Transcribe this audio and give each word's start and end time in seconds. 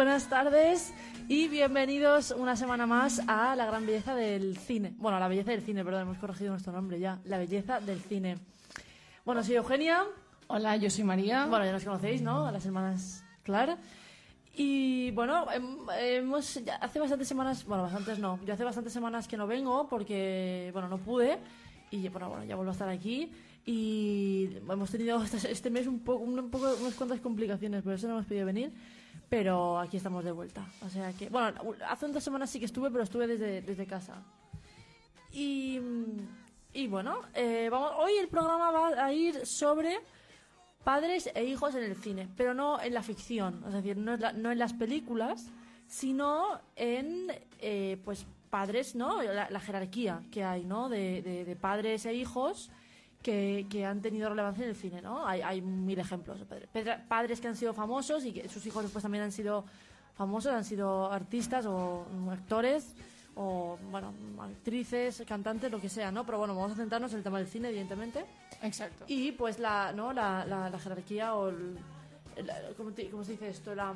Buenas 0.00 0.30
tardes 0.30 0.94
y 1.28 1.48
bienvenidos 1.48 2.30
una 2.30 2.56
semana 2.56 2.86
más 2.86 3.20
a 3.26 3.54
la 3.54 3.66
gran 3.66 3.84
belleza 3.84 4.14
del 4.14 4.56
cine. 4.56 4.94
Bueno, 4.96 5.18
a 5.18 5.20
la 5.20 5.28
belleza 5.28 5.50
del 5.50 5.60
cine, 5.60 5.84
perdón, 5.84 6.00
hemos 6.00 6.16
corregido 6.16 6.52
nuestro 6.52 6.72
nombre 6.72 6.98
ya. 6.98 7.18
La 7.26 7.36
belleza 7.36 7.80
del 7.80 8.00
cine. 8.00 8.38
Bueno, 9.26 9.44
soy 9.44 9.56
Eugenia. 9.56 10.06
Hola, 10.46 10.78
yo 10.78 10.88
soy 10.88 11.04
María. 11.04 11.44
Bueno, 11.44 11.66
ya 11.66 11.72
nos 11.72 11.84
conocéis, 11.84 12.22
¿no? 12.22 12.46
A 12.46 12.50
las 12.50 12.64
hermanas 12.64 13.22
Clar. 13.42 13.76
Y 14.54 15.10
bueno, 15.10 15.44
hemos, 15.98 16.58
hace 16.80 16.98
bastantes 16.98 17.28
semanas, 17.28 17.66
bueno, 17.66 17.82
bastantes 17.82 18.18
no, 18.18 18.40
yo 18.46 18.54
hace 18.54 18.64
bastantes 18.64 18.94
semanas 18.94 19.28
que 19.28 19.36
no 19.36 19.46
vengo 19.46 19.86
porque, 19.86 20.70
bueno, 20.72 20.88
no 20.88 20.96
pude. 20.96 21.40
Y 21.90 22.08
bueno, 22.08 22.30
bueno, 22.30 22.44
ya 22.44 22.56
vuelvo 22.56 22.70
a 22.70 22.72
estar 22.72 22.88
aquí. 22.88 23.30
Y 23.66 24.48
hemos 24.66 24.90
tenido 24.90 25.22
este, 25.22 25.50
este 25.52 25.68
mes 25.68 25.86
un 25.86 26.00
poco, 26.00 26.24
un 26.24 26.50
poco, 26.50 26.74
unas 26.80 26.94
cuantas 26.94 27.20
complicaciones, 27.20 27.82
por 27.82 27.92
eso 27.92 28.06
no 28.06 28.14
hemos 28.14 28.24
podido 28.24 28.46
venir. 28.46 28.72
Pero 29.30 29.78
aquí 29.78 29.96
estamos 29.96 30.24
de 30.24 30.32
vuelta. 30.32 30.66
O 30.84 30.90
sea 30.90 31.12
que, 31.14 31.30
bueno, 31.30 31.58
hace 31.88 32.04
unas 32.04 32.22
semanas 32.22 32.50
sí 32.50 32.58
que 32.58 32.66
estuve, 32.66 32.90
pero 32.90 33.04
estuve 33.04 33.26
desde, 33.26 33.62
desde 33.62 33.86
casa. 33.86 34.22
Y, 35.32 35.80
y 36.74 36.88
bueno, 36.88 37.22
eh, 37.34 37.70
hoy 37.72 38.12
el 38.20 38.28
programa 38.28 38.70
va 38.70 39.04
a 39.04 39.12
ir 39.12 39.46
sobre 39.46 40.00
padres 40.84 41.30
e 41.34 41.44
hijos 41.44 41.74
en 41.76 41.84
el 41.84 41.96
cine, 41.96 42.28
pero 42.36 42.54
no 42.54 42.80
en 42.80 42.92
la 42.92 43.02
ficción, 43.02 43.62
es 43.66 43.74
decir, 43.74 43.96
no, 43.96 44.16
no 44.16 44.50
en 44.50 44.58
las 44.58 44.72
películas, 44.72 45.46
sino 45.86 46.60
en 46.76 47.32
eh, 47.60 48.00
pues 48.04 48.26
padres, 48.50 48.96
¿no? 48.96 49.22
La, 49.22 49.60
jerarquía 49.60 50.22
que 50.32 50.42
hay, 50.42 50.64
¿no? 50.64 50.88
De, 50.88 51.22
de, 51.22 51.56
padres 51.56 52.04
e 52.06 52.14
hijos 52.14 52.70
que, 53.22 53.66
que, 53.70 53.84
han 53.84 54.00
tenido 54.00 54.28
relevancia 54.28 54.64
en 54.64 54.70
el 54.70 54.76
cine, 54.76 55.02
¿no? 55.02 55.26
Hay, 55.26 55.42
hay 55.42 55.60
mil 55.60 55.98
ejemplos. 55.98 56.38
Padres 57.08 57.40
que 57.40 57.48
han 57.48 57.56
sido 57.56 57.74
famosos 57.74 58.24
y 58.24 58.32
que 58.32 58.48
sus 58.48 58.64
hijos 58.66 58.82
después 58.82 59.02
también 59.02 59.24
han 59.24 59.32
sido 59.32 59.64
famosos, 60.14 60.52
han 60.52 60.64
sido 60.64 61.10
artistas 61.10 61.66
o 61.66 62.06
actores 62.30 62.94
o, 63.36 63.78
bueno, 63.90 64.12
actrices, 64.40 65.22
cantantes, 65.26 65.70
lo 65.70 65.80
que 65.80 65.88
sea, 65.88 66.10
¿no? 66.10 66.24
Pero 66.24 66.38
bueno, 66.38 66.54
vamos 66.54 66.72
a 66.72 66.76
centrarnos 66.76 67.12
en 67.12 67.18
el 67.18 67.24
tema 67.24 67.38
del 67.38 67.46
cine, 67.46 67.68
evidentemente. 67.68 68.24
Exacto. 68.62 69.04
Y 69.06 69.32
pues 69.32 69.58
la, 69.58 69.92
¿no? 69.92 70.12
la, 70.12 70.44
la, 70.44 70.78
jerarquía 70.78 71.34
o 71.34 71.48
el, 71.48 71.78
¿cómo, 72.76 73.24
se 73.24 73.32
dice 73.32 73.48
esto? 73.48 73.74
La, 73.74 73.94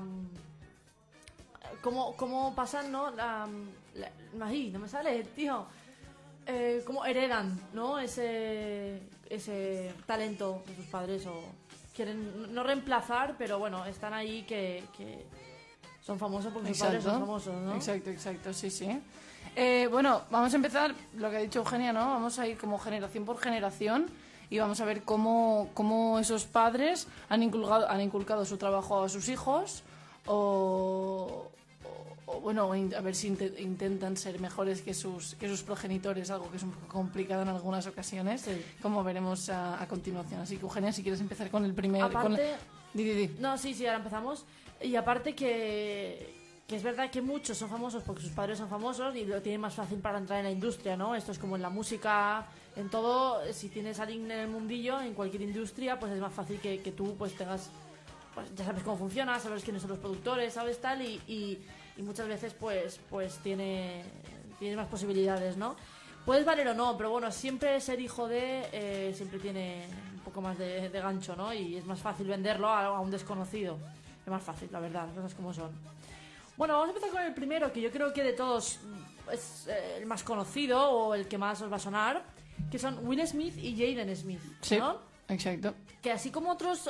¿cómo, 1.82 2.16
¿Cómo 2.16 2.54
pasan, 2.54 2.90
no? 2.90 3.10
La, 3.10 3.48
la, 3.94 4.10
no 4.34 4.78
me 4.78 4.88
sale, 4.88 5.24
tío. 5.24 5.66
Eh, 6.46 6.82
¿Cómo 6.86 7.04
heredan, 7.04 7.58
no? 7.72 7.98
Ese, 7.98 9.00
ese 9.30 9.92
talento 10.06 10.62
de 10.66 10.76
sus 10.76 10.86
padres 10.86 11.26
o 11.26 11.42
quieren 11.94 12.52
no 12.52 12.62
reemplazar, 12.62 13.36
pero 13.38 13.58
bueno, 13.58 13.84
están 13.86 14.14
ahí 14.14 14.42
que, 14.42 14.84
que 14.96 15.24
son 16.00 16.18
famosos 16.18 16.52
porque 16.52 16.68
sus 16.68 16.78
padres 16.78 17.04
son 17.04 17.20
famosos, 17.20 17.54
¿no? 17.54 17.74
Exacto, 17.74 18.10
exacto, 18.10 18.52
sí, 18.52 18.70
sí. 18.70 18.88
Eh, 19.56 19.88
bueno, 19.90 20.22
vamos 20.30 20.52
a 20.52 20.56
empezar 20.56 20.94
lo 21.16 21.30
que 21.30 21.36
ha 21.36 21.40
dicho 21.40 21.60
Eugenia, 21.60 21.92
¿no? 21.92 22.06
Vamos 22.06 22.38
a 22.38 22.46
ir 22.46 22.58
como 22.58 22.78
generación 22.78 23.24
por 23.24 23.38
generación 23.38 24.06
y 24.50 24.58
vamos 24.58 24.80
a 24.80 24.84
ver 24.84 25.02
cómo, 25.02 25.70
cómo 25.74 26.18
esos 26.18 26.44
padres 26.44 27.06
han 27.28 27.42
inculcado, 27.42 27.88
han 27.88 28.00
inculcado 28.00 28.44
su 28.44 28.56
trabajo 28.56 29.02
a 29.02 29.08
sus 29.08 29.28
hijos 29.28 29.82
o, 30.26 31.48
bueno, 32.42 32.72
a 32.72 33.00
ver 33.00 33.14
si 33.14 33.28
intentan 33.58 34.16
ser 34.16 34.40
mejores 34.40 34.82
que 34.82 34.94
sus, 34.94 35.34
que 35.34 35.48
sus 35.48 35.62
progenitores, 35.62 36.30
algo 36.30 36.50
que 36.50 36.56
es 36.56 36.62
un 36.62 36.70
poco 36.72 36.88
complicado 36.88 37.42
en 37.42 37.48
algunas 37.48 37.86
ocasiones, 37.86 38.48
como 38.80 39.04
veremos 39.04 39.48
a, 39.50 39.84
continuación. 39.88 40.40
Así 40.40 40.56
que, 40.56 40.62
Eugenia, 40.62 40.92
si 40.92 41.02
quieres 41.02 41.20
empezar 41.20 41.50
con 41.50 41.64
el 41.64 41.74
primer... 41.74 42.02
Aparte... 42.02 42.54
No, 43.40 43.58
sí, 43.58 43.74
sí, 43.74 43.86
ahora 43.86 43.98
empezamos. 43.98 44.44
Y 44.80 44.96
aparte 44.96 45.34
que, 45.34 46.34
que 46.66 46.76
es 46.76 46.82
verdad 46.82 47.10
que 47.10 47.20
muchos 47.20 47.58
son 47.58 47.68
famosos 47.68 48.02
porque 48.02 48.22
sus 48.22 48.30
padres 48.30 48.58
son 48.58 48.68
famosos 48.68 49.14
y 49.16 49.24
lo 49.24 49.42
tienen 49.42 49.60
más 49.60 49.74
fácil 49.74 49.98
para 49.98 50.18
entrar 50.18 50.38
en 50.38 50.46
la 50.46 50.50
industria, 50.50 50.96
¿no? 50.96 51.14
Esto 51.14 51.32
es 51.32 51.38
como 51.38 51.56
en 51.56 51.62
la 51.62 51.70
música, 51.70 52.46
en 52.76 52.88
todo, 52.88 53.40
si 53.52 53.68
tienes 53.68 54.00
alguien 54.00 54.30
en 54.30 54.38
el 54.40 54.48
mundillo, 54.48 55.00
en 55.00 55.14
cualquier 55.14 55.42
industria, 55.42 55.98
pues 55.98 56.12
es 56.12 56.20
más 56.20 56.32
fácil 56.32 56.60
que, 56.60 56.80
que 56.80 56.92
tú 56.92 57.14
pues 57.18 57.34
tengas, 57.34 57.70
pues 58.34 58.54
ya 58.54 58.64
sabes 58.64 58.82
cómo 58.82 58.96
funciona, 58.96 59.38
sabes 59.38 59.62
quiénes 59.62 59.82
son 59.82 59.90
los 59.90 60.00
productores, 60.00 60.54
sabes 60.54 60.80
tal, 60.80 61.02
y, 61.02 61.20
y, 61.26 61.58
muchas 62.02 62.28
veces 62.28 62.54
pues, 62.54 63.00
pues 63.10 63.38
tiene, 63.38 64.02
tiene 64.58 64.76
más 64.76 64.88
posibilidades, 64.88 65.56
¿no? 65.56 65.76
Puedes 66.24 66.44
valer 66.44 66.68
o 66.68 66.74
no, 66.74 66.96
pero 66.96 67.10
bueno, 67.10 67.30
siempre 67.30 67.80
ser 67.80 68.00
hijo 68.00 68.26
de, 68.26 68.66
eh, 68.72 69.12
siempre 69.14 69.38
tiene 69.38 69.86
un 70.14 70.20
poco 70.20 70.40
más 70.40 70.56
de, 70.56 70.88
de 70.88 71.00
gancho, 71.00 71.36
¿no? 71.36 71.52
Y 71.52 71.76
es 71.76 71.84
más 71.84 72.00
fácil 72.00 72.26
venderlo 72.26 72.68
a, 72.68 72.86
a 72.86 73.00
un 73.00 73.10
desconocido. 73.10 73.78
Es 74.24 74.30
más 74.30 74.42
fácil, 74.42 74.70
la 74.72 74.80
verdad, 74.80 75.06
las 75.06 75.14
cosas 75.16 75.34
como 75.34 75.52
son. 75.52 75.70
Bueno, 76.56 76.74
vamos 76.74 76.88
a 76.88 76.90
empezar 76.92 77.10
con 77.10 77.22
el 77.22 77.34
primero, 77.34 77.72
que 77.72 77.80
yo 77.80 77.90
creo 77.90 78.12
que 78.12 78.22
de 78.22 78.32
todos 78.32 78.78
es 79.30 79.66
eh, 79.66 79.98
el 79.98 80.06
más 80.06 80.22
conocido 80.22 80.80
o 80.90 81.14
el 81.14 81.28
que 81.28 81.36
más 81.36 81.60
os 81.60 81.70
va 81.70 81.76
a 81.76 81.80
sonar, 81.80 82.22
que 82.70 82.78
son 82.78 83.06
Will 83.06 83.26
Smith 83.26 83.56
y 83.58 83.72
Jaden 83.72 84.14
Smith, 84.16 84.40
sí, 84.60 84.78
exacto. 85.28 85.74
Que 86.00 86.12
así 86.12 86.30
como 86.30 86.50
otros, 86.50 86.88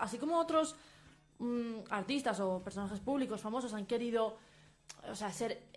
así 0.00 0.18
como 0.18 0.38
otros 0.38 0.74
mm, 1.42 1.84
artistas 1.90 2.40
o 2.40 2.62
personajes 2.62 3.00
públicos 3.00 3.40
famosos 3.40 3.74
han 3.74 3.86
querido, 3.86 4.38
o 5.10 5.14
sea, 5.14 5.30
ser 5.30 5.68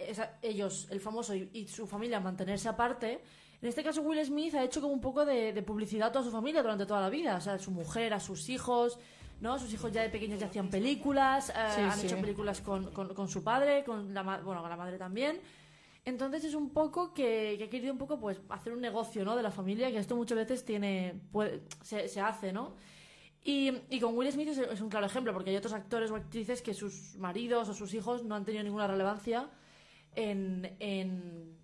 ellos, 0.41 0.87
el 0.89 0.99
famoso 0.99 1.33
y, 1.35 1.67
su 1.67 1.87
familia, 1.87 2.19
mantenerse 2.19 2.69
aparte, 2.69 3.21
en 3.61 3.69
este 3.69 3.83
caso 3.83 4.01
Will 4.01 4.23
Smith 4.23 4.53
ha 4.53 4.63
hecho 4.63 4.81
como 4.81 4.93
un 4.93 5.01
poco 5.01 5.25
de, 5.25 5.53
de 5.53 5.63
publicidad 5.63 6.09
a 6.09 6.11
toda 6.11 6.25
su 6.25 6.31
familia 6.31 6.61
durante 6.61 6.85
toda 6.85 7.01
la 7.01 7.09
vida, 7.09 7.37
o 7.37 7.41
sea, 7.41 7.53
a 7.53 7.59
su 7.59 7.71
mujer, 7.71 8.13
a 8.13 8.19
sus 8.19 8.49
hijos, 8.49 8.99
¿no? 9.41 9.57
Sus 9.59 9.73
hijos 9.73 9.91
ya 9.91 10.01
de 10.01 10.09
pequeños 10.09 10.39
ya 10.39 10.47
hacían 10.47 10.69
películas, 10.69 11.49
eh, 11.49 11.53
han 11.55 11.99
hecho 11.99 12.17
películas 12.19 12.61
con, 12.61 12.91
con, 12.91 13.27
su 13.27 13.43
padre, 13.43 13.83
con 13.83 14.13
la, 14.13 14.21
bueno, 14.21 14.61
con 14.61 14.69
la 14.69 14.77
madre 14.77 14.97
también. 14.97 15.39
Entonces 16.03 16.43
es 16.43 16.53
un 16.53 16.69
poco 16.69 17.13
que, 17.13 17.55
que 17.57 17.63
ha 17.63 17.69
querido 17.69 17.91
un 17.91 17.97
poco 17.97 18.19
pues 18.19 18.39
hacer 18.49 18.73
un 18.73 18.81
negocio, 18.81 19.25
¿no? 19.25 19.35
De 19.35 19.41
la 19.41 19.51
familia, 19.51 19.91
que 19.91 19.97
esto 19.97 20.15
muchas 20.15 20.37
veces 20.37 20.63
tiene, 20.63 21.19
puede, 21.31 21.63
se, 21.81 22.07
se 22.07 22.21
hace, 22.21 22.53
¿no? 22.53 22.75
Y, 23.47 23.71
y, 23.91 23.99
con 23.99 24.17
Will 24.17 24.31
Smith 24.31 24.47
es, 24.47 24.81
un 24.81 24.89
claro 24.89 25.05
ejemplo, 25.05 25.31
porque 25.31 25.51
hay 25.51 25.55
otros 25.55 25.73
actores 25.73 26.09
o 26.09 26.15
actrices 26.15 26.63
que 26.63 26.73
sus 26.73 27.15
maridos 27.17 27.69
o 27.69 27.75
sus 27.75 27.93
hijos 27.93 28.23
no 28.23 28.33
han 28.33 28.43
tenido 28.43 28.63
ninguna 28.63 28.87
relevancia 28.87 29.51
en, 30.15 30.75
en, 30.79 31.55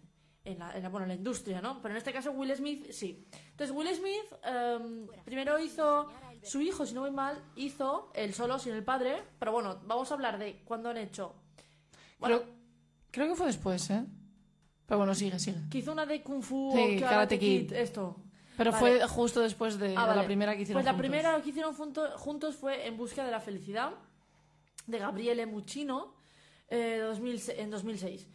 en, 0.46 0.60
la, 0.60 0.78
en, 0.78 0.84
la, 0.84 0.90
bueno, 0.90 1.06
en 1.06 1.10
la 1.10 1.16
industria, 1.16 1.60
¿no? 1.60 1.82
Pero 1.82 1.96
en 1.96 1.98
este 1.98 2.14
caso 2.14 2.34
Will 2.34 2.56
Smith 2.56 2.92
sí. 2.92 3.26
Entonces 3.50 3.76
Will 3.76 3.88
Smith 3.96 4.32
em, 4.44 5.08
primero 5.26 5.58
hizo 5.58 6.08
su 6.44 6.62
hijo, 6.62 6.86
si 6.86 6.94
no 6.94 7.02
voy 7.02 7.10
mal, 7.10 7.44
hizo 7.56 8.12
el 8.14 8.36
solo 8.36 8.60
sin 8.60 8.74
el 8.74 8.84
padre. 8.84 9.24
Pero 9.40 9.52
bueno, 9.52 9.80
vamos 9.84 10.12
a 10.12 10.14
hablar 10.14 10.38
de 10.38 10.62
cuándo 10.64 10.88
han 10.92 10.98
hecho. 10.98 11.34
Bueno, 12.20 12.42
creo, 13.10 13.28
que 13.28 13.36
fue 13.36 13.48
después, 13.48 13.90
¿eh? 13.90 14.06
Pero 14.86 15.00
bueno, 15.00 15.16
sigue, 15.16 15.40
sigue. 15.40 15.62
Que 15.72 15.80
hizo 15.80 15.94
una 15.94 16.06
de 16.06 16.22
Kung 16.22 16.44
Fu 16.44 16.74
sí, 16.76 17.00
Karate, 17.00 17.40
Kid. 17.40 17.74
Esto. 17.74 18.18
Pero 18.64 18.78
fue 18.78 19.08
justo 19.08 19.42
después 19.42 19.80
de, 19.80 19.96
ah, 19.98 20.16
la 20.16 20.26
primera 20.26 20.56
que 20.56 20.64
hicieron 20.64 20.82
Pues 20.82 20.94
la 20.94 20.98
primera 20.98 21.42
que 21.42 21.50
hicieron 21.50 21.74
juntos 21.74 22.56
fue 22.56 22.88
En 22.88 22.98
busca 22.98 23.24
de 23.26 23.32
la 23.32 23.40
felicidad, 23.40 23.92
de 24.88 25.00
Gabriele 25.00 25.46
Muccino, 25.46 26.14
eh, 26.70 27.02
en 27.58 27.72
2006. 27.72 28.28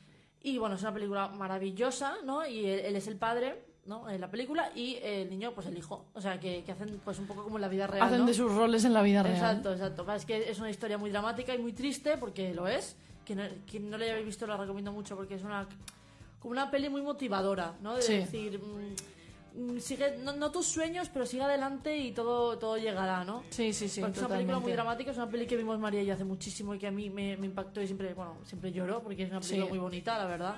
Y 0.42 0.58
bueno, 0.58 0.76
es 0.76 0.82
una 0.82 0.94
película 0.94 1.28
maravillosa, 1.28 2.16
¿no? 2.24 2.46
Y 2.46 2.66
él 2.66 2.96
es 2.96 3.06
el 3.06 3.16
padre 3.16 3.66
¿no? 3.86 4.08
En 4.10 4.20
la 4.20 4.30
película 4.30 4.70
y 4.74 4.98
el 5.02 5.30
niño, 5.30 5.52
pues 5.52 5.66
el 5.66 5.78
hijo. 5.78 6.06
O 6.12 6.20
sea, 6.20 6.38
que, 6.38 6.62
que 6.64 6.72
hacen 6.72 7.00
pues 7.04 7.18
un 7.18 7.26
poco 7.26 7.44
como 7.44 7.56
en 7.56 7.62
la 7.62 7.68
vida 7.68 7.86
real. 7.86 8.06
Hacen 8.06 8.26
de 8.26 8.34
sus 8.34 8.52
roles 8.52 8.84
en 8.84 8.92
la 8.92 9.02
vida 9.02 9.22
real. 9.22 9.36
Exacto, 9.36 9.72
exacto. 9.72 10.12
Es 10.12 10.26
que 10.26 10.50
es 10.50 10.58
una 10.58 10.70
historia 10.70 10.98
muy 10.98 11.10
dramática 11.10 11.54
y 11.54 11.58
muy 11.58 11.72
triste 11.72 12.16
porque 12.18 12.52
lo 12.52 12.66
es. 12.66 12.96
Quien 13.24 13.38
no, 13.38 13.44
quien 13.68 13.90
no 13.90 13.98
la 13.98 14.04
haya 14.04 14.16
visto 14.16 14.46
la 14.46 14.56
recomiendo 14.56 14.92
mucho 14.92 15.16
porque 15.16 15.34
es 15.34 15.42
una 15.42 15.66
como 16.38 16.52
una 16.52 16.70
peli 16.70 16.88
muy 16.88 17.02
motivadora, 17.02 17.74
¿no? 17.80 17.96
De 17.96 18.06
decir, 18.06 18.58
mm, 18.58 18.62
mm, 18.62 18.94
sigue, 19.78 20.18
no, 20.18 20.50
tus 20.50 20.66
sueños, 20.66 21.10
pero 21.12 21.26
sigue 21.26 21.42
adelante 21.42 21.96
y 21.96 22.12
todo, 22.12 22.58
todo 22.58 22.76
llegará, 22.76 23.24
¿no? 23.24 23.44
Sí, 23.50 23.72
sí, 23.72 23.88
sí. 23.88 24.02
es 24.02 24.18
una 24.18 24.28
película 24.28 24.58
muy 24.58 24.72
dramática, 24.72 25.10
es 25.10 25.16
una 25.16 25.28
peli 25.28 25.46
que 25.46 25.56
vimos 25.56 25.78
María 25.78 26.02
y 26.02 26.10
hace 26.10 26.24
muchísimo 26.24 26.74
y 26.74 26.78
que 26.78 26.86
a 26.86 26.90
mí 26.90 27.10
me, 27.10 27.36
me 27.36 27.46
impactó 27.46 27.80
y 27.80 27.86
siempre, 27.86 28.14
bueno, 28.14 28.38
siempre 28.44 28.72
lloro 28.72 29.02
porque 29.02 29.22
es 29.22 29.30
una 29.30 29.40
película 29.40 29.66
muy 29.66 29.78
bonita, 29.78 30.18
la 30.18 30.26
verdad 30.26 30.56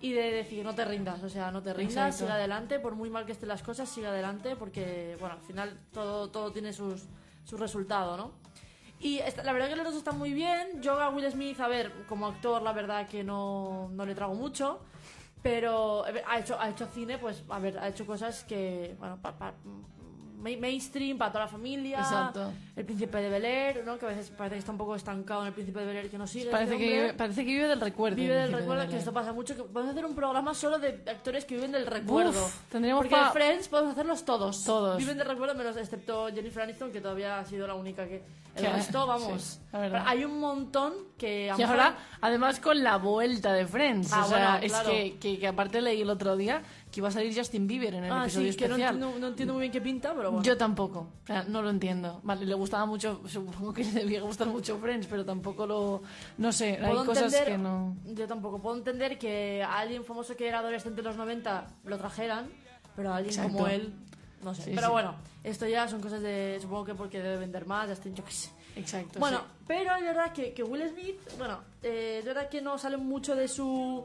y 0.00 0.12
de 0.12 0.32
decir 0.32 0.62
no 0.62 0.74
te 0.74 0.84
rindas, 0.84 1.22
o 1.22 1.30
sea, 1.30 1.50
no 1.50 1.62
te 1.62 1.72
rindas, 1.72 2.18
sigue 2.18 2.30
adelante, 2.30 2.78
por 2.78 2.94
muy 2.94 3.08
mal 3.08 3.24
que 3.24 3.32
estén 3.32 3.48
las 3.48 3.62
cosas, 3.62 3.88
sigue 3.88 4.06
adelante 4.06 4.54
porque, 4.54 5.16
bueno, 5.18 5.36
al 5.36 5.40
final 5.40 5.78
todo, 5.92 6.28
todo 6.28 6.52
tiene 6.52 6.74
sus, 6.74 7.04
su 7.44 7.56
resultado, 7.56 8.14
¿no? 8.18 8.32
Y 9.00 9.20
la 9.42 9.52
verdad 9.52 9.68
que 9.68 9.76
los 9.76 9.84
dos 9.84 9.96
están 9.96 10.18
muy 10.18 10.32
bien. 10.32 10.80
Yo 10.80 11.00
a 11.00 11.10
Will 11.10 11.30
Smith, 11.30 11.60
a 11.60 11.68
ver, 11.68 11.92
como 12.08 12.26
actor, 12.26 12.62
la 12.62 12.72
verdad 12.72 13.06
que 13.08 13.24
no, 13.24 13.90
no 13.92 14.06
le 14.06 14.14
trago 14.14 14.34
mucho. 14.34 14.80
Pero 15.44 16.04
ha 16.26 16.38
hecho, 16.38 16.58
ha 16.58 16.70
hecho 16.70 16.86
cine, 16.86 17.18
pues, 17.18 17.44
a 17.50 17.58
ver, 17.58 17.78
ha 17.78 17.88
hecho 17.88 18.06
cosas 18.06 18.44
que, 18.44 18.96
bueno, 18.98 19.18
ma- 19.22 19.54
mainstream 20.56 21.18
para 21.18 21.32
toda 21.32 21.44
la 21.44 21.50
familia. 21.50 21.98
Exacto. 21.98 22.52
El 22.76 22.84
príncipe 22.84 23.18
de 23.18 23.28
Bel 23.28 23.44
Air, 23.44 23.82
¿no? 23.84 23.98
Que 23.98 24.06
a 24.06 24.08
veces 24.10 24.30
parece 24.30 24.56
que 24.56 24.58
está 24.60 24.72
un 24.72 24.78
poco 24.78 24.94
estancado 24.94 25.42
en 25.42 25.48
el 25.48 25.52
príncipe 25.54 25.80
de 25.80 25.86
Bel 25.86 25.96
Air 25.96 26.10
que 26.10 26.18
no 26.18 26.26
sigue. 26.26 26.50
Parece 26.50 26.74
este 26.74 26.84
que, 26.84 26.90
vive, 26.92 27.14
parece 27.14 27.44
que 27.44 27.50
vive 27.52 27.68
del 27.68 27.80
recuerdo. 27.80 28.16
Vive 28.16 28.34
del 28.34 28.42
Príncipe 28.50 28.56
de 28.56 28.60
recuerdo, 28.74 28.90
que 28.90 28.98
esto 28.98 29.12
pasa 29.12 29.32
mucho. 29.32 29.56
Que 29.56 29.62
podemos 29.62 29.92
hacer 29.92 30.04
un 30.04 30.14
programa 30.14 30.54
solo 30.54 30.78
de 30.78 30.88
actores 31.06 31.44
que 31.44 31.54
viven 31.54 31.72
del 31.72 31.86
recuerdo. 31.86 32.44
Uf, 32.44 32.60
tendríamos 32.70 33.02
Porque 33.02 33.16
pa- 33.16 33.30
Friends 33.32 33.68
podemos 33.68 33.92
hacerlos 33.92 34.24
todos. 34.24 34.64
Todos. 34.64 34.98
Viven 34.98 35.16
del 35.18 35.26
recuerdo, 35.26 35.54
menos 35.54 35.76
excepto 35.76 36.28
Jennifer 36.34 36.62
Aniston, 36.62 36.92
que 36.92 37.00
todavía 37.00 37.38
ha 37.38 37.44
sido 37.44 37.66
la 37.66 37.74
única 37.74 38.06
que. 38.06 38.22
El 38.56 38.72
resto, 38.72 39.04
vamos. 39.04 39.42
sí, 39.42 39.58
la 39.72 40.08
hay 40.08 40.24
un 40.24 40.38
montón 40.38 40.94
que. 41.18 41.52
Y 41.58 41.62
ahora, 41.62 41.96
además 42.20 42.60
con 42.60 42.84
la 42.84 42.98
vuelta 42.98 43.52
de 43.52 43.66
Friends. 43.66 44.12
Ah, 44.12 44.24
o 44.24 44.28
sea, 44.28 44.50
bueno, 44.52 44.66
es 44.66 44.72
claro. 44.72 44.90
que, 44.90 45.16
que, 45.18 45.38
que 45.40 45.46
aparte 45.48 45.80
leí 45.80 46.02
el 46.02 46.10
otro 46.10 46.36
día 46.36 46.62
que 46.94 47.00
iba 47.00 47.08
a 47.08 47.10
salir 47.10 47.36
Justin 47.36 47.66
Bieber 47.66 47.92
en 47.94 48.04
el 48.04 48.12
Ah, 48.12 48.22
episodio 48.22 48.52
sí, 48.52 48.56
que 48.56 48.68
no 48.68 48.74
especial. 48.76 48.94
entiendo, 48.94 49.18
no 49.18 49.26
entiendo 49.26 49.54
muy 49.54 49.62
bien 49.62 49.72
qué 49.72 49.80
pinta, 49.80 50.14
pero 50.14 50.30
bueno. 50.30 50.44
Yo 50.44 50.56
tampoco, 50.56 51.00
o 51.24 51.26
sea, 51.26 51.42
no 51.42 51.60
lo 51.60 51.70
entiendo. 51.70 52.20
Vale, 52.22 52.46
le 52.46 52.54
gustaba 52.54 52.86
mucho, 52.86 53.20
supongo 53.26 53.72
que 53.72 53.82
le 53.84 53.90
debía 53.90 54.20
gustar 54.22 54.46
mucho 54.46 54.78
Friends, 54.78 55.08
pero 55.08 55.24
tampoco 55.24 55.66
lo. 55.66 56.02
No 56.38 56.52
sé, 56.52 56.78
hay 56.80 56.90
Puedo 56.92 57.04
cosas 57.04 57.32
entender- 57.34 57.46
que 57.52 57.58
no. 57.58 57.96
Yo 58.14 58.28
tampoco 58.28 58.60
puedo 58.62 58.76
entender 58.76 59.18
que 59.18 59.62
a 59.64 59.78
alguien 59.80 60.04
famoso 60.04 60.36
que 60.36 60.46
era 60.46 60.60
adolescente 60.60 61.00
en 61.00 61.06
los 61.08 61.16
90 61.16 61.66
lo 61.84 61.98
trajeran, 61.98 62.48
pero 62.94 63.10
a 63.12 63.16
alguien 63.16 63.34
Exacto. 63.34 63.52
como 63.54 63.66
él, 63.66 63.92
no 64.44 64.54
sé. 64.54 64.62
Sí, 64.62 64.72
pero 64.72 64.86
sí. 64.86 64.92
bueno, 64.92 65.16
esto 65.42 65.66
ya 65.66 65.88
son 65.88 66.00
cosas 66.00 66.22
de. 66.22 66.58
Supongo 66.62 66.84
que 66.84 66.94
porque 66.94 67.20
debe 67.20 67.38
vender 67.38 67.66
más, 67.66 67.90
estoy, 67.90 68.12
yo 68.14 68.24
qué 68.24 68.30
sé. 68.32 68.50
Exacto. 68.76 69.18
Bueno, 69.18 69.40
pero 69.66 69.94
es 69.96 70.02
verdad 70.02 70.32
que, 70.32 70.52
que 70.52 70.62
Will 70.62 70.88
Smith, 70.88 71.16
bueno, 71.38 71.58
eh, 71.82 72.16
es 72.20 72.24
verdad 72.24 72.48
que 72.48 72.60
no 72.62 72.76
sale 72.78 72.96
mucho 72.96 73.34
de 73.36 73.46
su, 73.48 74.04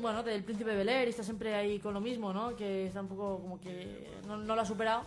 bueno, 0.00 0.22
del 0.22 0.44
Príncipe 0.44 0.74
Bel 0.74 0.88
Air, 0.88 1.08
y 1.08 1.10
está 1.10 1.22
siempre 1.22 1.54
ahí 1.54 1.78
con 1.78 1.94
lo 1.94 2.00
mismo, 2.00 2.32
¿no? 2.32 2.54
Que 2.56 2.86
está 2.86 3.00
un 3.00 3.08
poco 3.08 3.40
como 3.40 3.60
que 3.60 4.10
no, 4.26 4.36
no 4.36 4.54
lo 4.54 4.60
ha 4.60 4.66
superado. 4.66 5.02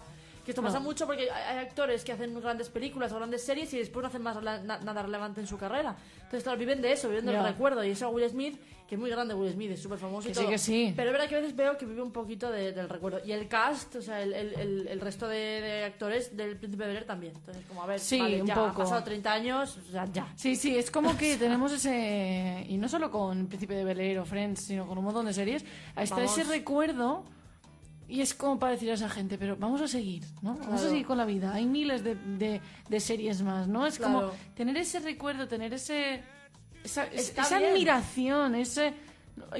Que 0.47 0.51
esto 0.51 0.61
pasa 0.63 0.79
No. 0.79 0.85
mucho 0.85 1.05
porque 1.05 1.29
hay 1.29 1.57
actores 1.57 2.05
que 2.05 2.13
hacen 2.13 2.33
grandes 2.39 2.69
películas 2.69 3.11
o 3.11 3.17
grandes 3.17 3.43
series 3.43 3.73
y 3.73 3.79
después 3.79 4.01
no 4.01 4.07
hacen 4.07 4.21
más 4.21 4.41
na- 4.41 4.77
nada 4.79 5.01
relevante 5.03 5.41
en 5.41 5.45
su 5.47 5.57
carrera. 5.57 5.97
Entonces, 6.15 6.41
claro, 6.43 6.57
viven 6.57 6.81
de 6.81 6.93
eso, 6.93 7.09
viven 7.09 7.25
del 7.25 7.35
Ya. 7.35 7.43
recuerdo. 7.43 7.83
Y 7.83 7.89
eso 7.89 8.05
a 8.05 8.09
Will 8.11 8.29
Smith, 8.29 8.57
que 8.87 8.95
es 8.95 9.01
muy 9.01 9.09
grande 9.09 9.33
Will 9.33 9.51
Smith, 9.51 9.71
es 9.71 9.81
súper 9.81 9.97
famoso 9.99 10.29
y 10.29 10.31
Que 10.31 10.35
sí, 10.35 10.41
todo. 10.43 10.49
que 10.51 10.57
sí. 10.57 10.93
Pero 10.95 11.09
es 11.09 11.11
verdad 11.11 11.27
que 11.27 11.35
a 11.35 11.39
veces 11.41 11.53
veo 11.53 11.77
que 11.77 11.85
vive 11.85 12.01
un 12.01 12.13
poquito 12.13 12.49
de- 12.49 12.71
del 12.71 12.87
recuerdo. 12.87 13.19
Y 13.25 13.33
el 13.33 13.49
cast, 13.49 13.97
o 13.97 14.01
sea, 14.01 14.21
el, 14.21 14.31
el- 14.31 14.53
el- 14.53 14.87
el 14.87 15.01
resto 15.01 15.27
de, 15.27 15.35
de 15.35 15.83
actores 15.83 16.37
del 16.37 16.55
Príncipe 16.55 16.83
de 16.83 16.87
Bel 16.87 16.97
Air 16.99 17.05
también. 17.05 17.33
Entonces, 17.35 17.65
como 17.67 17.83
a 17.83 17.85
ver, 17.85 17.99
Sí, 17.99 18.17
vale, 18.17 18.39
un 18.41 18.47
ya 18.47 18.55
poco. 18.55 18.67
han 18.67 18.75
pasado 18.75 19.03
30 19.03 19.33
años, 19.33 19.77
o 19.85 19.91
sea, 19.91 20.05
ya. 20.13 20.31
Sí, 20.37 20.55
sí, 20.55 20.77
es 20.77 20.89
como 20.89 21.17
que 21.17 21.35
tenemos 21.37 21.73
ese. 21.73 22.65
Y 22.69 22.77
no 22.77 22.87
solo 22.87 23.11
con 23.11 23.47
Príncipe 23.47 23.73
de 23.75 23.83
Bel 23.83 23.99
Air 23.99 24.19
o 24.19 24.25
Friends, 24.25 24.61
sino 24.61 24.87
con 24.87 24.97
un 24.97 25.03
montón 25.03 25.25
de 25.25 25.33
series. 25.33 25.65
Está 25.97 26.23
ese 26.23 26.45
recuerdo. 26.45 27.25
Y 28.09 28.21
es 28.21 28.33
como 28.33 28.57
para 28.57 28.71
decir 28.71 28.89
a 28.89 28.93
esa 28.93 29.09
gente, 29.09 29.37
pero 29.37 29.57
vamos 29.57 29.81
a 29.81 29.87
seguir, 29.87 30.23
¿no? 30.41 30.55
Vamos 30.55 30.81
a 30.81 30.89
seguir 30.89 31.05
con 31.05 31.17
la 31.17 31.25
vida. 31.25 31.53
Hay 31.53 31.65
miles 31.65 32.03
de, 32.03 32.15
de, 32.15 32.61
de 32.87 32.99
series 33.01 33.41
más, 33.41 33.67
¿no? 33.67 33.85
Es 33.85 33.99
como 33.99 34.19
Claro. 34.19 34.35
tener 34.55 34.77
ese 34.77 34.99
recuerdo, 34.99 35.47
tener 35.47 35.73
ese. 35.73 36.23
Esa, 36.83 37.03
esa 37.07 37.57
admiración, 37.57 38.55
ese. 38.55 38.93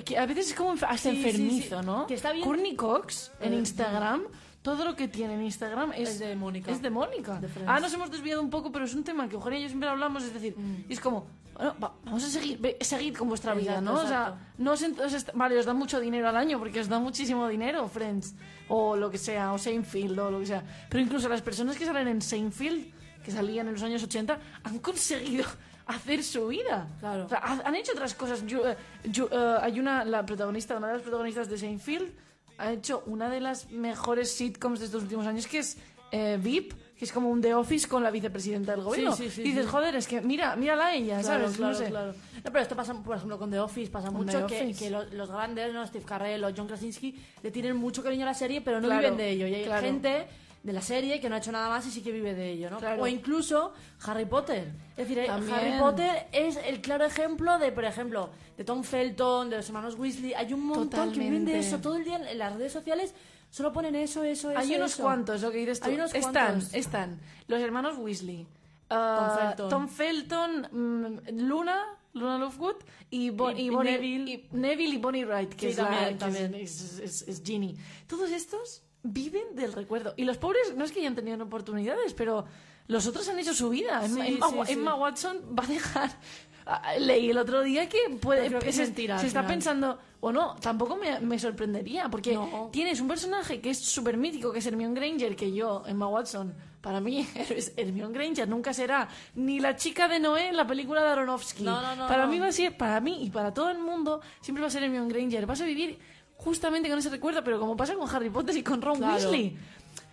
que 0.06 0.18
a 0.18 0.26
veces 0.26 0.50
es 0.52 0.54
como 0.56 0.72
hasta 0.74 0.98
Sí, 0.98 1.10
sí, 1.12 1.18
enfermizo, 1.18 1.80
sí. 1.82 1.86
¿no? 1.86 2.08
Que 2.08 2.14
está 2.14 2.32
bien. 2.32 2.46
Courtney 2.46 2.76
Cox 2.76 3.32
en 3.42 3.54
Eh, 3.54 3.58
Instagram. 3.58 4.24
Todo 4.68 4.84
lo 4.84 4.96
que 4.98 5.08
tiene 5.08 5.36
en 5.36 5.44
Instagram 5.44 5.94
es, 5.94 6.10
Es 6.10 6.20
de 6.20 6.36
Mónica. 6.36 6.70
Es 6.72 6.82
de 6.82 6.90
Mónica. 6.90 7.40
Ah, 7.66 7.80
nos 7.80 7.94
hemos 7.94 8.12
desviado 8.12 8.42
un 8.42 8.50
poco, 8.50 8.70
pero 8.70 8.84
es 8.84 8.94
un 8.94 9.02
tema 9.06 9.30
que 9.30 9.36
Eugenia 9.36 9.60
y 9.60 9.62
yo 9.64 9.70
siempre 9.70 9.88
hablamos. 9.88 10.24
Es 10.24 10.34
decir, 10.34 10.56
Mm. 10.58 10.90
y 10.90 10.94
es 10.94 11.00
como, 11.00 11.26
bueno, 11.56 11.74
va- 11.82 11.94
vamos 12.04 12.22
a 12.26 12.28
seguir, 12.30 12.60
ve- 12.60 12.76
seguid 12.82 13.16
con 13.16 13.30
vuestra 13.30 13.54
vida, 13.54 13.76
Exacto, 13.80 13.92
¿no? 13.94 14.00
O 14.00 14.04
exacto. 14.04 14.36
sea, 14.38 14.54
no 14.58 14.72
os, 14.74 14.82
ent- 14.84 15.00
os 15.00 15.14
est- 15.14 15.32
vale, 15.34 15.58
os 15.58 15.66
da 15.66 15.74
mucho 15.74 16.02
dinero 16.02 16.28
al 16.28 16.36
año 16.36 16.60
porque 16.60 16.82
os 16.82 16.90
da 16.90 17.00
muchísimo 17.00 17.48
dinero, 17.48 17.88
Friends, 17.88 18.36
o 18.68 18.98
lo 18.98 19.10
que 19.10 19.18
sea, 19.18 19.54
o 19.54 19.58
Seinfeld, 19.58 20.20
o 20.20 20.32
lo 20.32 20.40
que 20.40 20.48
sea. 20.48 20.64
Pero 20.90 21.02
incluso 21.02 21.30
las 21.30 21.42
personas 21.42 21.78
que 21.78 21.86
salen 21.86 22.10
en 22.10 22.22
Seinfeld, 22.22 22.92
que 23.24 23.32
salían 23.32 23.68
en 23.68 23.74
los 23.74 23.84
años 23.84 24.04
80, 24.04 24.38
han 24.66 24.80
conseguido 24.80 25.46
hacer 25.88 26.22
su 26.26 26.48
vida. 26.48 26.88
Claro. 27.00 27.24
O 27.26 27.30
sea, 27.30 27.40
ha- 27.40 27.62
han 27.66 27.76
hecho 27.76 27.94
otras 27.94 28.14
cosas. 28.16 28.46
Yo, 28.46 28.68
eh, 28.68 28.76
yo, 29.06 29.30
eh, 29.32 29.58
hay 29.62 29.80
una, 29.80 30.04
la 30.04 30.26
protagonista, 30.26 30.76
una 30.76 30.88
de 30.88 30.94
las 30.96 31.02
protagonistas 31.04 31.48
de 31.50 31.58
Seinfeld, 31.58 32.12
ha 32.58 32.72
hecho 32.72 33.04
una 33.06 33.30
de 33.30 33.40
las 33.40 33.70
mejores 33.72 34.32
sitcoms 34.36 34.80
de 34.80 34.86
estos 34.86 35.04
últimos 35.04 35.26
años, 35.28 35.48
que 35.48 35.60
es 35.60 35.78
eh, 36.12 36.40
VIP, 36.42 36.74
que 36.98 37.06
es 37.06 37.12
como 37.12 37.30
un 37.30 37.42
The 37.42 37.54
Office 37.54 37.88
con 37.88 38.02
la 38.02 38.10
vicepresidenta 38.10 38.72
del 38.72 38.84
gobierno. 38.84 39.16
sí, 39.16 39.30
sí, 39.30 39.42
y 39.42 39.44
dices, 39.46 39.66
sí. 39.66 39.72
joder, 39.72 39.96
es 39.96 40.08
que 40.08 40.22
mira, 40.22 40.56
mírala 40.56 40.88
a 40.88 40.96
ella, 40.96 41.20
Claro, 41.22 41.44
¿sabes? 41.44 41.58
claro, 41.58 41.74
no 41.74 41.78
sé. 41.78 41.86
claro. 41.90 42.12
No, 42.14 42.44
pero 42.52 42.60
esto 42.60 42.76
pasa, 42.76 42.94
por 43.04 43.16
ejemplo, 43.16 43.38
con 43.38 43.52
The 43.52 43.60
Office, 43.60 43.92
pasa 43.92 44.08
Con 44.08 44.26
mucho 44.26 44.48
que, 44.48 44.62
Office. 44.62 44.80
que 44.86 44.90
lo- 44.90 45.04
los 45.06 45.30
grandes, 45.30 45.74
¿no? 45.74 45.86
Steve 45.86 46.06
Carell 46.06 46.44
o 46.44 46.50
John 46.56 46.66
Krasinski, 46.68 47.14
le 47.44 47.52
tienen 47.52 47.76
mucho 47.76 48.02
cariño 48.02 48.24
a 48.24 48.28
la 48.30 48.34
serie, 48.34 48.62
pero 48.62 48.82
no 48.82 48.90
viven 48.90 49.16
de 49.18 49.30
ello. 49.30 49.48
Y 49.48 49.54
hay 49.56 49.82
gente 49.82 50.26
de 50.68 50.74
la 50.74 50.82
serie 50.82 51.22
que 51.22 51.30
no 51.30 51.36
ha 51.36 51.38
hecho 51.38 51.54
nada 51.54 51.70
más 51.70 51.88
y 51.88 51.92
sí 51.92 52.02
que 52.02 52.12
vive 52.12 52.34
de 52.36 52.52
ello, 52.52 52.70
¿no? 52.70 52.78
Claro. 52.78 53.02
O 53.02 53.08
incluso 53.08 53.74
Harry 54.06 54.26
Potter. 54.26 54.68
Es 54.98 55.08
decir, 55.08 55.20
eh, 55.20 55.28
También. 55.28 55.54
Harry 55.58 55.80
Potter 55.80 56.28
es 56.34 56.58
el 56.58 56.82
claro 56.82 57.06
ejemplo 57.06 57.58
de, 57.58 57.72
por 57.72 57.86
ejemplo, 57.86 58.30
de 58.58 58.66
Tom 58.66 58.84
Felton, 58.84 59.50
de 59.50 59.56
los 59.56 59.68
hermanos 59.68 59.96
Weasley. 59.98 60.34
Hay 60.34 60.52
un 60.54 60.66
montón 60.66 61.14
que 61.14 61.20
viven 61.20 61.46
de 61.46 61.54
Totalmente. 61.54 61.60
eso. 61.60 61.80
Todo 61.80 61.96
el 61.96 62.04
día 62.04 62.18
en- 62.18 62.38
las 62.38 62.54
redes 62.54 62.74
sociales 62.74 63.16
solo 63.50 63.72
ponen 63.72 63.96
eso, 63.96 64.24
eso, 64.26 64.52
eso. 64.52 64.60
Hay 64.60 64.76
unos 64.76 64.92
eso. 64.92 65.04
cuantos, 65.04 65.42
lo 65.42 65.52
que 65.52 65.60
dices 65.60 65.80
tú. 65.80 65.88
Hay 65.88 65.96
unos 65.96 66.14
están, 66.14 66.32
cuantos. 66.34 66.74
están 66.74 67.20
los 67.48 67.62
hermanos 67.62 67.98
Weasley, 67.98 68.46
ah, 68.90 69.38
Felton. 69.40 69.70
Tom 69.70 69.88
Felton, 69.88 70.68
mm, 70.70 71.40
Luna, 71.48 71.82
Luna 72.14 72.38
Lovegood 72.40 72.76
y, 73.10 73.30
Bo- 73.30 73.52
Y- 73.52 73.62
y 73.62 73.70
Bonnie, 73.70 73.92
Neville. 73.94 74.32
y 74.32 74.48
Neville 74.52 74.96
y 74.96 74.98
Bonnie 74.98 75.24
Wright, 75.26 75.50
que 75.54 75.68
Sí, 75.68 75.68
es, 75.68 75.78
la- 75.78 75.84
también, 75.86 76.12
es- 76.12 76.18
también. 76.20 76.56
es, 76.56 77.00
es- 77.00 77.22
es 77.28 77.42
Ginny. 77.44 77.78
Todos 78.08 78.32
estos 78.32 78.84
viven 79.04 79.56
del 79.56 79.74
recuerdo. 79.74 80.14
Y 80.18 80.24
los 80.26 80.38
pobres 80.38 80.76
no 80.76 80.84
es 80.86 80.92
que 80.92 81.00
hayan 81.00 81.16
tenido 81.16 81.42
oportunidades, 81.44 82.14
pero 82.14 82.46
los 82.88 83.06
otros 83.08 83.28
han 83.30 83.40
hecho 83.40 83.54
su 83.54 83.70
vida. 83.70 84.04
Emma, 84.06 84.26
Sí, 84.26 84.40
Emma- 84.42 84.66
sí, 84.66 84.76
Watson 85.00 85.38
va 85.58 85.64
a 85.64 85.68
dejar... 85.68 86.10
ah, 86.66 86.94
Leí 87.00 87.30
el 87.30 87.38
otro 87.38 87.62
día 87.64 87.88
que 87.88 87.98
puede 88.20 88.50
que 88.60 88.70
es 88.70 88.76
se, 88.76 88.84
mentira, 88.84 89.18
se 89.20 89.28
está 89.28 89.46
pensando 89.48 89.98
o 90.20 90.32
no, 90.32 90.56
tampoco 90.56 90.96
me, 90.98 91.20
me 91.22 91.38
sorprendería 91.40 92.10
porque 92.10 92.34
No. 92.34 92.70
tienes 92.74 93.00
un 93.00 93.08
personaje 93.08 93.62
que 93.62 93.70
es 93.70 93.80
súper 93.80 94.18
mítico, 94.18 94.52
que 94.52 94.60
es 94.60 94.66
Hermione 94.66 95.00
Granger, 95.00 95.36
que 95.36 95.54
yo, 95.54 95.84
Emma 95.86 96.08
Watson, 96.08 96.56
para 96.82 97.00
mí, 97.00 97.26
Hermione 97.78 98.14
Granger 98.14 98.50
nunca 98.50 98.74
será 98.74 99.08
ni 99.36 99.60
la 99.60 99.76
chica 99.76 100.08
de 100.08 100.20
Noé 100.20 100.48
en 100.50 100.58
la 100.58 100.66
película 100.66 101.04
de 101.04 101.10
Aronofsky. 101.10 101.64
No, 101.64 101.82
no, 101.82 101.96
no, 101.96 102.08
para 102.08 102.26
no. 102.26 102.32
mí 102.32 102.40
va 102.40 102.48
a 102.48 102.52
ser, 102.52 102.76
para 102.76 103.00
mí 103.00 103.24
y 103.24 103.30
para 103.30 103.54
todo 103.54 103.70
el 103.70 103.78
mundo, 103.78 104.22
siempre 104.42 104.62
va 104.62 104.68
a 104.68 104.72
ser 104.72 104.84
Hermione 104.84 105.08
Granger. 105.14 105.46
Vas 105.46 105.62
a 105.62 105.66
vivir 105.66 106.00
justamente 106.48 106.88
con 106.90 106.98
ese 106.98 107.10
recuerdo, 107.10 107.44
pero 107.44 107.60
como 107.60 107.76
pasa 107.76 107.94
con 107.96 108.10
Harry 108.10 108.30
Potter 108.30 108.56
y 108.56 108.64
con 108.64 108.82
Ron 108.82 108.98
Claro. 109.00 109.14
Weasley. 109.16 109.58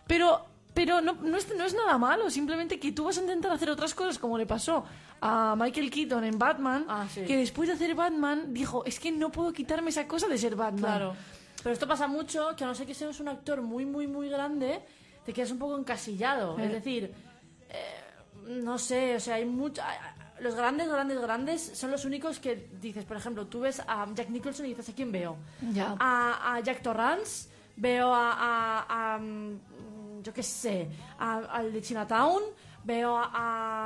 Pero, 0.09 0.45
pero 0.75 1.01
no, 1.01 1.13
no, 1.15 1.37
es, 1.37 1.47
no 1.55 1.65
es 1.65 1.75
nada 1.75 1.97
malo, 1.97 2.29
simplemente 2.29 2.81
que 2.81 2.91
tú 2.91 3.05
vas 3.05 3.17
a 3.19 3.21
intentar 3.21 3.53
hacer 3.53 3.71
otras 3.71 3.95
cosas, 3.95 4.19
como 4.19 4.37
le 4.37 4.45
pasó 4.47 4.85
a 5.21 5.55
Michael 5.57 5.91
Keaton 5.91 6.25
en 6.25 6.37
Batman, 6.39 6.85
Ah, 6.89 7.07
sí. 7.09 7.23
que 7.25 7.37
después 7.37 7.69
de 7.69 7.75
hacer 7.77 7.95
Batman 7.95 8.53
dijo, 8.53 8.85
es 8.85 8.99
que 8.99 9.13
no 9.13 9.31
puedo 9.31 9.53
quitarme 9.53 9.91
esa 9.91 10.07
cosa 10.09 10.27
de 10.27 10.37
ser 10.37 10.57
Batman. 10.57 10.83
Claro. 10.99 11.17
Pero 11.63 11.73
esto 11.73 11.87
pasa 11.87 12.07
mucho, 12.09 12.55
que 12.57 12.65
a 12.65 12.67
no 12.67 12.75
ser 12.75 12.87
que 12.87 12.95
seas 12.95 13.21
un 13.21 13.29
actor 13.29 13.63
muy, 13.63 13.87
muy, 13.87 14.07
muy 14.09 14.29
grande, 14.29 14.83
te 15.25 15.33
quedas 15.33 15.53
un 15.53 15.59
poco 15.59 15.79
encasillado. 15.79 16.59
Eh. 16.59 16.67
Es 16.67 16.73
decir, 16.73 17.15
eh, 17.71 18.01
no 18.49 18.77
sé, 18.77 19.15
o 19.17 19.21
sea, 19.21 19.37
hay 19.37 19.45
mucho... 19.47 19.81
Los 20.41 20.55
grandes, 20.55 20.89
grandes, 20.89 21.21
grandes 21.21 21.63
son 21.75 21.91
los 21.91 22.05
únicos 22.05 22.39
que 22.41 22.69
dices, 22.81 23.05
por 23.05 23.17
ejemplo, 23.17 23.47
tú 23.47 23.61
ves 23.61 23.81
a 23.87 24.07
Jack 24.15 24.31
Nicholson 24.31 24.67
y 24.67 24.71
dices, 24.71 24.89
¿a 24.89 24.93
quién 24.93 25.13
veo? 25.13 25.37
A, 25.99 26.55
a 26.57 26.61
Jack 26.61 26.83
Torrance, 26.83 27.49
veo 27.77 28.13
a, 28.15 28.33
a- 28.33 29.15
a, 29.15 29.19
mm, 29.19 30.23
yo 30.23 30.33
qué 30.35 30.43
sé, 30.43 30.89
a- 31.19 31.39
al 31.39 31.73
de 31.73 31.81
Chinatown, 31.83 32.43
veo 32.83 33.17
a... 33.17 33.31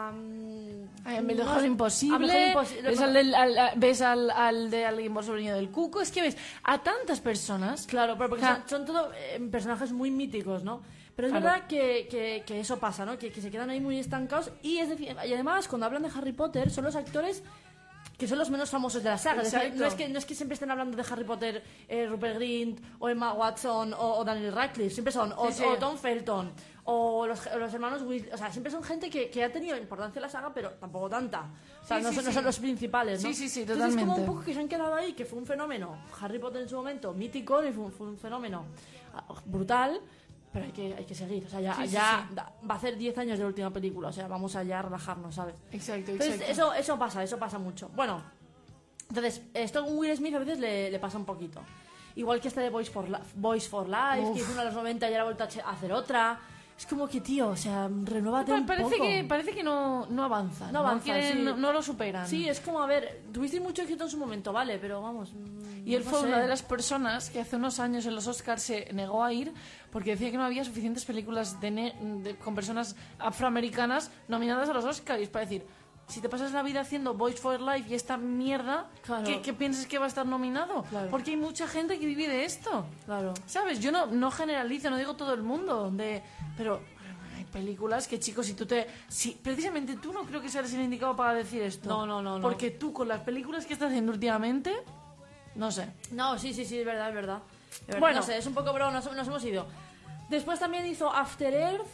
a, 0.09 0.13
mm, 0.13 0.89
no 1.35 1.45
sé, 1.61 1.67
imposible. 1.67 2.17
Ves, 2.83 3.01
al, 3.01 3.13
del- 3.15 3.35
al- 3.35 3.73
ves 3.77 4.01
al, 4.01 4.31
al 4.31 4.71
de 4.71 4.85
Alguien 4.87 5.15
por 5.15 5.25
sobrino 5.25 5.55
del 5.55 5.71
Cuco. 5.71 6.01
Es 6.01 6.11
que 6.11 6.23
ves 6.23 6.37
a 6.65 6.79
tantas 6.79 7.21
personas. 7.21 7.87
Claro, 7.87 8.17
pero 8.17 8.31
porque 8.31 8.45
son, 8.67 8.69
son 8.69 8.87
todo 8.87 9.13
eh, 9.15 9.39
personajes 9.51 9.93
muy 9.93 10.11
míticos, 10.11 10.65
¿no? 10.65 10.81
Pero 11.19 11.27
es 11.27 11.33
Claro. 11.33 11.47
verdad 11.47 11.67
que, 11.67 12.07
que- 12.09 12.45
que 12.47 12.61
eso 12.61 12.79
pasa, 12.79 13.05
¿no? 13.05 13.19
Que, 13.19 13.33
que 13.33 13.41
se 13.43 13.51
quedan 13.51 13.71
ahí 13.71 13.81
muy 13.81 13.99
estancados. 13.99 14.53
Y, 14.63 14.79
es 14.79 14.89
decir, 14.89 15.09
y 15.09 15.33
además, 15.33 15.67
cuando 15.67 15.87
hablan 15.87 16.03
de 16.05 16.11
Harry 16.17 16.31
Potter, 16.33 16.71
son 16.71 16.85
los 16.85 16.95
actores 16.95 17.43
que 18.17 18.29
son 18.29 18.39
los 18.39 18.51
menos 18.51 18.71
famosos 18.71 19.03
de 19.03 19.11
la 19.11 19.19
saga. 19.19 19.43
Es 19.43 19.51
decir, 19.51 19.75
no, 19.75 19.85
es 19.85 19.95
que, 19.95 20.09
no 20.09 20.19
es 20.19 20.25
que 20.25 20.37
siempre 20.37 20.55
estén 20.55 20.71
hablando 20.71 20.97
de 20.97 21.05
Harry 21.11 21.25
Potter 21.25 21.63
eh, 21.89 22.07
Rupert 22.07 22.37
Grint 22.37 22.81
o 23.01 23.09
Emma 23.09 23.33
Watson 23.33 23.95
o, 23.95 24.19
o 24.19 24.25
Daniel 24.25 24.53
Radcliffe. 24.53 24.91
Siempre 24.95 25.13
son 25.13 25.33
o, 25.37 25.49
Sí, 25.49 25.55
sí. 25.59 25.65
o 25.65 25.77
Tom 25.77 25.97
Felton 25.99 26.53
o 26.85 27.27
los, 27.27 27.41
los 27.57 27.75
hermanos 27.75 28.03
Weasley. 28.03 28.33
O 28.33 28.37
sea, 28.37 28.51
siempre 28.53 28.71
son 28.73 28.83
gente 28.85 29.11
que, 29.11 29.29
que 29.29 29.43
ha 29.45 29.53
tenido 29.53 29.77
importancia 29.77 30.19
en 30.21 30.23
la 30.23 30.29
saga, 30.29 30.53
pero 30.55 30.71
tampoco 30.75 31.09
tanta. 31.09 31.47
O 31.83 31.87
sea, 31.87 31.99
Sí, 31.99 32.05
no, 32.05 32.13
son, 32.13 32.25
no 32.27 32.33
son 32.33 32.45
los 32.45 32.59
principales, 32.61 33.23
¿no? 33.25 33.29
Sí, 33.29 33.35
sí, 33.35 33.49
sí, 33.49 33.61
Entonces 33.63 33.87
es 33.87 33.91
como 33.95 34.03
un 34.03 34.09
totalmente. 34.09 34.33
poco 34.33 34.45
que 34.45 34.55
se 34.55 34.61
han 34.61 34.69
quedado 34.69 34.95
ahí, 34.95 35.13
que 35.15 35.25
fue 35.25 35.39
un 35.39 35.47
fenómeno. 35.47 35.99
Harry 36.21 36.39
Potter 36.39 36.63
en 36.63 36.69
su 36.69 36.77
momento, 36.77 37.13
mítico, 37.13 37.65
y 37.65 37.73
fue, 37.73 37.85
un- 37.87 37.93
fue 37.93 38.07
un 38.09 38.19
fenómeno 38.19 38.65
ah, 39.15 39.23
brutal, 39.45 40.01
pero 40.53 40.65
hay 40.65 40.73
que, 40.73 40.95
hay 40.95 41.05
que 41.05 41.15
seguir. 41.15 41.45
O 41.45 41.49
sea, 41.49 41.61
ya, 41.61 41.75
Sí, 41.75 41.89
ya 41.89 42.27
sí. 42.29 42.35
va 42.69 42.75
a 42.75 42.81
ser 42.81 42.97
10 42.97 43.19
años 43.19 43.39
de 43.39 43.45
la 43.45 43.49
última 43.49 43.71
película, 43.71 44.09
o 44.09 44.13
sea, 44.13 44.29
vamos 44.29 44.55
a 44.57 44.63
ya 44.63 44.81
relajarnos, 44.83 45.35
¿sabes? 45.35 45.55
Exacto, 45.73 46.13
Entonces, 46.13 46.41
exacto. 46.41 46.53
eso, 46.53 46.75
eso 46.75 46.99
pasa, 46.99 47.23
eso 47.23 47.39
pasa 47.39 47.59
mucho. 47.59 47.91
Bueno, 47.95 48.23
entonces, 49.09 49.43
esto 49.55 49.85
con 49.85 49.97
Will 49.99 50.17
Smith 50.17 50.35
a 50.35 50.39
veces 50.39 50.59
le, 50.59 50.91
le 50.91 50.99
pasa 50.99 51.19
un 51.19 51.25
poquito. 51.25 51.63
Igual 52.15 52.41
que 52.41 52.49
este 52.49 52.61
de 52.61 52.71
Voice 52.71 52.91
for, 52.91 53.07
Voice 53.37 53.69
for 53.69 53.89
Life, 53.89 54.21
Uf. 54.27 54.35
que 54.35 54.41
hizo 54.43 54.53
uno 54.53 54.61
de 54.61 54.67
los 54.67 54.75
90 54.75 55.07
y 55.09 55.13
ahora 55.13 55.21
ha 55.21 55.25
vuelto 55.25 55.45
a 55.45 55.71
hacer 55.71 55.93
otra. 55.93 56.41
Es 56.79 56.87
como 56.87 57.09
que, 57.09 57.21
tío, 57.21 57.49
o 57.49 57.57
sea, 57.57 57.91
renuévate 58.05 58.53
un 58.53 58.65
parece 58.65 58.91
poco. 58.97 59.03
que 59.03 59.25
parece 59.25 59.51
que 59.53 59.65
no, 59.65 60.07
no 60.07 60.23
avanza. 60.25 60.71
No 60.71 60.79
avanza, 60.79 61.05
quieren- 61.05 61.39
sí. 61.39 61.43
no, 61.43 61.57
no 61.57 61.73
lo 61.73 61.83
superan. 61.83 62.27
Sí, 62.29 62.49
es 62.49 62.61
como, 62.61 62.81
a 62.81 62.87
ver, 62.87 63.23
tuvisteis 63.33 63.61
mucho 63.63 63.83
éxito 63.83 64.05
en 64.05 64.11
su 64.11 64.17
momento, 64.17 64.53
vale, 64.53 64.79
pero 64.79 65.03
vamos. 65.03 65.33
Y 65.85 65.95
él 65.97 66.05
no 66.05 66.11
fue 66.11 66.21
sé. 66.21 66.27
una 66.27 66.39
de 66.39 66.47
las 66.47 66.63
personas 66.63 67.31
que 67.31 67.41
hace 67.41 67.57
unos 67.57 67.81
años 67.81 68.07
en 68.07 68.15
los 68.15 68.27
Oscars 68.29 68.63
se 68.63 68.93
negó 68.93 69.25
a 69.25 69.33
ir 69.33 69.53
porque 69.91 70.11
decía 70.11 70.31
que 70.31 70.37
no 70.37 70.45
había 70.45 70.63
suficientes 70.65 71.05
películas 71.05 71.61
de 71.61 71.71
ne- 71.73 71.95
de- 72.23 72.37
con 72.37 72.55
personas 72.55 72.95
afroamericanas 73.19 74.11
nominadas 74.29 74.69
a 74.69 74.73
los 74.73 74.85
Oscars. 74.85 75.29
Para 75.29 75.45
decir, 75.47 75.65
si 76.09 76.21
te 76.21 76.29
pasas 76.29 76.53
la 76.53 76.63
vida 76.63 76.81
haciendo 76.81 77.15
Voice 77.15 77.39
for 77.39 77.61
Life 77.61 77.89
y 77.91 77.95
esta 77.95 78.17
mierda, 78.17 78.87
Claro. 79.03 79.25
¿qué, 79.25 79.41
qué 79.43 79.53
piensas 79.53 79.87
que 79.87 79.99
va 79.99 80.07
a 80.07 80.09
estar 80.09 80.27
nominado? 80.27 80.83
Claro. 80.85 81.09
Porque 81.11 81.33
hay 81.33 81.37
mucha 81.37 81.69
gente 81.69 81.99
que 81.99 82.07
vive 82.07 82.27
de 82.29 82.45
esto. 82.45 82.87
Claro. 83.05 83.35
¿Sabes? 83.47 83.81
Yo 83.81 83.93
no, 83.93 84.07
no 84.07 84.31
generalizo, 84.31 84.91
no 84.91 84.97
digo 84.97 85.15
todo 85.17 85.35
el 85.35 85.43
mundo, 85.43 85.91
de, 85.91 86.23
pero 86.57 86.81
hay 87.37 87.45
películas 87.45 88.09
que, 88.09 88.19
chicos, 88.19 88.47
si 88.47 88.55
tú 88.55 88.67
te... 88.67 88.87
Si, 89.09 89.33
precisamente 89.33 89.97
tú 89.97 90.13
no 90.13 90.23
creo 90.25 90.41
que 90.41 90.49
seas 90.49 90.73
el 90.73 90.81
indicado 90.81 91.15
para 91.15 91.35
decir 91.35 91.63
esto. 91.63 91.89
No, 91.89 92.07
no, 92.07 92.23
no, 92.23 92.37
no. 92.39 92.43
Porque 92.43 92.71
tú, 92.71 92.93
con 92.93 93.07
las 93.09 93.21
películas 93.21 93.67
que 93.67 93.75
estás 93.75 93.89
haciendo 93.91 94.11
últimamente, 94.13 94.73
no 95.55 95.71
sé. 95.71 95.89
No, 96.13 96.39
sí, 96.39 96.55
sí, 96.55 96.65
sí, 96.65 96.79
es 96.79 96.87
verdad, 96.87 97.09
es 97.11 97.15
verdad. 97.15 97.39
Es 97.81 97.87
verdad. 97.87 98.01
Bueno. 98.01 98.21
No 98.21 98.23
sé, 98.27 98.39
es 98.39 98.47
un 98.47 98.55
poco, 98.55 98.73
pero 98.73 98.91
nos, 98.91 99.05
nos 99.15 99.27
hemos 99.29 99.45
ido. 99.45 99.67
Después 100.29 100.61
también 100.61 100.85
hizo 100.87 101.11
After 101.13 101.53
Earth 101.55 101.87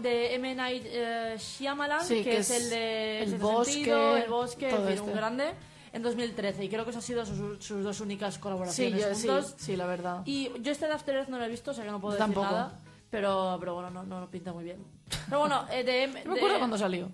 de 0.00 0.34
M. 0.34 0.54
Night 0.54 0.82
eh, 0.86 1.36
Shyamalan, 1.38 2.04
Sí, 2.04 2.16
que, 2.24 2.30
que 2.30 2.36
es, 2.38 2.50
el 2.50 2.70
de 2.70 3.22
El 3.22 3.38
Bosque, 3.38 3.72
Sentido, 3.74 4.16
El 4.16 4.30
Bosque, 4.30 4.70
en 4.70 4.76
fin, 4.78 4.88
este. 4.88 5.00
un 5.02 5.12
grande, 5.14 5.52
en 5.92 6.02
2013. 6.02 6.64
Y 6.64 6.68
creo 6.70 6.84
que 6.84 6.90
esas 6.90 7.02
han 7.02 7.06
sido 7.06 7.26
sus, 7.26 7.62
sus 7.64 7.84
dos 7.84 8.00
únicas 8.00 8.34
Sí, 8.34 8.40
colaboraciones 8.40 9.00
yo, 9.00 9.14
sí, 9.14 9.28
juntos. 9.28 9.54
sí, 9.58 9.76
la 9.76 9.86
verdad. 9.86 10.22
Y 10.24 10.50
yo 10.62 10.72
este 10.72 10.86
de 10.86 10.92
After 10.94 11.14
Earth 11.16 11.28
no 11.28 11.38
lo 11.38 11.44
he 11.44 11.48
visto, 11.48 11.72
o 11.72 11.74
sea 11.74 11.84
que 11.84 11.90
no 11.90 12.00
puedo 12.00 12.16
Yo 12.16 12.22
decir 12.24 12.34
tampoco. 12.34 12.54
nada. 12.56 12.80
Pero, 13.10 13.58
pero 13.60 13.74
bueno, 13.74 13.90
no, 13.90 14.02
no 14.04 14.20
lo 14.20 14.30
pinta 14.30 14.54
muy 14.54 14.64
bien. 14.64 14.82
Pero 15.26 15.40
bueno, 15.40 15.66
eh, 15.70 15.84
de... 15.84 16.06
No 16.06 16.12
me 16.30 16.34
de- 16.34 16.40
acuerdo 16.40 16.58
cuándo 16.58 16.78
salió. 16.78 17.10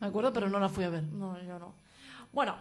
Me 0.00 0.06
acuerdo, 0.08 0.34
pero 0.34 0.50
no 0.50 0.60
la 0.60 0.68
fui 0.68 0.84
a 0.84 0.90
ver. 0.90 1.02
No, 1.04 1.40
yo 1.42 1.58
no. 1.58 1.74
Bueno, 2.30 2.56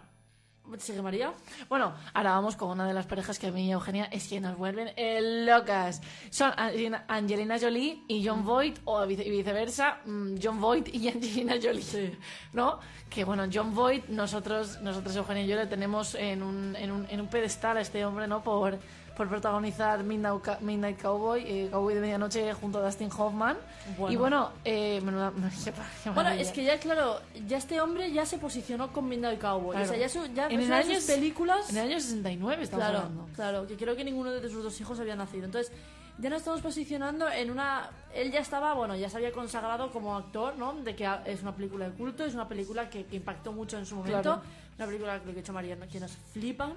¿sigue 0.80 1.02
María? 1.02 1.34
Bueno, 1.70 1.94
ahora 2.14 2.32
vamos 2.32 2.56
con 2.56 2.70
una 2.72 2.88
de 2.88 2.94
las 2.94 3.06
parejas 3.06 3.38
que 3.38 3.48
a 3.48 3.52
mí 3.52 3.68
y 3.68 3.72
Eugenia 3.72 4.06
es 4.06 4.28
que 4.28 4.40
nos 4.40 4.58
vuelven 4.58 4.90
eh, 4.96 5.20
locas. 5.46 6.02
Son 6.30 6.52
Angelina, 6.58 7.58
Jolie 7.60 8.02
y 8.08 8.26
John 8.28 8.44
Voight, 8.44 8.80
o 8.86 9.06
vice- 9.06 9.30
viceversa, 9.30 10.00
mm, 10.06 10.36
John 10.42 10.60
Voight 10.60 10.88
y 10.94 11.08
Angelina 11.10 11.56
Jolie. 11.62 12.18
¿No? 12.54 12.80
Que 13.10 13.24
bueno, 13.24 13.44
John 13.54 13.76
Voight, 13.76 14.08
nosotros, 14.08 14.82
nosotros 14.82 15.16
Eugenia 15.16 15.44
y 15.44 15.48
yo 15.48 15.56
le 15.58 15.68
tenemos 15.68 16.16
en 16.16 16.42
un, 16.42 16.76
en 16.76 16.92
un, 16.92 17.06
en 17.10 17.22
un 17.22 17.28
pedestal 17.28 17.78
a 17.78 17.82
este 17.82 18.04
hombre, 18.06 18.28
¿no? 18.28 18.42
Por, 18.42 18.80
por 19.16 19.28
protagonizar 19.30 20.04
Midnight, 20.04 21.02
Cowboy, 21.02 21.44
eh, 21.46 21.70
Cowboy 21.72 21.94
de 21.94 22.02
Medianoche 22.02 22.54
junto 22.54 22.80
a 22.80 22.82
Dustin 22.86 23.10
Hoffman. 23.16 23.58
Bueno. 23.98 24.12
Y 24.14 24.16
bueno, 24.16 24.50
eh, 24.66 25.02
menuda- 25.04 25.32
Bueno, 26.16 26.30
es 26.32 26.52
que 26.52 26.64
ya, 26.64 26.80
claro, 26.80 27.20
ya 27.48 27.58
este 27.58 27.80
hombre 27.80 28.12
ya 28.12 28.26
se 28.26 28.38
posicionó 28.40 28.92
con 28.92 29.08
Midnight 29.08 29.40
Cowboy. 29.40 29.72
Claro. 29.76 29.86
O 29.86 29.90
sea, 29.90 29.98
ya, 29.98 30.10
su, 30.10 30.26
ya 30.34 30.48
En 30.48 30.60
el 30.62 30.74
año- 30.74 30.96
sus 30.96 31.04
películas... 31.06 31.70
En 31.70 31.78
el 31.78 31.90
año 31.92 32.00
69 32.00 32.64
estamos 32.64 32.84
claro, 32.86 33.00
hablando. 33.00 33.30
claro, 33.36 33.68
que 33.68 33.78
creo 33.78 33.96
que 33.96 34.04
ninguno 34.04 34.32
de 34.32 34.50
sus 34.50 34.64
dos 34.64 34.80
hijos 34.82 35.00
había 35.00 35.16
nacido. 35.16 35.46
Entonces, 35.46 35.72
ya 36.18 36.30
nos 36.30 36.40
estamos 36.40 36.62
posicionando 36.62 37.30
en 37.30 37.52
una... 37.52 37.90
Él 38.16 38.32
ya 38.32 38.40
estaba, 38.40 38.74
bueno, 38.74 38.96
ya 38.96 39.10
se 39.10 39.18
había 39.18 39.32
consagrado 39.32 39.92
como 39.92 40.16
actor, 40.18 40.56
¿no? 40.58 40.74
De 40.74 40.96
que 40.96 41.08
es 41.26 41.42
una 41.44 41.56
película 41.56 41.88
de 41.90 41.96
culto, 41.96 42.26
es 42.26 42.34
una 42.34 42.48
película 42.48 42.90
que, 42.90 43.06
que 43.06 43.16
impactó 43.18 43.52
mucho 43.52 43.78
en 43.78 43.86
su 43.86 43.96
momento. 43.96 44.22
Claro. 44.22 44.42
Una 44.78 44.86
película 44.88 45.20
que 45.20 45.26
lo 45.28 45.32
que 45.34 45.38
ha 45.40 45.42
hecho 45.42 45.54
María, 45.54 45.76
¿no? 45.76 45.88
que 45.88 46.00
nos 46.00 46.12
flipa. 46.32 46.70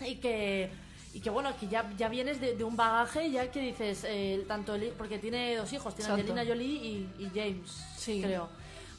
Y 0.00 0.16
que... 0.16 0.70
Y 1.14 1.20
que 1.20 1.30
bueno, 1.30 1.50
que 1.58 1.68
ya, 1.68 1.88
ya 1.96 2.08
vienes 2.08 2.40
de, 2.40 2.56
de 2.56 2.64
un 2.64 2.76
bagaje 2.76 3.30
ya 3.30 3.48
que 3.50 3.60
dices, 3.60 4.04
eh, 4.06 4.44
tanto 4.48 4.74
el- 4.74 4.90
porque 4.98 5.18
tiene 5.18 5.56
dos 5.56 5.72
hijos, 5.72 5.94
tiene 5.94 6.10
Exacto. 6.10 6.32
Angelina 6.32 6.44
Jolie 6.44 6.66
y, 6.74 7.08
y 7.20 7.30
James, 7.32 7.70
Sí. 7.96 8.20
creo. 8.20 8.48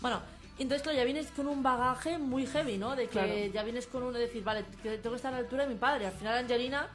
Bueno, 0.01 0.21
entonces 0.57 0.81
claro, 0.81 0.97
ya 0.97 1.03
vienes 1.03 1.27
con 1.31 1.47
un 1.47 1.61
bagaje 1.61 2.17
muy 2.17 2.45
heavy, 2.47 2.77
¿no? 2.77 2.95
De 2.95 3.03
que 3.07 3.09
Claro. 3.09 3.33
ya 3.53 3.63
vienes 3.63 3.85
con 3.87 4.03
uno 4.03 4.13
de 4.17 4.27
decir, 4.27 4.43
vale, 4.45 4.63
que 4.81 4.97
tengo 4.97 5.11
que 5.11 5.17
estar 5.17 5.33
a 5.33 5.37
la 5.37 5.43
altura 5.43 5.63
de 5.63 5.73
mi 5.73 5.75
padre. 5.79 6.07
Al 6.07 6.13
final 6.13 6.37
Angelina, 6.37 6.87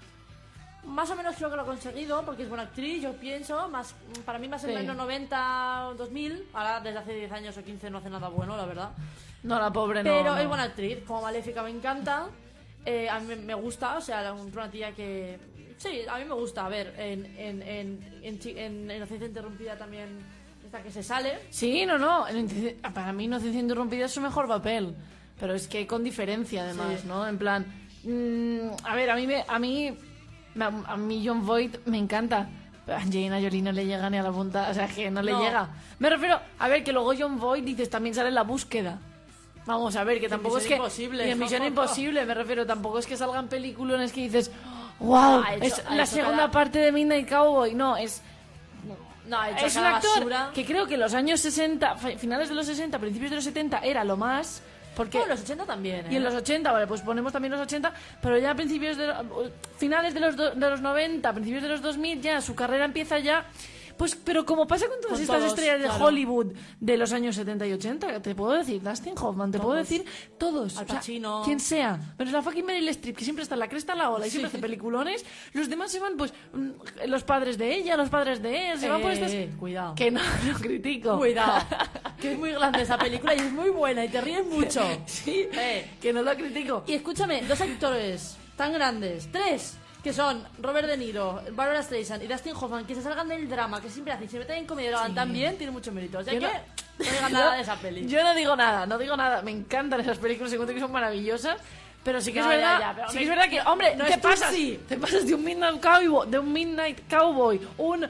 más 0.85 1.11
o 1.11 1.17
menos 1.17 1.37
creo 1.37 1.51
que 1.51 1.57
lo 1.57 1.63
ha 1.63 1.67
conseguido, 1.67 2.23
porque 2.25 2.45
es 2.45 2.49
buena 2.49 2.65
actriz, 2.65 3.03
yo 3.03 3.13
pienso, 3.13 3.69
más 3.69 3.95
para 4.25 4.39
mí 4.39 4.49
más 4.49 4.65
en 4.65 4.71
Sí. 4.71 4.77
años 4.77 4.97
90, 4.97 5.93
2000, 5.99 6.49
ahora 6.55 6.81
desde 6.81 6.99
hace 6.99 7.13
10 7.15 7.31
años 7.33 7.59
o 7.59 7.63
15 7.63 7.91
no 7.91 7.99
hace 7.99 8.09
nada 8.09 8.29
bueno, 8.29 8.57
la 8.57 8.65
verdad. 8.65 8.91
No, 9.43 9.59
la 9.59 9.71
pobre 9.71 10.03
no. 10.03 10.11
Pero 10.11 10.31
no. 10.35 10.39
es 10.39 10.49
buena 10.49 10.63
actriz, 10.65 10.99
como 11.07 11.21
Maléfica 11.23 11.63
me 11.63 11.69
encanta. 11.71 12.29
Eh, 12.87 13.09
a 13.09 13.21
mí 13.21 13.35
me- 13.37 13.55
gusta, 13.55 13.99
o 13.99 14.01
sea, 14.01 14.33
una 14.33 14.71
tía 14.71 14.93
que... 14.93 15.39
Sí, 15.77 16.01
a 16.11 16.19
mí 16.19 16.25
me 16.25 16.35
gusta. 16.35 16.67
A 16.67 16.69
ver, 16.69 16.95
en, 16.99 17.25
en, 17.39 17.63
en, 17.63 18.01
en, 18.23 18.91
Inocencia 18.91 19.27
Interrumpida 19.27 19.77
también 19.77 20.09
esta 20.65 20.83
que 20.83 20.91
se 20.91 21.03
sale. 21.03 21.39
Sí, 21.51 21.87
no, 21.87 21.97
no. 21.99 22.27
Para 22.95 23.13
mí, 23.13 23.25
Inocencia 23.25 23.61
Interrumpida 23.61 24.05
es 24.07 24.13
su 24.13 24.21
mejor 24.21 24.47
papel. 24.47 24.95
Pero 25.39 25.55
es 25.55 25.67
que 25.69 25.87
con 25.87 26.05
diferencia, 26.05 26.65
además, 26.65 27.01
Sí. 27.01 27.07
¿no? 27.09 27.27
En 27.27 27.39
plan. 27.39 27.65
mm, 28.05 28.85
a 28.85 28.95
ver, 28.95 29.09
a 29.11 29.17
mí, 29.17 29.27
me, 29.27 29.45
a 29.49 29.59
mí. 29.59 29.97
A 30.87 30.97
mí, 30.99 31.23
John 31.27 31.47
Voight 31.47 31.79
me 31.87 31.97
encanta. 31.97 32.47
Pero 32.85 32.99
a 32.99 33.01
Angelina 33.01 33.41
Jolie 33.41 33.63
no 33.63 33.73
le 33.73 33.87
llega 33.87 34.11
ni 34.11 34.19
a 34.19 34.23
la 34.23 34.33
punta. 34.33 34.69
O 34.71 34.75
sea, 34.75 34.87
que 34.87 35.11
no 35.11 35.23
le 35.23 35.33
No. 35.33 35.43
llega. 35.43 35.69
Me 35.99 36.11
refiero. 36.11 36.41
A 36.59 36.69
ver, 36.69 36.85
que 36.85 36.93
luego 36.93 37.15
John 37.19 37.39
Voight 37.39 37.65
dices 37.65 37.89
también 37.89 38.15
sale 38.15 38.29
en 38.29 38.35
la 38.35 38.43
búsqueda. 38.43 38.99
Vamos 39.71 39.97
a 39.97 40.05
ver, 40.05 40.21
que 40.21 40.29
tampoco 40.29 40.59
es 40.59 40.67
que. 40.67 40.75
Imposible. 40.77 41.27
Y 41.27 41.31
en 41.31 41.39
Misión 41.39 41.65
Imposible, 41.67 42.25
me 42.25 42.35
refiero. 42.35 42.67
Tampoco 42.67 42.99
es 42.99 43.07
que 43.07 43.17
salgan 43.17 43.49
peliculones 43.49 44.13
que 44.13 44.23
dices. 44.23 44.51
¡Wow! 44.99 45.43
Hecho- 45.61 45.65
es 45.83 45.85
la 45.91 46.05
segunda 46.07 46.37
cada- 46.37 46.51
parte 46.51 46.79
de 46.79 46.93
Midnight 46.93 47.29
Cowboy. 47.29 47.75
No, 47.75 47.97
es 47.97 48.21
No, 49.27 49.43
es 49.45 49.77
un 49.77 49.85
actor 49.85 50.11
basura. 50.19 50.51
que 50.55 50.65
creo 50.67 50.87
que 50.87 50.95
en 50.95 51.01
los 51.01 51.15
años 51.15 51.41
60, 51.41 51.97
fi- 51.97 52.17
finales 52.17 52.49
de 52.49 52.55
los 52.55 52.67
60, 52.67 52.99
principios 52.99 53.31
de 53.31 53.37
los 53.37 53.45
70 53.45 53.79
era 53.79 54.05
lo 54.05 54.17
más. 54.17 54.63
Porque, 54.97 55.19
No, 55.19 55.25
en 55.25 55.31
los 55.31 55.41
80 55.43 55.65
también, 55.67 56.07
¿eh? 56.07 56.09
y 56.11 56.17
en 56.17 56.25
los 56.25 56.35
80, 56.35 56.73
vale, 56.73 56.87
pues 56.89 57.01
ponemos 57.03 57.33
también 57.33 57.53
los 57.53 57.61
80, 57.61 57.93
pero 58.21 58.37
ya 58.39 58.51
a 58.51 58.55
principios 58.57 58.97
de 58.97 59.15
finales 59.79 60.13
de 60.15 60.21
los, 60.21 60.35
do- 60.37 60.51
de 60.51 60.69
los 60.71 60.81
90, 60.81 61.33
principios 61.33 61.63
de 61.63 61.69
los 61.69 61.81
2000, 61.81 62.21
ya 62.21 62.41
su 62.41 62.55
carrera 62.57 62.85
empieza 62.87 63.19
ya. 63.21 63.47
Pues, 64.01 64.15
pero 64.17 64.47
como 64.47 64.67
pasa 64.67 64.87
con 64.89 64.97
todas 65.03 65.13
Con 65.19 65.21
estas 65.21 65.37
todos, 65.41 65.49
estrellas 65.51 65.79
de 65.83 65.89
claro. 65.89 66.07
Hollywood 66.07 66.55
de 66.81 66.97
los 66.97 67.13
años 67.13 67.37
70 67.37 67.67
y 67.67 67.73
80, 67.75 68.23
te 68.23 68.35
puedo 68.35 68.53
decir 68.53 68.81
Dustin 68.81 69.13
Hoffman, 69.21 69.53
te 69.53 69.59
puedo 69.59 69.75
Todos. 69.75 69.89
decir 69.91 70.07
todos. 70.39 70.79
Al 70.79 70.85
o 70.85 70.87
sea, 70.89 70.97
Pacino. 70.97 71.43
quien 71.45 71.61
sea. 71.61 72.01
Pero 72.17 72.31
la 72.31 72.41
fucking 72.41 72.65
Meryl 72.65 72.89
Streep, 72.89 73.15
que 73.15 73.25
siempre 73.25 73.43
está 73.43 73.57
en 73.57 73.59
la 73.61 73.69
cresta 73.69 73.93
a 73.93 73.97
la 73.97 74.09
ola 74.09 74.27
y 74.27 74.31
siempre 74.31 74.49
hace 74.49 74.59
peliculones, 74.59 75.23
los 75.53 75.69
demás 75.69 75.93
se 75.93 76.01
van, 76.01 76.17
pues, 76.17 76.33
mm, 76.55 77.09
los 77.09 77.25
padres 77.25 77.59
de 77.59 77.75
ella, 77.77 77.95
los 77.99 78.09
padres 78.09 78.41
de 78.41 78.71
él, 78.73 78.79
se 78.81 78.89
van 78.89 79.03
por 79.03 79.11
Eh, 79.11 79.15
estas... 79.15 79.59
cuidado. 79.59 79.95
Que 79.97 80.11
no, 80.11 80.21
no 80.51 80.59
critico. 80.59 81.19
Cuidado. 81.19 81.63
que 82.23 82.33
es 82.33 82.39
muy 82.39 82.53
grande 82.53 82.81
esa 82.81 82.97
película 82.97 83.35
y 83.35 83.41
es 83.41 83.53
muy 83.53 83.69
buena 83.69 84.03
y 84.03 84.09
te 84.09 84.23
ríes 84.23 84.47
mucho. 84.47 84.81
Sí, 85.07 85.47
Eh. 85.53 85.91
que 86.01 86.15
no 86.15 86.23
lo 86.23 86.35
critico. 86.37 86.85
Y 86.87 86.95
escúchame, 86.95 87.43
dos 87.43 87.61
actores 87.61 88.39
tan 88.57 88.73
grandes, 88.73 89.29
tres, 89.31 89.75
que 90.03 90.13
son 90.13 90.43
Robert 90.59 90.89
De 90.89 90.97
Niro, 90.97 91.43
Barbara 91.53 91.83
Streisand 91.83 92.23
y 92.23 92.27
Dustin 92.27 92.55
Hoffman, 92.55 92.87
que 92.87 92.95
se 92.95 93.03
salgan 93.03 93.29
del 93.29 93.49
drama, 93.49 93.81
que 93.81 93.91
siempre 93.91 94.13
hacen, 94.15 94.27
y 94.27 94.29
se 94.31 94.39
meten 94.39 94.57
en 94.59 94.67
comedia 94.67 94.89
y 94.89 94.93
lo 94.93 94.99
hagan 94.99 95.15
tan 95.15 95.33
bien, 95.33 95.57
tiene 95.59 95.73
mucho 95.73 95.93
mérito. 95.93 96.19
O 96.19 96.23
sea 96.25 96.33
Yo 96.33 96.41
que 96.41 96.47
no- 96.47 96.53
no, 96.53 97.05
digan 97.11 97.33
nada 97.33 97.55
de 97.57 97.63
esa 97.63 97.77
peli. 97.81 98.07
Yo 98.09 98.23
no 98.25 98.35
digo 98.35 98.57
nada, 98.57 98.87
no 98.87 98.99
digo 98.99 99.17
nada. 99.17 99.43
Me 99.43 99.51
encantan 99.51 100.01
esas 100.01 100.19
películas, 100.19 100.53
encuentro 100.53 100.75
que 100.75 100.81
son 100.81 100.93
maravillosas. 100.93 101.57
Pero 102.03 102.21
sí 102.23 102.33
que 102.33 102.41
No, 102.41 102.51
es 102.51 102.61
ya, 102.61 102.67
verdad, 102.73 102.81
ya, 102.81 102.95
pero 102.95 103.09
sí 103.11 103.19
que 103.19 103.25
es 103.25 103.29
verdad 103.29 103.49
que, 103.51 103.61
hombre, 103.61 103.95
no 103.95 104.05
te 104.07 104.17
pasas, 104.19 104.49
cursi. 104.49 104.81
te 104.89 104.97
pasas 104.97 105.27
de 105.27 105.35
un 105.35 105.45
Midnight 105.45 105.83
Cowboy, 105.83 106.31
de 106.31 106.39
un 106.39 106.53
Midnight 106.53 107.01
Cowboy, 107.11 107.61
un 107.77 108.05
eh, 108.05 108.09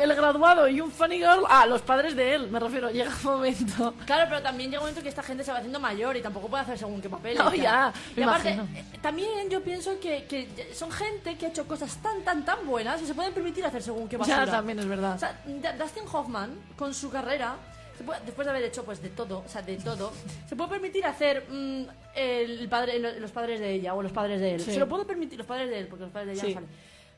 el 0.00 0.14
graduado 0.14 0.68
y 0.68 0.80
un 0.82 0.90
Funny 0.92 1.16
Girl 1.16 1.44
a 1.48 1.64
los 1.64 1.80
padres 1.80 2.14
de 2.14 2.34
él. 2.34 2.50
Me 2.50 2.60
refiero, 2.60 2.90
llega 2.92 3.10
un 3.10 3.24
momento. 3.24 3.94
Claro, 4.04 4.26
pero 4.28 4.42
también 4.42 4.70
llega 4.70 4.80
un 4.80 4.88
momento 4.88 5.02
que 5.02 5.08
esta 5.08 5.22
gente 5.22 5.42
se 5.42 5.52
va 5.52 5.58
haciendo 5.58 5.80
mayor 5.80 6.16
y 6.18 6.20
tampoco 6.20 6.48
puede 6.48 6.64
hacer 6.64 6.76
según 6.76 7.00
qué 7.00 7.08
papel. 7.08 7.38
No, 7.38 7.54
ya, 7.54 7.92
Y 8.14 8.22
aparte, 8.22 8.50
eh, 8.50 8.84
también 9.00 9.48
yo 9.48 9.62
pienso 9.62 9.98
que, 9.98 10.24
que 10.24 10.74
son 10.74 10.92
gente 10.92 11.38
que 11.38 11.46
ha 11.46 11.48
hecho 11.48 11.66
cosas 11.66 11.96
tan, 11.96 12.20
tan, 12.22 12.44
tan 12.44 12.66
buenas 12.66 13.00
y 13.00 13.06
se 13.06 13.14
pueden 13.14 13.32
permitir 13.32 13.64
hacer 13.64 13.82
según 13.82 14.06
qué 14.06 14.18
basura. 14.18 14.44
Ya, 14.44 14.50
también 14.50 14.78
es 14.80 14.86
verdad. 14.86 15.14
O 15.14 15.18
sea, 15.18 15.40
Dustin 15.78 16.04
Hoffman, 16.12 16.50
con 16.76 16.92
su 16.92 17.10
carrera, 17.10 17.56
se 18.00 18.04
puede- 18.06 18.20
después 18.24 18.46
de 18.46 18.50
haber 18.50 18.64
hecho 18.64 18.82
pues 18.82 19.02
de 19.02 19.10
todo, 19.10 19.42
o 19.44 19.48
sea, 19.48 19.60
de 19.60 19.76
todo, 19.76 20.10
se 20.48 20.56
puede 20.56 20.70
permitir 20.70 21.04
hacer 21.04 21.44
mm, 21.50 21.82
el 22.14 22.66
padre, 22.68 22.98
los 23.20 23.30
padres 23.30 23.60
de 23.60 23.74
ella 23.74 23.92
o 23.94 24.02
los 24.02 24.10
padres 24.12 24.40
de 24.40 24.54
él. 24.54 24.60
Sí. 24.60 24.72
Se 24.72 24.78
lo 24.78 24.88
puede 24.88 25.04
permitir, 25.04 25.36
los 25.36 25.46
padres 25.46 25.68
de 25.68 25.80
él, 25.80 25.86
porque 25.86 26.04
los 26.04 26.12
padres 26.12 26.28
de 26.28 26.32
ella 26.34 26.40
Sí. 26.42 26.48
no 26.48 26.54
salen. 26.54 26.70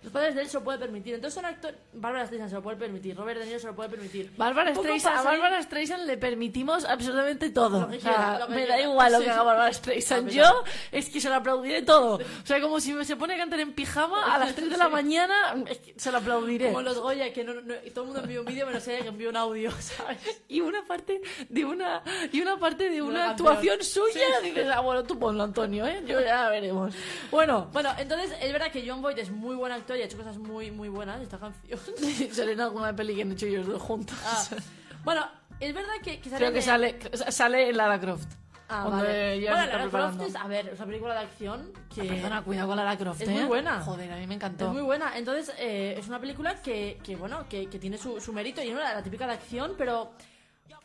Los 0.02 0.12
padres 0.12 0.34
de 0.34 0.42
él 0.42 0.48
se 0.48 0.58
lo 0.58 0.64
puede 0.64 0.78
permitir. 0.78 1.14
Entonces 1.14 1.34
son 1.34 1.44
actores. 1.44 1.78
Bárbara 1.92 2.24
Streisand 2.26 2.50
se 2.50 2.56
lo 2.56 2.62
puede 2.62 2.76
permitir. 2.76 3.16
Robert 3.16 3.38
De 3.38 3.46
Niro 3.46 3.58
se 3.60 3.66
lo 3.68 3.74
puede 3.76 3.88
permitir. 3.90 4.32
Bárbara 4.36 4.74
Streisand, 4.74 5.18
a 5.18 5.22
Bárbara 5.22 5.62
Streisand 5.62 6.04
le 6.06 6.16
permitimos 6.16 6.84
absolutamente 6.84 7.50
todo. 7.50 7.88
Que 7.88 7.98
O 7.98 8.00
sea, 8.00 8.12
quiera, 8.12 8.46
me 8.48 8.60
da 8.66 8.74
quiera. 8.74 8.80
igual 8.82 9.12
lo 9.12 9.18
Sí, 9.18 9.24
que 9.24 9.30
sí. 9.30 9.34
haga 9.34 9.42
Bárbara 9.44 9.72
Streisand. 9.72 10.28
Yo 10.30 10.64
es 10.90 11.08
que 11.08 11.20
se 11.20 11.28
lo 11.28 11.36
aplaudiré 11.36 11.82
todo. 11.82 12.16
O 12.16 12.46
sea, 12.46 12.60
como 12.60 12.80
si 12.80 12.92
me 12.92 13.04
se 13.04 13.16
pone 13.16 13.34
a 13.34 13.38
cantar 13.38 13.60
en 13.60 13.72
pijama 13.72 14.34
a 14.34 14.38
las 14.38 14.54
3 14.54 14.70
de 14.70 14.76
la 14.76 14.86
Sí. 14.92 14.92
mañana, 14.92 15.34
es 15.68 15.78
que 15.78 15.94
se 15.96 16.10
lo 16.10 16.18
aplaudiré. 16.18 16.66
Como 16.66 16.82
los 16.82 16.98
Goya, 16.98 17.32
que 17.32 17.44
no, 17.44 17.54
no- 17.54 17.74
todo 17.94 18.00
el 18.04 18.06
mundo 18.06 18.22
envía 18.22 18.40
un 18.40 18.46
vídeo, 18.46 18.66
menos 18.66 18.86
ella 18.88 19.02
que 19.02 19.08
envía 19.08 19.28
un 19.28 19.36
audio, 19.36 19.70
¿sabes? 19.80 20.18
y 20.48 20.60
una 20.60 20.84
parte 20.84 21.20
de 21.48 21.64
una 21.64 22.02
y 22.32 22.40
una 22.40 22.58
parte 22.58 22.88
de 22.90 23.00
una 23.02 23.12
una 23.12 23.30
actuación 23.30 23.82
suya 23.82 24.40
dices 24.42 24.66
ah 24.72 24.80
bueno 24.80 25.02
tú 25.04 25.18
ponlo 25.18 25.42
Antonio 25.42 25.86
eh 25.86 26.02
yo 26.06 26.20
ya 26.20 26.48
veremos 26.48 26.94
bueno 27.30 27.68
Bueno, 27.72 27.90
entonces 27.98 28.32
es 28.40 28.52
verdad 28.52 28.70
que 28.72 28.84
John 28.88 29.00
Boyd 29.02 29.18
es 29.18 29.30
muy 29.30 29.54
buen 29.54 29.70
actor 29.72 29.91
actor 29.92 29.96
y 29.98 30.02
ha 30.02 30.04
hecho 30.06 30.16
cosas 30.16 30.38
muy, 30.38 30.70
muy 30.70 30.88
buenas. 30.88 31.20
Esta 31.20 31.38
canción. 31.38 31.78
Sale 32.32 32.52
en 32.52 32.60
alguna 32.60 32.94
peli 32.94 33.14
que 33.14 33.22
han 33.22 33.32
hecho 33.32 33.46
ellos 33.46 33.66
dos 33.66 33.80
juntos. 33.82 34.16
Ah, 34.24 34.44
bueno, 35.04 35.26
es 35.60 35.74
verdad 35.74 35.92
que, 36.02 36.20
que 36.20 36.30
sale 36.30 36.38
Creo 36.38 36.50
que 36.50 36.56
de- 36.56 36.62
sale, 36.62 36.98
sale 37.30 37.68
en 37.70 37.76
Lara 37.76 38.00
Croft. 38.00 38.28
Ah, 38.68 38.88
vale. 38.88 39.38
Bueno, 39.40 39.66
Lara 39.66 39.88
Croft 39.88 40.20
es, 40.22 40.34
a 40.36 40.46
ver, 40.46 40.68
es 40.68 40.78
una 40.78 40.86
película 40.86 41.12
de 41.14 41.20
acción 41.20 41.72
que 41.94 42.04
Perdona, 42.04 42.42
cuidado 42.42 42.68
con 42.68 42.76
Lara 42.78 42.96
Croft, 42.96 43.20
Es 43.20 43.28
¿eh? 43.28 43.32
muy 43.32 43.44
buena. 43.44 43.82
Joder, 43.82 44.10
a 44.12 44.16
mí 44.16 44.26
me 44.26 44.34
encantó. 44.36 44.66
es 44.68 44.72
muy 44.72 44.82
buena. 44.82 45.16
Entonces, 45.18 45.54
eh, 45.58 45.94
es 45.98 46.08
una 46.08 46.18
película 46.18 46.54
que, 46.62 46.98
que 47.04 47.16
bueno, 47.16 47.46
que, 47.48 47.68
que 47.68 47.78
tiene 47.78 47.98
su, 47.98 48.18
su 48.20 48.32
mérito 48.32 48.62
y 48.62 48.70
no 48.70 48.78
era 48.80 48.94
la 48.94 49.02
típica 49.02 49.26
de 49.26 49.34
acción, 49.34 49.74
pero 49.76 50.12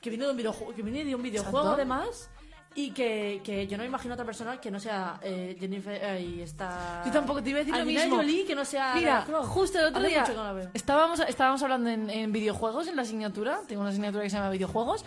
que 0.01 0.09
viene 0.09 0.25
de 0.25 0.31
un 0.31 0.37
videojuego, 0.37 0.75
que 0.75 0.81
viene 0.83 1.05
de 1.05 1.15
un 1.15 1.23
videojuego 1.23 1.69
además. 1.69 2.29
Y 2.75 2.91
que, 2.91 3.41
que 3.43 3.65
yo 3.65 3.75
no 3.75 3.81
me 3.81 3.87
imagino 3.87 4.13
otra 4.13 4.25
persona 4.25 4.61
que 4.61 4.69
no 4.69 4.79
sea 4.79 5.19
eh, 5.23 5.57
Jennifer 5.59 5.99
eh, 5.99 6.21
y 6.21 6.41
esta... 6.41 7.01
Yo 7.05 7.11
tampoco 7.11 7.41
te 7.41 7.49
iba 7.49 7.57
a 7.57 7.63
decir 7.63 7.75
lo 7.75 7.85
mismo. 7.85 8.17
Jolie, 8.17 8.45
que 8.45 8.53
no 8.53 8.63
sea 8.63 8.93
Mira, 8.93 9.25
justo 9.43 9.79
el 9.79 9.85
otro 9.85 9.99
Hace 9.99 10.09
día 10.09 10.23
no 10.35 10.69
estábamos, 10.73 11.19
estábamos 11.21 11.63
hablando 11.63 11.89
en, 11.89 12.09
en 12.09 12.31
videojuegos, 12.31 12.87
en 12.87 12.95
la 12.95 13.01
asignatura, 13.01 13.61
tengo 13.67 13.81
una 13.81 13.89
asignatura 13.89 14.23
que 14.23 14.29
se 14.29 14.37
llama 14.37 14.51
videojuegos, 14.51 15.05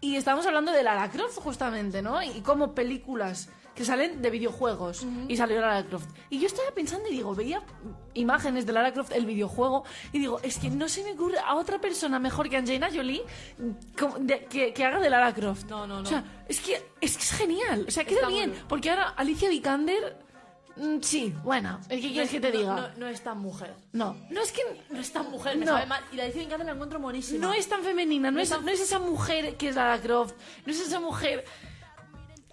y 0.00 0.16
estábamos 0.16 0.46
hablando 0.46 0.72
de 0.72 0.82
Lara 0.82 1.10
Croft 1.10 1.38
justamente, 1.38 2.02
¿no? 2.02 2.22
Y 2.22 2.42
como 2.42 2.74
películas 2.74 3.48
que 3.76 3.84
salen 3.84 4.22
de 4.22 4.30
videojuegos, 4.30 5.06
y 5.28 5.36
salió 5.36 5.60
Lara 5.60 5.84
Croft. 5.84 6.08
Y 6.30 6.40
yo 6.40 6.46
estaba 6.46 6.70
pensando 6.72 7.08
y 7.08 7.12
digo, 7.12 7.34
veía 7.34 7.62
imágenes 8.14 8.64
de 8.66 8.72
Lara 8.72 8.92
Croft, 8.92 9.12
el 9.12 9.26
videojuego, 9.26 9.84
y 10.12 10.18
digo, 10.18 10.40
es 10.42 10.58
que 10.58 10.70
no 10.70 10.88
se 10.88 11.04
me 11.04 11.12
ocurre 11.12 11.38
a 11.38 11.54
otra 11.54 11.78
persona 11.80 12.18
mejor 12.18 12.48
que 12.48 12.56
Angelina 12.56 12.88
Jolie 12.92 13.22
de- 14.20 14.44
que, 14.46 14.72
que 14.72 14.84
haga 14.84 14.98
de 14.98 15.10
Lara 15.10 15.32
Croft. 15.34 15.64
No, 15.68 15.86
no, 15.86 15.96
no. 15.96 16.02
O 16.02 16.06
sea, 16.06 16.24
es 16.48 16.60
que 16.60 16.74
es, 17.00 17.16
que 17.16 17.22
es 17.22 17.32
genial, 17.32 17.84
o 17.86 17.90
sea, 17.90 18.04
queda 18.04 18.16
Está 18.20 18.28
bien, 18.28 18.54
porque 18.68 18.90
ahora 18.90 19.08
Alicia 19.10 19.48
Vikander... 19.50 20.16
mm, 20.76 20.96
Sí, 21.02 21.34
bueno, 21.44 21.78
¿qué 21.88 22.00
quieres 22.00 22.30
que 22.30 22.40
te 22.40 22.50
No- 22.52 22.58
diga? 22.58 22.74
No, 22.74 22.88
no 22.96 23.08
es 23.08 23.20
tan 23.22 23.38
mujer. 23.38 23.74
No, 23.92 24.16
no 24.30 24.40
es 24.40 24.52
que 24.52 24.62
No 24.90 25.00
es 25.00 25.12
tan 25.12 25.30
mujer, 25.30 25.58
me 25.58 25.66
No. 25.66 25.72
sabe 25.72 25.86
mal. 25.86 26.02
Y 26.12 26.16
la 26.16 26.24
edición 26.24 26.60
en 26.60 26.66
la 26.66 26.72
encuentro 26.72 26.98
buenísima. 26.98 27.46
no 27.46 27.52
es 27.52 27.68
tan 27.68 27.82
femenina, 27.82 28.30
no, 28.30 28.36
No 28.38 28.42
es, 28.42 28.48
tan- 28.48 28.64
no 28.64 28.70
es 28.70 28.80
esa 28.80 28.98
mujer 28.98 29.56
que 29.58 29.68
es 29.68 29.76
Lara 29.76 30.00
Croft, 30.00 30.34
no 30.64 30.72
es 30.72 30.80
esa 30.80 30.98
mujer 31.00 31.44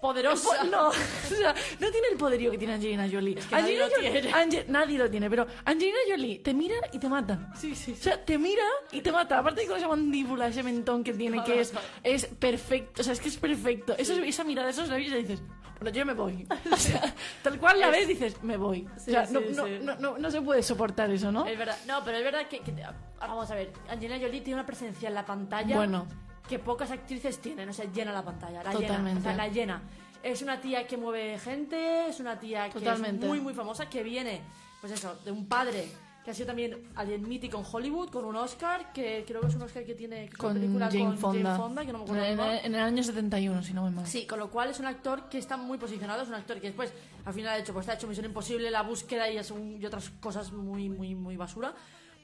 poderosa. 0.08 0.48
po- 0.60 0.64
no, 0.66 0.88
o 0.88 0.92
sea, 0.92 1.54
no 1.80 1.90
tiene 1.90 2.08
el 2.12 2.16
poderío 2.18 2.50
que 2.50 2.58
tiene 2.58 2.74
Angelina 2.74 3.08
Jolie. 3.10 3.34
que 3.36 3.40
nadie 3.50 3.56
Angelina 3.80 3.84
lo 3.86 3.90
Jolie- 3.96 4.12
tiene. 4.12 4.32
Ange- 4.32 4.64
nadie 4.68 4.98
lo 4.98 5.10
tiene, 5.10 5.30
pero 5.30 5.46
Angelina 5.64 5.98
Jolie 6.08 6.38
te 6.40 6.54
mira 6.54 6.76
y 6.92 6.98
te 6.98 7.08
mata. 7.08 7.52
Sí, 7.56 7.74
sí, 7.74 7.92
O 7.92 8.02
sea, 8.02 8.24
te 8.24 8.38
mira 8.38 8.62
y 8.92 9.00
te 9.00 9.10
mata. 9.12 9.38
Aparte 9.38 9.62
de 9.62 9.66
con 9.66 9.76
esa 9.78 9.88
mandíbula, 9.88 10.48
ese 10.48 10.62
mentón 10.62 11.02
que 11.02 11.12
tiene, 11.14 11.42
que 11.44 11.60
es, 11.60 11.72
es 12.02 12.26
perfecto. 12.26 13.00
O 13.00 13.04
sea, 13.04 13.12
es 13.12 13.20
que 13.20 13.28
es 13.28 13.36
perfecto. 13.36 13.94
Eso, 13.98 14.14
esa 14.14 14.44
mirada, 14.44 14.68
esos 14.70 14.88
labios, 14.88 15.12
y 15.12 15.22
dices, 15.22 15.42
bueno, 15.80 15.90
yo 15.96 16.04
me 16.06 16.14
voy. 16.14 16.46
O 16.70 16.76
sea, 16.76 17.14
tal 17.42 17.58
cual 17.58 17.80
la 17.80 17.90
ves, 17.90 18.06
dices, 18.08 18.42
me 18.42 18.56
voy. 18.56 18.86
Sí, 18.96 19.10
o 19.10 19.14
sea, 19.14 19.26
no, 19.30 19.40
sí, 19.40 19.46
no, 19.54 19.64
sí. 19.66 19.78
no, 19.82 19.96
no, 19.96 20.18
no 20.18 20.30
se 20.30 20.40
puede 20.42 20.62
soportar 20.62 21.10
eso, 21.10 21.30
¿no? 21.32 21.46
Es 21.46 21.58
verdad. 21.58 21.76
No, 21.86 22.04
pero 22.04 22.18
es 22.18 22.24
verdad 22.24 22.46
que, 22.48 22.60
que- 22.60 22.82
ah, 22.82 22.94
Vamos 23.20 23.50
a 23.50 23.54
ver. 23.54 23.72
Angelina 23.88 24.18
Jolie 24.20 24.40
tiene 24.42 24.54
una 24.60 24.66
presencia 24.66 25.08
en 25.08 25.14
la 25.14 25.24
pantalla. 25.24 25.74
Bueno. 25.76 26.06
Que 26.48 26.58
pocas 26.58 26.90
actrices 26.90 27.38
tienen. 27.38 27.68
O 27.68 27.72
sea, 27.72 27.90
llena 27.90 28.12
la 28.12 28.22
pantalla. 28.24 28.62
La 28.62 28.72
llena. 28.72 28.86
Totalmente. 28.88 29.20
O 29.20 29.22
sea, 29.22 29.34
la 29.34 29.48
llena. 29.48 29.82
Es 30.22 30.42
una 30.42 30.60
tía 30.60 30.86
que 30.86 30.96
mueve 30.96 31.38
gente. 31.38 32.08
Es 32.08 32.20
una 32.20 32.38
tía 32.38 32.66
que 32.68 32.78
Totalmente. 32.78 33.24
es 33.26 33.28
muy, 33.30 33.40
muy 33.40 33.54
famosa. 33.54 33.88
Que 33.88 34.02
viene, 34.02 34.40
pues 34.80 34.92
eso, 34.92 35.14
de 35.24 35.30
un 35.30 35.46
padre 35.46 35.88
que 36.24 36.30
ha 36.30 36.34
sido 36.34 36.46
también 36.46 36.82
alguien 36.94 37.28
mítico 37.28 37.58
en 37.58 37.64
Hollywood 37.70 38.08
con 38.08 38.24
un 38.24 38.36
Oscar. 38.36 38.92
Que 38.92 39.24
creo 39.26 39.40
que 39.42 39.48
es 39.48 39.54
un 39.54 39.62
Oscar 39.62 39.84
que 39.84 39.94
tiene. 39.94 40.28
que 40.28 40.36
Con 40.36 40.54
película 40.54 40.86
Jane 40.90 41.04
con 41.04 41.18
Fonda. 41.18 41.50
Jane 41.50 41.62
Fonda, 41.62 41.84
que 41.86 41.92
no 41.92 41.98
me 41.98 42.04
acuerdo 42.04 42.24
en, 42.24 42.36
cómo. 42.36 42.50
en 42.50 42.74
el 42.74 42.80
año 42.80 43.02
71, 43.02 43.62
si 43.62 43.72
no 43.74 43.84
me 43.84 43.90
mal. 43.90 44.06
Sí, 44.06 44.26
con 44.26 44.38
lo 44.38 44.50
cual 44.50 44.70
es 44.70 44.78
un 44.80 44.86
actor 44.86 45.28
que 45.28 45.38
está 45.38 45.56
muy 45.58 45.76
posicionado, 45.78 46.22
es 46.22 46.28
un 46.28 46.34
actor 46.34 46.58
que 46.60 46.68
después 46.68 46.92
al 47.24 47.32
final 47.34 47.52
ha 47.54 47.58
hecho, 47.58 47.72
pues 47.74 47.88
ha 47.88 47.94
hecho 47.94 48.06
Misión 48.06 48.26
Imposible, 48.26 48.70
la 48.70 48.82
búsqueda 48.82 49.30
y, 49.30 49.36
es 49.38 49.50
un- 49.50 49.78
y 49.80 49.84
otras 49.86 50.10
cosas 50.20 50.52
muy, 50.52 50.88
muy, 50.88 51.14
muy 51.14 51.36
basura, 51.36 51.74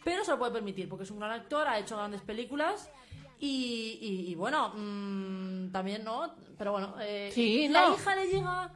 pero 0.05 0.25
se 0.25 0.31
lo 0.31 0.39
puede 0.39 0.53
permitir 0.53 0.89
porque 0.89 1.05
es 1.05 1.11
un 1.11 1.19
gran 1.19 1.33
actor, 1.33 1.67
ha 1.69 1.79
hecho 1.79 1.97
grandes 1.97 2.21
películas 2.23 2.91
y, 3.39 3.99
y- 4.01 4.31
y 4.31 4.35
bueno, 4.35 4.71
mm, 4.75 5.71
también 5.73 6.05
no, 6.05 6.35
pero 6.59 6.73
bueno, 6.73 6.95
eh, 7.01 7.31
Sí, 7.35 7.69
la 7.69 7.89
no. 7.89 7.95
hija 7.95 8.15
le 8.17 8.27
llega... 8.29 8.73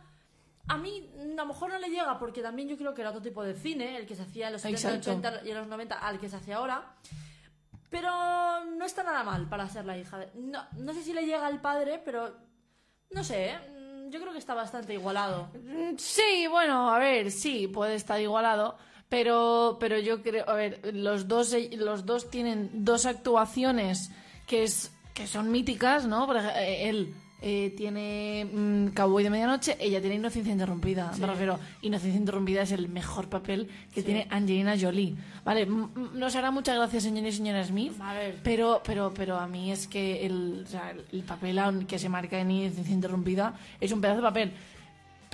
A 0.66 0.78
mí 0.78 1.10
a 1.20 1.24
lo 1.36 1.44
mejor 1.46 1.68
no 1.68 1.78
le 1.78 1.90
llega 1.90 2.18
porque 2.18 2.40
también 2.40 2.68
yo 2.70 2.78
creo 2.78 2.94
que 2.94 3.02
era 3.02 3.10
otro 3.10 3.20
tipo 3.20 3.42
de 3.44 3.52
cine, 3.54 3.98
el 3.98 4.06
que 4.06 4.14
se 4.16 4.22
hacía 4.22 4.46
en 4.46 4.54
los 4.54 4.62
70, 4.62 4.88
Exacto. 4.96 5.10
80 5.28 5.46
y 5.46 5.50
en 5.50 5.58
los 5.58 5.66
90 5.66 5.98
al 5.98 6.18
que 6.18 6.30
se 6.30 6.36
hace 6.36 6.54
ahora. 6.54 6.94
Pero 7.90 8.10
no 8.76 8.84
está 8.84 9.02
nada 9.02 9.22
mal 9.22 9.48
para 9.48 9.68
ser 9.68 9.84
la 9.84 9.96
hija. 9.98 10.18
de- 10.18 10.30
No, 10.34 10.64
no 10.78 10.92
sé 10.94 11.02
si 11.02 11.12
le 11.12 11.26
llega 11.26 11.46
al 11.46 11.60
padre, 11.60 12.00
pero 12.04 12.34
no 13.10 13.22
sé, 13.22 13.50
¿eh? 13.50 13.58
Mm, 13.70 14.10
yo 14.10 14.20
creo 14.20 14.32
que 14.32 14.38
está 14.38 14.54
bastante 14.54 14.94
igualado. 14.94 15.48
Mm, 15.54 15.96
Sí, 15.98 16.46
bueno, 16.48 16.90
a 16.92 16.98
ver, 16.98 17.30
sí, 17.30 17.68
puede 17.68 17.94
estar 17.94 18.20
igualado, 18.20 18.76
pero, 19.14 19.76
pero 19.78 19.96
yo 20.00 20.22
creo, 20.22 20.44
a 20.50 20.54
ver, 20.54 20.80
los 20.92 21.28
dos, 21.28 21.54
los 21.76 22.04
dos 22.04 22.30
tienen 22.30 22.68
dos 22.72 23.06
actuaciones 23.06 24.10
que, 24.48 24.64
es, 24.64 24.92
que 25.14 25.28
son 25.28 25.52
míticas, 25.52 26.04
¿no? 26.04 26.26
Por 26.26 26.36
eh, 26.36 26.88
él 26.88 27.14
eh, 27.40 27.72
tiene 27.76 28.44
mm, 28.52 28.88
Cowboy 28.88 29.22
de 29.22 29.30
Medianoche, 29.30 29.76
ella 29.78 30.00
tiene 30.00 30.16
Inocencia 30.16 30.52
Interrumpida, 30.52 31.12
me 31.20 31.28
refiero, 31.28 31.60
Inocencia 31.82 32.18
Interrumpida 32.18 32.62
es 32.62 32.72
el 32.72 32.88
mejor 32.88 33.28
papel 33.28 33.68
que 33.94 34.02
tiene 34.02 34.26
Angelina 34.30 34.74
Jolie, 34.76 35.14
¿vale? 35.44 35.64
Nos 35.64 36.34
hará 36.34 36.50
muchas 36.50 36.76
gracias, 36.76 37.04
señor 37.04 37.24
y 37.24 37.30
señora 37.30 37.62
Smith, 37.62 37.92
A 38.00 38.14
ver. 38.14 38.40
pero, 38.42 38.82
pero, 38.84 39.14
pero 39.14 39.36
a 39.36 39.46
mí 39.46 39.70
es 39.70 39.86
que 39.86 40.26
el, 40.26 40.64
o 40.66 40.68
sea, 40.68 40.92
el 41.12 41.22
papel 41.22 41.86
que 41.86 42.00
se 42.00 42.08
marca 42.08 42.40
en 42.40 42.50
Inocencia 42.50 42.92
Interrumpida 42.92 43.54
es 43.80 43.92
un 43.92 44.00
pedazo 44.00 44.16
de 44.16 44.22
papel. 44.22 44.52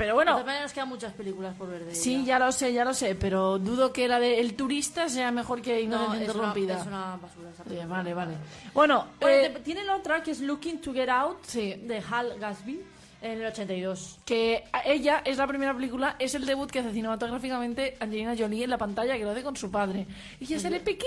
Pero 0.00 0.14
bueno, 0.14 0.34
También 0.36 0.62
nos 0.62 0.72
quedan 0.72 0.88
muchas 0.88 1.12
películas 1.12 1.54
por 1.56 1.68
ver 1.68 1.84
de 1.84 1.94
Sí, 1.94 2.14
ella. 2.14 2.24
ya 2.24 2.38
lo 2.38 2.52
sé, 2.52 2.72
ya 2.72 2.84
lo 2.86 2.94
sé, 2.94 3.14
pero 3.16 3.58
dudo 3.58 3.92
que 3.92 4.08
la 4.08 4.18
de 4.18 4.40
El 4.40 4.54
Turista 4.54 5.10
sea 5.10 5.30
mejor 5.30 5.60
que 5.60 5.74
no, 5.86 5.96
Inocencia 5.96 6.14
es 6.14 6.34
una, 6.34 6.46
Interrumpida. 6.48 6.80
es 6.80 6.86
una 6.86 7.16
basura 7.20 7.50
esa 7.50 7.62
Sí, 7.64 7.68
película. 7.68 7.96
vale, 7.96 8.14
vale. 8.14 8.34
Bueno, 8.72 9.06
Bueno, 9.20 9.36
eh, 9.36 9.60
tiene 9.62 9.84
la 9.84 9.96
otra 9.96 10.22
que 10.22 10.30
es 10.30 10.40
Looking 10.40 10.80
to 10.80 10.94
Get 10.94 11.10
Out 11.10 11.44
Sí. 11.44 11.74
de 11.84 12.02
Hal 12.10 12.38
Gatsby 12.38 12.80
en 13.22 13.32
el 13.40 13.46
82. 13.46 14.18
que 14.24 14.64
ella 14.84 15.22
es 15.24 15.36
la 15.36 15.46
primera 15.46 15.74
película, 15.74 16.16
es 16.18 16.34
el 16.34 16.46
debut 16.46 16.70
que 16.70 16.78
hace 16.80 16.92
cinematográficamente 16.92 17.96
Angelina 18.00 18.34
Jolie 18.36 18.64
en 18.64 18.70
la 18.70 18.78
pantalla, 18.78 19.16
que 19.18 19.24
lo 19.24 19.30
hace 19.30 19.42
con 19.42 19.56
su 19.56 19.70
padre. 19.70 20.06
Y 20.40 20.44
ella 20.44 20.58
sale 20.60 20.80
pequeña, 20.80 21.06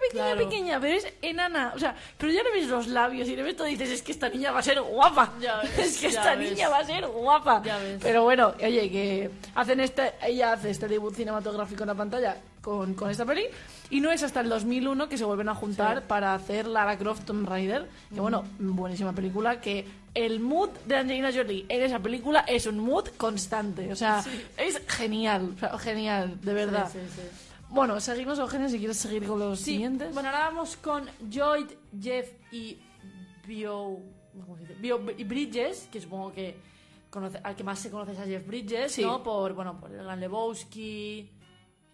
pequeña, 0.00 0.24
Claro. 0.24 0.48
pequeña, 0.48 0.80
pero 0.80 0.94
es 0.96 1.06
enana. 1.22 1.72
O 1.74 1.78
sea, 1.78 1.94
pero 2.18 2.32
ya 2.32 2.42
le 2.42 2.50
ves 2.52 2.68
los 2.68 2.86
labios 2.88 3.28
y 3.28 3.36
le 3.36 3.42
ves 3.42 3.56
todo 3.56 3.66
y 3.66 3.72
dices, 3.72 3.90
es 3.90 4.02
que 4.02 4.12
esta 4.12 4.28
niña 4.28 4.52
va 4.52 4.58
a 4.58 4.62
ser 4.62 4.80
guapa. 4.80 5.32
Ya 5.40 5.60
ves, 5.62 5.78
es 5.78 5.96
que 5.98 6.10
ya 6.10 6.20
esta 6.20 6.34
ves. 6.34 6.50
niña 6.50 6.68
va 6.68 6.78
a 6.78 6.84
ser 6.84 7.06
guapa. 7.06 7.62
Ya 7.64 7.78
ves. 7.78 7.98
Pero 8.02 8.22
bueno, 8.24 8.54
oye, 8.62 8.90
que 8.90 9.30
hacen 9.54 9.80
este, 9.80 10.12
ella 10.22 10.52
hace 10.52 10.70
este 10.70 10.86
debut 10.88 11.14
cinematográfico 11.14 11.82
en 11.84 11.88
la 11.88 11.94
pantalla 11.94 12.36
con, 12.60 12.94
con 12.94 13.10
esta 13.10 13.24
peli. 13.24 13.44
Y 13.90 14.00
no 14.00 14.10
es 14.10 14.22
hasta 14.22 14.40
el 14.40 14.48
2001 14.48 15.08
que 15.08 15.18
se 15.18 15.24
vuelven 15.24 15.48
a 15.48 15.54
juntar 15.54 16.06
para 16.06 16.34
hacer 16.34 16.66
Lara 16.66 16.96
Croft 16.96 17.24
Tomb 17.24 17.46
Raider. 17.48 17.88
Que 18.12 18.20
bueno, 18.20 18.44
buenísima 18.58 19.12
película. 19.12 19.60
Que 19.60 19.86
el 20.14 20.40
mood 20.40 20.70
de 20.86 20.96
Angelina 20.96 21.30
Jolie 21.32 21.66
en 21.68 21.82
esa 21.82 21.98
película 21.98 22.40
es 22.40 22.66
un 22.66 22.78
mood 22.78 23.08
constante. 23.16 23.92
O 23.92 23.96
sea, 23.96 24.24
es 24.56 24.80
genial. 24.88 25.54
o 25.56 25.58
sea, 25.58 25.78
genial, 25.78 26.40
de 26.40 26.54
verdad. 26.54 26.90
Sí. 26.90 26.98
Bueno, 27.70 28.00
seguimos, 28.00 28.38
Eugenia, 28.38 28.68
si 28.68 28.78
quieres 28.78 28.96
seguir 28.96 29.26
con 29.26 29.38
los 29.38 29.58
siguientes. 29.58 30.14
bueno, 30.14 30.28
ahora 30.28 30.44
vamos 30.50 30.76
con 30.76 31.08
Joy, 31.28 31.66
Jeff 32.00 32.30
y 32.52 32.78
Bio, 33.46 33.98
¿cómo 34.32 34.56
se 34.56 34.62
dice? 34.62 34.74
Bio 34.74 34.98
Bridges, 34.98 35.88
que 35.90 36.00
supongo 36.00 36.32
que 36.32 36.56
conoce, 37.10 37.40
al 37.42 37.56
que 37.56 37.64
más 37.64 37.78
se 37.80 37.90
conoce 37.90 38.12
es 38.12 38.18
a 38.18 38.24
Jeff 38.24 38.46
Bridges. 38.46 38.98
¿no? 39.00 39.22
Por, 39.22 39.54
bueno, 39.54 39.78
por 39.80 39.90
el 39.90 40.04
Gran 40.04 40.20
Lebowski 40.20 41.30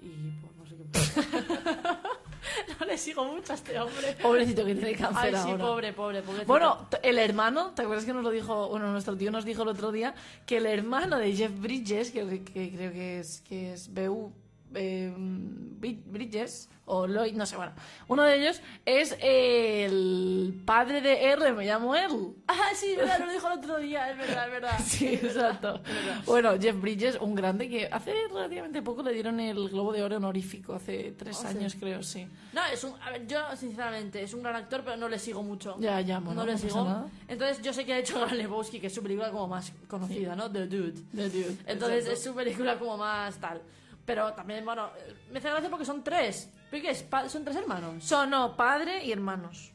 y 0.00 0.30
por 0.42 0.52
no 2.80 2.86
le 2.86 2.98
sigo 2.98 3.24
mucho 3.24 3.52
a 3.52 3.56
este 3.56 3.78
hombre. 3.78 4.16
Pobrecito 4.20 4.64
que 4.64 4.74
tiene 4.74 4.94
cáncer 4.94 5.34
Ay, 5.34 5.42
sí, 5.42 5.50
ahora. 5.50 5.64
pobre, 5.64 5.92
pobre, 5.92 6.22
pobre. 6.22 6.44
Bueno, 6.44 6.88
el 7.02 7.18
hermano, 7.18 7.72
¿te 7.74 7.82
acuerdas 7.82 8.04
que 8.04 8.12
nos 8.12 8.24
lo 8.24 8.30
dijo, 8.30 8.68
bueno, 8.68 8.90
nuestro 8.92 9.16
tío 9.16 9.30
nos 9.30 9.44
dijo 9.44 9.62
el 9.62 9.68
otro 9.68 9.92
día 9.92 10.14
que 10.46 10.56
el 10.58 10.66
hermano 10.66 11.18
de 11.18 11.32
Jeff 11.34 11.52
Bridges, 11.58 12.10
que, 12.10 12.42
que 12.44 12.70
creo 12.72 12.92
que 12.92 13.20
es, 13.20 13.40
que 13.42 13.72
es 13.72 13.92
B.U. 13.92 14.32
eh, 14.74 15.12
Bri- 15.16 16.02
Bridges, 16.06 16.68
o 16.92 17.06
Lloyd, 17.06 17.34
no 17.34 17.46
sé, 17.46 17.56
bueno, 17.56 17.72
uno 18.08 18.24
de 18.24 18.36
ellos 18.40 18.60
es 18.84 19.16
el 19.20 20.60
padre 20.64 21.00
de 21.00 21.24
R, 21.32 21.52
me 21.52 21.64
llamo 21.64 21.94
él. 21.94 22.34
Ah, 22.48 22.70
sí, 22.74 22.96
verdad, 22.96 23.20
lo 23.24 23.32
dijo 23.32 23.46
el 23.46 23.58
otro 23.58 23.78
día, 23.78 24.10
es 24.10 24.18
verdad, 24.18 24.46
es 24.46 24.50
verdad. 24.52 24.78
Sí, 24.84 25.06
exacto. 25.14 25.80
Bueno, 26.26 26.58
Jeff 26.60 26.80
Bridges, 26.80 27.16
un 27.20 27.34
grande 27.36 27.68
que 27.68 27.86
hace 27.86 28.12
relativamente 28.28 28.82
poco 28.82 29.02
le 29.02 29.12
dieron 29.12 29.38
el 29.40 29.68
Globo 29.68 29.92
de 29.92 30.02
Oro 30.02 30.16
honorífico, 30.16 30.74
hace 30.74 31.12
tres 31.12 31.36
Oh, 31.38 31.42
sí. 31.42 31.46
años 31.46 31.76
creo, 31.78 32.02
sí. 32.02 32.26
No, 32.52 32.64
es 32.66 32.82
un. 32.82 32.92
A 33.02 33.10
ver, 33.10 33.26
yo, 33.26 33.38
sinceramente, 33.56 34.22
es 34.22 34.34
un 34.34 34.42
gran 34.42 34.56
actor, 34.56 34.82
pero 34.84 34.96
no 34.96 35.08
le 35.08 35.18
sigo 35.20 35.42
mucho. 35.44 35.76
Ya, 35.78 36.00
ya, 36.00 36.18
bueno, 36.18 36.40
no 36.40 36.46
le 36.46 36.52
no 36.54 36.58
pasa 36.58 36.68
sigo. 36.68 36.84
nada. 36.84 37.06
Entonces, 37.28 37.62
yo 37.62 37.72
sé 37.72 37.84
que 37.86 37.92
ha 37.94 37.98
hecho 37.98 38.18
Gran 38.20 38.36
Lebowski, 38.38 38.80
que 38.80 38.88
es 38.88 38.94
su 38.94 39.02
película 39.02 39.30
como 39.30 39.46
más 39.46 39.72
conocida, 39.88 40.34
¿no? 40.34 40.50
The 40.50 40.66
Dude. 40.66 41.00
The 41.14 41.30
Dude, 41.30 41.56
Entonces, 41.66 41.98
exacto. 41.98 42.12
es 42.12 42.22
su 42.24 42.34
película 42.34 42.78
como 42.78 42.96
más 42.96 43.36
tal. 43.38 43.60
Pero 44.06 44.32
también, 44.32 44.64
bueno, 44.64 44.90
me 45.30 45.38
hace 45.38 45.50
gracia 45.50 45.70
porque 45.70 45.84
son 45.84 46.02
tres. 46.02 46.50
¿Pero 46.70 46.82
qué 46.82 46.90
es? 46.90 47.04
Son 47.30 47.44
tres 47.44 47.56
hermanos. 47.56 48.02
Son, 48.04 48.28
no, 48.30 48.56
padre 48.56 49.04
y 49.04 49.12
hermanos. 49.12 49.72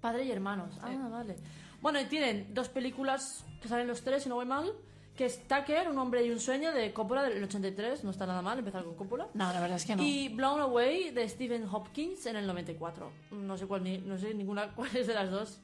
Padre 0.00 0.24
y 0.24 0.30
hermanos. 0.30 0.74
Ah, 0.82 1.08
vale. 1.10 1.36
Bueno, 1.80 2.00
y 2.00 2.04
tienen 2.06 2.52
dos 2.54 2.68
películas 2.68 3.44
que 3.60 3.68
salen 3.68 3.86
los 3.86 4.02
tres, 4.02 4.22
si 4.24 4.28
no 4.28 4.36
voy 4.36 4.46
mal, 4.46 4.72
que 5.16 5.26
es 5.26 5.46
Tucker, 5.46 5.88
un 5.88 5.98
hombre 5.98 6.24
y 6.24 6.30
un 6.30 6.40
sueño 6.40 6.72
de 6.72 6.92
Coppola 6.92 7.22
del 7.24 7.42
83, 7.44 8.02
no 8.04 8.10
está 8.10 8.26
nada 8.26 8.40
mal 8.42 8.58
empezar 8.58 8.84
con 8.84 8.94
Coppola. 8.94 9.28
No, 9.34 9.52
la 9.52 9.60
verdad 9.60 9.76
es 9.76 9.84
que 9.84 9.94
no. 9.96 10.02
Y 10.02 10.28
Blown 10.30 10.60
Away 10.60 11.10
de 11.10 11.28
Stephen 11.28 11.66
Hopkins 11.70 12.24
en 12.26 12.36
el 12.36 12.46
94. 12.46 13.10
No 13.32 13.56
sé 13.58 13.66
cuál, 13.66 13.84
ni- 13.84 13.98
no 13.98 14.16
sé 14.18 14.32
ninguna 14.34 14.68
cuál 14.74 14.96
es 14.96 15.06
de 15.06 15.14
las 15.14 15.30
dos. 15.30 15.60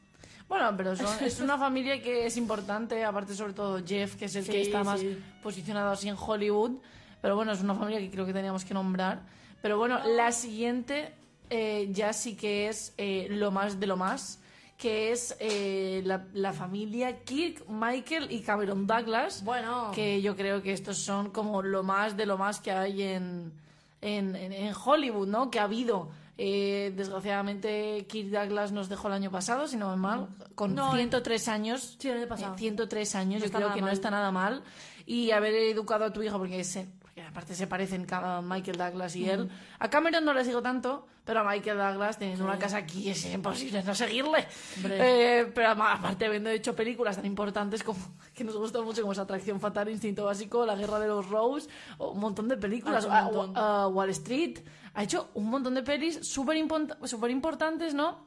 Bueno, 0.49 0.73
pero 0.77 0.95
son- 0.97 1.07
es 1.25 1.41
una 1.41 1.57
familia 1.59 2.01
que 2.03 2.27
es 2.27 2.37
importante, 2.37 3.05
aparte 3.05 3.35
sobre 3.35 3.53
todo 3.55 3.81
Jeff, 3.85 4.17
que 4.17 4.27
es 4.27 4.37
el 4.37 4.45
Sí, 4.45 4.51
que 4.53 4.63
está 4.63 4.85
más 4.85 5.01
sí. 5.01 5.19
posicionado 5.43 5.91
así 5.91 6.09
en 6.09 6.17
Hollywood. 6.19 6.73
Pero 7.21 7.37
bueno, 7.37 7.53
es 7.53 7.61
una 7.63 7.75
familia 7.75 7.99
que 8.01 8.11
creo 8.11 8.25
que 8.27 8.33
teníamos 8.33 8.65
que 8.65 8.75
nombrar. 8.75 9.23
Pero 9.63 9.77
bueno, 9.79 9.99
la 10.07 10.31
siguiente 10.33 11.13
eh, 11.51 11.89
ya 11.91 12.13
sí 12.13 12.37
que 12.37 12.69
es 12.69 12.93
eh, 12.99 13.27
lo 13.31 13.51
más 13.51 13.81
de 13.81 13.87
lo 13.87 13.97
más, 13.97 14.41
que 14.77 15.11
es 15.11 15.37
eh, 15.41 16.03
la, 16.05 16.25
la 16.35 16.53
familia 16.53 17.25
Kirk, 17.25 17.69
Michael 17.69 18.31
y 18.31 18.41
Cameron 18.43 18.87
Douglas. 18.87 19.43
Bueno, 19.43 19.91
Que 19.93 20.23
yo 20.23 20.37
creo 20.37 20.63
que 20.63 20.73
estos 20.73 20.99
son 20.99 21.31
como 21.31 21.63
lo 21.63 21.83
más 21.83 22.17
de 22.17 22.27
lo 22.27 22.39
más 22.39 22.61
que 22.61 22.71
hay 22.71 23.03
en, 23.03 23.53
en, 24.01 24.37
en- 24.37 24.75
Hollywood, 24.85 25.27
¿no? 25.27 25.51
Que 25.51 25.59
ha 25.59 25.65
habido. 25.65 26.11
Eh, 26.41 26.93
desgraciadamente, 26.97 28.07
Kirk 28.09 28.29
Douglas 28.31 28.71
nos 28.71 28.89
dejó 28.89 29.09
el 29.09 29.15
año 29.15 29.31
pasado, 29.33 29.67
si 29.67 29.77
no 29.77 29.91
me 29.91 29.97
mal, 29.97 30.29
con 30.55 30.73
No, 30.75 30.95
103 30.95 31.49
años. 31.49 31.97
sí, 31.99 32.09
el 32.09 32.19
año 32.19 32.29
pasado. 32.29 32.55
Eh, 32.55 32.59
103 32.59 33.15
años, 33.17 33.41
No 33.41 33.47
yo 33.49 33.53
creo 33.53 33.75
que 33.75 33.81
no 33.81 33.87
mal. 33.87 33.95
está 33.95 34.11
nada 34.13 34.31
mal. 34.31 34.63
Y 35.05 35.33
haber 35.33 35.55
educado 35.55 36.05
a 36.05 36.13
tu 36.13 36.23
hijo, 36.23 36.39
porque, 36.39 36.63
se- 36.63 36.87
porque 36.87 36.98
aparte 37.29 37.55
se 37.55 37.67
parecen 37.67 38.05
cada 38.05 38.41
Michael 38.43 38.77
Douglas 38.79 39.15
y 39.17 39.29
él. 39.29 39.49
A 39.79 39.89
Cameron 39.91 40.25
no 40.25 40.33
le 40.35 40.45
sigo 40.45 40.63
tanto, 40.63 41.07
pero 41.25 41.41
a 41.41 41.45
Michael 41.45 41.77
Douglas, 41.79 42.19
teniendo 42.19 42.45
una 42.45 42.59
casa 42.59 42.79
aquí, 42.79 43.09
es 43.11 43.25
imposible 43.33 43.83
no 43.83 43.95
seguirle. 43.95 44.47
Eh, 44.85 45.51
pero 45.55 45.71
aparte, 45.71 46.27
habiendo 46.27 46.51
hecho 46.51 46.75
películas 46.75 47.17
tan 47.17 47.27
importantes 47.27 47.83
como 47.83 47.99
que 48.35 48.45
nos 48.45 48.57
gustan 48.57 48.85
mucho, 48.85 49.03
como 49.03 49.13
es 49.13 49.19
Atracción 49.19 49.61
Fatal, 49.61 49.89
Instinto 49.91 50.25
Básico, 50.25 50.65
La 50.67 50.75
Guerra 50.75 50.99
de 50.99 51.09
los 51.09 51.29
Rose, 51.29 51.69
o 51.99 52.13
un 52.13 52.21
montón 52.21 52.49
de 52.49 52.57
películas, 52.57 53.07
Ah, 53.11 53.25
montón. 53.25 53.53
ah, 53.57 53.89
Wall 53.89 54.11
Street, 54.11 54.59
ha 54.95 55.03
hecho 55.03 55.29
un 55.35 55.51
montón 55.51 55.75
de 55.75 55.83
pelis 55.83 56.27
súper 56.27 56.57
importantes, 56.57 57.95
¿no? 57.95 58.27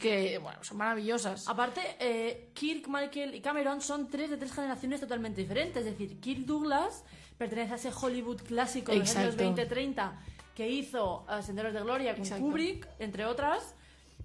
Que, 0.00 0.36
bueno, 0.36 0.62
son 0.62 0.76
maravillosas. 0.76 1.48
Aparte, 1.48 1.80
eh, 1.98 2.50
Kirk, 2.52 2.88
Michael 2.88 3.34
y 3.34 3.40
Cameron 3.40 3.80
son 3.80 4.08
tres 4.08 4.28
de 4.28 4.36
tres 4.36 4.52
generaciones 4.52 5.00
totalmente 5.00 5.40
diferentes. 5.40 5.78
Es 5.86 5.92
decir, 5.92 6.20
Kirk 6.20 6.44
Douglas 6.44 7.04
pertenece 7.38 7.72
a 7.72 7.76
ese 7.76 7.90
Hollywood 7.98 8.42
clásico 8.42 8.92
de 8.92 8.98
los 8.98 9.16
años 9.16 9.34
Exacto. 9.34 9.74
20-30 9.74 10.12
que 10.54 10.68
hizo 10.68 11.24
eh, 11.30 11.42
Senderos 11.42 11.72
de 11.72 11.80
Gloria 11.80 12.12
con 12.12 12.22
Exacto. 12.22 12.44
Kubrick, 12.44 12.88
entre 12.98 13.24
otras. 13.24 13.74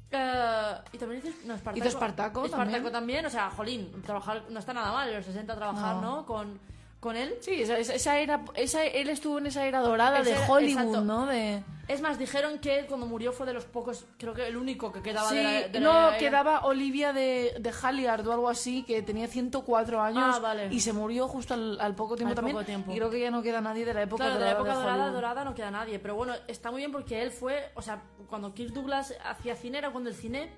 Eh, 0.10 0.74
y 0.92 0.98
también 0.98 1.22
hizo, 1.26 1.36
no, 1.46 1.54
Espartaco. 1.54 1.78
Hizo 1.78 1.88
Espartaco 1.88 2.46
Espartaco 2.46 2.72
también. 2.72 2.92
también. 2.92 3.26
O 3.28 3.30
sea, 3.30 3.50
jolín, 3.52 4.02
trabajar 4.04 4.44
no 4.50 4.60
está 4.60 4.74
nada 4.74 4.92
mal 4.92 5.08
en 5.10 5.16
los 5.16 5.26
60 5.26 5.56
trabajar, 5.56 5.96
No. 5.98 6.02
¿no? 6.02 6.26
Con, 6.26 6.60
con 7.04 7.16
él. 7.18 7.36
Sí, 7.42 7.62
esa, 7.62 7.78
esa- 7.78 8.18
era, 8.18 8.44
esa, 8.56 8.84
él 8.86 9.10
estuvo 9.10 9.38
en 9.38 9.46
esa 9.48 9.66
era 9.68 9.82
dorada 9.82 10.20
Esa 10.22 10.30
de 10.40 10.52
Hollywood, 10.52 10.82
exacto. 10.82 11.02
¿no? 11.02 11.26
De... 11.28 11.64
Es 11.90 12.02
más, 12.02 12.18
dijeron 12.18 12.60
que 12.60 12.80
él 12.80 12.86
cuando 12.88 13.06
murió 13.06 13.34
fue 13.34 13.46
de 13.46 13.54
los 13.54 13.66
pocos, 13.66 14.06
creo 14.18 14.34
que 14.34 14.48
el 14.48 14.56
único 14.56 14.92
que 14.94 15.02
quedaba 15.02 15.30
Sí, 15.30 15.36
de 15.36 15.44
la, 15.44 15.68
de 15.68 15.80
no, 15.82 16.12
la 16.12 16.18
quedaba 16.18 16.62
Olivia 16.66 17.12
de, 17.12 17.54
de 17.60 17.72
Halliard 17.74 18.26
o 18.26 18.32
algo 18.32 18.48
así, 18.50 18.84
que 18.84 19.02
tenía 19.02 19.28
104 19.28 20.02
años 20.02 20.24
Ah, 20.38 20.40
vale. 20.40 20.70
y 20.72 20.80
se 20.80 20.94
murió 20.94 21.28
justo 21.28 21.54
al, 21.54 21.80
al 21.82 21.94
poco 21.94 22.16
tiempo 22.16 22.30
Al 22.32 22.36
también. 22.36 22.56
poco 22.56 22.66
tiempo. 22.66 22.92
Y 22.94 22.96
creo 22.96 23.10
que 23.10 23.20
ya 23.20 23.30
no 23.32 23.42
queda 23.44 23.60
nadie 23.60 23.84
de 23.86 23.94
la 23.94 24.04
época 24.04 24.24
Claro, 24.24 24.34
de 24.36 24.40
dorada 24.40 24.54
la 24.54 24.60
época 24.72 24.76
dorada, 24.80 25.12
dorada 25.12 25.44
no 25.44 25.54
queda 25.54 25.72
nadie. 25.72 26.00
Pero 26.00 26.16
bueno, 26.16 26.34
está 26.48 26.72
muy 26.72 26.80
bien 26.80 26.94
porque 26.94 27.22
él 27.22 27.32
fue, 27.32 27.70
o 27.76 27.82
sea, 27.82 28.02
cuando 28.30 28.54
Kirk 28.54 28.72
Douglas 28.74 29.14
hacía 29.26 29.56
cine 29.58 29.80
era 29.80 29.92
cuando 29.92 30.10
el 30.10 30.16
cine 30.16 30.52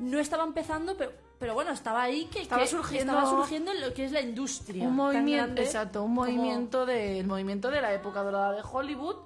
no 0.00 0.18
estaba 0.18 0.42
empezando, 0.42 0.96
pero, 0.96 1.12
pero 1.38 1.54
bueno, 1.54 1.70
estaba 1.72 2.02
ahí 2.02 2.26
que 2.26 2.42
Estaba 2.42 2.62
que 2.62 2.68
surgiendo- 2.68 3.12
estaba 3.12 3.30
surgiendo 3.30 3.72
en 3.72 3.80
lo 3.80 3.92
que 3.94 4.04
es 4.04 4.12
la 4.12 4.20
industria. 4.20 4.86
un 4.88 4.96
movimiento, 4.96 5.44
grande 5.44 5.62
exacto, 5.64 6.02
un 6.02 6.14
como- 6.14 6.22
movimiento 6.26 6.86
de, 6.86 7.20
el 7.20 7.26
movimiento 7.26 7.70
de 7.70 7.80
la 7.82 7.92
época 7.92 8.22
dorada 8.22 8.52
de 8.52 8.62
Hollywood, 8.62 9.16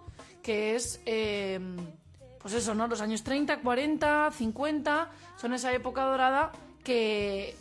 que 0.43 0.75
es, 0.75 1.01
eh, 1.07 1.61
pues 2.41 2.55
eso, 2.55 2.75
¿no? 2.75 2.87
Los 2.89 3.01
años 3.01 3.23
30, 3.23 3.61
40, 3.61 4.31
50, 4.33 5.11
son 5.37 5.53
esa 5.55 5.73
época 5.73 6.03
dorada 6.05 6.53
que, 6.83 7.55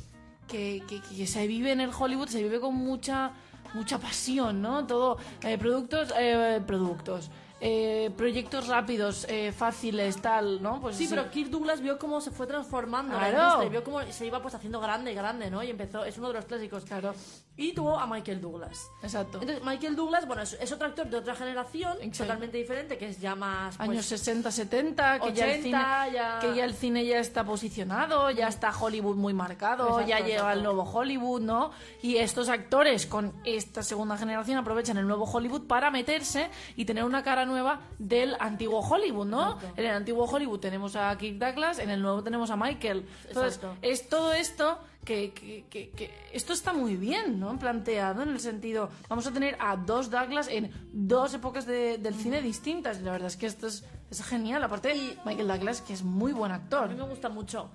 que, 0.48 0.82
que- 0.88 1.02
que 1.02 1.28
se 1.28 1.46
vive 1.48 1.72
en 1.72 1.82
el 1.82 1.92
Hollywood, 1.98 2.28
se 2.30 2.42
vive 2.42 2.60
con 2.60 2.74
mucha, 2.76 3.32
mucha 3.74 4.00
pasión, 4.00 4.62
¿no? 4.62 4.88
Todo, 4.88 5.18
eh, 5.44 5.58
productos, 5.58 6.12
eh, 6.18 6.62
productos. 6.66 7.30
Eh, 7.62 8.12
proyectos 8.16 8.68
rápidos, 8.68 9.26
eh, 9.30 9.52
fáciles, 9.52 10.22
tal, 10.22 10.62
¿no? 10.64 10.80
Pues 10.82 10.96
Sí, 10.96 11.08
pero 11.10 11.30
Kirk 11.30 11.50
Douglas 11.50 11.82
vio 11.82 11.98
cómo 12.00 12.22
se 12.22 12.32
fue 12.32 12.48
transformando 12.48 13.14
la 13.14 13.30
Claro. 13.30 13.38
industria, 13.44 13.68
y 13.68 13.70
vio 13.70 13.84
cómo 13.84 14.02
se 14.12 14.26
iba 14.26 14.42
pues 14.42 14.56
haciendo 14.56 14.80
grande 14.80 15.14
grande, 15.14 15.50
¿no? 15.52 15.62
Y 15.64 15.70
empezó, 15.70 16.06
es 16.06 16.18
uno 16.18 16.30
de 16.30 16.36
los 16.36 16.46
clásicos. 16.46 16.86
Claro, 16.86 17.14
Y 17.58 17.74
tuvo 17.74 18.00
a 18.00 18.08
Michael 18.08 18.40
Douglas. 18.40 18.90
exacto. 19.04 19.40
Entonces, 19.42 19.64
Michael 19.66 19.96
Douglas, 19.98 20.26
bueno, 20.26 20.42
es, 20.44 20.54
es 20.62 20.72
otro 20.72 20.88
actor 20.88 21.10
de 21.10 21.18
otra 21.18 21.36
generación, 21.36 21.98
Exacto. 22.00 22.24
totalmente 22.24 22.58
diferente, 22.58 22.98
que 22.98 23.10
es 23.10 23.20
ya 23.20 23.36
más... 23.36 23.76
pues, 23.76 23.90
años 23.90 24.06
60, 24.06 24.50
70, 24.50 25.20
que, 25.20 25.34
ya 25.34 25.46
el 25.46 25.60
80, 25.60 25.62
cine, 26.06 26.14
ya- 26.16 26.40
que 26.40 26.56
ya 26.56 26.64
el 26.64 26.74
cine 26.74 27.06
ya 27.06 27.20
está 27.20 27.44
posicionado, 27.44 28.32
ya 28.32 28.48
está 28.48 28.72
Hollywood 28.78 29.16
muy 29.18 29.34
marcado, 29.34 29.88
Exacto, 29.90 30.08
ya 30.08 30.20
llega 30.20 30.30
exacto. 30.36 30.58
el 30.58 30.64
nuevo 30.64 30.84
Hollywood, 30.84 31.42
¿no? 31.42 31.72
Y 32.02 32.16
estos 32.16 32.48
actores 32.48 33.06
con 33.06 33.34
esta 33.44 33.84
segunda 33.84 34.18
generación 34.18 34.58
aprovechan 34.58 34.98
el 34.98 35.06
nuevo 35.08 35.26
Hollywood 35.26 35.68
para 35.68 35.92
meterse 35.92 36.50
y 36.78 36.86
tener 36.86 37.04
una 37.04 37.24
cara 37.24 37.46
nueva 37.50 37.82
del 37.98 38.36
antiguo 38.40 38.80
Hollywood, 38.80 39.28
¿no? 39.28 39.58
En 39.76 39.86
el 39.86 39.92
antiguo 39.92 40.24
Hollywood 40.26 40.60
tenemos 40.60 40.96
a 40.96 41.18
Kirk 41.18 41.38
Douglas, 41.38 41.80
en 41.80 41.90
el 41.90 42.02
nuevo 42.02 42.24
tenemos 42.24 42.50
a 42.52 42.56
Michael. 42.56 43.06
Entonces, 43.28 43.56
Exacto. 43.56 43.78
es 43.82 44.08
todo 44.08 44.32
esto 44.34 44.80
que, 45.04 45.32
que- 45.34 45.66
que- 45.70 45.90
que 45.92 46.12
esto 46.34 46.54
está 46.54 46.72
muy 46.72 46.96
bien, 46.96 47.40
¿no? 47.40 47.58
Planteado 47.60 48.22
en 48.24 48.30
el 48.30 48.40
sentido, 48.40 48.90
vamos 49.10 49.26
a 49.28 49.32
tener 49.34 49.58
a 49.60 49.76
dos 49.76 50.10
Douglas 50.10 50.48
en 50.50 50.72
dos 50.94 51.34
épocas 51.34 51.66
de- 51.66 51.98
del 51.98 52.14
cine 52.16 52.42
distintas. 52.42 53.00
Y 53.00 53.04
la 53.04 53.12
verdad 53.12 53.28
es 53.28 53.36
que 53.38 53.48
esto 53.48 53.68
es, 53.68 53.84
es 54.12 54.24
genial. 54.24 54.64
Aparte, 54.64 54.94
Michael 55.26 55.48
Douglas, 55.48 55.82
que 55.82 55.94
es 55.94 56.04
muy 56.04 56.32
buen 56.32 56.52
A 56.52 56.56
actor. 56.56 56.90
mí 56.90 56.96
me 56.96 57.04
gusta 57.04 57.28
mucho. 57.30 57.70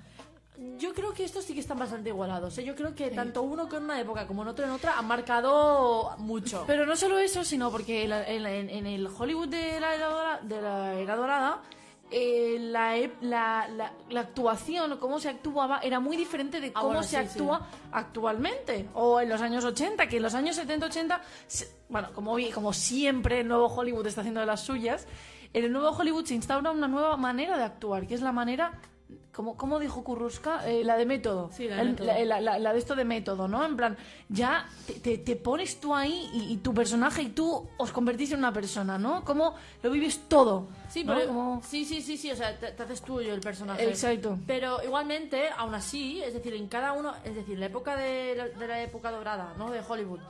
Yo 0.79 0.95
creo 0.95 1.13
que 1.13 1.25
estos 1.25 1.45
sí 1.45 1.53
que 1.55 1.61
están 1.61 1.79
bastante 1.79 2.11
igualados. 2.11 2.57
¿eh? 2.59 2.65
Yo 2.65 2.75
creo 2.77 2.95
que 2.95 3.11
tanto 3.11 3.43
uno 3.43 3.69
con 3.69 3.85
una 3.85 4.01
época 4.01 4.27
como 4.27 4.43
en 4.43 4.49
otro 4.49 4.65
en 4.65 4.71
otra 4.71 4.99
han 4.99 5.07
marcado 5.07 6.15
mucho. 6.19 6.65
Pero 6.67 6.87
no 6.87 6.95
solo 6.97 7.19
eso, 7.19 7.43
sino 7.45 7.71
porque 7.73 8.07
la- 8.07 8.25
en, 8.29 8.47
en- 8.47 8.71
en 8.71 8.87
el 8.87 9.07
Hollywood 9.09 9.49
de 9.49 9.81
la 9.81 9.95
era 9.95 10.09
dorada, 10.09 10.41
de 10.43 10.63
la 10.63 10.95
era 10.95 11.17
dorada 11.17 11.63
eh, 12.11 12.59
la, 12.61 12.95
la, 13.23 14.21
actuación 14.21 14.93
o 14.93 15.01
cómo 15.01 15.19
se 15.19 15.29
actuaba 15.31 15.81
era 15.81 15.99
muy 15.99 16.17
diferente 16.17 16.61
de 16.61 16.69
Ah, 16.75 16.83
cómo 16.83 17.03
se 17.03 17.09
sí, 17.09 17.17
actúa 17.17 17.67
actualmente. 17.91 18.89
O 18.95 19.21
en 19.21 19.29
los 19.29 19.41
años 19.41 19.65
80, 19.65 20.07
que 20.09 20.19
en 20.19 20.23
los 20.23 20.35
años 20.35 20.57
70-80, 20.59 21.21
se- 21.49 21.69
bueno, 21.89 22.09
como, 22.15 22.37
como 22.55 22.73
siempre 22.73 23.41
el 23.41 23.49
nuevo 23.49 23.67
Hollywood 23.67 24.07
está 24.07 24.21
haciendo 24.21 24.41
de 24.41 24.47
las 24.47 24.61
suyas, 24.61 25.07
en 25.53 25.65
el 25.65 25.73
nuevo 25.73 25.89
Hollywood 25.91 26.25
se 26.27 26.35
instaura 26.35 26.71
una 26.71 26.87
nueva 26.87 27.17
manera 27.17 27.57
de 27.57 27.65
actuar, 27.65 28.07
que 28.07 28.15
es 28.15 28.21
la 28.21 28.31
manera... 28.33 28.81
como 29.33 29.57
¿Cómo 29.57 29.81
dijo 29.81 30.05
Kurruska? 30.05 30.69
Eh, 30.71 30.85
la 30.85 30.97
de 30.97 31.07
método. 31.07 31.51
Sí, 31.53 31.67
la 31.69 31.77
de 31.77 31.83
El- 31.83 31.89
método. 31.91 32.07
la- 32.07 32.41
la, 32.41 32.59
la- 32.59 32.73
de 32.73 32.79
esto 32.79 32.95
de 32.95 33.05
método, 33.05 33.49
¿no? 33.49 33.65
En 33.65 33.77
plan, 33.77 33.97
ya 34.29 34.69
te, 34.87 34.95
te- 34.95 35.19
te 35.19 35.35
pones 35.37 35.81
tú 35.81 35.93
ahí 35.95 36.31
y, 36.33 36.53
y 36.53 36.57
tu 36.59 36.73
personaje 36.73 37.23
y 37.23 37.29
tú 37.31 37.69
os 37.77 37.91
convertís 37.91 38.31
en 38.33 38.39
una 38.39 38.53
persona, 38.53 38.97
¿no? 38.97 39.25
Como 39.25 39.55
lo 39.83 39.91
vives 39.91 40.21
todo. 40.29 40.69
Sí, 40.89 41.03
¿no? 41.05 41.15
pero, 41.15 41.27
Como- 41.27 41.63
sí, 41.65 41.85
sí, 41.85 42.01
sí, 42.01 42.17
sí, 42.17 42.31
o 42.31 42.37
sea, 42.37 42.57
te, 42.59 42.71
te 42.73 42.83
haces 42.85 43.03
tuyo 43.03 43.35
el 43.35 43.41
personaje. 43.41 43.85
Exacto. 43.89 44.39
Pero 44.47 44.83
igualmente, 44.85 45.49
aún 45.57 45.75
así, 45.75 46.23
es 46.23 46.33
decir, 46.35 46.55
en 46.55 46.69
cada 46.69 46.93
uno, 46.93 47.13
es 47.25 47.35
decir, 47.35 47.59
la 47.59 47.67
época 47.67 47.97
de 47.97 48.35
la, 48.37 48.49
de 48.49 48.67
la 48.69 48.83
época 48.83 49.11
dorada, 49.11 49.55
¿no? 49.59 49.71
De 49.71 49.81
Hollywood, 49.87 50.21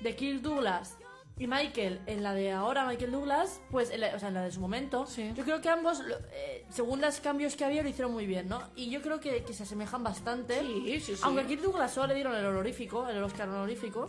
de 0.00 0.16
Kirk 0.16 0.40
Douglas 0.40 0.96
y 1.38 1.46
Michael, 1.48 2.00
en 2.06 2.22
la 2.22 2.32
de 2.34 2.52
ahora 2.52 2.86
Michael 2.86 3.10
Douglas, 3.10 3.60
pues, 3.70 3.90
en 3.90 4.00
la- 4.02 4.14
o 4.14 4.18
sea, 4.18 4.28
en 4.28 4.34
la 4.34 4.42
de 4.42 4.52
su 4.52 4.60
momento, 4.60 5.04
Sí. 5.06 5.32
yo 5.34 5.44
creo 5.44 5.60
que 5.60 5.68
ambos, 5.68 6.00
eh, 6.32 6.64
según 6.70 7.00
los 7.00 7.18
cambios 7.20 7.56
que 7.56 7.64
había, 7.64 7.82
lo 7.82 7.88
hicieron 7.88 8.12
muy 8.12 8.26
bien, 8.26 8.48
¿no? 8.48 8.62
Y 8.76 8.88
yo 8.90 9.02
creo 9.02 9.18
que, 9.20 9.42
que 9.42 9.52
se 9.52 9.64
asemejan 9.64 10.02
bastante. 10.04 10.60
Sí, 10.60 11.00
sí, 11.00 11.16
sí. 11.16 11.20
Aunque 11.24 11.42
a 11.42 11.46
Kirk 11.46 11.62
Douglas 11.62 11.92
solo 11.92 12.08
le 12.08 12.14
dieron 12.14 12.34
el 12.36 12.44
honorífico, 12.46 13.08
el 13.08 13.22
Oscar 13.22 13.48
honorífico. 13.48 14.08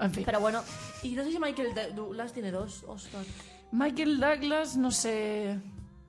En 0.00 0.12
fin. 0.12 0.24
Pero 0.26 0.40
bueno, 0.40 0.62
y 1.02 1.10
no 1.12 1.22
sé 1.24 1.30
si 1.32 1.38
Michael 1.38 1.72
Douglas 1.94 2.32
tiene 2.32 2.50
dos 2.50 2.82
Oscars. 2.86 3.26
Michael 3.72 4.18
Douglas, 4.20 4.76
no 4.76 4.90
sé... 4.90 5.58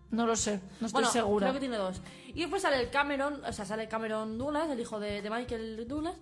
No 0.09 0.25
lo 0.25 0.37
sé, 0.37 0.61
no 0.79 0.87
estoy 0.87 1.01
bueno, 1.01 1.09
segura. 1.09 1.47
Creo 1.47 1.53
que 1.55 1.59
tiene 1.59 1.75
dos. 1.75 2.01
Y 2.29 2.39
después 2.39 2.61
sale 2.61 2.79
el 2.79 2.89
Cameron, 2.89 3.43
o 3.43 3.51
sea, 3.51 3.65
sale 3.65 3.89
Cameron 3.89 4.37
Douglas, 4.37 4.69
el 4.69 4.79
hijo 4.79 5.01
de, 5.01 5.21
de 5.21 5.29
Michael 5.29 5.85
Douglas, 5.85 6.15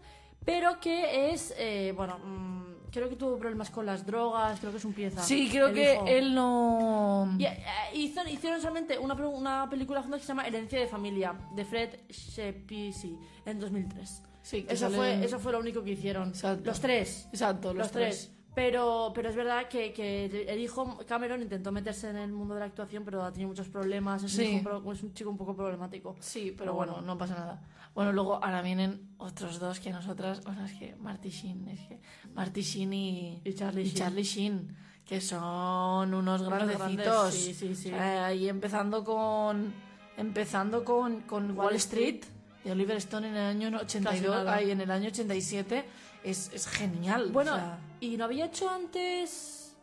pero 0.43 0.80
que 0.80 1.30
es, 1.30 1.54
eh, 1.56 1.93
bueno, 1.95 2.17
mm, 2.17 2.75
creo 2.96 3.10
que 3.10 3.16
tuvo 3.16 3.38
problemas 3.38 3.70
con 3.70 3.86
las 3.86 4.06
drogas, 4.06 4.60
creo 4.60 4.72
que 4.72 4.78
es 4.78 4.86
un 4.86 4.94
pieza. 4.94 5.22
Sí, 5.22 5.50
creo 5.52 5.72
que 5.74 6.00
él 6.18 6.34
no... 6.34 7.36
Y, 7.38 7.46
eh, 7.46 7.64
hizo- 7.94 8.28
hicieron 8.28 8.60
solamente 8.62 8.98
una, 8.98 9.14
una 9.14 9.70
película 9.70 10.02
juntos 10.02 10.20
que 10.22 10.26
se 10.26 10.30
llama 10.30 10.48
Herencia 10.48 10.80
de 10.80 10.88
Familia, 10.88 11.34
de 11.56 11.66
Fred 11.66 11.90
Shepisi, 12.10 13.18
en 13.46 13.60
2003. 13.60 14.22
Sí, 14.42 14.64
que 14.64 14.74
Eso 14.74 14.90
fue, 14.92 15.26
eso 15.26 15.40
fue 15.40 15.52
lo 15.52 15.60
único 15.60 15.84
que 15.84 15.92
hicieron. 15.92 16.30
Exacto. 16.30 16.64
Los 16.66 16.80
tres. 16.80 17.28
Exacto, 17.32 17.70
Los, 17.70 17.78
los, 17.78 17.92
tres. 17.92 18.32
Pero, 18.56 19.12
pero 19.13 19.30
es 19.30 19.36
verdad 19.36 19.68
que, 19.68 19.91
que 19.91 20.46
el 20.48 20.60
hijo 20.60 20.98
Cameron 21.06 21.41
intentó 21.41 21.72
meterse 21.74 22.10
en 22.10 22.15
el 22.15 22.32
mundo 22.32 22.54
de 22.54 22.62
la 22.62 22.65
actuación, 22.68 23.04
pero 23.04 23.22
ha 23.24 23.32
tenido 23.32 23.50
muchos 23.50 23.68
problemas. 23.68 24.24
Es, 24.24 24.32
Sí. 24.32 24.62
un, 24.65 24.72
hijo 24.80 24.94
es 24.94 25.04
un 25.04 25.13
chico 25.13 25.30
un 25.30 25.38
poco 25.38 25.56
problemático. 25.56 26.15
Sí, 26.22 26.46
pero 26.52 26.58
Pero 26.58 26.74
bueno, 26.74 26.91
bueno. 26.94 27.08
no 27.08 27.18
pasa 27.18 27.36
nada. 27.36 27.62
Bueno, 27.94 28.12
luego 28.13 28.36
ahora 28.44 28.62
vienen 28.62 29.10
otros 29.18 29.60
dos 29.60 29.80
que 29.80 29.91
nosotras, 29.91 30.41
bueno, 30.44 30.65
es 30.65 30.74
que 30.74 30.96
Marty 30.96 31.30
Sheen, 31.30 31.68
es 31.70 31.80
que 31.88 32.00
Marty 32.34 32.62
Sheen 32.62 32.94
y, 32.94 33.41
Y 33.44 33.54
Charlie 33.54 33.84
Sheen. 33.86 34.24
Sheen, 34.24 34.78
que 35.06 35.22
son 35.22 36.13
unos 36.13 36.41
grandecitos. 36.44 37.06
grandes, 37.06 37.34
sí, 37.36 37.54
sí, 37.54 37.76
sí. 37.76 37.89
O 37.89 37.96
sea, 37.98 38.26
ahí 38.28 38.48
empezando 38.50 39.04
con 39.04 39.74
empezando 40.18 40.84
con, 40.86 41.22
con 41.22 41.52
Wall, 41.58 41.68
Wall 41.68 41.76
Street, 41.76 42.24
de 42.63 42.72
Oliver 42.72 42.96
Stone 42.98 43.28
en 43.28 43.36
el 43.36 43.46
año 43.46 43.78
82, 43.80 44.36
nada. 44.36 44.56
ahí 44.56 44.72
en 44.72 44.80
el 44.82 44.89
año 44.91 45.08
87 45.10 45.86
es, 46.24 46.52
es 46.54 46.68
genial. 46.68 47.32
Bueno, 47.32 47.52
o 47.54 47.56
sea, 47.56 47.78
¿y 48.13 48.18
no 48.18 48.26
había 48.26 48.46
hecho 48.46 48.70
antes 48.70 49.76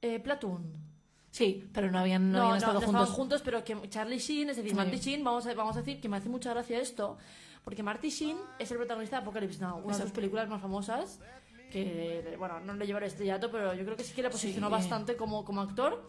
eh, 0.00 0.18
Platoon? 0.20 0.62
sí, 1.30 1.68
pero 1.72 1.90
no 1.90 1.98
habían, 1.98 2.30
no, 2.30 2.38
habían 2.42 2.56
estado 2.58 2.78
estaban 2.78 3.00
juntos. 3.00 3.14
juntos, 3.16 3.42
pero 3.42 3.64
que 3.64 3.88
Charlie 3.88 4.18
Sheen, 4.18 4.50
es 4.50 4.56
decir, 4.56 4.72
Sí. 4.72 4.76
Marty 4.76 4.98
Sheen, 4.98 5.24
vamos 5.24 5.46
a, 5.46 5.54
vamos 5.54 5.76
a 5.76 5.80
decir 5.80 6.00
que 6.00 6.08
me 6.08 6.18
hace 6.18 6.28
mucha 6.28 6.50
gracia 6.50 6.78
esto, 6.78 7.16
porque 7.64 7.82
Marty 7.82 8.10
Sheen 8.10 8.36
es 8.58 8.70
el 8.70 8.76
protagonista 8.76 9.16
de 9.16 9.22
Apocalypse 9.22 9.60
Now, 9.60 9.78
una 9.78 9.96
de 9.96 10.02
sus 10.02 10.12
películas 10.12 10.48
más 10.48 10.60
famosas, 10.60 11.20
que, 11.70 12.34
bueno, 12.38 12.60
no 12.60 12.74
le 12.74 12.86
llevaré 12.86 13.06
estrellato, 13.06 13.50
pero 13.50 13.72
yo 13.72 13.82
creo 13.84 13.96
que 13.96 14.04
sí 14.04 14.12
que 14.12 14.22
le 14.22 14.28
posicionó 14.28 14.66
Sí. 14.66 14.72
bastante 14.72 15.16
como, 15.16 15.42
como 15.44 15.62
actor. 15.62 16.04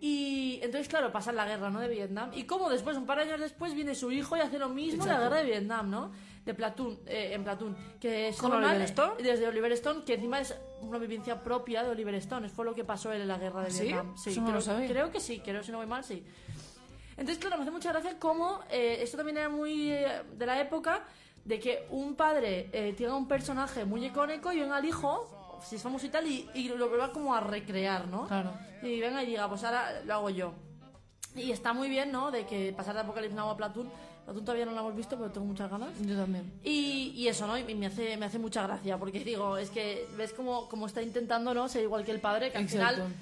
Y 0.00 0.58
entonces, 0.62 0.88
claro, 0.88 1.12
pasa 1.12 1.30
la 1.30 1.44
guerra, 1.46 1.70
¿no? 1.70 1.78
De 1.78 1.86
Vietnam. 1.88 2.30
Y 2.34 2.44
como 2.44 2.70
después, 2.70 2.96
un 2.96 3.04
par 3.06 3.18
de 3.18 3.24
años 3.24 3.38
después, 3.40 3.74
viene 3.74 3.94
su 3.94 4.10
hijo 4.10 4.36
y 4.36 4.40
hace 4.40 4.58
lo 4.58 4.68
mismo 4.70 5.02
en 5.04 5.10
la 5.10 5.20
guerra 5.20 5.36
de 5.36 5.44
Vietnam, 5.44 5.90
¿no? 5.90 6.10
De 6.44 6.54
Platoon, 6.54 7.00
eh, 7.06 7.34
en 7.34 7.44
Platoon. 7.44 7.76
Que 8.00 8.28
es 8.28 8.36
¿Con 8.38 8.52
Oliver 8.52 8.80
Stone? 8.82 9.22
Desde 9.22 9.46
Oliver 9.46 9.72
Stone, 9.72 10.04
que 10.04 10.14
encima 10.14 10.40
es 10.40 10.58
una 10.80 10.98
vivencia 10.98 11.42
propia 11.42 11.82
de 11.82 11.90
Oliver 11.90 12.14
Stone. 12.14 12.48
Fue 12.48 12.64
lo 12.64 12.74
que 12.74 12.84
pasó 12.84 13.12
en 13.12 13.28
la 13.28 13.38
guerra 13.38 13.62
de 13.62 13.70
¿Sí? 13.70 13.82
Vietnam. 13.84 14.14
No 14.36 14.60
creo, 14.60 14.88
creo 14.88 15.10
que 15.10 15.20
sí, 15.20 15.40
creo 15.40 15.62
si 15.62 15.70
no 15.70 15.78
voy 15.78 15.86
mal, 15.86 16.02
sí. 16.02 16.24
Entonces, 17.20 17.38
claro, 17.38 17.58
me 17.58 17.62
hace 17.64 17.70
mucha 17.70 17.92
gracia 17.92 18.18
cómo 18.18 18.60
eh, 18.70 18.98
esto 19.02 19.18
también 19.18 19.36
era 19.36 19.50
muy 19.50 19.90
eh, 19.92 20.22
de 20.32 20.46
la 20.46 20.58
época 20.58 21.04
de 21.44 21.60
que 21.60 21.86
un 21.90 22.14
padre 22.14 22.70
eh, 22.72 22.94
tenga 22.96 23.14
un 23.14 23.28
personaje 23.28 23.84
muy 23.84 24.06
icónico 24.06 24.50
y 24.52 24.60
venga 24.60 24.78
el 24.78 24.86
hijo, 24.86 25.60
si 25.62 25.76
es 25.76 25.82
famoso 25.82 26.06
y 26.06 26.08
tal, 26.08 26.26
y, 26.26 26.48
y 26.54 26.68
lo 26.70 26.88
vuelva 26.88 27.12
como 27.12 27.34
a 27.34 27.40
recrear, 27.40 28.08
¿no? 28.08 28.26
Claro. 28.26 28.52
Y 28.82 28.98
venga 29.00 29.22
y 29.22 29.26
diga, 29.26 29.46
pues 29.50 29.62
ahora 29.64 30.00
lo 30.04 30.14
hago 30.14 30.30
yo. 30.30 30.54
Y 31.36 31.52
está 31.52 31.74
muy 31.74 31.90
bien, 31.90 32.10
¿no? 32.10 32.30
De 32.30 32.46
que 32.46 32.72
pasar 32.72 32.94
de 32.94 33.00
Apocalipsis 33.02 33.36
Now 33.36 33.50
a 33.50 33.56
Platoon. 33.56 33.90
Platoon 34.30 34.44
todavía 34.44 34.64
no 34.66 34.72
lo 34.72 34.80
hemos 34.80 34.96
visto, 34.96 35.16
pero 35.16 35.30
tengo 35.30 35.46
muchas 35.46 35.68
ganas. 35.70 35.90
Yo 36.00 36.16
también. 36.16 36.52
Y, 36.62 37.12
y 37.16 37.26
eso, 37.28 37.46
¿no? 37.46 37.58
Y 37.58 37.74
me 37.74 37.86
hace, 37.86 38.16
me 38.16 38.26
hace 38.26 38.38
mucha 38.38 38.62
gracia, 38.62 38.96
porque 38.96 39.24
digo, 39.24 39.56
es 39.56 39.70
que 39.70 40.06
ves 40.16 40.32
como, 40.32 40.68
como 40.68 40.86
está 40.86 41.02
intentando, 41.02 41.52
¿no? 41.52 41.68
Ser 41.68 41.82
igual 41.82 42.04
que 42.04 42.12
el 42.12 42.20
padre, 42.20 42.50
que 42.52 42.58
al 42.58 42.64
Exacto. 42.64 42.94
final 42.96 43.14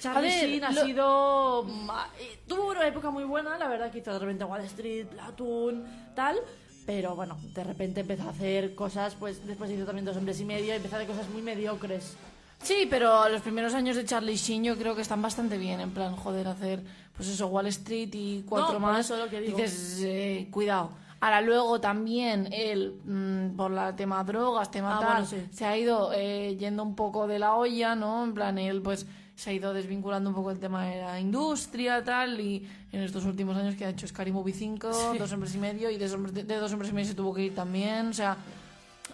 Charlie 0.00 0.28
ver, 0.28 0.48
Sheen 0.50 0.64
ha 0.64 0.70
lo- 0.72 0.84
sido. 0.84 1.62
ma- 1.64 2.08
eh, 2.18 2.40
Tuvo 2.46 2.70
una 2.70 2.86
época 2.86 3.10
muy 3.10 3.24
buena, 3.24 3.56
la 3.56 3.68
verdad, 3.68 3.90
que 3.90 3.98
hizo 3.98 4.12
de 4.12 4.18
repente 4.18 4.44
Wall 4.44 4.60
Street, 4.62 5.06
Platoon, 5.06 5.84
tal. 6.14 6.36
Pero 6.84 7.14
bueno, 7.16 7.38
de 7.54 7.64
repente 7.64 8.00
empezó 8.00 8.24
a 8.24 8.30
hacer 8.30 8.74
cosas, 8.74 9.14
pues 9.14 9.46
después 9.46 9.70
hizo 9.70 9.86
también 9.86 10.04
Dos 10.04 10.16
Hombres 10.18 10.38
y 10.40 10.44
Medio 10.44 10.74
y 10.74 10.76
empezó 10.76 10.96
a 10.96 10.98
hacer 10.98 11.10
cosas 11.10 11.28
muy 11.30 11.40
mediocres. 11.40 12.16
Sí, 12.64 12.86
pero 12.90 13.28
los 13.28 13.42
primeros 13.42 13.74
años 13.74 13.94
de 13.96 14.04
Charlie 14.04 14.36
Sheen 14.36 14.64
yo 14.64 14.76
creo 14.76 14.94
que 14.96 15.02
están 15.02 15.20
bastante 15.22 15.58
bien, 15.58 15.80
en 15.80 15.90
plan, 15.90 16.16
joder, 16.16 16.48
hacer, 16.48 16.82
pues 17.16 17.28
eso, 17.28 17.46
Wall 17.48 17.66
Street 17.66 18.08
y 18.14 18.42
cuatro 18.48 18.74
No, 18.74 18.80
más. 18.80 19.04
eso 19.04 19.16
lo 19.16 19.28
que 19.28 19.40
digo. 19.40 19.56
Dices, 19.58 20.00
eh, 20.02 20.48
cuidado. 20.50 20.90
Ahora 21.20 21.40
luego 21.40 21.80
también 21.80 22.48
él, 22.52 23.00
mm, 23.04 23.56
por 23.56 23.70
la 23.70 23.94
tema 23.96 24.22
drogas, 24.24 24.70
tema 24.70 24.96
Ah, 24.96 25.00
tal, 25.00 25.22
bueno, 25.24 25.26
sí. 25.26 25.36
se 25.56 25.64
ha 25.64 25.76
ido 25.76 26.10
eh, 26.14 26.56
yendo 26.58 26.82
un 26.82 26.94
poco 26.96 27.26
de 27.26 27.38
la 27.38 27.54
olla, 27.54 27.94
¿no? 27.94 28.24
En 28.24 28.34
plan, 28.34 28.58
él 28.58 28.82
pues 28.82 29.06
se 29.36 29.50
ha 29.50 29.52
ido 29.52 29.72
desvinculando 29.74 30.30
un 30.30 30.34
poco 30.36 30.50
el 30.50 30.58
tema 30.58 30.86
de 30.86 31.00
la 31.02 31.18
industria, 31.20 32.02
tal, 32.04 32.40
y 32.40 32.66
en 32.92 33.00
estos 33.02 33.24
últimos 33.24 33.56
años 33.56 33.74
que 33.74 33.84
ha 33.84 33.90
hecho 33.90 34.06
Scary 34.06 34.32
Movie 34.32 34.54
5, 34.54 35.14
Dos 35.18 35.32
Hombres 35.32 35.54
y 35.54 35.58
Medio, 35.58 35.90
y 35.90 35.96
de, 35.98 36.06
Dos 36.08 36.16
Hombres- 36.16 36.32
de, 36.34 36.44
de 36.44 36.56
Dos 36.56 36.72
Hombres 36.72 36.90
y 36.90 36.94
Medio 36.94 37.08
se 37.08 37.14
tuvo 37.14 37.34
que 37.34 37.42
ir 37.44 37.54
también, 37.54 38.08
o 38.08 38.12
sea, 38.14 38.36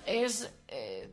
es... 0.07 0.51
eh, 0.69 1.11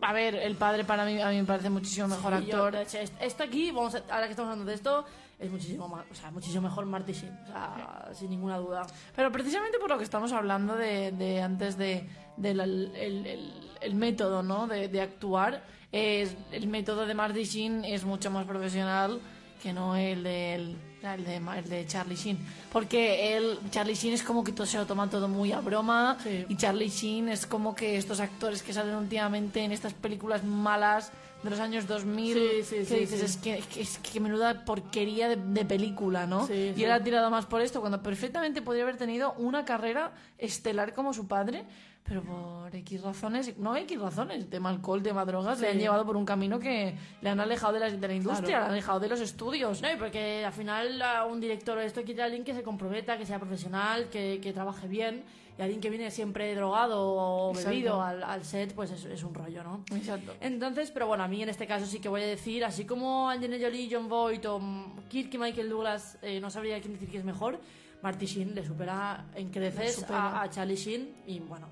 a 0.00 0.12
ver, 0.12 0.34
el 0.34 0.54
padre 0.56 0.84
para 0.84 1.04
mí, 1.04 1.20
a 1.20 1.28
mí 1.30 1.36
me 1.38 1.44
parece 1.44 1.70
muchísimo 1.70 2.08
mejor 2.08 2.34
actor. 2.34 2.74
esto 2.76 3.42
aquí, 3.42 3.70
vamos 3.70 3.94
a- 3.94 4.02
ahora 4.10 4.26
que 4.26 4.30
estamos 4.32 4.50
hablando 4.50 4.68
de 4.70 4.74
esto, 4.74 5.04
es 5.38 5.50
muchísimo 5.50 5.88
más, 5.88 6.04
o 6.10 6.14
sea, 6.14 6.30
muchísimo 6.30 6.62
mejor 6.62 6.84
Marty 6.86 7.12
Sheen, 7.12 7.32
o 7.44 7.46
sea, 7.46 8.08
sin 8.14 8.30
ninguna 8.30 8.58
duda. 8.58 8.86
Pero 9.14 9.30
precisamente 9.32 9.78
por 9.78 9.88
lo 9.90 9.98
que 9.98 10.04
estamos 10.04 10.32
hablando 10.32 10.74
de, 10.76 11.12
de 11.12 11.40
antes 11.42 11.76
de, 11.76 12.08
del 12.36 12.60
el, 12.60 12.92
el- 12.96 13.70
el 13.80 13.94
método, 13.94 14.42
¿no? 14.42 14.66
De, 14.66 14.88
de 14.88 15.00
actuar, 15.00 15.62
es, 15.92 16.36
el 16.52 16.66
método 16.68 17.06
de 17.06 17.14
Marty 17.14 17.44
Sheen 17.44 17.84
es 17.84 18.04
mucho 18.04 18.30
más 18.30 18.44
profesional 18.46 19.20
que 19.62 19.72
no 19.72 19.96
el 19.96 20.22
del 20.24 20.76
el 21.02 21.24
de, 21.24 21.36
el 21.36 21.68
de 21.68 21.86
Charlie 21.86 22.16
Sheen. 22.16 22.38
Porque 22.72 23.36
el 23.36 23.58
Charlie 23.70 23.94
Sheen 23.94 24.14
es 24.14 24.22
como 24.22 24.42
que 24.44 24.52
todo 24.52 24.66
se 24.66 24.78
lo 24.78 24.86
toma 24.86 25.08
todo 25.08 25.28
muy 25.28 25.52
a 25.52 25.60
broma 25.60 26.16
Sí. 26.22 26.44
y 26.48 26.56
Charlie 26.56 26.88
Sheen 26.88 27.28
es 27.28 27.46
como 27.46 27.74
que 27.74 27.96
estos 27.96 28.20
actores 28.20 28.62
que 28.62 28.72
salen 28.72 28.94
últimamente 28.96 29.60
en 29.62 29.72
estas 29.72 29.94
películas 29.94 30.44
malas 30.44 31.12
de 31.42 31.50
los 31.50 31.60
años 31.60 31.86
2000 31.86 32.34
Sí, 32.34 32.40
sí, 32.64 32.76
que 32.76 32.84
sí, 32.84 32.94
dices 32.96 33.22
es 33.22 33.36
que, 33.36 33.62
es 33.80 33.98
que, 33.98 34.20
menuda 34.20 34.64
porquería 34.64 35.28
de, 35.28 35.36
de 35.36 35.64
película, 35.64 36.26
¿no? 36.26 36.48
Y 36.52 36.82
él 36.82 36.90
ha 36.90 37.02
tirado 37.02 37.30
más 37.30 37.46
por 37.46 37.60
esto 37.60 37.80
cuando 37.80 38.02
perfectamente 38.02 38.60
podría 38.62 38.82
haber 38.82 38.96
tenido 38.96 39.32
una 39.34 39.64
carrera 39.64 40.12
estelar 40.36 40.94
como 40.94 41.12
su 41.12 41.28
padre, 41.28 41.64
pero 42.02 42.22
por 42.22 42.74
X 42.74 43.02
razones, 43.02 43.58
no 43.58 43.76
X 43.76 44.00
razones, 44.00 44.48
tema 44.48 44.70
alcohol, 44.70 45.02
tema 45.02 45.24
drogas, 45.26 45.60
le 45.60 45.68
han 45.68 45.78
llevado 45.78 46.06
por 46.06 46.16
un 46.16 46.24
camino 46.24 46.58
que 46.58 46.94
le 47.20 47.28
han 47.28 47.38
alejado 47.38 47.74
de 47.74 47.80
la, 47.80 47.90
de 47.90 48.08
la 48.08 48.14
industria, 48.14 48.46
Claro. 48.48 48.60
le 48.62 48.66
han 48.66 48.72
alejado 48.72 48.98
de 49.00 49.08
los 49.08 49.20
estudios. 49.20 49.82
No, 49.82 49.92
y 49.92 49.96
porque 49.96 50.42
al 50.44 50.52
final 50.54 51.00
a 51.02 51.26
un 51.26 51.38
director 51.38 51.78
esto 51.78 52.02
quiere 52.02 52.22
a 52.22 52.24
alguien 52.24 52.44
que 52.44 52.54
se 52.54 52.62
comprometa, 52.62 53.18
que 53.18 53.26
sea 53.26 53.38
profesional, 53.38 54.08
que, 54.08 54.40
que 54.42 54.52
trabaje 54.54 54.88
bien, 54.88 55.22
y 55.58 55.62
alguien 55.62 55.80
que 55.80 55.90
viene 55.90 56.10
siempre 56.12 56.54
drogado 56.54 57.00
o 57.02 57.50
Exacto. 57.50 57.70
bebido 57.70 58.00
al, 58.00 58.22
al 58.22 58.44
set, 58.44 58.72
pues 58.74 58.92
es, 58.92 59.04
es 59.06 59.22
un 59.24 59.34
rollo, 59.34 59.64
¿no? 59.64 59.84
Exacto. 59.94 60.34
Entonces, 60.40 60.90
pero 60.92 61.08
bueno, 61.08 61.24
a 61.24 61.28
mí 61.28 61.42
en 61.42 61.48
este 61.48 61.66
caso 61.66 61.84
sí 61.84 61.98
que 61.98 62.08
voy 62.08 62.22
a 62.22 62.26
decir, 62.26 62.64
así 62.64 62.84
como 62.84 63.28
Angelina 63.28 63.58
Jolie, 63.66 63.88
John 63.90 64.08
Voight 64.08 64.46
o 64.46 64.60
Kirk 65.08 65.34
y 65.34 65.38
Michael 65.38 65.68
Douglas, 65.68 66.16
eh, 66.22 66.38
no 66.40 66.48
sabría 66.50 66.80
quién 66.80 66.92
decir 66.92 67.10
que 67.10 67.18
es 67.18 67.24
mejor, 67.24 67.58
Marty 68.02 68.26
Sheen 68.26 68.54
le 68.54 68.64
supera 68.64 69.26
en 69.34 69.50
creces 69.50 69.96
supera. 69.96 70.38
a, 70.38 70.42
a 70.42 70.50
Charlie 70.50 70.76
Sheen 70.76 71.16
y 71.26 71.40
bueno. 71.40 71.66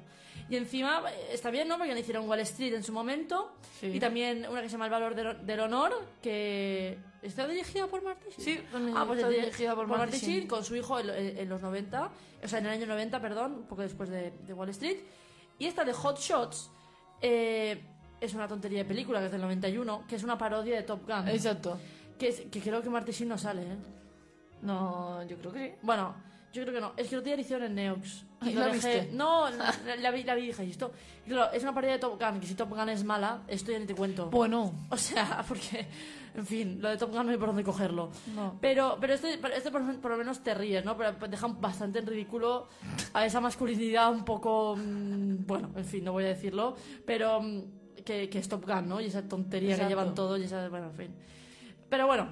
Y 0.49 0.57
encima 0.57 1.03
está 1.31 1.51
bien, 1.51 1.67
¿no? 1.67 1.77
Porque 1.77 1.93
le 1.93 2.01
hicieron 2.01 2.29
Wall 2.29 2.41
Street 2.41 2.75
en 2.75 2.85
su 2.85 2.93
momento 2.93 3.53
Sí. 3.81 3.87
y 3.89 3.99
también 4.01 4.47
una 4.49 4.63
que 4.63 4.69
se 4.69 4.73
llama 4.73 4.85
El 4.87 4.91
Valor 4.93 5.15
del, 5.15 5.45
del 5.45 5.61
Honor, 5.61 5.93
que 6.23 6.97
está 7.23 7.47
dirigida 7.49 7.87
por 7.89 8.03
Marty 8.03 8.31
Sheen. 8.31 8.41
Sí, 8.41 8.61
Ah, 8.95 9.05
pues 9.07 9.19
está 9.19 9.31
es 9.31 9.41
dirigida 9.41 9.75
por 9.75 9.87
Marty 9.87 10.03
Marty 10.13 10.19
Sheen. 10.19 10.47
Con 10.49 10.65
su 10.65 10.77
hijo 10.77 10.99
en, 11.01 11.11
en- 11.11 11.49
los 11.49 11.61
90, 11.61 12.11
o 12.45 12.49
sea, 12.49 12.59
en 12.61 12.67
el 12.67 12.73
año 12.73 12.87
90, 12.87 13.21
perdón, 13.21 13.53
un 13.55 13.63
poco 13.67 13.83
después 13.83 14.09
de, 14.09 14.31
de 14.47 14.53
Wall 14.55 14.69
Street. 14.71 14.99
Y 15.59 15.67
esta 15.67 15.85
de 15.85 15.93
Hot 15.93 16.19
Shots 16.19 16.71
eh, 17.21 17.83
es 18.21 18.33
una 18.35 18.47
tontería 18.47 18.79
de 18.79 18.85
película, 18.85 19.19
que 19.21 19.27
es 19.27 19.33
del 19.33 19.41
91, 19.41 20.05
que 20.09 20.17
es 20.17 20.23
una 20.23 20.39
parodia 20.39 20.77
de 20.77 20.83
Top 20.85 21.07
Gun. 21.07 21.29
Exacto. 21.29 21.79
Que, 22.19 22.29
es- 22.29 22.43
que 22.51 22.61
creo 22.61 22.81
que 22.83 22.89
Marty 22.89 23.11
Sheen 23.13 23.29
no 23.31 23.37
sale, 23.39 23.63
¿eh? 23.63 23.77
No, 24.63 25.23
yo 25.25 25.37
creo 25.39 25.53
que 25.53 25.69
sí. 25.71 25.75
Bueno, 25.83 26.15
yo 26.53 26.63
creo 26.63 26.75
que 26.75 26.81
no. 26.81 26.93
Es 26.97 27.09
que 27.09 27.17
lo 27.17 27.23
tenía 27.23 27.37
edición 27.37 27.63
en 27.63 27.75
Neox. 27.75 28.25
¿Y 28.43 28.53
lo 28.53 28.61
la 28.61 28.67
dejé- 28.69 28.73
viste? 29.01 29.09
No, 29.13 29.49
la, 29.51 29.75
la 29.99 30.11
vi, 30.11 30.23
la 30.23 30.35
vi 30.35 30.43
y 30.43 30.47
dije, 30.49 30.65
esto. 30.65 30.93
claro, 31.27 31.53
es 31.53 31.63
una 31.63 31.75
parodia 31.75 31.95
de 31.95 31.99
Top 32.01 32.21
Gun, 32.21 32.39
que 32.41 32.47
si 32.47 32.55
Top 32.55 32.69
Gun 32.71 32.89
es 32.91 33.03
mala, 33.05 33.43
esto 33.49 33.73
ya 33.73 33.79
ni 33.79 33.87
te 33.87 33.95
cuento. 33.95 34.31
Bueno, 34.31 34.73
O 34.91 34.97
sea, 34.97 35.43
porque, 35.49 35.87
en 36.35 36.47
fin, 36.47 36.79
lo 36.81 36.91
de 36.91 36.97
Top 36.99 37.11
Gun 37.13 37.27
no 37.27 37.33
hay 37.33 37.39
por 37.39 37.49
dónde 37.49 37.65
cogerlo. 37.65 38.11
no. 38.35 38.59
Pero, 38.61 38.99
pero 39.01 39.15
este, 39.15 39.39
este 39.55 39.71
por, 39.71 40.01
por 40.01 40.11
lo 40.11 40.17
menos 40.19 40.41
te 40.43 40.55
ríes, 40.55 40.85
¿no? 40.85 40.97
Pero 40.97 41.13
dejan 41.29 41.61
bastante 41.61 41.99
en 41.99 42.07
ridículo 42.07 42.69
a 43.15 43.25
esa 43.27 43.41
masculinidad 43.41 44.13
un 44.13 44.25
poco. 44.25 44.77
mm, 44.77 45.47
bueno, 45.47 45.71
en 45.77 45.85
fin, 45.85 46.05
no 46.05 46.13
voy 46.13 46.25
a 46.25 46.29
decirlo. 46.29 46.77
Pero 47.07 47.41
mm, 47.41 47.63
que, 48.05 48.29
que 48.29 48.39
es 48.39 48.49
Top 48.49 48.65
Gun, 48.67 48.89
¿no? 48.89 49.01
Y 49.01 49.07
esa 49.07 49.27
tontería 49.27 49.71
Exacto. 49.71 49.87
que 49.87 49.89
llevan 49.91 50.15
todos 50.15 50.39
y 50.41 50.45
esa. 50.45 50.69
Bueno, 50.69 50.87
en 50.91 50.95
fin. 50.95 51.15
Pero 51.89 52.07
bueno, 52.07 52.29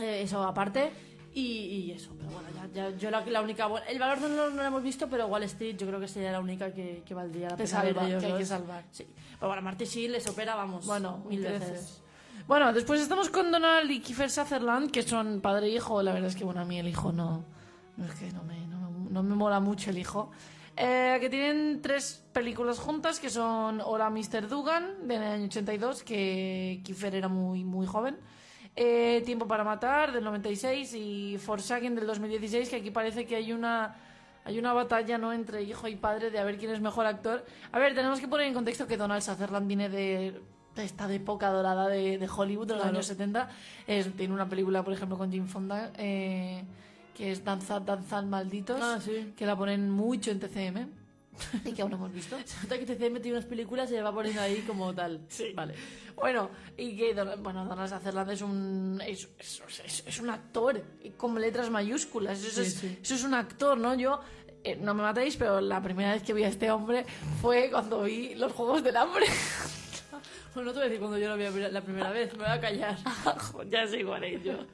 eh, 0.00 0.22
eso 0.22 0.42
aparte. 0.42 0.90
Y, 1.36 1.40
y 1.42 1.90
eso, 1.90 2.14
pero 2.16 2.30
bueno, 2.30 2.48
ya, 2.54 2.90
ya- 2.90 2.96
yo 2.96 3.10
la, 3.10 3.20
la 3.26 3.42
única. 3.42 3.68
el 3.88 3.98
valor 3.98 4.20
no, 4.20 4.28
lo- 4.28 4.50
no 4.50 4.56
lo 4.56 4.62
hemos 4.62 4.82
visto, 4.84 5.08
pero 5.08 5.26
Wall 5.26 5.42
Street 5.42 5.76
yo 5.76 5.86
creo 5.86 5.98
que 5.98 6.06
sería 6.06 6.30
la 6.30 6.38
única 6.40 6.72
que, 6.72 7.02
que 7.04 7.12
valdría 7.12 7.50
la 7.50 7.56
pena 7.56 7.58
ver 7.58 7.68
salva, 7.68 8.02
de 8.04 8.08
ellos 8.10 8.22
que 8.24 8.32
hay 8.32 8.38
que 8.38 8.46
salvar. 8.46 8.84
Sí. 8.92 9.06
Pero 9.38 9.48
bueno, 9.48 9.62
Marty 9.62 9.84
Sheen 9.84 10.12
les 10.12 10.28
opera, 10.28 10.54
vamos, 10.54 10.86
Bueno, 10.86 11.24
mil 11.28 11.40
veces. 11.40 12.00
Bueno, 12.46 12.72
después 12.72 13.00
estamos 13.00 13.30
con 13.30 13.50
Donald 13.50 13.90
y 13.90 14.00
Kiefer 14.00 14.30
Sutherland, 14.30 14.90
que 14.92 15.02
son 15.02 15.40
padre 15.40 15.66
e 15.66 15.70
hijo. 15.70 16.02
La 16.02 16.12
verdad 16.12 16.28
es 16.28 16.36
que, 16.36 16.44
bueno, 16.44 16.60
a 16.60 16.64
mí 16.64 16.78
el 16.78 16.86
hijo 16.88 17.10
no... 17.12 17.44
No 17.96 18.04
es 18.06 18.12
que 18.14 18.30
no 18.32 18.42
me, 18.44 18.66
no, 18.66 18.90
me- 18.90 19.10
no 19.10 19.22
me 19.22 19.34
mola 19.34 19.58
mucho 19.60 19.90
el 19.90 19.98
hijo. 19.98 20.30
Eh, 20.76 21.16
que 21.20 21.30
tienen 21.30 21.80
tres 21.82 22.22
películas 22.32 22.78
juntas, 22.80 23.18
que 23.20 23.30
son 23.30 23.80
Hola 23.80 24.10
Mr. 24.10 24.48
Dugan, 24.48 25.06
del 25.08 25.22
año 25.22 25.44
82, 25.46 26.02
que 26.02 26.80
Kiefer 26.84 27.14
era 27.14 27.28
muy, 27.28 27.64
muy 27.64 27.86
joven. 27.86 28.18
Eh, 28.76 29.22
Tiempo 29.24 29.46
para 29.46 29.62
matar, 29.64 30.12
del 30.12 30.24
96, 30.24 30.94
y 30.94 31.38
Forsaken, 31.38 31.94
del 31.94 32.06
2016, 32.06 32.68
que 32.68 32.76
aquí 32.76 32.90
parece 32.90 33.24
que 33.26 33.36
hay 33.36 33.52
una... 33.52 33.94
hay 34.44 34.58
una 34.58 34.72
batalla 34.72 35.16
no 35.18 35.32
entre 35.32 35.62
hijo 35.62 35.86
y 35.88 35.96
padre 35.96 36.30
de 36.30 36.38
a 36.38 36.44
ver 36.44 36.58
quién 36.58 36.70
es 36.72 36.80
mejor 36.80 37.06
actor. 37.06 37.44
A 37.72 37.78
ver, 37.78 37.94
tenemos 37.94 38.18
que 38.20 38.26
poner 38.28 38.46
en 38.48 38.54
contexto 38.54 38.86
que 38.86 38.96
Donald 38.96 39.22
Sutherland 39.22 39.66
viene 39.68 39.88
de, 39.88 40.40
de 40.74 40.84
esta 40.84 41.12
época 41.12 41.50
dorada 41.50 41.88
de, 41.88 42.18
de 42.18 42.28
Hollywood 42.28 42.66
de 42.66 42.74
los 42.74 42.82
Claro. 42.82 42.96
años 42.96 43.06
70. 43.06 43.48
Es- 43.86 44.12
tiene 44.16 44.34
una 44.34 44.48
película, 44.48 44.82
por 44.82 44.92
ejemplo, 44.92 45.16
con 45.16 45.30
Jim 45.30 45.46
Fonda, 45.46 45.92
eh, 45.96 46.64
que 47.16 47.30
es 47.30 47.44
Danzad, 47.44 47.82
Danzad 47.82 48.24
Malditos, 48.24 48.80
Ah, 48.82 48.98
sí. 49.00 49.32
que 49.36 49.46
la 49.46 49.56
ponen 49.56 49.88
mucho 49.88 50.32
en 50.32 50.40
TCM 50.40 50.88
y 51.64 51.72
que 51.72 51.82
aún 51.82 51.90
no 51.90 51.96
hemos 51.96 52.12
visto. 52.12 52.36
Se 52.44 52.62
nota 52.62 52.78
que 52.78 52.86
TCM 52.86 53.20
tiene 53.20 53.32
unas 53.38 53.44
películas 53.44 53.90
y 53.90 53.94
se 53.94 54.02
va 54.02 54.12
poniendo 54.12 54.40
ahí 54.40 54.62
como 54.66 54.94
tal. 54.94 55.20
Sí. 55.28 55.52
Vale. 55.54 55.74
Bueno, 56.16 56.50
y 56.76 56.96
que 56.96 57.12
bueno, 57.38 57.64
Donald 57.64 57.88
Sutherland 57.92 58.30
es 58.30 58.42
un 58.42 59.02
es, 59.06 59.28
es- 59.38 59.62
es- 59.84 60.04
es 60.06 60.20
un 60.20 60.30
actor 60.30 60.82
con 61.16 61.40
letras 61.40 61.70
mayúsculas. 61.70 62.38
Eso, 62.42 62.62
Sí, 62.62 62.68
es, 62.68 62.74
sí. 62.74 62.98
eso 63.02 63.14
es 63.14 63.24
un 63.24 63.34
actor, 63.34 63.76
¿no? 63.78 63.94
Yo 63.94 64.20
eh, 64.62 64.76
no 64.76 64.94
me 64.94 65.02
matéis, 65.02 65.36
pero 65.36 65.60
la 65.60 65.82
primera 65.82 66.12
vez 66.12 66.22
que 66.22 66.32
vi 66.32 66.44
a 66.44 66.48
este 66.48 66.70
hombre 66.70 67.04
fue 67.42 67.68
cuando 67.70 68.02
vi 68.04 68.34
los 68.34 68.52
Juegos 68.52 68.82
del 68.82 68.96
Hambre. 68.96 69.26
Bueno, 70.54 70.68
no 70.70 70.72
te 70.72 70.78
voy 70.78 70.80
a 70.80 70.84
decir 70.84 70.98
cuando 71.00 71.18
yo 71.18 71.28
lo 71.28 71.36
vi 71.36 71.60
la 71.70 71.80
primera 71.80 72.10
vez, 72.10 72.32
me 72.32 72.44
voy 72.44 72.52
a 72.52 72.60
callar. 72.60 72.96
ya 73.70 73.86
sé 73.86 74.00
igual 74.00 74.24
es 74.24 74.42
yo. 74.42 74.52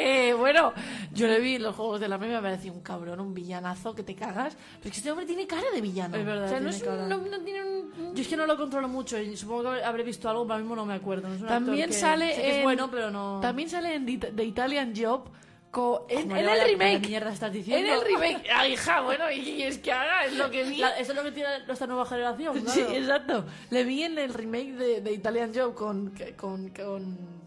Eh, 0.00 0.32
bueno, 0.32 0.72
yo 1.12 1.26
le 1.26 1.40
vi 1.40 1.58
los 1.58 1.74
Juegos 1.74 1.98
del 1.98 2.12
Hambre 2.12 2.28
y 2.30 2.32
me 2.32 2.40
pareció 2.40 2.72
un 2.72 2.82
cabrón, 2.82 3.18
un 3.18 3.34
villanazo 3.34 3.94
que 3.96 4.04
te 4.04 4.14
cagas. 4.14 4.56
Pero 4.78 4.84
es 4.84 4.92
que 4.92 4.96
este 4.98 5.10
hombre 5.10 5.26
tiene 5.26 5.44
cara 5.46 5.64
de 5.74 5.80
villano. 5.80 6.16
Es 6.16 6.24
verdad, 6.24 6.44
O 6.44 6.48
sea, 6.48 6.60
no, 6.60 6.70
tiene 6.70 6.76
es 6.94 7.02
un- 7.02 7.08
no- 7.08 7.18
no 7.18 7.40
tiene 7.44 7.64
un, 7.64 8.14
Yo 8.14 8.22
es 8.22 8.28
que 8.28 8.36
no 8.36 8.46
lo 8.46 8.56
controlo 8.56 8.86
mucho 8.88 9.18
y 9.18 9.36
supongo 9.36 9.72
que 9.72 9.82
habré 9.82 10.04
visto 10.04 10.28
algo, 10.30 10.44
pero 10.44 10.52
ahora 10.54 10.62
mismo 10.62 10.76
no 10.76 10.86
me 10.86 10.94
acuerdo. 10.94 11.26
También 11.46 11.84
actor 11.84 11.88
que- 11.88 11.92
sale 12.00 12.34
sé 12.34 12.40
que 12.42 12.50
es 12.50 12.56
en- 12.58 12.62
bueno, 12.62 12.88
pero 12.90 13.10
no... 13.10 13.40
También 13.42 13.68
sale 13.68 13.94
en 13.96 14.06
The 14.20 14.44
Italian 14.44 14.92
Job 14.96 15.24
co- 15.70 16.06
en, 16.08 16.30
en 16.30 16.48
el 16.48 16.60
remake. 16.64 17.06
mierda 17.08 17.32
estás 17.32 17.48
En 17.48 17.54
diciendo? 17.54 17.92
el 17.94 18.00
remake. 18.02 18.46
Ay, 18.54 18.72
hija, 18.74 19.00
bueno, 19.02 19.30
¿y 19.30 19.42
quieres 19.42 19.78
que 19.78 19.92
haga? 19.92 20.24
Es 20.24 20.34
lo 20.36 20.50
que 20.50 20.64
vi. 20.64 20.78
La- 20.78 20.96
eso 20.98 21.12
es 21.12 21.16
lo 21.16 21.22
que 21.24 21.32
tiene 21.32 21.48
esta 21.68 21.86
nueva 21.86 22.04
generación, 22.06 22.60
claro. 22.60 22.70
Sí, 22.72 22.96
exacto. 22.96 23.44
Le 23.70 23.84
vi 23.84 24.02
en 24.02 24.18
el 24.18 24.32
remake 24.34 24.72
de, 24.72 25.00
de 25.00 25.12
Italian 25.12 25.52
Job 25.54 25.74
con, 25.74 26.12
con, 26.36 26.68
con... 26.70 27.38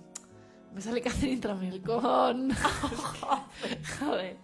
Me 0.73 0.79
sale 0.79 1.01
Catherine 1.01 1.41
Tramell 1.41 1.81
con... 1.81 2.49
Joder. 3.99 4.37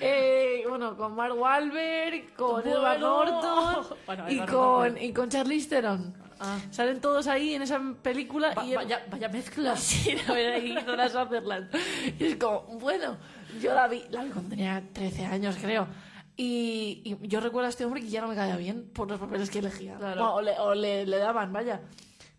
Eh, 0.00 0.64
bueno, 0.68 0.96
con 0.96 1.14
Mark 1.14 1.38
Wahlberg, 1.38 2.34
con. 2.34 2.66
Edward 2.66 3.00
Norton 3.00 3.96
Bueno, 4.06 4.30
y, 4.30 4.38
con, 4.46 4.96
y 4.96 5.12
con 5.12 5.28
Charlize 5.28 5.68
Theron. 5.68 6.14
Ah. 6.40 6.58
Salen 6.70 7.00
todos 7.00 7.26
ahí 7.26 7.54
en 7.54 7.62
esa 7.62 7.80
película 8.02 8.52
Va- 8.54 8.64
y... 8.64 8.74
vaya, 8.74 9.04
vaya 9.10 9.28
mezcla. 9.28 9.76
Sí, 9.76 10.14
la 10.26 10.34
verdad 10.34 10.60
que 10.60 10.66
hizo 10.68 10.96
las 10.96 11.12
Sutherland. 11.12 11.70
Y 12.18 12.24
es 12.24 12.36
como, 12.36 12.62
bueno, 12.78 13.16
yo 13.60 13.74
la 13.74 13.86
vi, 13.88 14.04
la 14.10 14.24
vi 14.24 14.30
cuando 14.30 14.50
tenía 14.50 14.82
13 14.92 15.26
años, 15.26 15.56
creo. 15.60 15.86
Y, 16.36 17.02
y 17.22 17.28
yo 17.28 17.40
recuerdo 17.40 17.66
a 17.66 17.70
este 17.70 17.84
hombre 17.84 18.00
que 18.00 18.08
ya 18.08 18.20
no 18.20 18.28
me 18.28 18.34
caía 18.34 18.56
bien 18.56 18.90
por 18.92 19.08
los 19.08 19.20
papeles 19.20 19.50
que 19.50 19.60
elegía. 19.60 19.96
Claro. 19.96 20.34
O 20.34 20.42
le, 20.42 20.58
o 20.58 20.74
le- 20.74 21.06
le 21.06 21.16
daban, 21.18 21.52
vaya. 21.52 21.80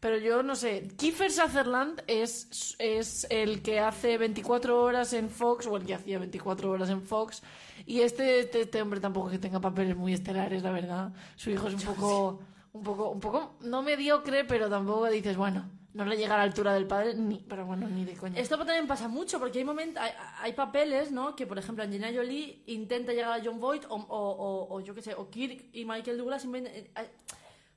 Pero 0.01 0.17
yo 0.19 0.43
no 0.43 0.55
sé. 0.55 0.89
Kiefer 0.97 1.31
Sutherland 1.31 2.03
es, 2.05 2.75
es 2.77 3.25
el 3.29 3.61
que 3.63 3.79
hace 3.79 4.17
24 4.17 4.79
horas 4.83 5.13
en 5.13 5.29
Fox, 5.29 5.65
o 5.65 5.77
el 5.77 5.85
que 5.85 5.95
hacía 5.95 6.19
24 6.19 6.69
horas 6.69 6.89
en 6.89 7.01
Fox. 7.01 7.41
Y 7.87 8.01
este, 8.01 8.39
este, 8.41 8.61
este 8.61 8.81
hombre 8.81 8.99
tampoco 8.99 9.29
que 9.29 9.39
tenga 9.39 9.59
papeles 9.61 9.95
muy 9.95 10.13
estelares, 10.13 10.61
la 10.61 10.71
verdad. 10.71 11.13
Su 11.37 11.49
hijo 11.49 11.67
es 11.69 11.73
un 11.75 11.81
poco, 11.81 12.41
un 12.75 12.83
poco, 12.83 13.09
un 13.09 13.19
poco, 13.19 13.57
no 13.61 13.81
mediocre, 13.81 14.43
pero 14.45 14.69
tampoco 14.69 15.05
dices, 15.09 15.35
bueno, 15.37 15.69
no 15.93 16.03
le 16.05 16.17
llega 16.17 16.35
a 16.35 16.37
la 16.39 16.43
altura 16.43 16.73
del 16.73 16.85
padre, 16.87 17.13
ni, 17.15 17.37
pero 17.37 17.65
bueno, 17.65 17.87
ni 17.87 18.03
de 18.03 18.13
coña. 18.15 18.37
Esto 18.39 18.57
también 18.57 18.85
pasa 18.85 19.07
mucho 19.07 19.39
porque 19.39 19.59
hay 19.59 19.65
momentos, 19.65 20.03
hay, 20.03 20.11
hay 20.41 20.53
papeles, 20.53 21.11
¿no? 21.11 21.35
Que 21.37 21.47
por 21.47 21.57
ejemplo 21.57 21.83
Angelina 21.85 22.11
Jolie 22.13 22.63
intenta 22.67 23.13
llegar 23.13 23.39
a 23.39 23.43
John 23.43 23.59
Voight 23.61 23.85
o, 23.87 23.95
o, 23.95 24.29
o- 24.29 24.75
o 24.75 24.79
yo 24.81 24.93
qué 24.93 25.01
sé, 25.01 25.13
o 25.15 25.29
Kirk 25.29 25.69
y 25.71 25.85
Michael 25.85 26.17
Douglas 26.17 26.45
eh, 26.53 26.91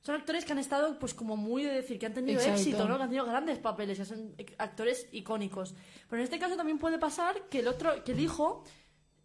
son 0.01 0.15
actores 0.15 0.43
que 0.45 0.51
han 0.51 0.59
estado 0.59 0.99
pues 0.99 1.13
como 1.13 1.37
muy 1.37 1.63
de 1.63 1.73
decir 1.73 1.97
que 1.97 2.05
han 2.07 2.13
tenido 2.13 2.39
Exacto. 2.39 2.59
éxito, 2.61 2.87
¿no? 2.87 2.97
Que 2.97 3.03
han 3.03 3.09
tenido 3.09 3.25
grandes 3.25 3.57
papeles, 3.59 3.97
que 3.97 4.05
son 4.05 4.33
eh, 4.37 4.45
actores 4.57 5.07
icónicos. 5.13 5.73
Pero 6.09 6.19
en 6.21 6.23
este 6.25 6.39
caso 6.39 6.57
también 6.57 6.77
puede 6.77 6.97
pasar 6.99 7.43
que 7.49 7.59
el 7.59 7.67
otro, 7.69 8.03
que 8.03 8.11
el 8.11 8.19
hijo 8.19 8.63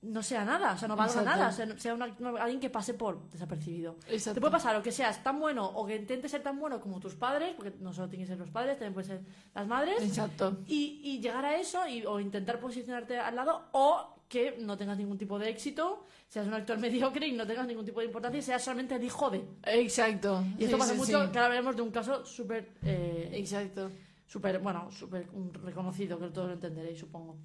no 0.04 0.22
sea 0.22 0.44
nada, 0.44 0.72
o 0.74 0.78
sea, 0.78 0.86
no 0.88 0.96
valga 0.96 1.12
Exacto. 1.20 1.30
nada, 1.30 1.48
o 1.48 1.52
sea, 1.52 1.78
sea 1.78 1.94
una- 1.94 2.14
no- 2.18 2.36
alguien 2.36 2.60
que 2.60 2.70
pase 2.70 2.94
por 2.94 3.28
desapercibido. 3.30 3.96
Exacto. 4.08 4.34
Te 4.34 4.40
puede 4.40 4.52
pasar 4.52 4.76
o 4.76 4.82
que 4.82 4.92
seas 4.92 5.22
tan 5.22 5.38
bueno 5.40 5.64
o 5.66 5.86
que 5.86 5.96
intentes 5.96 6.30
ser 6.30 6.42
tan 6.42 6.58
bueno 6.58 6.80
como 6.80 7.00
tus 7.00 7.14
padres, 7.14 7.54
porque 7.56 7.72
no 7.80 7.92
solo 7.92 8.08
tienen 8.08 8.26
que 8.26 8.32
ser 8.32 8.38
los 8.38 8.50
padres, 8.50 8.74
también 8.78 8.94
pueden 8.94 9.08
ser 9.08 9.20
las 9.54 9.66
madres. 9.66 10.02
Exacto. 10.02 10.58
Y, 10.66 11.00
y 11.02 11.20
llegar 11.20 11.44
a 11.44 11.56
eso 11.58 11.86
y, 11.88 12.04
o 12.06 12.20
intentar 12.20 12.60
posicionarte 12.60 13.18
al 13.18 13.34
lado 13.36 13.68
o 13.72 14.10
que 14.28 14.56
no 14.58 14.76
tengas 14.76 14.96
ningún 14.98 15.18
tipo 15.18 15.38
de 15.38 15.48
éxito, 15.50 16.04
seas 16.28 16.46
un 16.46 16.54
actor 16.54 16.78
mediocre 16.86 17.26
y 17.26 17.32
no 17.32 17.46
tengas 17.46 17.66
ningún 17.66 17.84
tipo 17.84 18.00
de 18.00 18.06
importancia 18.06 18.38
y 18.38 18.42
seas 18.42 18.62
solamente 18.64 18.94
el 18.96 19.04
hijo 19.04 19.30
de. 19.30 19.44
Exacto. 19.64 20.42
Y 20.58 20.64
esto 20.64 20.76
Sí, 20.76 20.80
pasa 20.80 20.92
sí, 20.92 20.98
mucho, 20.98 21.24
sí. 21.26 21.30
que 21.32 21.38
ahora 21.38 21.48
veremos 21.50 21.76
de 21.76 21.82
un 21.82 21.90
caso 21.90 22.24
súper, 22.24 22.72
eh, 22.82 23.30
Exacto. 23.34 23.90
súper, 24.26 24.58
bueno, 24.58 24.90
súper 24.90 25.26
reconocido, 25.62 26.18
que 26.18 26.28
todos 26.28 26.48
lo 26.48 26.54
entenderéis, 26.54 26.98
supongo. 26.98 27.36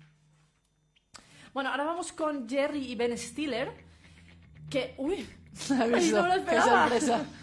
Bueno, 1.53 1.71
ahora 1.71 1.83
vamos 1.83 2.11
con 2.11 2.47
Jerry 2.47 2.91
y 2.91 2.95
Ben 2.95 3.17
Stiller, 3.17 3.71
que, 4.69 4.93
uy, 4.97 5.27
¿Has 5.55 5.71
Ay, 5.71 6.11
no 6.11 6.23
me 6.23 6.37
lo 6.37 6.45
Qué 6.45 6.61
sorpresa. 6.61 7.21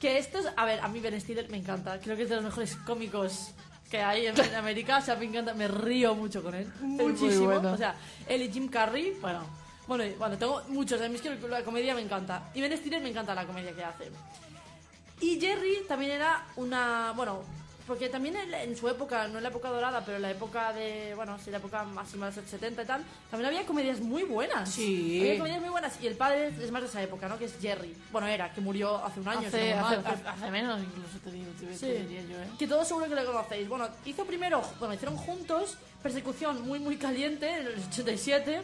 Que 0.00 0.18
estos, 0.18 0.44
a 0.56 0.64
ver, 0.66 0.80
a 0.80 0.88
mí 0.88 1.00
Ben 1.00 1.18
Stiller 1.18 1.48
me 1.48 1.56
encanta. 1.56 1.98
Creo 2.00 2.16
que 2.18 2.24
es 2.24 2.28
de 2.28 2.34
los 2.36 2.44
mejores 2.44 2.76
cómicos 2.76 3.52
que 3.90 4.02
hay 4.02 4.26
en, 4.26 4.38
en 4.38 4.54
América. 4.54 4.98
O 4.98 5.00
sea, 5.00 5.16
me 5.16 5.24
encanta, 5.24 5.54
me 5.54 5.68
río 5.68 6.14
mucho 6.14 6.42
con 6.42 6.54
él. 6.54 6.70
muy 6.82 7.12
Muchísimo. 7.12 7.46
bueno. 7.46 7.72
O 7.72 7.76
sea, 7.78 7.94
él 8.28 8.42
y 8.42 8.52
Jim 8.52 8.68
Carrey, 8.68 9.16
bueno. 9.22 9.40
Bueno, 9.86 10.04
bueno, 10.18 10.36
tengo 10.36 10.62
muchos. 10.68 11.00
A 11.00 11.08
mí 11.08 11.14
es 11.14 11.22
que 11.22 11.34
la 11.48 11.62
comedia 11.64 11.94
me 11.94 12.02
encanta. 12.02 12.50
Y 12.52 12.60
Ben 12.60 12.76
Stiller 12.76 13.00
me 13.00 13.08
encanta 13.08 13.34
la 13.34 13.46
comedia 13.46 13.72
que 13.74 13.84
hace. 13.84 14.10
Y 15.22 15.40
Jerry 15.40 15.78
también 15.88 16.10
era 16.12 16.44
una. 16.56 17.14
Bueno, 17.16 17.42
porque 17.86 18.08
también 18.08 18.36
en, 18.36 18.52
en 18.52 18.76
su 18.76 18.88
época, 18.88 19.28
no 19.28 19.36
en 19.38 19.42
la 19.44 19.48
época 19.50 19.68
dorada, 19.70 20.02
pero 20.04 20.16
en 20.16 20.22
la 20.22 20.30
época 20.30 20.72
de. 20.72 21.12
Bueno, 21.14 21.38
sí, 21.42 21.50
la 21.50 21.58
época 21.58 21.84
más 21.84 22.12
y 22.14 22.16
más 22.16 22.34
del 22.34 22.46
70 22.46 22.82
y 22.82 22.86
tal, 22.86 23.04
también 23.30 23.46
había 23.48 23.64
comedias 23.66 24.00
muy 24.00 24.24
buenas. 24.24 24.68
Sí. 24.70 25.20
Había 25.20 25.38
comedias 25.38 25.60
muy 25.60 25.70
buenas. 25.70 25.92
Y 26.02 26.06
el 26.06 26.16
padre 26.16 26.48
es 26.48 26.70
más 26.70 26.82
de 26.82 26.88
esa 26.88 27.02
época, 27.02 27.28
¿no? 27.28 27.38
Que 27.38 27.44
es 27.46 27.54
Jerry. 27.60 27.94
Bueno, 28.10 28.26
era, 28.26 28.52
que 28.52 28.60
murió 28.60 28.96
hace 29.04 29.20
un 29.20 29.28
año. 29.28 29.40
si 29.42 29.46
Hace, 29.46 29.74
hace, 29.74 29.94
hace- 29.96 30.28
hace 30.28 30.50
menos 30.50 30.80
incluso 30.82 31.18
te, 31.22 31.30
digo, 31.30 31.46
te, 31.78 32.02
diría 32.02 32.22
yo, 32.22 32.40
¿eh? 32.40 32.48
Que 32.58 32.66
todos 32.66 32.86
seguro 32.88 33.08
que 33.08 33.14
lo 33.14 33.24
conocéis. 33.24 33.68
Bueno, 33.68 33.88
hizo 34.04 34.24
primero, 34.24 34.62
bueno, 34.78 34.94
hicieron 34.94 35.16
juntos 35.16 35.76
Persecución 36.02 36.62
muy 36.66 36.78
muy 36.78 36.96
caliente 36.98 37.48
en 37.48 37.66
el 37.66 37.74
87, 37.88 38.60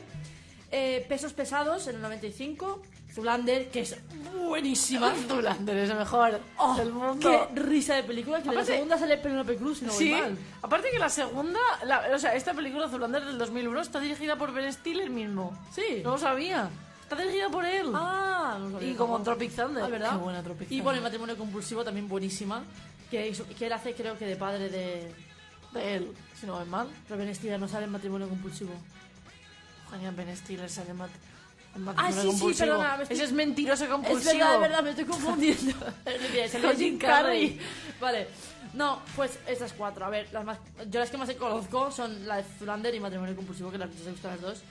eh, 0.70 1.04
Pesos 1.08 1.32
pesados 1.32 1.86
en 1.88 1.96
el 1.96 2.02
95, 2.02 2.80
Zulander, 3.14 3.70
que 3.70 3.80
es 3.80 3.96
buenísima. 4.34 5.12
Zulander 5.28 5.76
es 5.76 5.90
el 5.90 5.98
mejor 5.98 6.40
Oh, 6.56 6.74
del 6.76 6.92
mundo. 6.92 7.48
qué 7.54 7.60
risa 7.60 7.94
de 7.96 8.02
película, 8.04 8.42
que 8.42 8.50
la 8.52 8.64
segunda 8.64 8.96
sale 8.98 9.18
Penelope 9.18 9.56
Cruz, 9.56 9.78
si 9.78 9.84
no 9.84 9.92
Sí, 9.92 10.10
mal. 10.12 10.36
aparte 10.62 10.88
que 10.90 10.98
la 10.98 11.08
segunda, 11.08 11.60
la- 11.84 12.10
o 12.14 12.18
sea, 12.18 12.34
esta 12.34 12.54
película 12.54 12.88
Zulander 12.88 13.24
del 13.24 13.36
2001 13.38 13.80
está 13.80 14.00
dirigida 14.00 14.36
por 14.36 14.52
Ben 14.52 14.72
Stiller 14.72 15.10
mismo. 15.10 15.56
Sí. 15.74 16.00
No 16.02 16.12
lo 16.12 16.18
sabía. 16.18 16.70
Está 17.02 17.16
dirigida 17.16 17.50
por 17.50 17.64
él. 17.66 17.90
Ah, 17.94 18.56
no 18.58 18.70
sabía 18.72 18.90
y 18.90 18.94
como. 18.94 19.20
Tropic 19.22 19.54
Thunder. 19.54 19.84
Ah, 19.84 19.88
¿verdad? 19.88 20.10
Qué 20.12 20.16
buena 20.16 20.42
Tropic 20.42 20.62
Y 20.62 20.68
Thunder. 20.68 20.84
bueno, 20.84 20.96
el 20.98 21.02
matrimonio 21.02 21.36
compulsivo 21.36 21.84
también 21.84 22.08
buenísima, 22.08 22.62
que, 23.10 23.36
que 23.58 23.66
él 23.66 23.72
hace 23.74 23.94
creo 23.94 24.16
que 24.18 24.24
de 24.26 24.36
padre 24.36 24.70
de... 24.70 25.12
De 25.74 25.96
él, 25.96 26.12
si 26.38 26.46
no 26.46 26.60
es 26.60 26.66
mal. 26.68 26.86
Pero 27.08 27.18
Ben 27.18 27.34
Stiller 27.34 27.58
no 27.60 27.66
sale 27.68 27.84
en 27.86 27.92
matrimonio 27.92 28.28
compulsivo. 28.28 28.72
Genial, 29.90 30.14
Ben 30.14 30.34
Stiller 30.36 30.68
sale 30.70 30.90
en 30.90 30.96
mat- 30.98 31.10
en 31.10 31.31
Ah, 31.96 32.12
sí, 32.12 32.30
sí, 32.32 32.52
perdona, 32.58 32.98
estoy- 33.00 33.14
Ese 33.16 33.24
es 33.24 33.32
mentiroso 33.32 33.88
compulsivo. 33.88 34.18
Es 34.30 34.36
verdad, 34.38 34.54
es 34.54 34.60
verdad, 34.60 34.82
me 34.82 34.90
estoy 34.90 35.04
confundiendo. 35.06 35.72
es 36.04 36.52
Con 36.52 36.76
Jim 36.76 36.98
Carrey. 36.98 37.58
Vale. 38.00 38.28
No, 38.74 39.00
pues 39.16 39.38
estas 39.46 39.72
cuatro. 39.72 40.04
A 40.04 40.10
ver, 40.10 40.28
las 40.32 40.44
más, 40.44 40.58
yo 40.90 41.00
las 41.00 41.10
que 41.10 41.16
más 41.16 41.30
conozco 41.32 41.90
son 41.90 42.26
la 42.26 42.36
de 42.38 42.44
Zulander 42.58 42.94
y 42.94 43.00
Matrimonio 43.00 43.34
Compulsivo, 43.36 43.70
que 43.70 43.78
las 43.78 43.90
que 43.90 44.02
os 44.02 44.08
gustan 44.10 44.32
las 44.32 44.40
dos. 44.40 44.62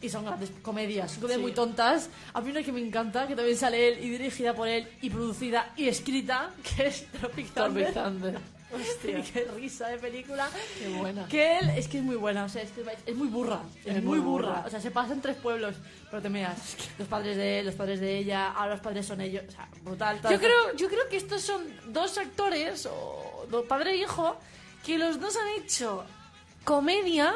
Y 0.00 0.08
son 0.08 0.24
grandes 0.24 0.50
comedias, 0.62 1.12
comedias 1.14 1.38
Sí. 1.38 1.42
muy 1.42 1.52
tontas. 1.52 2.10
A 2.34 2.40
mí 2.40 2.50
una 2.50 2.62
que 2.62 2.72
me 2.72 2.80
encanta, 2.80 3.26
que 3.26 3.34
también 3.34 3.56
sale 3.56 3.88
él 3.88 4.04
y 4.04 4.10
dirigida 4.10 4.54
por 4.54 4.68
él 4.68 4.86
y 5.02 5.10
producida 5.10 5.72
y 5.76 5.88
escrita, 5.88 6.50
que 6.76 6.88
es 6.88 7.06
Tropic 7.12 7.52
Thunder. 7.54 7.92
Tropic 7.92 8.04
Thunder. 8.04 8.38
Hostia, 8.74 9.22
qué 9.32 9.44
risa 9.54 9.88
de 9.88 9.98
película. 9.98 10.48
Qué 10.78 10.88
buena. 10.88 11.26
Que 11.28 11.58
él 11.58 11.70
es 11.70 11.88
que 11.88 11.98
es 11.98 12.04
muy 12.04 12.16
buena, 12.16 12.44
o 12.44 12.48
sea, 12.48 12.62
es, 12.62 12.70
que 12.70 12.84
es 13.06 13.16
muy 13.16 13.28
burra. 13.28 13.60
Es, 13.84 13.96
Es 13.96 14.02
muy 14.02 14.18
burra. 14.18 14.48
burra. 14.48 14.64
O 14.66 14.70
sea, 14.70 14.80
se 14.80 14.90
pasa 14.90 15.12
en 15.12 15.20
tres 15.20 15.36
pueblos, 15.36 15.74
pero 16.10 16.22
te 16.22 16.28
meas. 16.28 16.76
Los 16.98 17.08
padres 17.08 17.36
de 17.36 17.60
él, 17.60 17.66
los 17.66 17.74
padres 17.74 18.00
de 18.00 18.18
ella, 18.18 18.50
ahora 18.52 18.72
los 18.74 18.80
padres 18.80 19.06
son 19.06 19.20
ellos. 19.20 19.44
O 19.48 19.50
sea, 19.52 19.68
brutal. 19.82 20.20
tal, 20.20 20.32
Yo 20.32 20.38
creo, 20.38 20.74
yo 20.76 20.88
creo 20.88 21.08
que 21.08 21.16
estos 21.16 21.42
son 21.42 21.62
dos 21.88 22.16
actores, 22.18 22.86
o 22.86 23.46
do- 23.50 23.64
padre 23.64 23.92
e 23.92 23.96
hijo, 23.96 24.36
que 24.84 24.98
los 24.98 25.20
dos 25.20 25.36
han 25.36 25.62
hecho 25.62 26.04
comedia 26.64 27.32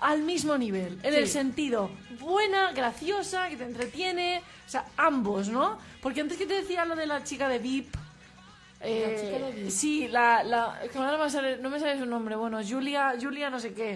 al 0.00 0.22
mismo 0.22 0.56
nivel. 0.56 0.98
En 1.02 1.12
Sí. 1.12 1.18
el 1.18 1.28
sentido, 1.28 1.90
buena, 2.20 2.72
graciosa, 2.72 3.48
que 3.48 3.56
te 3.56 3.64
entretiene. 3.64 4.42
O 4.66 4.70
sea, 4.70 4.84
ambos, 4.96 5.48
¿no? 5.48 5.78
Porque 6.02 6.20
antes 6.20 6.36
que 6.38 6.46
te 6.46 6.54
decía 6.54 6.84
lo 6.84 6.94
de 6.94 7.06
la 7.06 7.24
chica 7.24 7.48
de 7.48 7.58
VIP. 7.58 7.94
Eh, 8.80 9.16
chica 9.20 9.46
de. 9.50 9.70
Sí, 9.70 10.08
la, 10.08 10.42
la, 10.44 10.80
no 10.94 11.18
me 11.18 11.30
sale, 11.30 11.56
no 11.58 11.70
me 11.70 11.80
sale 11.80 11.98
su 11.98 12.06
nombre. 12.06 12.36
Bueno, 12.36 12.60
Julia, 12.66 13.14
Julia 13.20 13.50
no 13.50 13.58
sé 13.60 13.72
qué. 13.74 13.92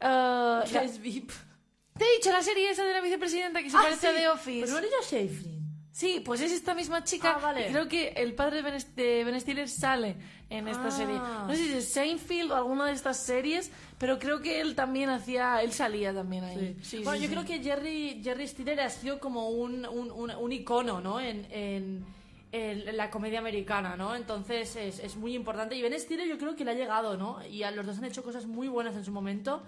Eh, 0.00 0.60
Que 0.66 0.74
la- 0.74 0.82
es 0.84 0.98
VIP. 1.00 1.30
Te 1.96 2.04
he 2.04 2.16
dicho 2.18 2.30
la 2.30 2.42
serie 2.42 2.70
esa 2.70 2.84
de 2.84 2.92
la 2.92 3.00
vicepresidenta 3.00 3.62
que 3.62 3.70
se 3.70 3.76
Ah, 3.76 3.80
parece 3.82 4.06
a 4.06 4.10
sí, 4.12 4.16
The 4.18 4.28
Office. 4.28 4.60
Pero 4.66 4.72
no 4.72 4.78
era 4.78 4.96
Sheffield. 5.08 5.58
Sí, 5.90 6.22
pues 6.24 6.40
es 6.42 6.52
esta 6.52 6.74
misma 6.74 7.02
chica. 7.02 7.34
Ah, 7.36 7.40
vale. 7.42 7.68
y 7.68 7.72
Creo 7.72 7.88
que 7.88 8.08
el 8.10 8.34
padre 8.36 8.62
de 8.62 8.62
Ben, 8.62 8.78
de 8.94 9.24
Ben 9.24 9.40
Stiller 9.40 9.68
sale 9.68 10.14
en 10.48 10.68
esta 10.68 10.86
Ah. 10.86 10.90
serie. 10.92 11.16
No 11.16 11.48
sé 11.50 11.56
si 11.56 11.72
es 11.72 11.88
Seinfeld 11.88 12.52
o 12.52 12.54
alguna 12.54 12.86
de 12.86 12.92
estas 12.92 13.16
series, 13.18 13.72
pero 13.98 14.20
creo 14.20 14.40
que 14.40 14.60
él 14.60 14.76
también 14.76 15.10
hacía, 15.10 15.60
él 15.60 15.72
salía 15.72 16.14
también 16.14 16.44
ahí. 16.44 16.76
Sí, 16.84 16.98
bueno, 16.98 17.18
sí, 17.18 17.24
yo 17.24 17.28
sí. 17.28 17.34
creo 17.34 17.44
que 17.44 17.58
Jerry, 17.64 18.20
Jerry 18.22 18.46
Stiller 18.46 18.80
ha 18.80 18.90
sido 18.90 19.18
como 19.18 19.48
un, 19.48 19.84
un, 19.86 20.12
un, 20.12 20.30
un 20.30 20.52
icono, 20.52 21.00
¿no? 21.00 21.18
En, 21.18 21.48
en, 21.50 22.06
la 22.52 23.10
comedia 23.10 23.38
americana, 23.40 23.96
¿no? 23.96 24.14
Entonces 24.14 24.74
es, 24.76 24.98
es 25.00 25.16
muy 25.16 25.34
importante. 25.34 25.74
Y 25.76 25.82
Ben 25.82 25.98
Stiller 25.98 26.26
yo 26.26 26.38
creo 26.38 26.56
que 26.56 26.64
le 26.64 26.70
ha 26.70 26.74
llegado, 26.74 27.16
¿no? 27.16 27.44
Y 27.46 27.62
a 27.62 27.70
los 27.70 27.84
dos 27.86 27.98
han 27.98 28.04
hecho 28.06 28.22
cosas 28.22 28.46
muy 28.46 28.68
buenas 28.68 28.94
en 28.96 29.04
su 29.04 29.12
momento. 29.12 29.62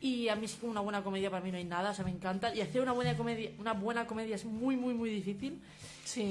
Y 0.00 0.28
a 0.28 0.34
mí 0.36 0.48
sí 0.48 0.58
que 0.60 0.66
una 0.66 0.80
buena 0.80 1.02
comedia 1.04 1.30
para 1.30 1.44
mí 1.44 1.52
no 1.52 1.58
hay 1.58 1.64
nada, 1.64 1.90
o 1.90 1.94
sea, 1.94 2.04
me 2.04 2.10
encanta. 2.10 2.52
Y 2.54 2.60
hacer 2.60 2.80
una 2.82 2.92
buena 2.92 3.16
comedia, 3.16 3.50
una 3.58 3.72
buena 3.72 4.06
comedia 4.06 4.34
es 4.34 4.44
muy, 4.44 4.76
muy, 4.76 4.94
muy 4.94 5.10
difícil. 5.10 5.60
Sí. 6.04 6.22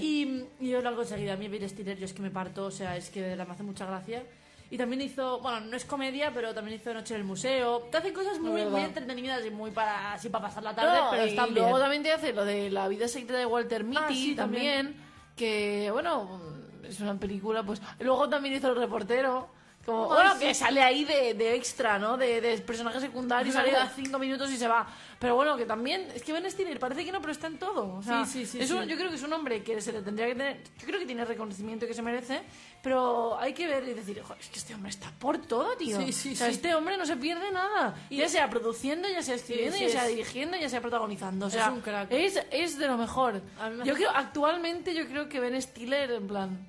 Y, 0.60 0.66
y 0.66 0.70
yo 0.72 0.82
lo 0.82 0.90
hago 0.90 1.02
enseguida. 1.04 1.34
A 1.34 1.38
mí 1.38 1.48
Ben 1.48 1.68
Stiller 1.70 1.98
yo 1.98 2.06
es 2.06 2.14
que 2.14 2.22
me 2.22 2.32
parto, 2.32 2.66
o 2.66 2.72
sea, 2.72 2.98
es 2.98 3.10
que 3.10 3.36
me 3.36 3.42
hace 3.44 3.64
mucha 3.64 3.86
gracia. 3.86 4.24
Y 4.70 4.78
también 4.78 5.02
hizo, 5.02 5.40
bueno, 5.42 5.60
no 5.62 5.76
es 5.76 5.84
comedia, 5.84 6.32
pero 6.34 6.54
también 6.54 6.80
hizo 6.80 6.94
Noche 6.94 7.14
en 7.14 7.22
el 7.22 7.26
Museo. 7.28 7.80
Te 7.92 7.98
hace 7.98 8.14
cosas 8.14 8.40
muy, 8.40 8.64
muy 8.66 8.82
entretenidas 8.82 9.46
y 9.46 9.50
muy 9.50 9.72
para, 9.72 10.14
así 10.14 10.30
para 10.30 10.46
pasar 10.46 10.64
la 10.64 10.74
tarde, 10.76 10.98
No, 10.98 11.08
pero 11.12 11.26
y 11.26 11.30
están 11.30 11.54
bien. 11.54 11.64
luego 11.66 11.80
también 11.80 12.04
te 12.04 12.12
hace 12.14 12.32
lo 12.32 12.46
de 12.46 12.70
la 12.70 12.88
vida 12.88 13.08
secreta 13.10 13.38
de 13.38 13.46
Walter 13.46 13.84
Mitty 13.84 14.02
Ah, 14.02 14.08
sí, 14.10 14.34
también, 14.36 14.96
que 15.42 15.90
bueno, 15.92 16.40
es 16.84 17.00
una 17.00 17.20
película, 17.20 17.64
pues 17.64 17.82
luego 18.00 18.30
también 18.30 18.54
hizo 18.54 18.70
el 18.70 18.76
reportero. 18.76 19.50
Como, 19.86 20.08
bueno, 20.10 20.38
que 20.38 20.54
sale 20.54 20.82
ahí 20.84 21.06
de, 21.06 21.34
de 21.34 21.56
extra, 21.56 21.98
¿no? 21.98 22.16
De, 22.16 22.40
de 22.40 22.58
personaje 22.60 23.00
secundario, 23.00 23.52
sale 23.52 23.76
a 23.76 23.90
cinco 23.90 24.20
minutos 24.20 24.52
y 24.52 24.58
se 24.58 24.68
va. 24.68 24.86
Pero 25.18 25.36
bueno, 25.36 25.58
que 25.58 25.66
también, 25.66 26.08
es 26.14 26.22
que 26.22 26.34
Ben 26.34 26.50
Stiller 26.50 26.78
parece 26.80 27.04
que 27.04 27.12
no, 27.12 27.20
pero 27.20 27.32
está 27.32 27.48
en 27.48 27.58
todo. 27.58 27.96
O 27.96 28.04
sea, 28.04 28.24
Sí, 28.26 28.46
sí, 28.46 28.46
sí, 28.46 28.60
es 28.60 28.70
un- 28.72 28.84
sí. 28.84 28.90
Yo 28.90 28.96
creo 28.98 29.10
que 29.10 29.16
es 29.16 29.24
un 29.24 29.34
hombre 29.34 29.64
que 29.64 29.82
se 29.82 29.92
le 29.92 30.02
tendría 30.02 30.28
que 30.28 30.36
tener, 30.36 30.64
yo 30.80 30.86
creo 30.86 31.00
que 31.00 31.06
tiene 31.08 31.24
el 31.24 31.28
reconocimiento 31.28 31.88
que 31.88 31.94
se 31.96 32.02
merece, 32.04 32.42
pero 32.84 33.38
hay 33.40 33.54
que 33.54 33.68
ver 33.68 33.84
y 33.88 33.94
decir, 33.94 34.22
"Joder, 34.22 34.40
es 34.42 34.50
que 34.50 34.60
este 34.60 34.74
hombre 34.76 34.90
está 34.92 35.12
por 35.20 35.40
todo, 35.40 35.76
tío. 35.78 36.00
Sí, 36.00 36.12
sí, 36.14 36.34
o 36.34 36.36
sea, 36.36 36.48
sí. 36.48 36.54
este 36.54 36.76
hombre 36.76 36.98
no 36.98 37.06
se 37.06 37.18
pierde 37.18 37.52
nada. 37.52 37.96
ya 38.10 38.28
sea 38.30 38.50
produciendo, 38.52 39.08
ya 39.10 39.22
sea 39.24 39.36
escribiendo, 39.36 39.78
sí, 39.78 39.86
ya 39.86 39.90
sea 39.90 40.04
es- 40.06 40.10
dirigiendo, 40.10 40.58
ya 40.58 40.70
sea 40.70 40.82
protagonizando. 40.82 41.46
O 41.46 41.50
Es 41.50 41.54
sea, 41.56 41.72
un 41.72 41.82
crack. 41.82 42.12
es, 42.12 42.40
es 42.52 42.78
de 42.78 42.88
lo 42.88 42.98
mejor. 42.98 43.42
A 43.60 43.70
mí 43.70 43.78
me 43.78 43.86
Yo 43.86 43.94
creo, 43.96 44.10
actualmente, 44.14 44.94
yo 44.94 45.08
creo 45.08 45.28
que 45.28 45.40
Ben 45.40 45.60
Stiller, 45.62 46.12
en 46.12 46.28
plan, 46.28 46.60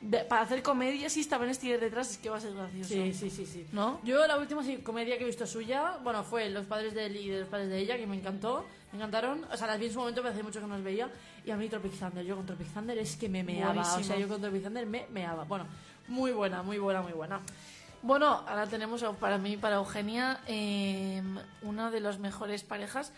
de- 0.00 0.20
para 0.24 0.42
hacer 0.42 0.62
comedia, 0.62 1.08
si 1.10 1.20
está 1.20 1.38
Ben 1.38 1.52
Stiller 1.54 1.80
detrás, 1.80 2.10
es 2.12 2.18
que 2.18 2.30
va 2.30 2.36
a 2.36 2.40
ser 2.40 2.54
gracioso. 2.54 2.88
Sí, 2.94 3.12
sí, 3.12 3.30
sí, 3.30 3.46
sí. 3.46 3.66
¿No? 3.72 4.00
Yo 4.04 4.26
la 4.26 4.38
última 4.38 4.62
comedia 4.84 5.16
que 5.18 5.24
he 5.24 5.26
visto 5.26 5.46
suya, 5.46 5.98
bueno, 6.04 6.22
fue 6.24 6.48
Los 6.50 6.66
padres 6.66 6.94
de 6.94 7.06
él 7.06 7.16
y 7.16 7.28
de 7.28 7.40
los 7.40 7.48
padres 7.48 7.68
de 7.68 7.78
ella, 7.78 7.96
que 7.96 8.06
me 8.06 8.16
encantó, 8.16 8.64
me 8.92 8.98
encantaron. 8.98 9.44
O 9.52 9.56
sea, 9.56 9.66
las 9.66 9.78
vi 9.80 9.86
en 9.86 9.92
su 9.92 9.98
momento, 9.98 10.22
pero 10.22 10.32
hace 10.32 10.42
mucho 10.42 10.60
que 10.60 10.66
no 10.66 10.74
las 10.74 10.84
veía. 10.84 11.10
Y 11.44 11.50
a 11.50 11.56
mí 11.56 11.68
Tropic 11.68 11.92
Thunder, 11.98 12.24
yo 12.24 12.36
con 12.36 12.46
Tropic 12.46 12.68
Thunder 12.72 12.96
es 12.98 13.16
que 13.16 13.28
me 13.28 13.42
meaba. 13.42 13.70
O 13.72 13.74
Buenísimo. 13.74 14.04
sea, 14.04 14.18
yo 14.18 14.28
con 14.28 14.40
Tropic 14.40 14.62
Thunder 14.62 14.86
me 14.86 15.06
meaba. 15.10 15.44
Bueno, 15.44 15.66
muy 16.06 16.30
buena, 16.32 16.62
muy 16.62 16.78
buena, 16.78 17.02
muy 17.02 17.12
buena. 17.12 17.40
Bueno, 18.00 18.44
ahora 18.46 18.66
tenemos 18.68 19.02
a- 19.02 19.12
para 19.14 19.38
mí, 19.38 19.56
para 19.56 19.76
Eugenia, 19.76 20.40
eh, 20.46 21.20
una 21.62 21.90
de 21.90 21.98
las 22.00 22.20
mejores 22.20 22.62
parejas 22.62 23.12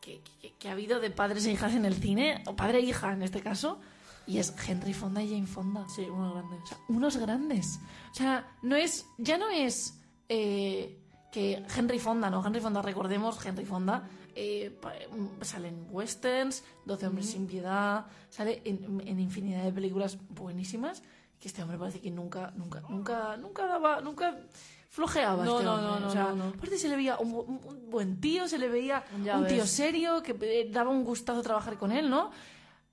que, 0.00 0.20
que- 0.42 0.52
que 0.58 0.68
ha 0.68 0.72
habido 0.72 0.98
de 0.98 1.10
padres 1.10 1.46
e 1.46 1.52
hijas 1.52 1.74
en 1.74 1.84
el 1.84 1.94
cine, 1.94 2.42
o 2.46 2.56
padre 2.56 2.78
e 2.78 2.80
hija 2.82 3.12
en 3.12 3.22
este 3.22 3.40
caso, 3.40 3.78
y 4.26 4.38
es 4.38 4.54
Henry 4.66 4.92
Fonda 4.94 5.22
y 5.22 5.30
Jane 5.30 5.46
Fonda. 5.46 5.86
Sí, 5.88 6.02
unos 6.02 6.34
grandes. 6.34 6.60
O 6.62 6.66
sea, 6.66 6.78
unos 6.88 7.16
grandes. 7.16 7.80
O 8.10 8.14
sea, 8.14 8.46
no 8.62 8.76
es, 8.76 9.06
ya 9.18 9.38
no 9.38 9.48
es 9.50 9.98
eh, 10.28 10.98
que 11.32 11.64
Henry 11.76 11.98
Fonda, 11.98 12.28
¿no? 12.30 12.44
Henry 12.46 12.60
Fonda, 12.60 12.82
recordemos, 12.82 13.44
Henry 13.44 13.64
Fonda 13.64 14.08
eh, 14.34 14.76
pa- 14.82 14.92
mm, 15.10 15.42
sale 15.42 15.68
en 15.68 15.86
westerns, 15.90 16.64
12 16.84 17.06
hombres 17.06 17.30
sin 17.30 17.46
piedad, 17.46 18.06
sale 18.30 18.62
en, 18.64 19.00
en 19.06 19.20
infinidad 19.20 19.62
de 19.64 19.72
películas 19.72 20.18
buenísimas, 20.30 21.02
que 21.40 21.48
este 21.48 21.62
hombre 21.62 21.78
parece 21.78 22.00
que 22.00 22.10
nunca, 22.10 22.52
nunca, 22.56 22.80
nunca, 22.88 23.36
nunca 23.36 23.66
daba, 23.66 24.00
nunca 24.00 24.36
flojeaba 24.88 25.44
No, 25.44 25.52
este 25.56 25.64
no, 25.64 25.74
hombre. 25.74 25.86
no, 25.90 26.00
no, 26.00 26.06
o 26.06 26.10
sea, 26.10 26.22
no, 26.30 26.36
no. 26.36 26.44
Aparte 26.48 26.78
se 26.78 26.88
le 26.88 26.96
veía 26.96 27.18
un, 27.18 27.32
un- 27.34 27.90
buen 27.90 28.20
tío, 28.20 28.48
se 28.48 28.58
le 28.58 28.68
veía 28.68 29.04
Ya 29.24 29.38
un 29.38 29.46
tío 29.46 29.58
ves. 29.62 29.70
serio, 29.70 30.22
que 30.22 30.36
eh, 30.40 30.68
daba 30.70 30.90
un 30.90 31.04
gustazo 31.04 31.42
trabajar 31.42 31.76
con 31.78 31.92
él, 31.92 32.08
¿no? 32.10 32.30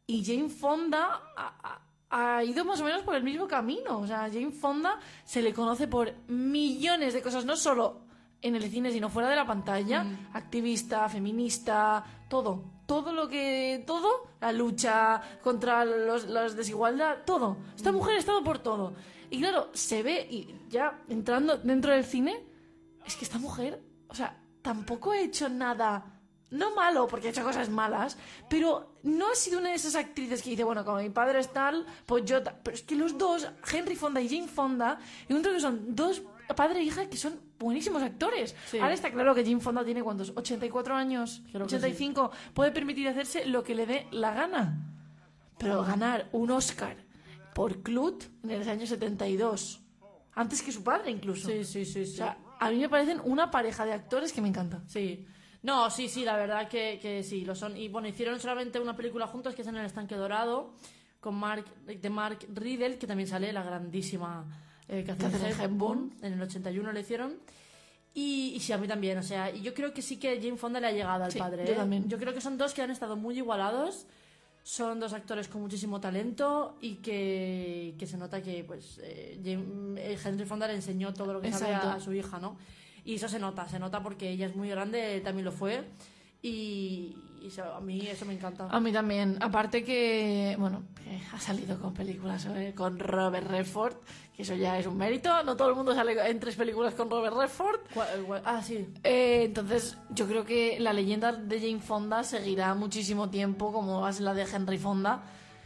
Y 0.08 0.24
Jane 0.26 0.50
Fonda 0.50 1.22
ha, 1.38 1.82
ha- 2.10 2.44
ido 2.44 2.66
más 2.66 2.80
o 2.82 2.84
menos 2.84 3.02
por 3.04 3.16
el 3.16 3.24
mismo 3.24 3.48
camino. 3.48 4.00
O 4.00 4.08
sea, 4.08 4.30
Jane 4.32 4.52
Fonda 4.52 5.00
se 5.24 5.42
le 5.42 5.54
conoce 5.54 5.88
por 5.88 6.14
millones 6.28 7.14
de 7.14 7.22
cosas, 7.22 7.46
no 7.46 7.56
solo 7.56 8.02
en 8.42 8.56
el 8.56 8.70
cine, 8.70 8.92
sino 8.92 9.10
fuera 9.10 9.30
de 9.30 9.36
la 9.38 9.46
pantalla. 9.48 10.06
Activista, 10.34 11.08
feminista, 11.10 12.04
todo. 12.30 12.64
Todo 12.86 13.14
lo 13.14 13.28
que. 13.30 13.84
Todo. 13.88 14.28
La 14.42 14.52
lucha 14.52 15.22
contra 15.42 15.86
los, 15.86 16.26
las 16.28 16.56
desigualdad, 16.56 17.20
todo. 17.26 17.58
Esta 17.76 17.92
mujer 17.94 18.16
ha 18.16 18.20
estado 18.20 18.44
por 18.44 18.60
todo. 18.60 18.94
Y 19.30 19.40
claro, 19.40 19.70
se 19.74 20.04
ve, 20.04 20.28
y 20.30 20.54
ya 20.70 21.00
entrando 21.10 21.58
dentro 21.58 21.92
del 21.94 22.04
cine, 22.04 22.44
es 23.06 23.16
que 23.16 23.26
esta 23.26 23.40
mujer, 23.40 23.82
o 24.10 24.14
sea, 24.14 24.38
tampoco 24.62 25.12
ha 25.12 25.20
hecho 25.20 25.50
nada, 25.50 26.13
no 26.54 26.76
malo, 26.76 27.08
porque 27.08 27.28
ha 27.28 27.32
hecho 27.32 27.44
cosas 27.44 27.70
malas, 27.70 28.18
pero 28.50 28.96
no 29.04 29.32
ha 29.32 29.36
sido 29.36 29.60
una 29.60 29.70
de 29.70 29.76
esas 29.76 29.96
actrices 29.96 30.42
que 30.42 30.52
dice, 30.52 30.64
bueno, 30.64 30.86
como 30.86 30.98
mi 30.98 31.10
padre 31.10 31.40
es 31.40 31.52
tal, 31.52 31.86
pues 32.06 32.24
yo. 32.26 32.42
Pero 32.44 32.76
es 32.76 32.84
que 32.84 32.96
los 32.96 33.18
dos, 33.18 33.50
Henry 33.72 33.96
Fonda 33.96 34.22
y 34.22 34.30
Jane 34.30 34.48
Fonda, 34.48 35.00
encuentro 35.28 35.52
que 35.52 35.60
son 35.60 35.96
dos 35.96 36.22
padre 36.56 36.80
e 36.80 36.84
hija 36.84 37.10
que 37.10 37.18
son 37.18 37.40
buenísimos 37.58 38.04
actores. 38.04 38.56
Sí. 38.70 38.78
Ahora 38.78 38.94
está 38.94 39.12
claro 39.12 39.34
que 39.34 39.44
Jane 39.44 39.60
Fonda 39.60 39.84
tiene 39.84 40.04
cuántos, 40.04 40.32
84 40.36 40.96
años, 40.96 41.42
Creo 41.52 41.66
que 41.68 41.76
85, 41.76 42.32
puede 42.54 42.72
permitir 42.72 43.08
hacerse 43.08 43.46
lo 43.46 43.64
que 43.64 43.76
le 43.76 43.86
dé 43.86 44.08
la 44.12 44.34
gana. 44.34 44.90
Pero 45.58 45.84
ganar 45.84 46.30
un 46.32 46.52
Oscar 46.52 46.98
por 47.54 47.82
Clut 47.82 48.26
en 48.44 48.52
el 48.52 48.68
año 48.68 48.86
72, 48.86 49.82
antes 50.34 50.62
que 50.62 50.72
su 50.72 50.84
padre 50.84 51.12
incluso. 51.12 51.48
Sí, 51.48 51.64
sí, 51.64 51.86
sí, 51.86 52.06
sí. 52.06 52.14
O 52.14 52.16
sea, 52.16 52.38
a 52.60 52.70
mí 52.70 52.78
me 52.78 52.90
parecen 52.90 53.22
una 53.24 53.52
pareja 53.52 53.86
de 53.86 53.94
actores 53.94 54.34
que 54.34 54.42
me 54.42 54.50
encanta. 54.50 54.82
Sí. 54.88 55.26
No, 55.64 55.90
sí, 55.90 56.08
sí, 56.10 56.24
la 56.26 56.36
verdad 56.38 56.68
que, 56.68 57.00
que 57.02 57.24
sí, 57.24 57.44
lo 57.46 57.56
son. 57.56 57.76
Y 57.78 57.88
bueno, 57.88 58.08
hicieron 58.08 58.40
solamente 58.40 58.80
una 58.80 58.96
película 58.96 59.28
juntos 59.28 59.56
que 59.56 59.62
es 59.64 59.68
en 59.68 59.78
el 59.78 59.86
estanque 59.86 60.16
dorado, 60.16 60.74
con 61.20 61.36
Mark, 61.36 61.66
de 61.86 62.10
Mark 62.10 62.40
Riddle, 62.54 62.98
que 62.98 63.08
también 63.08 63.28
sale 63.28 63.52
la 63.54 63.64
grandísima 63.64 64.46
eh, 64.90 65.04
Catherine 65.08 65.52
Hepburn. 65.64 66.14
En 66.22 66.34
el 66.34 66.42
81 66.42 66.92
le 66.92 67.00
hicieron. 67.00 67.38
Y, 68.14 68.54
y 68.56 68.60
sí, 68.60 68.72
a 68.74 68.78
mí 68.78 68.88
también, 68.88 69.18
o 69.18 69.24
sea, 69.24 69.50
y 69.50 69.62
yo 69.62 69.74
creo 69.74 69.92
que 69.94 70.02
sí 70.04 70.18
que 70.18 70.36
Jane 70.40 70.58
Fonda 70.58 70.80
le 70.80 70.88
ha 70.88 70.92
llegado 70.92 71.24
al 71.24 71.32
Sí, 71.32 71.40
padre. 71.40 71.66
yo 71.66 71.72
¿eh? 71.74 71.76
también. 71.76 72.08
Yo 72.08 72.20
creo 72.20 72.34
que 72.34 72.42
son 72.42 72.58
dos 72.58 72.74
que 72.74 72.82
han 72.84 72.92
estado 72.92 73.16
muy 73.16 73.38
igualados. 73.38 74.06
Son 74.66 75.00
dos 75.00 75.12
actores 75.14 75.48
con 75.50 75.62
muchísimo 75.62 76.00
talento 76.00 76.78
y 76.80 76.96
que, 76.96 77.96
que 77.98 78.06
se 78.08 78.18
nota 78.18 78.42
que 78.42 78.64
pues 78.64 78.98
eh, 79.04 79.38
Jane- 79.44 80.00
eh, 80.00 80.18
Henry 80.24 80.46
Fonda 80.46 80.68
le 80.68 80.76
enseñó 80.76 81.14
todo 81.14 81.34
lo 81.34 81.42
que 81.42 81.48
Exacto. 81.50 81.88
a, 81.88 81.94
a 81.96 82.00
su 82.00 82.14
hija, 82.14 82.40
¿no? 82.40 82.58
Y 83.06 83.16
eso 83.16 83.28
se 83.28 83.40
nota, 83.40 83.68
se 83.68 83.80
nota 83.80 84.02
porque 84.02 84.30
ella 84.30 84.48
es 84.48 84.56
muy 84.56 84.70
grande, 84.70 85.20
también 85.22 85.46
lo 85.46 85.52
fue. 85.52 85.84
Y, 86.42 87.16
y 87.42 87.48
eso- 87.48 87.64
a 87.74 87.80
mí 87.82 88.02
eso 88.08 88.26
me 88.26 88.34
encanta. 88.34 88.68
A 88.70 88.80
mí 88.80 88.92
también. 88.92 89.38
Aparte 89.42 89.84
que, 89.84 90.56
bueno, 90.60 90.84
que 91.04 91.22
ha 91.34 91.40
salido 91.40 91.80
con 91.80 91.94
películas 91.94 92.46
eh, 92.48 92.74
con 92.76 93.00
Robert 93.00 93.48
Redford, 93.50 93.96
que 94.36 94.44
eso 94.44 94.56
ya 94.56 94.78
es 94.78 94.86
un 94.88 94.98
mérito. 94.98 95.44
No 95.44 95.56
todo 95.56 95.70
el 95.70 95.76
mundo 95.76 95.94
sale 95.96 96.30
en 96.30 96.40
tres 96.40 96.56
películas 96.56 96.94
con 96.96 97.10
Robert 97.10 97.36
Redford. 97.38 97.80
¿Cuál- 97.94 98.24
cuál- 98.26 98.42
Ah, 98.46 98.62
sí. 98.62 98.86
Eh, 99.04 99.44
entonces, 99.46 99.98
yo 100.10 100.28
creo 100.28 100.44
que 100.46 100.80
la 100.80 100.92
leyenda 100.94 101.32
de 101.32 101.60
Jane 101.60 101.80
Fonda 101.80 102.24
seguirá 102.24 102.74
muchísimo 102.76 103.30
tiempo, 103.30 103.72
como 103.72 104.08
es 104.08 104.20
la 104.20 104.34
de 104.34 104.44
Henry 104.44 104.78
Fonda. 104.78 105.24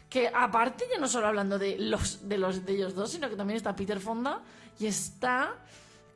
Que 0.10 0.30
aparte, 0.34 0.86
ya 0.94 1.00
no 1.00 1.08
solo 1.08 1.28
hablando 1.28 1.60
de 1.60 1.78
los 1.80 2.30
de 2.30 2.38
los 2.38 2.66
de 2.66 2.74
ellos 2.74 2.96
dos, 2.96 3.12
sino 3.12 3.30
que 3.30 3.36
también 3.36 3.58
está 3.58 3.76
Peter 3.76 4.00
Fonda 4.00 4.42
y 4.80 4.86
está. 4.86 5.56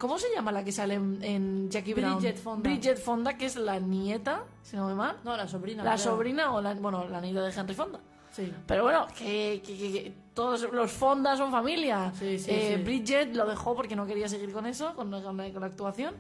¿Cómo 0.02 0.18
se 0.18 0.28
llama 0.34 0.52
la 0.52 0.64
que 0.64 0.72
sale 0.72 0.96
en, 0.96 1.20
en 1.24 1.70
Jackie 1.70 1.94
Brown? 1.94 2.16
Bridget 2.18 2.38
Fonda. 2.40 2.68
Bridget 2.70 2.98
Fonda, 2.98 3.38
que 3.38 3.46
es 3.46 3.56
la 3.56 3.80
nieta, 3.80 4.44
si 4.64 4.76
no 4.76 4.88
me 4.88 4.96
mal. 4.96 5.18
No, 5.24 5.38
la 5.38 5.48
sobrina. 5.48 5.84
la 5.84 5.92
creo. 5.94 6.04
sobrina 6.04 6.52
o 6.54 6.60
la, 6.60 6.74
bueno, 6.74 7.08
la 7.08 7.22
nieta 7.22 7.44
de 7.44 7.54
Henry 7.54 7.76
Fonda. 7.76 8.00
Sí. 8.32 8.52
Pero 8.66 8.82
bueno, 8.84 9.06
que, 9.16 9.62
que- 9.64 9.78
que- 9.78 9.92
que 9.92 10.14
todos 10.34 10.62
los 10.74 10.92
Fonda 10.92 11.38
son 11.38 11.52
familia. 11.52 12.12
Sí, 12.18 12.40
sí, 12.40 12.50
Eh, 12.50 12.74
sí. 12.78 12.84
Bridget 12.84 13.36
lo 13.36 13.46
dejó 13.46 13.76
porque 13.76 13.96
no 13.96 14.08
quería 14.08 14.28
seguir 14.28 14.52
con 14.52 14.66
eso, 14.66 14.96
con, 14.96 15.12
la- 15.12 15.22
con 15.22 15.38
la, 15.38 15.52
con 15.52 15.62
la 15.62 15.68
actuación. 15.68 16.16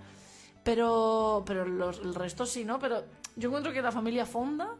Pero, 0.63 1.43
pero 1.45 1.65
los, 1.65 1.99
el 1.99 2.13
resto 2.13 2.45
sí, 2.45 2.63
¿no? 2.65 2.77
Pero 2.77 3.03
yo 3.35 3.47
encuentro 3.49 3.73
que 3.73 3.81
la 3.81 3.91
familia 3.91 4.25
Fonda 4.27 4.75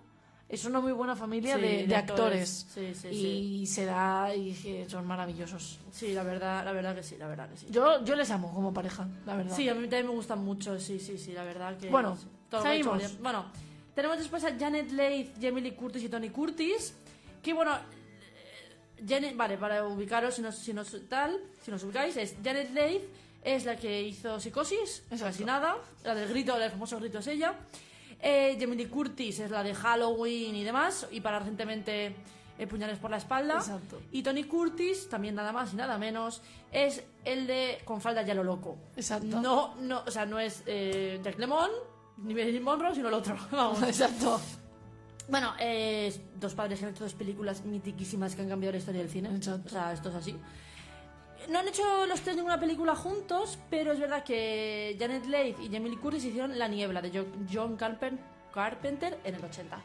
es 0.51 0.65
una 0.65 0.79
muy 0.81 0.91
buena 0.91 1.15
familia 1.15 1.55
Sí, 1.55 1.61
de, 1.61 1.67
de 1.77 1.87
de 1.87 1.95
actores. 1.95 2.65
actores. 2.67 2.93
Sí, 2.95 3.09
sí, 3.09 3.17
y 3.61 3.65
se 3.65 3.85
da 3.85 4.35
y 4.35 4.85
son 4.89 5.07
maravillosos. 5.07 5.79
Sí, 5.91 6.13
la 6.13 6.23
verdad, 6.23 6.63
la 6.65 6.71
verdad 6.73 6.93
que 6.95 7.03
sí, 7.03 7.15
la 7.17 7.27
verdad 7.27 7.49
que 7.49 7.57
sí. 7.57 7.67
Yo, 7.69 8.03
yo 8.03 8.15
les 8.15 8.29
amo 8.31 8.53
como 8.53 8.73
pareja, 8.73 9.07
la 9.25 9.35
verdad. 9.35 9.55
Sí, 9.55 9.69
a 9.69 9.73
mí 9.73 9.81
también 9.83 10.07
me 10.07 10.11
gustan 10.13 10.43
mucho, 10.43 10.77
sí, 10.79 10.99
sí, 10.99 11.17
sí, 11.17 11.31
la 11.31 11.43
verdad 11.43 11.77
que... 11.77 11.89
Bueno. 11.89 12.17
Todo 12.49 12.61
hecho 12.61 12.69
seguimos. 12.69 12.93
William. 12.95 13.11
Bueno, 13.23 13.45
tenemos 13.95 14.17
después 14.17 14.43
a 14.43 14.57
Janet 14.59 14.91
Leigh, 14.91 15.33
Jamie 15.41 15.61
Lee 15.63 15.71
Curtis 15.71 16.03
y 16.03 16.09
Tony 16.09 16.29
Curtis, 16.29 16.93
que 17.41 17.53
bueno... 17.53 17.73
eh, 17.75 19.03
Janet, 19.07 19.35
vale, 19.37 19.57
para 19.57 19.87
ubicaros, 19.87 20.35
si 20.35 20.41
no, 20.41 20.51
si 20.51 20.73
no 20.73 20.83
tal, 21.07 21.39
si 21.63 21.71
nos 21.71 21.81
ubicáis, 21.85 22.17
es 22.17 22.35
Janet 22.43 22.71
Leigh, 22.73 23.01
es 23.43 23.63
la 23.65 23.75
que 23.77 24.01
hizo 24.03 24.39
Psicosis, 24.39 24.99
Exacto. 25.09 25.25
casi 25.25 25.45
nada, 25.45 25.77
la 26.03 26.13
del 26.13 26.27
grito, 26.29 26.55
el 26.61 26.69
famoso 26.69 26.99
grito 26.99 27.19
es 27.19 27.27
ella. 27.27 27.55
Eh, 28.21 28.57
Jamie 28.59 28.75
Lee 28.75 28.85
Curtis 28.85 29.39
es 29.39 29.51
la 29.51 29.63
de 29.63 29.73
Halloween 29.73 30.55
y 30.55 30.63
demás, 30.63 31.07
y 31.11 31.21
para 31.21 31.39
recientemente 31.39 32.15
eh, 32.61 32.67
Puñales 32.67 32.99
por 32.99 33.09
la 33.09 33.17
espalda. 33.17 33.55
Exacto. 33.55 33.99
Y 34.11 34.21
Tony 34.21 34.43
Curtis, 34.43 35.09
también 35.09 35.33
nada 35.33 35.51
más 35.51 35.73
y 35.73 35.75
nada 35.75 35.97
menos, 35.97 36.43
es 36.71 37.03
el 37.25 37.47
de 37.47 37.79
Con 37.85 38.01
falda 38.01 38.21
ya 38.21 38.35
lo 38.35 38.43
loco. 38.43 38.77
Exacto. 38.95 39.41
No, 39.41 39.73
no, 39.81 40.03
o 40.05 40.11
sea, 40.11 40.27
no 40.27 40.39
es 40.39 40.61
eh, 40.67 41.19
Jack 41.23 41.39
Lemon 41.39 41.71
ni 42.17 42.35
Marilyn 42.35 42.61
Monroe, 42.61 42.93
sino 42.93 43.07
el 43.07 43.15
otro. 43.15 43.35
Vamos. 43.51 43.81
Exacto. 43.87 44.39
Bueno, 45.27 45.53
eh, 45.59 46.13
dos 46.39 46.53
padres 46.53 46.79
que 46.79 46.85
han 46.85 46.91
hecho 46.91 47.03
dos 47.03 47.15
películas 47.15 47.63
mitiquísimas 47.65 48.35
que 48.35 48.43
han 48.43 48.49
cambiado 48.49 48.73
la 48.73 48.77
historia 48.77 49.01
del 49.01 49.09
cine. 49.09 49.35
Exacto. 49.35 49.67
O 49.67 49.69
sea, 49.69 49.93
esto 49.93 50.09
es 50.09 50.15
así. 50.15 50.35
No 51.49 51.59
han 51.59 51.67
hecho 51.67 52.05
los 52.05 52.21
tres 52.21 52.35
ninguna 52.35 52.59
película 52.59 52.95
juntos, 52.95 53.57
pero 53.69 53.91
es 53.91 53.99
verdad 53.99 54.23
que 54.23 54.95
Janet 54.99 55.25
Leigh 55.25 55.55
y 55.61 55.69
Jamie 55.71 55.89
Lee 55.89 55.97
Curtis 55.97 56.23
hicieron 56.25 56.57
La 56.57 56.67
Niebla 56.67 57.01
de 57.01 57.09
Jo- 57.09 57.25
John 57.51 57.77
Carpen- 57.77 58.19
Carpenter 58.53 59.17
en 59.23 59.35
el 59.35 59.43
80. 59.43 59.79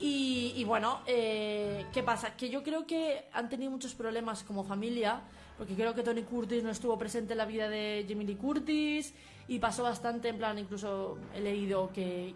Y, 0.00 0.54
y 0.56 0.64
bueno, 0.64 1.00
eh, 1.06 1.86
¿qué 1.92 2.02
pasa? 2.02 2.36
Que 2.36 2.48
yo 2.50 2.62
creo 2.64 2.86
que 2.86 3.26
han 3.32 3.48
tenido 3.48 3.70
muchos 3.70 3.94
problemas 3.94 4.42
como 4.42 4.64
familia, 4.64 5.20
porque 5.56 5.74
creo 5.74 5.94
que 5.94 6.02
Tony 6.02 6.22
Curtis 6.22 6.64
no 6.64 6.70
estuvo 6.70 6.98
presente 6.98 7.32
en 7.34 7.38
la 7.38 7.44
vida 7.44 7.68
de 7.68 8.04
Jamie 8.08 8.26
Lee 8.26 8.34
Curtis 8.34 9.14
y 9.46 9.58
pasó 9.60 9.84
bastante, 9.84 10.28
en 10.28 10.38
plan, 10.38 10.58
incluso 10.58 11.18
he 11.34 11.40
leído 11.40 11.92
que, 11.92 12.34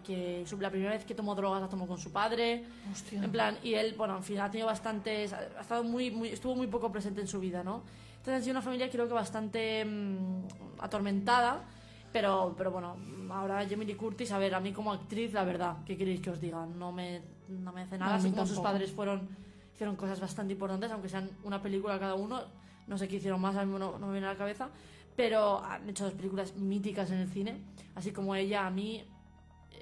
la 0.59 0.69
primera 0.69 0.91
vez 0.91 1.03
que 1.03 1.15
tomó 1.15 1.35
drogas 1.35 1.61
la 1.61 1.67
tomó 1.67 1.87
con 1.87 1.97
su 1.97 2.11
padre. 2.13 2.63
Hostia. 2.91 3.21
En 3.21 3.31
plan, 3.31 3.57
y 3.63 3.73
él, 3.73 3.95
bueno, 3.97 4.15
en 4.15 4.23
fin, 4.23 4.39
ha 4.39 4.49
tenido 4.49 4.67
bastantes, 4.67 5.33
ha 5.33 5.59
estado 5.59 5.83
muy, 5.83 6.11
muy, 6.11 6.29
estuvo 6.29 6.55
muy 6.55 6.67
poco 6.67 6.89
presente 6.91 7.19
en 7.19 7.27
su 7.27 7.39
vida, 7.41 7.63
¿no? 7.63 7.83
Entonces 8.27 8.43
sido 8.43 8.55
una 8.55 8.61
familia 8.61 8.89
creo 8.89 9.07
que 9.07 9.13
bastante 9.13 9.85
mm, 9.85 10.79
atormentada, 10.79 11.63
pero, 12.11 12.53
pero 12.57 12.71
bueno, 12.71 12.97
ahora 13.29 13.65
Jamie 13.69 13.87
Lee 13.87 13.95
Curtis, 13.95 14.33
a 14.33 14.37
ver, 14.37 14.53
a 14.53 14.59
mí 14.59 14.73
como 14.73 14.91
actriz, 14.91 15.31
la 15.31 15.45
verdad, 15.45 15.77
¿qué 15.85 15.95
queréis 15.95 16.19
que 16.19 16.31
os 16.31 16.41
diga? 16.41 16.65
No 16.65 16.91
me, 16.91 17.21
no 17.47 17.71
me 17.71 17.83
hace 17.83 17.97
No, 17.97 17.99
nada, 17.99 18.15
a 18.15 18.17
así 18.17 18.29
como 18.29 18.45
sus 18.45 18.59
padres 18.59 18.91
fueron, 18.91 19.29
hicieron 19.73 19.95
cosas 19.95 20.19
bastante 20.19 20.51
importantes, 20.51 20.91
aunque 20.91 21.07
sean 21.07 21.29
una 21.45 21.61
película 21.61 21.97
cada 21.99 22.15
uno, 22.15 22.41
no 22.87 22.97
sé 22.97 23.07
qué 23.07 23.15
hicieron 23.15 23.39
más, 23.39 23.55
a 23.55 23.63
mí 23.63 23.71
no, 23.79 23.97
no 23.97 24.07
me 24.07 24.11
viene 24.11 24.27
a 24.27 24.31
la 24.33 24.37
cabeza, 24.37 24.67
pero 25.15 25.63
han 25.63 25.87
hecho 25.89 26.03
dos 26.03 26.13
películas 26.13 26.53
míticas 26.57 27.09
en 27.11 27.19
el 27.19 27.29
cine, 27.29 27.61
así 27.95 28.11
como 28.11 28.35
ella, 28.35 28.67
a 28.67 28.69
mí 28.69 29.05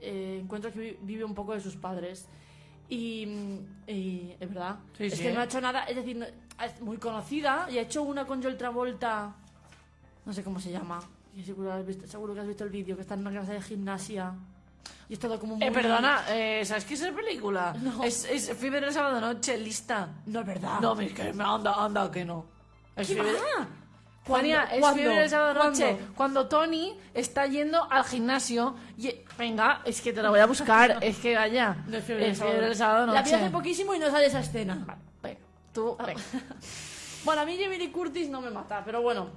eh, 0.04 0.40
encuentro 0.44 0.72
que 0.72 0.80
vi- 0.80 0.98
vive 1.02 1.24
un 1.24 1.34
poco 1.34 1.54
de 1.54 1.62
sus 1.62 1.76
padres. 1.78 2.30
Y, 2.88 3.24
y 3.88 4.36
es 4.40 4.48
verdad. 4.48 4.76
Sí, 4.96 5.06
es 5.06 5.16
sí, 5.16 5.24
que 5.24 5.30
¿eh? 5.30 5.34
no 5.34 5.40
ha 5.40 5.46
hecho 5.46 5.60
nada, 5.60 5.86
es 5.86 5.96
decir, 5.96 6.16
no- 6.16 6.28
es 6.64 6.80
muy 6.82 6.98
conocida 6.98 7.68
y 7.70 7.78
ha 7.78 7.82
hecho 7.82 8.04
una 8.04 8.26
con 8.26 8.42
Joel 8.42 8.58
Travolta, 8.58 9.34
no 10.26 10.34
sé 10.34 10.44
cómo 10.44 10.60
se 10.60 10.72
llama. 10.72 11.00
y 11.36 11.44
seguro, 11.44 11.74
has 11.74 11.86
visto- 11.86 12.08
seguro 12.08 12.34
que 12.34 12.40
has 12.40 12.48
visto 12.48 12.64
el 12.64 12.70
vídeo, 12.70 12.96
que 12.96 13.02
está 13.02 13.16
en 13.16 13.20
una 13.22 13.32
clase 13.32 13.54
de 13.54 13.62
gimnasia. 13.62 14.34
Y 15.10 15.14
es 15.14 15.20
todo 15.20 15.38
como 15.40 15.56
muy... 15.58 15.68
Eh, 15.68 15.72
perdona, 15.72 16.24
eh, 16.30 16.64
¿sabes 16.64 16.86
qué 16.86 16.94
es 16.94 17.02
esa 17.02 17.14
película? 17.14 17.76
No. 17.82 18.04
Es, 18.04 18.24
es 18.26 18.54
Fiebre 18.58 18.80
el 18.88 18.94
sábado 18.94 19.20
noche, 19.20 19.58
lista. 19.58 20.08
No 20.28 20.40
es 20.40 20.46
verdad. 20.46 20.80
No, 20.80 20.98
es 21.00 21.12
que 21.14 21.34
me 21.34 21.44
anda, 21.44 21.74
anda, 21.74 22.10
que 22.10 22.24
no. 22.24 22.46
Es 22.96 23.08
¿Qué 23.10 23.16
Fiebre-? 23.16 23.38
Juania, 24.26 24.64
es 24.72 24.80
¿Cuándo? 24.80 24.98
fiebre 25.00 25.20
del 25.20 25.30
sábado 25.30 25.54
¿Cuándo? 25.60 25.80
noche. 25.80 25.98
Cuando 26.16 26.48
Tony 26.48 26.98
está 27.14 27.46
yendo 27.46 27.86
al 27.92 28.04
gimnasio. 28.06 28.76
Y, 28.98 29.12
venga, 29.38 29.82
es 29.86 30.02
que 30.02 30.14
te 30.14 30.24
la 30.24 30.30
voy 30.32 30.40
a 30.40 30.46
buscar. 30.48 30.98
es 31.02 31.18
que 31.18 31.36
vaya. 31.36 31.84
No 31.88 31.98
es 31.98 32.04
fiebre 32.06 32.26
del 32.28 32.76
sábado 32.76 33.06
La 33.08 33.22
vi 33.22 33.30
noche. 33.32 33.36
hace 33.36 33.50
poquísimo 33.52 33.94
y 33.94 34.00
no 34.00 34.10
sale 34.10 34.26
esa 34.28 34.40
escena. 34.40 34.84
Vale, 34.88 35.02
tú, 35.76 35.96
venga. 36.06 36.22
Bueno, 37.26 37.42
a 37.42 37.46
mí 37.46 37.58
Jamie 37.60 37.80
Lee 37.80 37.90
Curtis 37.92 38.30
no 38.30 38.40
me 38.40 38.52
mata, 38.52 38.84
pero 38.86 39.02
bueno. 39.02 39.28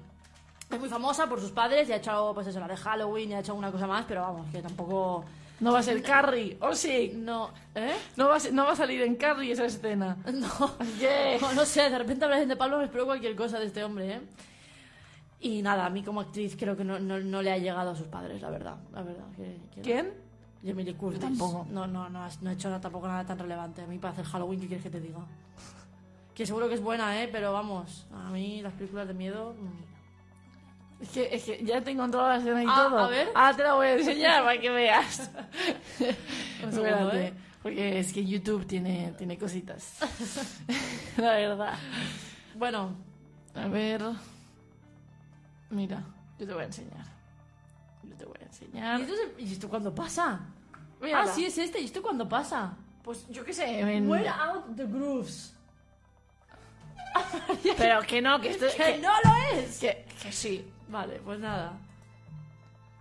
Es 0.70 0.78
muy 0.78 0.91
famosa 0.91 1.26
por 1.26 1.41
sus 1.41 1.51
padres 1.53 1.89
y 1.89 1.93
ha 1.93 1.97
hecho, 1.97 2.32
pues 2.34 2.47
eso, 2.47 2.61
la 2.61 2.68
de 2.68 2.76
Halloween 2.76 3.30
y 3.30 3.34
ha 3.34 3.41
hecho 3.41 3.55
una 3.55 3.72
cosa 3.72 3.86
más, 3.86 4.05
pero 4.07 4.20
vamos, 4.20 4.47
que 4.53 4.61
tampoco... 4.61 5.24
No 5.61 5.72
va 5.72 5.78
a 5.78 5.82
ser 5.82 6.03
Carrie. 6.11 6.59
¿O 6.61 6.74
sí? 6.74 7.12
No, 7.16 7.49
¿eh? 7.74 7.95
No 8.16 8.28
va, 8.28 8.36
a 8.36 8.41
ser- 8.41 8.53
no 8.53 8.66
va 8.66 8.72
a 8.72 8.76
salir 8.76 9.01
en 9.01 9.16
Carrie 9.16 9.53
esa 9.53 9.64
escena. 9.64 10.18
No. 10.32 10.76
Yeah. 11.01 11.39
No, 11.41 11.55
no 11.55 11.64
sé, 11.64 11.89
de 11.89 11.99
repente 11.99 12.26
hablas 12.26 12.47
de 12.47 12.57
Pablo, 12.57 12.76
me 12.76 12.84
espero 12.84 13.07
cualquier 13.07 13.34
cosa 13.34 13.59
de 13.59 13.64
este 13.66 13.82
hombre, 13.82 14.12
¿eh? 14.16 14.20
Y 15.41 15.62
nada, 15.62 15.86
a 15.86 15.91
mí 15.91 16.03
como 16.03 16.20
actriz 16.20 16.57
creo 16.59 16.76
que 16.76 16.84
no, 16.84 16.99
no, 16.99 17.18
no 17.20 17.41
le 17.41 17.51
ha 17.53 17.57
llegado 17.59 17.93
a 17.93 17.97
sus 17.97 18.07
padres, 18.09 18.43
la 18.43 18.51
verdad. 18.51 18.76
La 18.93 19.01
verdad. 19.03 19.24
Que, 19.34 19.45
que 19.72 19.76
no. 19.78 19.82
¿Quién? 19.82 20.12
Jamie 20.62 20.84
Lee 20.84 20.95
Curtis. 20.95 21.20
tampoco. 21.20 21.66
No, 21.70 21.86
no, 21.86 22.11
no, 22.11 22.22
has- 22.24 22.43
no 22.43 22.51
he 22.51 22.53
hecho 22.53 22.68
nada, 22.68 22.82
tampoco 22.82 23.07
nada 23.09 23.24
tan 23.24 23.39
relevante. 23.39 23.80
A 23.80 23.86
mí 23.86 23.99
para 23.99 24.12
hacer 24.12 24.26
Halloween, 24.26 24.61
¿qué 24.61 24.66
quieres 24.66 24.82
que 24.84 24.91
te 24.91 25.01
diga? 25.01 25.20
Que 26.39 26.47
seguro 26.47 26.68
que 26.68 26.74
es 26.76 26.80
buena, 26.80 27.20
¿eh? 27.22 27.28
Pero 27.30 27.53
vamos, 27.53 28.07
a 28.14 28.30
mí 28.30 28.62
las 28.62 28.72
películas 28.72 29.09
de 29.09 29.12
miedo... 29.14 29.55
mm. 29.61 29.89
Es 31.03 31.09
que, 31.11 31.34
es 31.34 31.45
que 31.45 31.64
ya 31.64 31.80
te 31.80 31.91
he 31.91 31.93
encontrado 31.95 32.28
la 32.28 32.36
escena 32.39 32.62
y 32.62 32.66
Ah, 32.68 32.86
todo. 32.89 32.99
a 32.99 33.09
ver. 33.09 33.28
Ahora 33.34 33.57
te 33.57 33.62
la 33.62 33.74
voy 33.74 33.86
a 33.86 33.95
enseñar 33.95 34.43
para 34.45 34.61
que 34.61 34.68
veas. 34.70 35.30
Un 36.64 36.72
segundo, 36.72 37.12
¿eh? 37.12 37.32
Porque 37.62 37.99
es 38.01 38.12
que 38.12 38.24
YouTube 38.24 38.66
tiene, 38.66 39.12
tiene 39.18 39.36
cositas. 39.39 39.99
la 41.16 41.32
verdad. 41.34 41.74
Bueno, 42.57 42.95
A 43.55 43.66
ver. 43.68 44.03
Mira, 45.70 46.03
yo 46.39 46.47
te 46.47 46.53
voy 46.53 46.62
a 46.62 46.66
enseñar. 46.66 47.05
Yo 48.03 48.14
te 48.16 48.24
voy 48.24 48.36
a 48.41 48.45
enseñar. 48.47 49.01
¿y 49.01 49.03
esto, 49.03 49.14
se- 49.16 49.43
¿y 49.43 49.53
esto 49.53 49.68
cuándo 49.68 49.95
pasa? 49.95 50.41
Mírala. 51.01 51.30
Ah, 51.30 51.34
sí, 51.34 51.45
es 51.45 51.59
este. 51.59 51.80
¿Y 51.80 51.84
esto 51.84 52.01
cuándo 52.03 52.28
pasa? 52.28 52.74
Pues 53.05 53.26
yo 53.28 53.45
qué 53.45 53.53
sé. 53.53 53.80
en- 53.80 54.09
Wear 54.09 54.28
out 54.28 54.74
the 54.76 54.84
grooves. 54.86 55.55
Pero 57.76 58.00
que 58.02 58.20
no, 58.22 58.40
que 58.40 58.50
esto. 58.50 58.66
¡Que 58.76 58.76
Que, 58.94 58.98
no 58.98 59.09
lo 59.24 59.59
es! 59.59 59.78
que, 59.78 60.04
que 60.22 60.32
sí. 60.32 60.64
Vale, 60.88 61.20
pues 61.24 61.38
nada. 61.38 61.72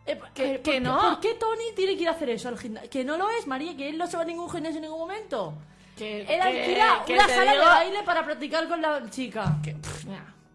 Eh, 0.05 0.19
Que- 0.33 0.55
eh, 0.55 0.61
que 0.61 0.73
¿por 0.73 0.81
no. 0.81 0.99
¿Por 1.01 1.19
qué 1.19 1.33
Tony 1.35 1.73
tiene 1.75 1.95
que 1.95 2.03
ir 2.03 2.07
a 2.09 2.11
hacer 2.11 2.29
eso 2.29 2.47
al 2.49 2.57
gimnasio? 2.57 2.89
Que 2.89 3.03
no 3.03 3.17
lo 3.17 3.29
es, 3.29 3.45
María, 3.47 3.75
que 3.75 3.89
él 3.89 3.97
no 3.97 4.07
se 4.07 4.15
va 4.17 4.23
a 4.23 4.25
ningún 4.25 4.49
gimnasio 4.49 4.77
en 4.77 4.83
ningún 4.83 4.99
momento. 4.99 5.53
Que, 5.97 6.21
Él 6.21 6.41
alquila 6.41 7.03
una 7.09 7.27
sala 7.27 7.51
digo- 7.53 7.63
de 7.63 7.69
baile 7.69 8.03
para 8.03 8.23
practicar 8.23 8.67
con 8.67 8.81
la 8.81 9.09
chica. 9.09 9.57
que- 9.63 9.73
pff. 9.73 10.05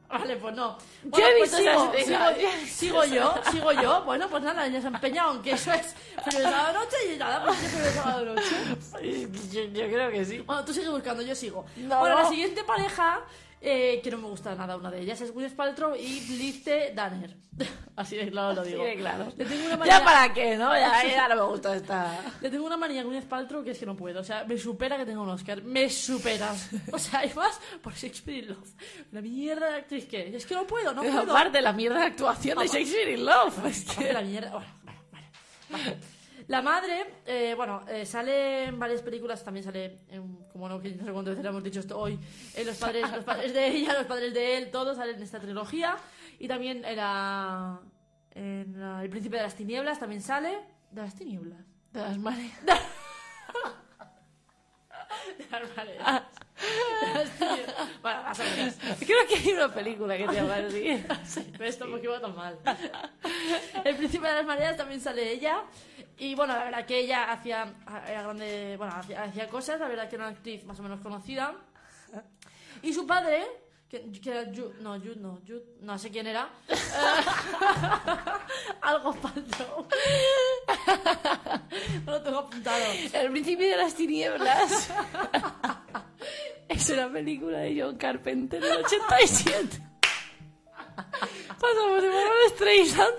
Vale, 0.09 0.37
pues 0.37 0.55
no. 0.55 0.77
Bueno, 1.05 1.27
pues 1.39 1.51
sigo, 1.53 1.91
sigo, 2.05 2.25
sigo 2.67 3.05
yo, 3.07 3.35
sigo 3.51 3.73
yo. 3.73 4.05
Bueno, 4.05 4.29
pues 4.29 4.43
nada, 4.43 4.67
ella 4.67 4.79
se 4.79 4.87
ha 4.89 4.91
empeñado, 4.91 5.31
aunque 5.31 5.53
eso 5.53 5.73
es 5.73 5.95
el 6.27 6.43
sábado 6.43 6.81
noche 6.81 6.97
y 7.15 7.17
nada, 7.17 7.43
pues 7.47 7.63
es 7.63 7.75
el 7.75 7.93
sábado 7.95 8.25
noche. 8.27 8.55
Yo, 9.53 9.63
yo 9.65 9.87
creo 9.89 10.11
que 10.11 10.25
sí. 10.27 10.39
Bueno, 10.41 10.65
tú 10.67 10.73
sigue 10.75 10.91
buscando, 10.91 11.23
yo 11.23 11.35
sigo. 11.35 11.65
No. 11.77 12.01
Bueno, 12.01 12.17
la 12.19 12.29
siguiente 12.29 12.63
pareja, 12.63 13.21
eh, 13.65 14.01
que 14.03 14.11
no 14.11 14.19
me 14.19 14.27
gusta 14.27 14.57
nada 14.57 14.77
una 14.77 14.91
de 14.91 15.01
ellas, 15.01 15.21
es 15.21 15.33
Gwyneth 15.33 15.55
Paltrow 15.55 15.95
y 15.95 16.21
Lizzie 16.37 16.93
Danner. 16.95 17.37
Así 17.97 18.17
de 18.17 18.29
claro 18.29 18.55
lo 18.55 18.65
digo. 18.65 18.85
Sí, 18.85 18.97
claro. 18.97 19.33
Le 19.37 19.45
tengo 19.45 19.67
una 19.67 19.77
manía, 19.77 19.99
¿Ya 19.99 20.05
para 20.05 20.35
qué, 20.35 20.57
no? 20.57 20.75
Ya, 20.75 21.07
ya 21.07 21.29
no 21.35 21.37
me 21.37 21.43
gusta 21.43 21.77
esta. 21.77 22.21
le 22.41 22.51
tengo 22.51 22.67
una 22.67 22.77
manía 22.77 23.03
a 23.03 23.05
Gwyneth 23.05 23.29
Paltrow 23.29 23.63
que 23.63 23.71
es 23.71 23.79
que 23.79 23.87
no 23.87 23.97
puedo. 23.97 24.21
O 24.21 24.25
sea, 24.25 24.45
me 24.45 24.59
supera 24.59 24.97
que 24.97 25.07
tenga 25.07 25.21
un 25.21 25.29
Oscar. 25.29 25.63
Me 25.63 25.89
supera. 25.89 26.53
O 26.91 26.99
sea, 26.99 27.21
hay 27.21 27.33
más 27.35 27.61
por 27.81 27.95
Shakespeare 27.95 28.39
in 28.39 28.49
Love. 28.49 28.69
La 29.13 29.21
mierda 29.21 29.71
de 29.71 29.77
actriz 29.77 30.07
que 30.07 30.29
es. 30.29 30.35
Es 30.35 30.47
que 30.47 30.55
no 30.55 30.67
puedo, 30.67 30.93
no 30.93 31.03
puedo. 31.03 31.21
Aparte, 31.21 31.63
la 31.63 31.73
mierda 31.73 32.01
de 32.01 32.07
actuación 32.07 32.59
de 32.59 32.67
Shakespeare 32.67 33.13
in 33.13 33.25
Love. 33.25 33.67
Es 33.67 33.85
que... 33.85 34.13
la 34.13 34.23
mierda. 34.23 34.51
Bueno. 34.51 35.97
La 36.49 36.61
madre, 36.63 37.15
eh, 37.27 37.55
bueno, 37.57 37.83
eh, 37.89 38.05
sale 38.07 38.65
en 38.65 38.79
varias 38.79 39.01
películas, 39.03 39.45
también 39.45 39.65
sale, 39.65 40.01
en, 40.09 40.37
como 40.53 40.69
no, 40.69 40.81
que 40.81 40.91
no 40.95 41.05
sé 41.05 41.13
cuántas 41.13 41.37
veces 41.37 41.49
hemos 41.49 41.63
dicho 41.63 41.81
esto 41.81 41.99
hoy, 41.99 42.19
en 42.55 42.67
los, 42.67 42.77
padres, 42.77 43.11
los 43.13 43.25
padres 43.25 43.53
de 43.55 43.67
ella, 43.69 43.95
los 43.95 44.07
padres 44.07 44.35
de 44.35 44.57
él, 44.59 44.71
todos 44.71 44.97
salen 44.97 45.17
en 45.17 45.23
esta 45.23 45.39
trilogía. 45.41 45.97
Y 46.39 46.49
también 46.49 46.85
en 46.85 46.97
la- 46.97 47.81
El 48.35 49.09
Príncipe 49.11 49.37
de 49.37 49.43
las 49.43 49.55
Tinieblas, 49.55 50.01
también 50.01 50.21
sale. 50.23 50.59
De 50.91 51.03
las 51.03 51.15
Tinieblas. 51.15 51.61
De 51.93 52.01
las 52.01 52.19
mareas. 52.19 52.53
De 55.39 55.47
las 55.51 55.77
mareas. 55.77 56.23
Bueno, 58.03 58.23
más 58.23 58.41
o 58.41 58.45
menos. 58.45 58.75
Creo 58.99 59.27
que 59.29 59.37
hay 59.37 59.53
una 59.53 59.73
película 59.73 60.17
que 60.17 60.27
te 60.27 60.35
llama 60.35 60.57
así. 60.57 61.05
Sí, 61.25 61.53
pero 61.53 61.65
esto 61.65 61.87
me 61.87 61.99
equivoco 61.99 62.21
tan 62.21 62.35
mal. 62.35 62.59
El 63.85 63.97
príncipe 63.97 64.27
de 64.27 64.35
las 64.35 64.47
mareas 64.47 64.77
también 64.77 65.01
sale 65.01 65.31
ella. 65.31 65.63
Y 66.19 66.35
bueno, 66.35 66.55
la 66.55 66.65
verdad 66.65 66.87
que 66.87 66.99
ella 66.99 67.33
hacía, 67.33 67.73
era 68.07 68.23
grande, 68.23 68.75
bueno, 68.77 68.93
hacía, 68.95 69.23
hacía 69.23 69.49
cosas, 69.49 69.81
la 69.81 69.89
verdad 69.89 70.09
que 70.09 70.17
era 70.17 70.27
una 70.27 70.37
actriz 70.37 70.65
más 70.65 70.79
o 70.79 70.83
menos 70.83 71.01
conocida. 71.01 71.55
Y 72.83 72.93
su 72.93 73.07
padre, 73.07 73.45
que, 73.89 74.11
que 74.13 74.31
era 74.31 74.45
Jude, 74.45 74.75
no, 74.81 74.99
Jude 74.99 75.17
no, 75.17 75.41
Jude, 75.47 75.65
no 75.81 75.99
sé 75.99 76.11
quién 76.11 76.27
era. 76.27 76.49
Algo 78.83 79.13
faltó. 79.13 79.89
No 82.05 82.13
lo 82.13 82.23
tengo 82.23 82.39
apuntado. 82.39 82.79
El 83.15 83.31
principio 83.31 83.69
de 83.69 83.77
las 83.77 83.95
tinieblas. 83.95 84.91
Es 86.73 86.91
una 86.91 87.11
película 87.13 87.59
de 87.59 87.81
John 87.81 87.97
Carpenter 87.97 88.61
del 88.63 88.85
87. 88.85 89.81
Pasamos 91.61 92.03
de 92.03 92.09
Barbara 92.09 92.49
Streisand 92.51 93.15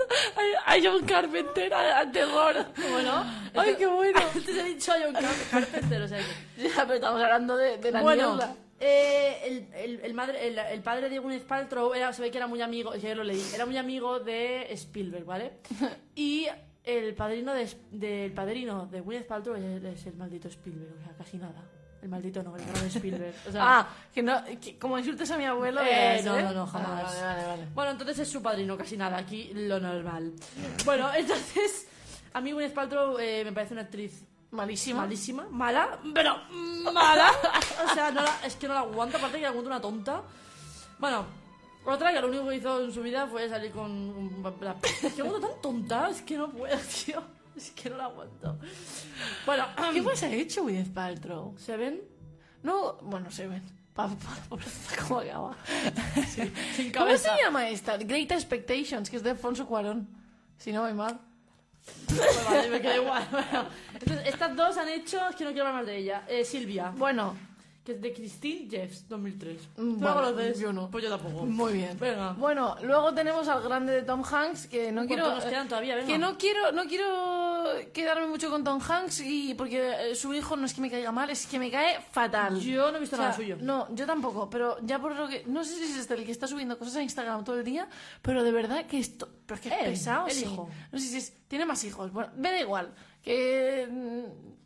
a, 0.66 0.74
a 0.74 0.78
John 0.84 1.06
Carpenter 1.06 1.74
a, 1.74 2.00
a 2.00 2.12
terror. 2.12 2.56
Bueno, 2.92 3.24
Ay, 3.56 3.76
qué 3.78 3.86
bueno. 3.88 4.20
Antes 4.36 4.58
he 4.58 4.64
dicho 4.64 4.92
John 5.02 5.14
Car- 5.14 5.36
Carpenter, 5.50 6.02
o 6.02 6.08
sea 6.08 6.20
que... 6.20 6.64
Ya, 6.70 6.82
pero 6.84 6.96
estamos 6.96 7.22
hablando 7.22 7.56
de, 7.58 7.78
de 7.78 7.92
la 7.92 8.02
bueno, 8.02 8.40
eh, 8.80 9.38
el, 9.46 9.68
el, 9.76 10.00
el 10.02 10.14
madre, 10.14 10.46
el, 10.48 10.58
el 10.60 10.82
padre 10.82 11.10
de 11.10 11.20
Gwyneth 11.20 11.46
Paltrow 11.46 11.94
era, 11.94 12.12
se 12.12 12.22
ve 12.22 12.32
que 12.32 12.38
era 12.38 12.48
muy 12.48 12.62
amigo, 12.62 12.94
ya 12.96 13.16
lo 13.16 13.24
leí, 13.24 13.42
era 13.54 13.66
muy 13.66 13.78
amigo 13.78 14.20
de 14.20 14.68
Spielberg, 14.74 15.26
¿vale? 15.26 15.54
Y 16.16 16.48
el 16.84 17.14
padrino 17.16 17.54
de, 17.54 17.70
del 17.92 18.34
padrino 18.34 18.88
de 18.88 19.00
Gwyneth 19.00 19.26
Paltrow 19.28 19.56
es, 19.56 19.84
es 19.84 20.06
el 20.08 20.16
maldito 20.16 20.50
Spielberg, 20.50 20.96
o 21.00 21.04
sea, 21.06 21.14
casi 21.18 21.38
nada. 21.38 21.64
El 22.04 22.10
maldito 22.10 22.44
no, 22.44 22.54
el 22.58 22.66
gran 22.66 22.86
Spielberg. 22.88 23.34
O 23.48 23.52
sea, 23.52 23.62
Ah, 23.80 23.88
que 24.14 24.22
no, 24.22 24.44
que 24.62 24.78
como 24.78 25.00
insultes 25.00 25.32
a 25.32 25.38
mi 25.38 25.46
abuelo. 25.46 25.80
Eh, 25.84 26.22
no, 26.26 26.38
¿eh? 26.38 26.44
no, 26.44 26.52
no, 26.52 26.68
jamás. 26.68 26.90
Ah, 26.92 27.04
vale, 27.04 27.22
vale, 27.22 27.48
vale. 27.48 27.68
Bueno, 27.74 27.92
entonces 27.92 28.20
es 28.20 28.30
su 28.30 28.42
padrino, 28.42 28.78
casi 28.78 28.98
nada, 28.98 29.18
aquí 29.18 29.52
lo 29.54 29.80
normal. 29.80 30.34
Bueno, 30.84 31.10
entonces, 31.16 31.88
a 32.34 32.42
mí 32.42 32.52
Gwyneth 32.52 32.74
Paltrow 32.74 33.18
eh, 33.20 33.44
me 33.46 33.54
parece 33.54 33.74
una 33.74 33.84
actriz 33.84 34.22
Malísima. 34.52 35.00
malísima, 35.02 35.48
mala, 35.50 35.98
pero 36.14 36.36
mala. 36.94 37.32
O 37.90 37.94
sea, 37.94 38.12
no 38.12 38.22
la- 38.22 38.40
es 38.46 38.56
que 38.58 38.68
no 38.68 38.74
la 38.74 38.82
aguanto, 38.82 39.16
aparte 39.18 39.38
que 39.38 39.44
la 39.44 39.48
aguanto 39.50 39.70
una 39.70 39.82
tonta. 39.82 40.22
Bueno, 41.00 41.26
otra 41.86 42.12
que 42.14 42.20
lo 42.22 42.28
único 42.28 42.48
que 42.50 42.58
hizo 42.58 42.84
en 42.84 42.92
su 42.94 43.02
vida 43.02 43.26
fue 43.28 43.48
salir 43.50 43.72
con... 43.72 44.44
la- 44.62 44.76
Es 44.84 45.14
que 45.14 45.24
la 45.24 45.30
aguanto 45.30 45.48
tan 45.48 45.62
tonta, 45.62 46.10
es 46.10 46.22
que 46.22 46.38
no 46.38 46.50
puedo, 46.52 46.78
tío. 47.06 47.24
Es 47.58 47.72
que 47.72 47.90
no 47.90 47.98
la 47.98 48.06
aguanto. 48.06 48.58
Bueno, 49.46 49.66
¿Qué 49.94 50.02
más 50.02 50.24
ha 50.24 50.30
hecho 50.30 50.64
Gwyneth 50.64 50.94
Paltrow? 50.94 51.56
¿se 51.58 51.78
ven? 51.78 52.02
No, 52.64 52.94
bueno, 53.02 53.30
se 53.32 53.48
ven. 53.48 53.64
Pa, 53.94 54.08
pa, 54.08 54.36
pobrecita, 54.50 55.04
¿Cómo 55.04 55.20
acaba? 55.20 55.56
Sin 56.76 56.92
¿Cómo 56.92 57.16
se 57.16 57.30
llama 57.44 57.70
esta? 57.70 57.98
Great 57.98 58.32
Expectations, 58.32 59.10
que 59.10 59.18
es 59.18 59.24
de 59.24 59.32
Alfonso 59.32 59.68
Cuarón. 59.68 60.08
Si 60.58 60.72
no 60.72 60.82
voy 60.82 60.94
mal. 60.94 61.20
Pues 62.08 62.46
vale, 62.46 62.70
me 62.70 62.82
queda 62.82 62.98
igual. 62.98 63.28
Bueno, 63.32 63.68
entonces, 63.94 64.28
estas 64.28 64.56
dos 64.56 64.78
han 64.78 64.90
hecho, 64.90 65.20
es 65.30 65.36
que 65.36 65.44
no 65.44 65.52
quiero 65.52 65.68
hablar 65.68 65.82
más 65.84 65.86
de 65.86 65.98
ella. 65.98 66.24
Eh, 66.28 66.44
Silvia, 66.44 66.92
Bueno, 66.96 67.36
que 67.84 67.92
es 67.92 68.02
de 68.02 68.14
Christine 68.14 68.70
Jeffs, 68.70 69.08
2003. 69.10 69.58
Mm, 69.58 69.76
¿Tú 69.76 70.00
bueno, 70.00 70.22
la 70.22 70.28
conoces? 70.32 70.60
yo 70.60 70.72
no. 70.72 70.90
Pues 70.90 71.04
yo 71.04 71.10
tampoco. 71.10 71.46
muy 71.46 71.74
bien. 71.74 71.98
Venga. 72.00 72.32
Bueno, 72.32 72.78
luego 72.82 73.14
tenemos 73.14 73.48
al 73.50 73.62
grande 73.62 73.92
de 73.92 74.02
Tom 74.04 74.24
Hanks, 74.24 74.68
que 74.68 74.92
no 74.92 75.06
quiero... 75.06 75.24
¿Cuántos 75.24 75.44
nos 75.44 75.52
quedan 75.52 75.68
todavía? 75.68 75.96
Venga. 75.96 76.08
Que 76.08 76.18
no 76.18 76.38
quiero, 76.38 76.72
no 76.72 76.86
quiero 76.86 77.66
quedarme 77.92 78.28
mucho 78.28 78.50
con 78.50 78.64
Tom 78.64 78.80
Hanks 78.82 79.20
y 79.22 79.54
porque 79.56 80.12
eh, 80.12 80.16
su 80.16 80.34
hijo 80.34 80.56
no 80.56 80.66
es 80.66 80.74
que 80.74 80.80
me 80.80 80.90
caiga 80.90 81.12
mal, 81.12 81.30
es 81.30 81.46
que 81.46 81.60
me 81.60 81.70
cae 81.70 82.00
fatal. 82.00 82.58
Yo 82.60 82.90
no 82.90 82.98
he 82.98 83.02
visto 83.02 83.18
O 83.18 83.18
sea, 83.18 83.28
nada 83.28 83.36
suyo. 83.36 83.58
No, 83.60 83.94
yo 83.94 84.06
tampoco, 84.06 84.50
pero 84.50 84.78
ya 84.82 85.00
por 85.00 85.14
lo 85.14 85.28
que... 85.28 85.44
No 85.46 85.66
sé 85.66 85.76
si 85.76 85.84
es 85.84 85.98
este 85.98 86.14
el 86.14 86.26
que 86.26 86.32
está 86.32 86.48
subiendo 86.48 86.80
cosas 86.80 86.96
a 86.96 87.04
Instagram 87.04 87.44
todo 87.44 87.58
el 87.58 87.66
día, 87.66 87.90
pero 88.22 88.44
de 88.44 88.52
verdad 88.54 88.86
que 88.86 88.98
esto... 88.98 89.28
Pero 89.46 89.56
es 89.56 89.62
que 89.62 89.70
es 89.70 89.84
pesado, 89.84 90.28
el 90.28 90.34
sí. 90.34 90.46
hijo. 90.46 90.70
No 90.90 91.00
sé 91.00 91.08
si 91.08 91.18
es... 91.18 91.34
Tiene 91.50 91.66
más 91.66 91.84
hijos. 91.84 92.14
Bueno, 92.14 92.32
me 92.38 92.50
da 92.50 92.60
igual. 92.62 92.94
Que... 93.22 93.90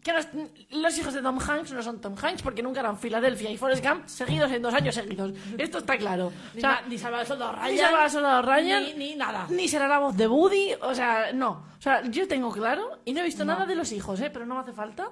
que 0.07 0.13
los, 0.13 0.27
los 0.71 0.97
hijos 0.97 1.13
de 1.13 1.21
Tom 1.21 1.37
Hanks 1.39 1.71
no 1.73 1.83
son 1.83 1.99
Tom 2.01 2.15
Hanks 2.21 2.41
porque 2.41 2.63
nunca 2.63 2.79
eran 2.79 2.97
Filadelfia 2.97 3.49
y 3.51 3.57
Forrest 3.57 3.85
Gump 3.85 4.07
seguidos 4.07 4.51
en 4.51 4.61
dos 4.61 4.73
años 4.73 4.95
seguidos. 4.95 5.33
Esto 5.57 5.79
está 5.79 5.97
claro. 5.97 6.31
Ni, 6.53 6.59
O 6.59 6.61
sea, 6.61 6.69
ma- 6.69 6.81
ni 6.87 6.97
Salvador 6.97 7.25
Soldado 7.27 7.51
Ryan. 7.53 7.71
ni 7.71 7.77
Salvador 7.77 8.09
Soldado 8.09 8.41
Ryan, 8.41 8.83
Ni, 8.83 8.93
ni 8.93 9.15
nada. 9.15 9.47
ni 9.49 9.67
será 9.67 9.87
la 9.87 9.99
voz 9.99 10.15
de 10.15 10.27
Woody, 10.27 10.73
o 10.81 10.95
sea, 10.95 11.31
no. 11.33 11.65
O 11.77 11.81
sea, 11.81 12.01
yo 12.09 12.27
tengo 12.27 12.51
claro, 12.51 12.99
y 13.05 13.13
no 13.13 13.19
he 13.19 13.23
visto 13.23 13.43
No. 13.45 13.53
nada 13.53 13.65
de 13.65 13.75
los 13.75 13.91
hijos, 13.91 14.19
¿eh? 14.21 14.29
pero 14.31 14.45
no 14.45 14.55
me 14.55 14.61
hace 14.61 14.73
falta, 14.73 15.11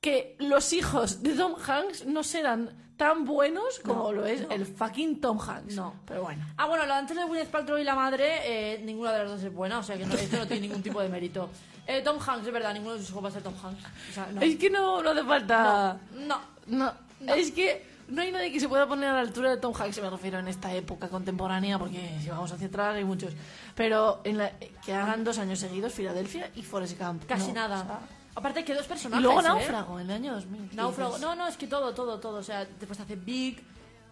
que 0.00 0.36
los 0.40 0.72
hijos 0.72 1.22
de 1.22 1.34
Tom 1.34 1.54
Hanks 1.66 2.06
no 2.06 2.22
serán 2.22 2.70
tan 2.96 3.24
buenos 3.24 3.78
como 3.80 4.04
No, 4.04 4.12
lo 4.12 4.26
es 4.26 4.42
no. 4.42 4.50
el 4.50 4.64
fucking 4.66 5.20
Tom 5.20 5.38
Hanks. 5.38 5.74
No. 5.74 5.94
Pero 6.06 6.22
bueno. 6.22 6.44
Ah, 6.56 6.66
bueno, 6.66 6.86
lo 6.86 6.94
antes 6.94 7.16
de 7.16 7.24
Gwyneth 7.24 7.48
Paltrow 7.50 7.78
y 7.78 7.84
la 7.84 7.94
madre, 7.94 8.40
eh, 8.74 8.78
ninguna 8.82 9.12
de 9.12 9.18
las 9.20 9.30
dos 9.30 9.42
es 9.42 9.52
buena, 9.52 9.78
o 9.78 9.82
sea 9.82 9.96
que 9.98 10.06
no, 10.06 10.14
esto 10.14 10.36
no 10.38 10.46
tiene 10.46 10.62
ningún 10.68 10.82
tipo 10.82 11.00
de 11.02 11.08
mérito. 11.08 11.50
Eh, 11.86 12.02
Tom 12.02 12.18
Hanks, 12.24 12.46
es 12.46 12.52
verdad, 12.52 12.72
ninguno 12.74 12.94
de 12.94 13.00
sus 13.00 13.10
hijos 13.10 13.24
va 13.24 13.28
a 13.28 13.32
ser 13.32 13.42
Tom 13.42 13.54
Hanks. 13.62 13.82
O 14.10 14.12
sea, 14.12 14.26
no. 14.32 14.40
Es 14.40 14.56
que 14.56 14.70
no, 14.70 15.02
no 15.02 15.10
hace 15.10 15.22
falta... 15.24 15.98
No. 16.14 16.40
No. 16.66 16.92
es 17.34 17.52
que 17.52 17.86
no 18.08 18.22
hay 18.22 18.32
nadie 18.32 18.52
que 18.52 18.58
se 18.60 18.68
pueda 18.68 18.86
poner 18.88 19.08
a 19.08 19.12
la 19.14 19.20
altura 19.20 19.50
de 19.50 19.56
Tom 19.58 19.72
Hanks, 19.78 20.00
me 20.02 20.10
refiero 20.10 20.38
en 20.38 20.48
esta 20.48 20.72
época 20.74 21.08
contemporánea, 21.08 21.78
porque 21.78 22.18
si 22.20 22.28
vamos 22.28 22.50
hacia 22.52 22.66
atrás 22.66 22.96
hay 22.96 23.04
muchos. 23.04 23.32
Pero 23.74 24.20
en 24.24 24.38
la, 24.38 24.50
que 24.84 24.92
hagan 24.94 25.22
dos 25.24 25.38
años 25.38 25.58
seguidos 25.60 25.92
Filadelfia 25.92 26.50
y 26.56 26.62
Forrest 26.62 26.98
Gump. 27.00 27.24
Casi 27.26 27.48
No, 27.48 27.54
nada. 27.54 27.80
o 27.82 27.84
sea, 27.86 27.98
Aparte 28.34 28.64
que 28.64 28.74
dos 28.74 28.84
y 28.84 28.88
personajes. 28.88 29.22
luego 29.22 29.40
¿eh? 29.40 29.44
Náufrago, 29.44 29.98
en 30.00 30.10
el 30.10 30.16
año 30.16 30.34
2000. 30.34 30.76
Náufrago. 30.76 31.18
No, 31.18 31.34
no, 31.34 31.46
es 31.48 31.56
que 31.56 31.66
todo, 31.68 31.94
todo, 31.94 32.18
todo. 32.20 32.38
O 32.38 32.42
sea, 32.42 32.64
después 32.66 32.96
te 32.98 33.02
hace 33.04 33.16
Big, 33.16 33.62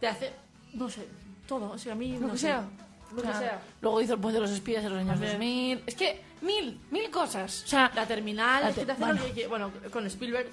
te 0.00 0.06
hace. 0.08 0.32
No 0.72 0.88
sé, 0.88 1.06
todo. 1.46 1.72
O 1.72 1.78
sea, 1.78 1.92
a 1.92 1.96
mí. 1.96 2.14
Lo 2.18 2.28
no 2.28 2.32
que 2.32 2.38
sé. 2.38 2.46
sea. 2.46 2.64
Lo 3.14 3.22
que 3.22 3.38
sea. 3.38 3.60
Luego 3.80 4.00
hizo 4.00 4.14
el 4.14 4.20
puente 4.20 4.36
de 4.40 4.46
los 4.46 4.50
espías 4.50 4.84
en 4.84 4.90
los 4.90 4.98
años 5.00 5.12
También. 5.12 5.32
2000. 5.32 5.82
Es 5.86 5.94
que 5.94 6.22
mil, 6.42 6.80
mil 6.90 7.10
cosas. 7.10 7.62
O 7.64 7.66
sea, 7.66 7.90
La 7.94 8.06
terminal, 8.06 8.62
La 8.62 8.68
es 8.70 8.74
que 8.76 8.84
te- 8.86 8.92
hace 8.92 9.00
bueno. 9.04 9.20
lo 9.26 9.34
que 9.34 9.46
Bueno, 9.46 9.70
con 9.92 10.06
Spielberg. 10.06 10.48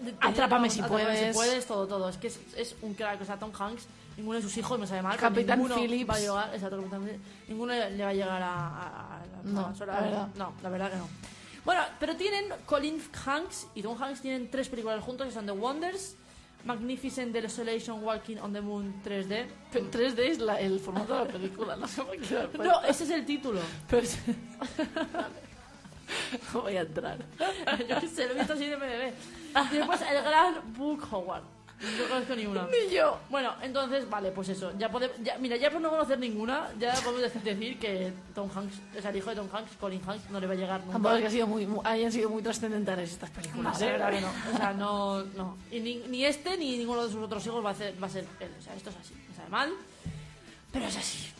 de- 0.00 0.14
Atrápame 0.20 0.70
si 0.70 0.80
Atrápame 0.80 1.04
puedes. 1.04 1.26
si 1.28 1.32
puedes, 1.34 1.66
todo, 1.66 1.86
todo. 1.86 2.08
Es 2.08 2.16
que 2.16 2.28
es, 2.28 2.40
es 2.56 2.74
un 2.82 2.94
crack. 2.94 3.20
O 3.20 3.24
sea, 3.24 3.38
Tom 3.38 3.50
Hanks, 3.58 3.86
ninguno 4.16 4.36
de 4.36 4.42
sus 4.42 4.56
hijos 4.56 4.78
me 4.78 4.86
sabe 4.86 5.02
mal. 5.02 5.16
pero 5.16 5.28
Capitán 5.28 5.58
ninguno 5.58 5.74
Phillips. 5.76 6.08
Va 6.10 6.14
a 6.14 6.18
llegar, 6.20 6.54
exacto, 6.54 6.76
Capitán 6.78 7.02
Phillips, 7.04 7.20
ninguno 7.48 7.72
le 7.74 8.02
va 8.02 8.08
a 8.08 8.14
llegar 8.14 8.42
a, 8.42 8.54
a- 8.54 9.16
a 9.16 9.20
la, 9.26 9.42
No, 9.44 9.66
a 9.66 9.86
la 9.86 10.00
verdad. 10.00 10.28
No, 10.36 10.52
la 10.62 10.68
verdad 10.70 10.90
que 10.90 10.96
no. 10.96 11.08
Bueno, 11.64 11.82
pero 11.98 12.16
tienen 12.16 12.46
Colin 12.64 13.02
Hanks 13.26 13.66
y 13.74 13.82
Tom 13.82 14.02
Hanks 14.02 14.22
tienen 14.22 14.50
tres 14.50 14.70
películas 14.70 15.04
juntos 15.04 15.26
que 15.26 15.32
son 15.34 15.44
The 15.44 15.52
Wonders, 15.52 16.16
Magnificent 16.64 17.32
Desolation 17.32 18.02
Walking 18.04 18.36
on 18.38 18.52
the 18.52 18.60
Moon 18.60 18.94
3D. 19.04 19.46
P- 19.72 19.82
3D 19.90 20.18
es 20.30 20.38
la- 20.38 20.60
el 20.60 20.78
formato 20.80 21.14
de 21.18 21.24
la 21.24 21.30
película, 21.32 21.76
no 21.76 21.86
sé 21.88 22.02
por 22.02 22.16
qué. 22.18 22.48
No, 22.58 22.82
ese 22.84 23.04
es 23.04 23.10
el 23.10 23.24
título. 23.24 23.60
Pero 23.88 24.02
es- 24.02 24.18
no 26.54 26.62
voy 26.62 26.76
a 26.76 26.80
entrar. 26.82 27.18
Yo 27.88 28.00
qué 28.00 28.08
sé, 28.08 28.26
lo 28.26 28.32
he 28.32 28.38
visto 28.38 28.52
así 28.54 28.66
de 28.66 28.76
MDB. 28.76 29.12
Y 29.72 29.76
después 29.76 30.00
el 30.02 30.22
gran 30.22 30.54
Book 30.76 31.06
Howard. 31.10 31.42
No 31.80 32.08
conozco 32.08 32.34
ni 32.34 32.44
una. 32.46 32.66
Ni 32.66 32.94
yo. 32.94 33.18
Bueno, 33.30 33.54
entonces, 33.62 34.08
vale, 34.08 34.30
pues 34.32 34.50
eso. 34.50 34.72
Ya 34.78 34.90
podemos, 34.90 35.16
ya, 35.22 35.38
mira, 35.38 35.56
ya 35.56 35.70
por 35.70 35.80
no 35.80 35.88
conocer 35.88 36.18
ninguna, 36.18 36.68
ya 36.78 36.92
podemos 36.94 37.22
decir, 37.22 37.78
que 37.78 38.12
Tom 38.34 38.50
Hanks, 38.54 38.74
es 38.96 39.04
el 39.04 39.16
hijo 39.16 39.30
de 39.30 39.36
Tom 39.36 39.48
Hanks, 39.50 39.72
Colin 39.80 40.02
Hanks, 40.06 40.28
no 40.28 40.40
le 40.40 40.46
va 40.46 40.52
a 40.52 40.56
llegar 40.56 40.80
nunca. 40.80 40.92
Tampoco 40.92 41.14
es 41.14 41.20
que 41.22 41.26
ha 41.28 41.30
sido 41.30 41.46
muy, 41.46 41.66
mu- 41.66 41.80
hayan 41.84 42.12
sido 42.12 42.28
muy 42.28 42.42
trascendentales 42.42 43.12
estas 43.12 43.30
películas. 43.30 43.80
la 43.80 43.86
¿eh? 43.86 43.92
verdad 43.92 44.10
que 44.10 44.20
no. 44.20 44.28
O 44.52 44.56
sea, 44.58 44.72
no, 44.74 45.22
no. 45.24 45.56
Y 45.70 45.80
ni, 45.80 45.96
ni 46.08 46.24
este 46.26 46.56
ni 46.58 46.76
ninguno 46.76 47.06
de 47.06 47.12
sus 47.12 47.22
otros 47.24 47.46
hijos 47.46 47.64
va 47.64 47.70
a, 47.70 47.74
ser, 47.74 47.94
va 48.02 48.06
a 48.08 48.10
ser 48.10 48.26
él. 48.40 48.50
O 48.58 48.62
sea, 48.62 48.74
esto 48.74 48.90
es 48.90 48.96
así. 48.96 49.14
Me 49.30 49.34
sabe 49.34 49.48
mal, 49.48 49.72
pero 50.72 50.84
es 50.86 50.96
así. 50.98 51.32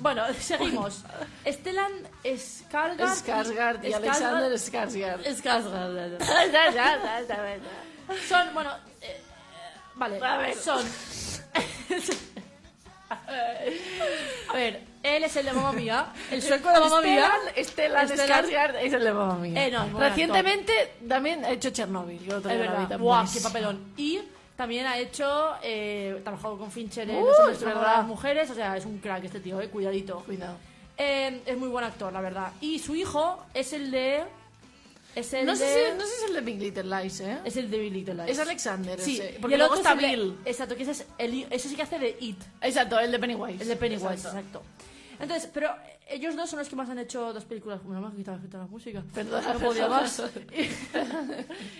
Bueno, 0.00 0.22
seguimos. 0.38 1.02
Stellan 1.44 1.92
Skarsgård. 2.24 3.16
Skarsgård 3.16 3.84
y 3.88 3.92
Alexander 3.92 4.52
Skarsgård. 4.52 5.24
Skarsgård. 5.36 6.18
Son, 8.28 8.54
bueno, 8.54 8.70
vale, 10.00 10.18
A 10.26 10.38
ver. 10.38 10.54
son... 10.56 10.84
A 14.48 14.54
ver, 14.54 14.80
él 15.02 15.24
es 15.24 15.36
el 15.36 15.46
de 15.46 15.52
Mamma 15.52 15.72
Mía, 15.72 16.06
el 16.30 16.42
sueco 16.42 16.70
de 16.72 16.80
Mamma 16.80 17.00
Mía. 17.02 17.30
Stellan- 17.56 18.08
Skarsgård 18.08 18.76
es 18.82 18.92
el 18.92 19.04
de 19.04 19.12
Mamma 19.12 19.34
Mía. 19.36 19.66
Eh, 19.66 19.70
no, 19.70 19.84
es 19.84 19.92
buen 19.92 20.04
Recientemente 20.08 20.94
también 21.08 21.44
ha 21.44 21.50
hecho 21.50 21.70
Chernobyl. 21.70 22.18
Yo 22.24 22.38
Es 22.38 22.42
verdad, 22.44 22.98
guau, 22.98 23.26
qué 23.32 23.40
papelón. 23.40 23.92
Y 23.96 24.20
también 24.56 24.86
ha 24.86 24.98
hecho, 24.98 25.54
eh, 25.62 26.20
trabajado 26.22 26.58
con 26.58 26.70
Fincher 26.70 27.08
en 27.10 27.16
Uh, 27.22 27.26
Los 27.26 27.38
hombres 27.40 27.62
a 27.64 27.82
las 27.98 28.06
mujeres, 28.06 28.50
o 28.50 28.54
sea, 28.54 28.76
es 28.76 28.84
un 28.84 28.98
crack 28.98 29.24
este 29.24 29.40
tío, 29.40 29.60
eh, 29.60 29.68
cuidadito. 29.68 30.20
Cuidado. 30.20 30.56
Eh, 30.96 31.42
es 31.46 31.56
muy 31.56 31.68
buen 31.68 31.84
actor, 31.84 32.12
la 32.12 32.20
verdad. 32.20 32.52
Y 32.60 32.78
su 32.78 32.94
hijo 32.94 33.42
es 33.54 33.72
el 33.72 33.90
de... 33.90 34.24
Es 35.14 35.32
el 35.34 35.44
No 35.46 35.56
sé, 35.56 35.90
si, 35.90 35.98
no 35.98 36.04
sé 36.06 36.12
si 36.12 36.22
es 36.24 36.28
el 36.30 36.34
de 36.34 36.40
Big 36.40 36.60
Little 36.60 36.84
Lies, 36.84 37.20
¿eh? 37.20 37.38
Es 37.44 37.56
el 37.56 37.70
de 37.70 37.78
Big 37.78 37.92
Little 37.92 38.14
Lies. 38.14 38.30
Es 38.30 38.38
Alexander, 38.38 39.00
Sí, 39.00 39.16
ese. 39.20 39.36
y 39.36 39.38
Porque 39.40 39.54
el 39.56 39.60
luego 39.60 39.74
otro 39.74 39.88
está 39.88 39.98
es 40.00 40.04
el 40.04 40.10
de- 40.10 40.16
Bill. 40.24 40.38
exacto, 40.44 40.76
que 40.76 40.82
ese 40.84 40.92
es 40.92 41.06
el, 41.18 41.46
ese 41.50 41.68
sí 41.68 41.74
que 41.76 41.82
hace 41.82 41.98
de 41.98 42.16
It. 42.20 42.38
Exacto, 42.60 42.98
el 43.00 43.10
de 43.10 43.18
Pennywise. 43.18 43.62
El 43.62 43.68
de 43.68 43.76
Pennywise, 43.76 44.06
Exacto. 44.14 44.38
exacto. 44.38 44.62
Entonces, 45.18 45.50
pero 45.52 45.68
ellos 46.08 46.34
dos 46.34 46.48
son 46.48 46.60
los 46.60 46.68
que 46.68 46.76
más 46.76 46.88
han 46.88 46.98
hecho 46.98 47.30
dos 47.34 47.44
películas. 47.44 47.82
Bueno, 47.84 48.00
me 48.00 48.06
has 48.06 48.14
quitado, 48.14 48.38
la 48.52 48.66
música. 48.66 49.02
Perdona, 49.12 49.52
no 49.52 49.60
podía 49.60 49.86
más. 49.86 50.22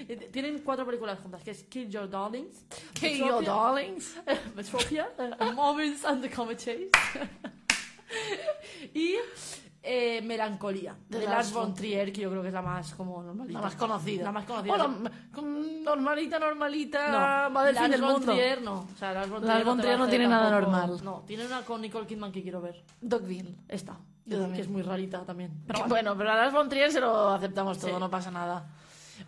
Y 0.07 0.16
Tienen 0.31 0.59
cuatro 0.59 0.85
películas 0.85 1.18
juntas, 1.20 1.43
que 1.43 1.53
es 1.53 1.62
Kill 1.62 1.89
Your 1.89 2.11
Darlings, 2.11 2.55
Kill 2.93 3.16
your 3.16 3.43
darlings. 3.45 4.14
Metropia, 4.55 5.09
eh, 5.18 5.53
Moments 5.55 6.05
and 6.05 6.20
the 6.22 6.28
Comet 6.31 6.59
Chase 6.59 6.91
y 8.95 9.16
eh, 9.83 10.20
Melancolía, 10.22 10.95
De 11.09 11.20
de, 11.20 11.24
Lars 11.26 11.53
von 11.53 11.74
Trier, 11.74 12.12
que 12.12 12.20
yo 12.20 12.31
creo 12.31 12.43
que 12.43 12.49
es 12.49 12.55
la 12.55 12.61
más 12.62 12.95
como 12.95 13.22
normalita. 13.22 13.59
La 13.61 13.64
más 13.64 13.74
conocida. 13.76 14.24
La 14.24 14.33
más 14.33 14.45
conocida. 14.45 14.76
Bueno, 14.76 15.11
normalita, 15.85 16.39
normalita. 16.39 17.49
No, 17.49 17.55
va 17.55 17.64
del 17.64 17.74
Lars 17.74 17.91
del 17.91 18.01
von 18.03 18.12
mundo. 18.12 18.33
Trier 18.33 18.62
no. 18.62 18.81
O 18.93 18.97
sea, 18.99 19.12
Lars 19.12 19.31
von 19.31 19.41
Lars 19.47 19.53
Trier 19.81 19.97
von 19.97 20.07
no 20.07 20.09
tiene 20.11 20.28
nada 20.28 20.51
tampoco- 20.51 20.76
normal. 20.76 21.01
No, 21.05 21.22
tiene 21.26 21.47
una 21.47 21.62
con 21.62 21.81
Nicole 21.81 22.07
Kidman 22.07 22.31
que 22.33 22.43
quiero 22.43 22.61
ver. 22.61 22.85
Dogville. 23.01 23.57
Esta. 23.68 23.97
Yo 24.26 24.53
que 24.53 24.61
es 24.61 24.68
muy 24.68 24.83
rarita 24.83 25.24
también. 25.24 25.51
Pero 25.66 25.81
bueno. 25.81 25.89
bueno, 25.89 26.16
pero 26.18 26.33
a 26.33 26.37
Lars 26.37 26.53
von 26.53 26.68
Trier 26.68 26.93
se 26.93 27.01
lo 27.01 27.31
aceptamos 27.31 27.78
todo, 27.78 27.91
Sí. 27.91 27.97
no 27.99 28.11
pasa 28.11 28.31
nada. 28.31 28.68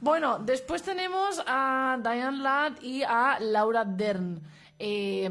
Bueno, 0.01 0.39
después 0.39 0.83
tenemos 0.83 1.43
a 1.47 1.99
Diane 2.03 2.39
Ladd 2.39 2.81
y 2.83 3.03
a 3.03 3.39
Laura 3.41 3.85
Dern. 3.85 4.41
Eh, 4.79 5.31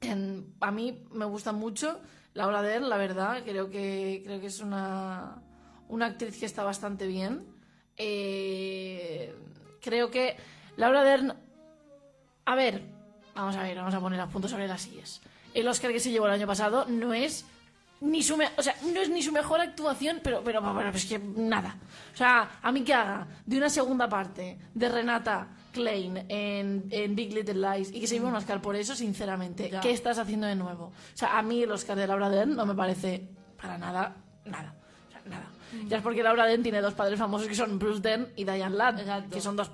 en- 0.00 0.54
a 0.60 0.70
mí 0.70 1.04
me 1.12 1.24
gusta 1.26 1.52
mucho 1.52 2.00
Laura 2.34 2.62
Dern, 2.62 2.88
la 2.88 2.96
verdad. 2.96 3.42
Creo 3.44 3.68
que, 3.70 4.22
creo 4.24 4.40
que 4.40 4.46
es 4.46 4.60
una, 4.60 5.42
una 5.88 6.06
actriz 6.06 6.38
que 6.38 6.46
está 6.46 6.64
bastante 6.64 7.06
bien. 7.06 7.46
Eh, 7.96 9.34
creo 9.80 10.10
que 10.10 10.36
Laura 10.76 11.02
Dern... 11.04 11.34
A 12.44 12.54
ver, 12.54 12.82
vamos 13.34 13.54
a 13.56 13.62
ver, 13.62 13.76
vamos 13.76 13.94
a 13.94 14.00
poner 14.00 14.18
los 14.18 14.28
puntos 14.30 14.50
sobre 14.50 14.66
las 14.66 14.82
sillas. 14.82 15.20
El 15.54 15.68
Oscar 15.68 15.92
que 15.92 16.00
se 16.00 16.10
llevó 16.10 16.26
el 16.26 16.32
año 16.32 16.46
pasado 16.46 16.86
no 16.86 17.12
es 17.14 17.44
ni 18.00 18.22
su 18.22 18.36
me- 18.36 18.50
o 18.56 18.62
sea, 18.62 18.74
no 18.92 19.00
es 19.00 19.08
ni 19.10 19.22
su 19.22 19.30
mejor 19.30 19.60
actuación, 19.60 20.20
pero, 20.24 20.42
pero, 20.42 20.60
bueno, 20.60 20.90
es 20.90 21.04
que 21.06 21.18
nada. 21.20 21.76
O 22.12 22.16
sea, 22.16 22.58
a 22.60 22.72
mí 22.72 22.82
que 22.82 22.92
haga 22.94 23.28
de 23.46 23.58
una 23.58 23.70
segunda 23.70 24.08
parte 24.08 24.58
de 24.74 24.88
Renata 24.88 25.46
Klein 25.72 26.24
en, 26.28 26.84
en 26.90 27.14
Big 27.16 27.32
Little 27.34 27.54
Lies 27.54 27.90
y 27.92 28.00
que 28.00 28.06
se 28.06 28.14
lleve 28.14 28.26
un 28.26 28.34
Oscar 28.36 28.60
por 28.62 28.76
eso, 28.76 28.94
sinceramente, 28.94 29.70
Ya. 29.70 29.80
¿qué 29.80 29.90
estás 29.90 30.18
haciendo 30.18 30.46
de 30.46 30.54
nuevo? 30.54 30.84
O 30.86 30.92
sea, 31.16 31.38
a 31.38 31.42
mí 31.42 31.62
el 31.62 31.70
Oscar 31.72 31.96
de 31.96 32.06
Laura 32.06 32.28
Dern 32.28 32.54
no 32.54 32.66
me 32.66 32.74
parece 32.74 33.26
para 33.60 33.78
nada, 33.78 34.14
nada. 34.44 34.74
O 35.08 35.10
sea, 35.12 35.22
nada. 35.26 35.46
Ya 35.88 35.96
es 35.96 36.02
porque 36.02 36.22
Laura 36.22 36.44
Dern 36.46 36.62
tiene 36.62 36.80
dos 36.82 36.92
padres 36.94 37.18
famosos 37.18 37.48
que 37.48 37.54
son 37.54 37.78
Bruce 37.78 38.00
Dern 38.02 38.28
y 38.36 38.44
Diane 38.44 38.76
Ladd, 38.76 39.00
Exacto. 39.00 39.30
que 39.34 39.40
son 39.40 39.56
dos, 39.56 39.70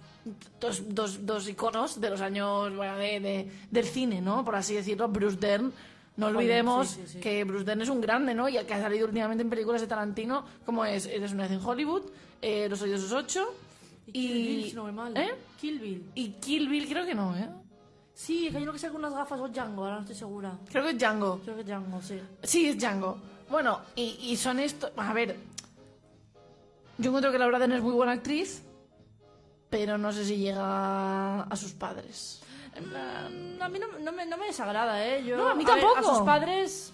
dos, 0.60 0.82
dos, 0.94 1.26
dos 1.26 1.48
iconos 1.48 2.00
de 2.00 2.10
los 2.10 2.20
años 2.20 2.74
bueno, 2.76 2.96
de, 2.96 3.18
de- 3.20 3.52
del 3.70 3.84
cine, 3.84 4.20
¿no? 4.20 4.44
Por 4.44 4.54
así 4.54 4.74
decirlo. 4.74 5.08
Bruce 5.08 5.36
Dern, 5.38 5.72
no 6.16 6.26
olvidemos 6.28 6.88
sí, 6.90 7.00
sí, 7.06 7.12
sí. 7.14 7.20
que 7.20 7.42
Bruce 7.42 7.64
Dern 7.64 7.80
es 7.82 7.88
un 7.88 8.00
grande, 8.00 8.32
¿no? 8.34 8.48
Y 8.48 8.56
el 8.56 8.64
que 8.66 8.74
ha 8.74 8.80
salido 8.80 9.06
últimamente 9.06 9.42
en 9.42 9.50
películas 9.50 9.80
de 9.80 9.88
Tarantino, 9.88 10.44
como 10.64 10.84
es 10.84 11.06
Eres 11.06 11.32
una 11.32 11.44
vez 11.44 11.52
en 11.52 11.64
Hollywood, 11.64 12.02
eh, 12.42 12.68
Los 12.68 12.80
oídos 12.82 13.00
sus 13.00 13.12
ocho 13.12 13.52
Y 14.12 14.28
Kill 14.28 14.46
Bill, 14.46 14.70
si 14.70 14.76
no 14.76 14.82
voy 14.82 14.92
mal. 14.92 15.16
¿Eh? 15.16 15.34
Kill 15.60 15.78
Bill. 15.78 16.10
Y 16.14 16.28
Kill 16.32 16.68
Bill 16.68 16.88
creo 16.88 17.04
que 17.06 17.14
no, 17.14 17.36
¿eh? 17.36 17.48
Sí, 18.14 18.48
que 18.50 18.56
hay 18.56 18.62
uno 18.64 18.72
que 18.72 18.78
saca 18.80 18.96
unas 18.96 19.12
gafas 19.14 19.38
o 19.40 19.48
Django, 19.48 19.82
ahora 19.84 19.94
no 19.96 20.00
estoy 20.00 20.16
segura. 20.16 20.58
Creo 20.70 20.82
que 20.84 20.90
es 20.90 20.98
Django. 20.98 21.38
Creo 21.44 21.54
que 21.54 21.60
es 21.60 21.66
Django, 21.66 22.02
sí. 22.02 22.20
Sí, 22.42 22.68
es 22.68 22.78
Django. 22.78 23.18
Bueno, 23.48 23.80
y, 23.94 24.18
y 24.22 24.36
son 24.36 24.58
estos... 24.58 24.90
A 24.96 25.12
ver, 25.12 25.36
yo 26.98 27.10
encuentro 27.10 27.30
que 27.30 27.38
Laura 27.38 27.58
Dern 27.60 27.72
es 27.72 27.82
muy 27.82 27.92
buena 27.94 28.12
actriz, 28.12 28.62
pero 29.70 29.96
no 29.98 30.12
sé 30.12 30.24
si 30.24 30.36
llega 30.36 31.42
a 31.42 31.56
sus 31.56 31.72
padres. 31.72 32.42
En 32.74 32.84
plan... 32.84 33.62
A 33.62 33.68
mí 33.68 33.78
no, 33.78 33.98
no 34.00 34.12
me, 34.12 34.26
no 34.26 34.36
me 34.36 34.46
desagrada, 34.46 35.06
¿eh? 35.06 35.24
Yo, 35.24 35.36
No, 35.36 35.48
a 35.50 35.54
mí 35.54 35.64
ver, 35.64 35.74
tampoco. 35.76 35.98
a 35.98 36.02
sus 36.02 36.18
padres... 36.24 36.92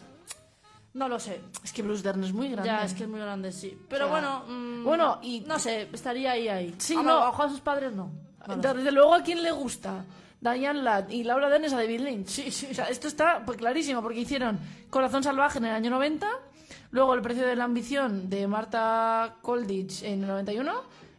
No 0.95 1.09
lo 1.09 1.19
sé. 1.19 1.41
Es 1.63 1.73
que 1.73 1.83
Bruce 1.83 2.03
Dern 2.03 2.23
es 2.25 2.33
muy 2.33 2.49
grande. 2.49 2.69
Ya, 2.69 2.85
es 2.85 2.95
que 2.95 3.03
es 3.03 3.09
muy 3.09 3.21
grande, 3.21 3.51
sí. 3.53 3.77
Pero 3.89 4.07
O 4.07 4.09
sea, 4.09 4.21
bueno... 4.21 4.45
mm, 4.49 4.85
bueno, 4.85 5.19
y- 5.23 5.41
No 5.41 5.59
sé, 5.59 5.89
estaría 5.93 6.33
ahí, 6.33 6.49
ahí. 6.49 6.75
Sí, 6.79 6.95
a, 6.97 7.03
no. 7.03 7.19
A, 7.19 7.29
a 7.45 7.49
sus 7.49 7.61
padres 7.61 7.93
no. 7.93 8.11
No. 8.47 8.57
Desde 8.57 8.93
luego, 8.93 9.15
¿a 9.15 9.23
quién 9.23 9.43
le 9.43 9.51
gusta? 9.51 10.05
Diane 10.41 10.83
Ladd 10.83 11.09
y 11.11 11.25
Laura 11.25 11.49
Dern 11.49 11.65
es 11.65 11.73
a 11.73 11.77
David 11.79 12.01
Lynch. 12.01 12.29
Sí, 12.29 12.51
sí. 12.51 12.69
O 12.71 12.75
sea, 12.75 12.85
esto 12.87 13.09
está 13.09 13.43
pues, 13.45 13.57
clarísimo, 13.59 14.03
porque 14.03 14.21
hicieron 14.21 14.59
Corazón 14.91 15.23
Salvaje 15.23 15.59
en 15.59 15.65
el 15.65 15.73
año 15.73 15.91
90, 15.91 16.29
luego 16.91 17.15
El 17.15 17.23
precio 17.23 17.47
de 17.47 17.57
la 17.57 17.65
ambición 17.65 18.29
de 18.29 18.47
Marta 18.47 19.37
Colditch 19.43 20.03
en 20.03 20.21
el 20.23 20.29
91, 20.29 20.73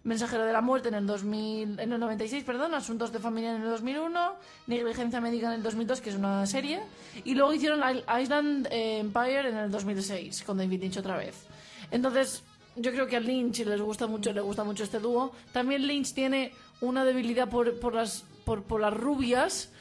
Mensajero 0.06 0.46
de 0.46 0.54
la 0.54 0.62
muerte 0.62 0.88
en 0.88 0.96
el 0.96 1.06
2000, 1.06 1.80
en 1.80 1.92
el 1.92 2.00
96, 2.00 2.44
perdón, 2.46 2.74
Asuntos 2.74 3.12
de 3.12 3.20
familia 3.20 3.54
en 3.54 3.62
el 3.62 3.70
2001, 3.70 4.36
Negligencia 4.68 5.20
médica 5.20 5.48
en 5.48 5.54
el 5.54 5.64
2002, 5.64 6.00
que 6.00 6.12
es 6.12 6.16
una 6.16 6.46
serie, 6.46 6.80
y 7.26 7.36
luego 7.36 7.54
hicieron 7.54 7.82
Island 8.22 8.68
Empire 8.72 9.50
en 9.50 9.58
el 9.58 9.72
2006 9.72 10.44
con 10.44 10.58
David 10.58 10.82
Lynch 10.82 10.98
otra 10.98 11.18
vez. 11.18 11.48
Entonces, 11.92 12.44
yo 12.78 12.92
creo 12.92 13.08
que 13.08 13.18
a 13.18 13.20
Lynch 13.20 13.66
les 13.66 13.82
gusta 13.82 14.08
mucho, 14.08 14.32
le 14.32 14.42
gusta 14.42 14.64
mucho 14.64 14.86
este 14.86 15.00
dúo. 15.00 15.34
También 15.52 15.86
Lynch 15.86 16.14
tiene 16.14 16.54
una 16.80 17.04
debilidad 17.04 17.50
por, 17.50 17.80
por 17.80 17.94
las 17.94 18.24
por, 18.46 18.64
por 18.64 18.80
las 18.80 18.94
rubias 18.94 19.72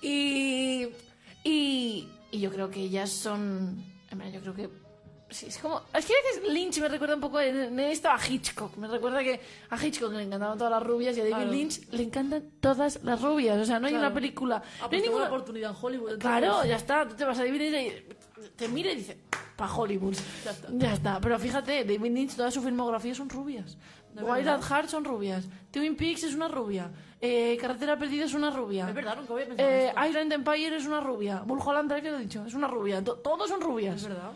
y, 0.00 0.86
y 1.44 2.08
y 2.32 2.40
yo 2.40 2.50
creo 2.50 2.70
que 2.70 2.80
ellas 2.80 3.10
son, 3.10 3.84
yo 4.32 4.40
creo 4.40 4.54
que 4.54 4.70
sí, 5.32 5.46
es 5.46 5.58
como 5.58 5.80
es 5.94 6.06
que 6.06 6.12
a 6.12 6.34
veces 6.34 6.52
Lynch 6.52 6.78
me 6.80 6.88
recuerda 6.88 7.14
un 7.14 7.20
poco 7.20 7.40
en, 7.40 7.56
en 7.56 7.80
esto 7.80 8.08
a 8.10 8.18
Hitchcock. 8.24 8.76
Me 8.76 8.86
recuerda 8.88 9.22
que 9.22 9.40
a 9.70 9.84
Hitchcock 9.84 10.12
le 10.12 10.22
encantaban 10.24 10.56
todas 10.58 10.70
las 10.70 10.82
rubias 10.82 11.16
y 11.16 11.20
a 11.20 11.24
David 11.24 11.34
Claro. 11.36 11.50
Lynch 11.52 11.88
le 11.90 12.02
encantan 12.02 12.44
todas 12.60 13.02
las 13.02 13.20
rubias. 13.22 13.58
O 13.58 13.64
sea, 13.64 13.78
no 13.80 13.86
hay 13.86 13.92
Claro. 13.92 14.06
una 14.06 14.14
película, 14.14 14.56
Ah, 14.56 14.60
no 14.60 14.84
hay 14.84 14.88
pues 14.88 14.90
tengo 15.02 15.04
ninguna 15.06 15.24
una 15.26 15.34
oportunidad 15.34 15.70
en 15.70 15.76
Hollywood. 15.80 16.18
Claro, 16.18 16.64
ya 16.64 16.76
está. 16.76 17.08
Tú 17.08 17.14
te 17.14 17.24
vas 17.24 17.38
a 17.38 17.44
dividir 17.44 17.74
y 17.74 18.48
te 18.56 18.68
mira 18.68 18.92
y 18.92 18.96
dice, 18.96 19.18
pa' 19.56 19.74
Hollywood. 19.74 20.16
Ya 20.78 20.92
está. 20.94 21.20
Pero 21.20 21.38
fíjate, 21.38 21.84
David 21.84 22.12
Lynch, 22.12 22.34
toda 22.36 22.50
su 22.50 22.62
filmografía 22.62 23.14
son 23.14 23.28
rubias. 23.28 23.76
Wild 24.14 24.46
at 24.46 24.60
Heart 24.62 24.88
son 24.90 25.04
rubias. 25.06 25.46
Twin 25.70 25.96
Peaks 25.96 26.24
es 26.24 26.34
una 26.34 26.46
rubia. 26.46 26.90
Eh, 27.18 27.56
Carretera 27.58 27.96
Perdida 27.96 28.26
es 28.26 28.34
una 28.34 28.50
rubia. 28.50 28.86
Es 28.86 28.94
verdad, 28.94 29.16
nunca 29.16 29.32
había 29.32 29.46
pensado 29.46 29.68
en 29.70 29.74
Eh, 29.74 29.86
esto. 29.88 30.04
Island 30.06 30.32
Empire 30.34 30.76
es 30.76 30.86
una 30.86 31.00
rubia. 31.00 31.42
Mulholland 31.46 31.88
Drive, 31.90 32.02
ya 32.04 32.10
lo 32.10 32.18
he 32.18 32.20
dicho, 32.22 32.44
es 32.44 32.52
una 32.52 32.66
rubia. 32.68 33.02
To- 33.02 33.14
todos 33.14 33.48
son 33.48 33.62
rubias. 33.62 34.02
Es 34.02 34.08
verdad. 34.08 34.32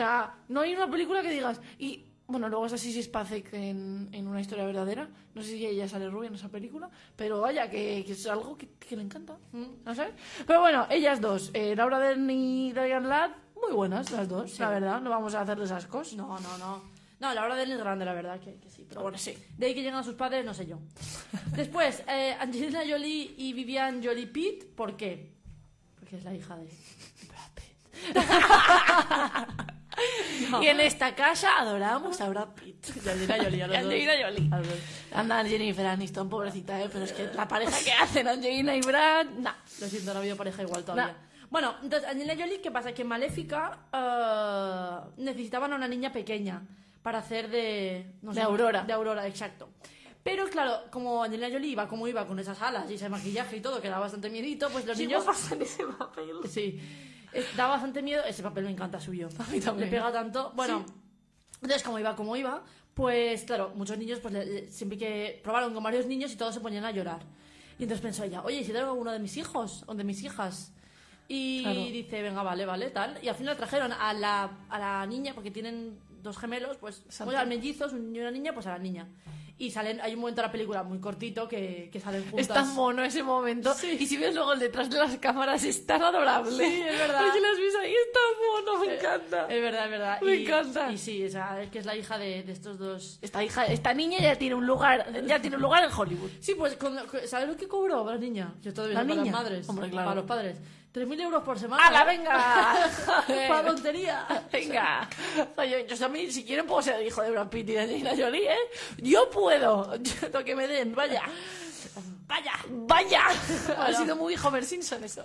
Sea, 0.00 0.34
no 0.48 0.60
hay 0.60 0.74
una 0.74 0.90
película 0.90 1.20
que 1.22 1.30
digas. 1.30 1.60
Y 1.78 2.06
bueno, 2.26 2.48
luego 2.48 2.64
es 2.64 2.72
así 2.72 2.90
si 2.90 3.02
Spacek 3.02 3.52
en, 3.52 4.08
en 4.12 4.26
una 4.26 4.40
historia 4.40 4.64
verdadera. 4.64 5.08
No 5.34 5.42
sé 5.42 5.48
si 5.50 5.66
ella 5.66 5.86
sale 5.88 6.08
rubia 6.08 6.28
en 6.28 6.36
esa 6.36 6.48
película. 6.48 6.88
Pero 7.16 7.42
vaya, 7.42 7.68
que, 7.68 8.02
que 8.06 8.12
es 8.12 8.26
algo 8.26 8.56
que, 8.56 8.68
que 8.78 8.96
le 8.96 9.02
encanta. 9.02 9.36
¿No 9.52 9.94
sé? 9.94 10.12
Pero 10.46 10.60
bueno, 10.60 10.86
ellas 10.88 11.20
dos, 11.20 11.50
eh, 11.52 11.76
Laura 11.76 11.98
Dern 11.98 12.30
y 12.30 12.72
Diane 12.72 13.08
Ladd, 13.08 13.32
muy 13.60 13.72
buenas 13.74 14.10
las 14.10 14.26
dos, 14.26 14.58
la 14.58 14.70
verdad. 14.70 15.02
No 15.02 15.10
vamos 15.10 15.34
a 15.34 15.42
hacerles 15.42 15.70
ascos. 15.70 16.14
No, 16.14 16.38
no, 16.38 16.56
no. 16.56 16.82
No, 17.20 17.34
la 17.34 17.44
hora 17.44 17.54
de 17.56 17.64
él 17.64 17.72
es 17.72 17.78
grande, 17.78 18.06
la 18.06 18.14
verdad, 18.14 18.40
que, 18.40 18.54
que 18.54 18.70
sí. 18.70 18.86
Pero 18.88 19.02
bueno, 19.02 19.18
sí. 19.18 19.36
De 19.58 19.66
ahí 19.66 19.74
que 19.74 19.82
llegan 19.82 19.98
a 19.98 20.02
sus 20.02 20.14
padres, 20.14 20.42
no 20.46 20.54
sé 20.54 20.66
yo. 20.66 20.78
Después, 21.54 22.02
eh, 22.08 22.34
Angelina 22.40 22.80
Jolie 22.88 23.34
y 23.36 23.52
Vivian 23.52 24.02
Jolie 24.02 24.28
Pitt, 24.28 24.64
¿por 24.74 24.96
qué? 24.96 25.34
Porque 25.98 26.16
es 26.16 26.24
la 26.24 26.34
hija 26.34 26.56
de 26.56 26.70
Brad 27.28 27.50
Pitt. 27.54 27.76
Y 30.62 30.66
en 30.66 30.80
esta 30.80 31.14
casa 31.14 31.58
adoramos 31.58 32.20
a 32.20 32.28
Brad 32.28 32.48
Pitt. 32.54 32.88
Y 32.96 33.08
Angelina 33.08 33.36
Jolie, 33.42 33.62
a 33.62 33.66
los 33.66 33.76
Angelina 33.84 34.12
dos. 34.12 34.22
Jolie. 34.24 34.48
A 34.52 34.58
los 34.58 34.68
dos. 34.68 34.78
Anda 35.12 35.44
Jennifer 35.44 35.86
Aniston, 35.86 36.28
pobrecita, 36.28 36.80
¿eh? 36.82 36.88
Pero 36.92 37.04
es 37.04 37.12
que 37.12 37.28
la 37.34 37.46
pareja 37.46 37.76
que 37.84 37.92
hacen 37.92 38.28
Angelina 38.28 38.74
y 38.74 38.80
Brad, 38.80 39.26
nah. 39.38 39.54
Lo 39.80 39.86
siento, 39.86 40.12
no 40.12 40.18
ha 40.18 40.20
habido 40.20 40.36
pareja 40.36 40.62
igual 40.62 40.84
todavía. 40.84 41.12
Nah. 41.12 41.46
Bueno, 41.50 41.74
entonces, 41.82 42.08
Angelina 42.08 42.34
Jolie, 42.36 42.60
¿qué 42.60 42.70
pasa? 42.70 42.92
Que 42.92 43.02
en 43.02 43.08
Maléfica 43.08 43.78
eh, 43.92 45.10
necesitaban 45.18 45.72
a 45.72 45.76
una 45.76 45.88
niña 45.88 46.12
pequeña 46.12 46.62
para 47.02 47.18
hacer 47.18 47.50
de... 47.50 48.06
no 48.22 48.32
De 48.32 48.40
Aurora. 48.40 48.84
De 48.84 48.92
Aurora, 48.92 49.26
exacto. 49.26 49.68
Pero 50.22 50.48
claro, 50.48 50.84
como 50.90 51.24
Angelina 51.24 51.48
Jolie 51.50 51.70
iba 51.70 51.88
como 51.88 52.06
iba 52.06 52.26
con 52.26 52.38
esas 52.38 52.60
alas 52.62 52.90
y 52.90 52.94
ese 52.94 53.08
maquillaje 53.08 53.56
y 53.56 53.60
todo, 53.60 53.80
que 53.80 53.88
da 53.88 53.98
bastante 53.98 54.30
miedito, 54.30 54.68
pues 54.70 54.84
los 54.84 54.96
niños... 54.98 55.24
pasan 55.26 55.60
ese 55.62 55.84
papel. 55.86 56.36
Sí, 56.48 56.78
es- 57.32 57.56
da 57.56 57.66
bastante 57.66 58.02
miedo. 58.02 58.22
Ese 58.24 58.42
papel 58.42 58.64
me 58.64 58.70
encanta 58.70 59.00
suyo. 59.00 59.28
A 59.38 59.44
mí 59.50 59.60
también. 59.60 59.90
Le 59.90 59.96
pega 59.96 60.12
tanto. 60.12 60.52
Bueno, 60.54 60.84
entonces 61.62 61.82
como 61.82 61.98
iba 61.98 62.14
como 62.16 62.36
iba, 62.36 62.62
pues 62.94 63.44
claro, 63.44 63.72
muchos 63.74 63.96
niños, 63.98 64.18
pues 64.20 64.34
le- 64.34 64.46
le- 64.46 64.70
siempre 64.70 64.98
que 64.98 65.40
probaron 65.42 65.72
con 65.74 65.82
varios 65.82 66.06
niños 66.06 66.32
y 66.32 66.36
todos 66.36 66.54
se 66.54 66.60
ponían 66.60 66.84
a 66.84 66.90
llorar. 66.90 67.20
Y 67.78 67.84
entonces 67.84 68.02
pensó 68.02 68.24
ella, 68.24 68.42
oye, 68.42 68.58
¿y 68.58 68.64
si 68.64 68.72
traigo 68.72 68.90
a 68.90 68.92
uno 68.92 69.10
de 69.12 69.18
mis 69.18 69.36
hijos 69.36 69.84
o 69.86 69.94
de 69.94 70.04
mis 70.04 70.22
hijas? 70.22 70.72
Y 71.28 71.62
Claro. 71.62 71.80
dice, 71.80 72.22
venga, 72.22 72.42
vale, 72.42 72.66
vale, 72.66 72.90
tal. 72.90 73.18
Y 73.22 73.28
al 73.28 73.36
final 73.36 73.56
trajeron 73.56 73.92
a 73.92 74.12
la, 74.12 74.50
a 74.68 74.78
la 74.78 75.06
niña, 75.06 75.32
porque 75.34 75.50
tienen 75.50 75.98
dos 76.22 76.38
gemelos, 76.38 76.76
pues 76.78 77.02
como 77.18 77.32
eran 77.32 77.48
mellizos, 77.48 77.92
un 77.92 78.06
niño 78.06 78.18
y 78.20 78.22
una 78.22 78.30
niña, 78.30 78.52
pues 78.54 78.66
a 78.66 78.70
la 78.70 78.78
niña. 78.78 79.08
Y 79.58 79.70
salen, 79.72 80.00
hay 80.00 80.14
un 80.14 80.20
momento 80.20 80.40
de 80.40 80.46
la 80.46 80.52
película 80.52 80.82
muy 80.82 81.00
cortito 81.00 81.46
que, 81.46 81.90
que 81.92 82.00
salen 82.00 82.22
juntas. 82.22 82.40
Es 82.40 82.48
tan 82.48 82.74
mono 82.74 83.04
ese 83.04 83.22
momento. 83.22 83.74
Y 83.82 84.06
si 84.06 84.16
ves 84.16 84.34
luego 84.34 84.54
el 84.54 84.58
detrás 84.58 84.88
de 84.88 84.98
las 84.98 85.18
cámaras, 85.18 85.62
es 85.64 85.84
tan 85.84 86.02
adorable. 86.02 86.50
Sí, 86.50 86.80
es 86.80 86.98
verdad. 86.98 87.20
Porque 87.24 87.40
las 87.42 87.58
ves 87.58 87.74
ahí, 87.82 87.92
es 87.92 88.08
tan 88.10 88.72
mono, 88.72 88.86
me 88.86 88.94
encanta. 88.94 89.46
Es 89.54 89.60
verdad, 89.60 89.84
es 89.84 89.90
verdad. 89.90 90.20
Me 90.22 90.34
y, 90.36 90.42
encanta. 90.46 90.90
Y 90.90 90.96
sí, 90.96 91.26
o 91.26 91.28
sea, 91.28 91.60
es 91.62 91.68
que 91.70 91.78
es 91.80 91.84
la 91.84 91.94
hija 91.94 92.16
de, 92.16 92.42
de 92.42 92.52
estos 92.52 92.78
dos. 92.78 93.18
Esta 93.20 93.44
hija, 93.44 93.66
esta 93.66 93.92
niña 93.92 94.18
ya 94.18 94.34
tiene 94.36 94.54
un 94.54 94.66
lugar, 94.66 95.12
ya 95.26 95.42
tiene 95.42 95.56
un 95.56 95.62
lugar 95.62 95.84
en 95.84 95.90
Hollywood. 95.94 96.30
Sí, 96.40 96.54
pues, 96.54 96.76
con- 96.76 96.96
¿sabes 97.26 97.46
lo 97.46 97.54
que 97.58 97.68
cobró 97.68 98.02
la 98.10 98.16
niña? 98.16 98.54
Yo 98.62 98.72
todavía 98.72 98.94
¿La 98.94 99.02
para 99.02 99.14
las 99.14 99.24
niña? 99.24 99.32
madres. 99.36 99.68
Hombre, 99.68 99.90
claro. 99.90 100.06
Para 100.06 100.14
los 100.22 100.24
padres. 100.24 100.56
3.000 100.92 101.20
euros 101.20 101.42
por 101.44 101.58
semana. 101.58 101.86
¡Hala, 101.86 102.04
venga! 102.04 102.90
Para 103.48 103.64
tontería. 103.64 104.26
Venga. 104.50 105.08
Oye, 105.56 105.86
yo 105.88 105.96
también, 105.96 106.32
si 106.32 106.44
quieren, 106.44 106.66
puedo 106.66 106.82
ser 106.82 107.00
el 107.00 107.06
hijo 107.06 107.22
de 107.22 107.30
Brad 107.30 107.48
Pitt 107.48 107.68
y 107.68 107.72
de 107.72 107.80
Angelina 107.80 108.10
Jolie, 108.10 108.52
¿eh? 108.52 108.58
Yo 108.98 109.30
puedo. 109.30 109.94
Yo, 109.96 110.28
lo 110.32 110.44
que 110.44 110.56
me 110.56 110.66
den, 110.66 110.94
vaya. 110.94 111.22
Vaya, 112.26 112.52
vaya. 112.68 113.22
Ha 113.78 113.92
sido 113.92 114.16
muy 114.16 114.36
Homer 114.36 114.64
Simpson 114.64 115.02
eso. 115.04 115.22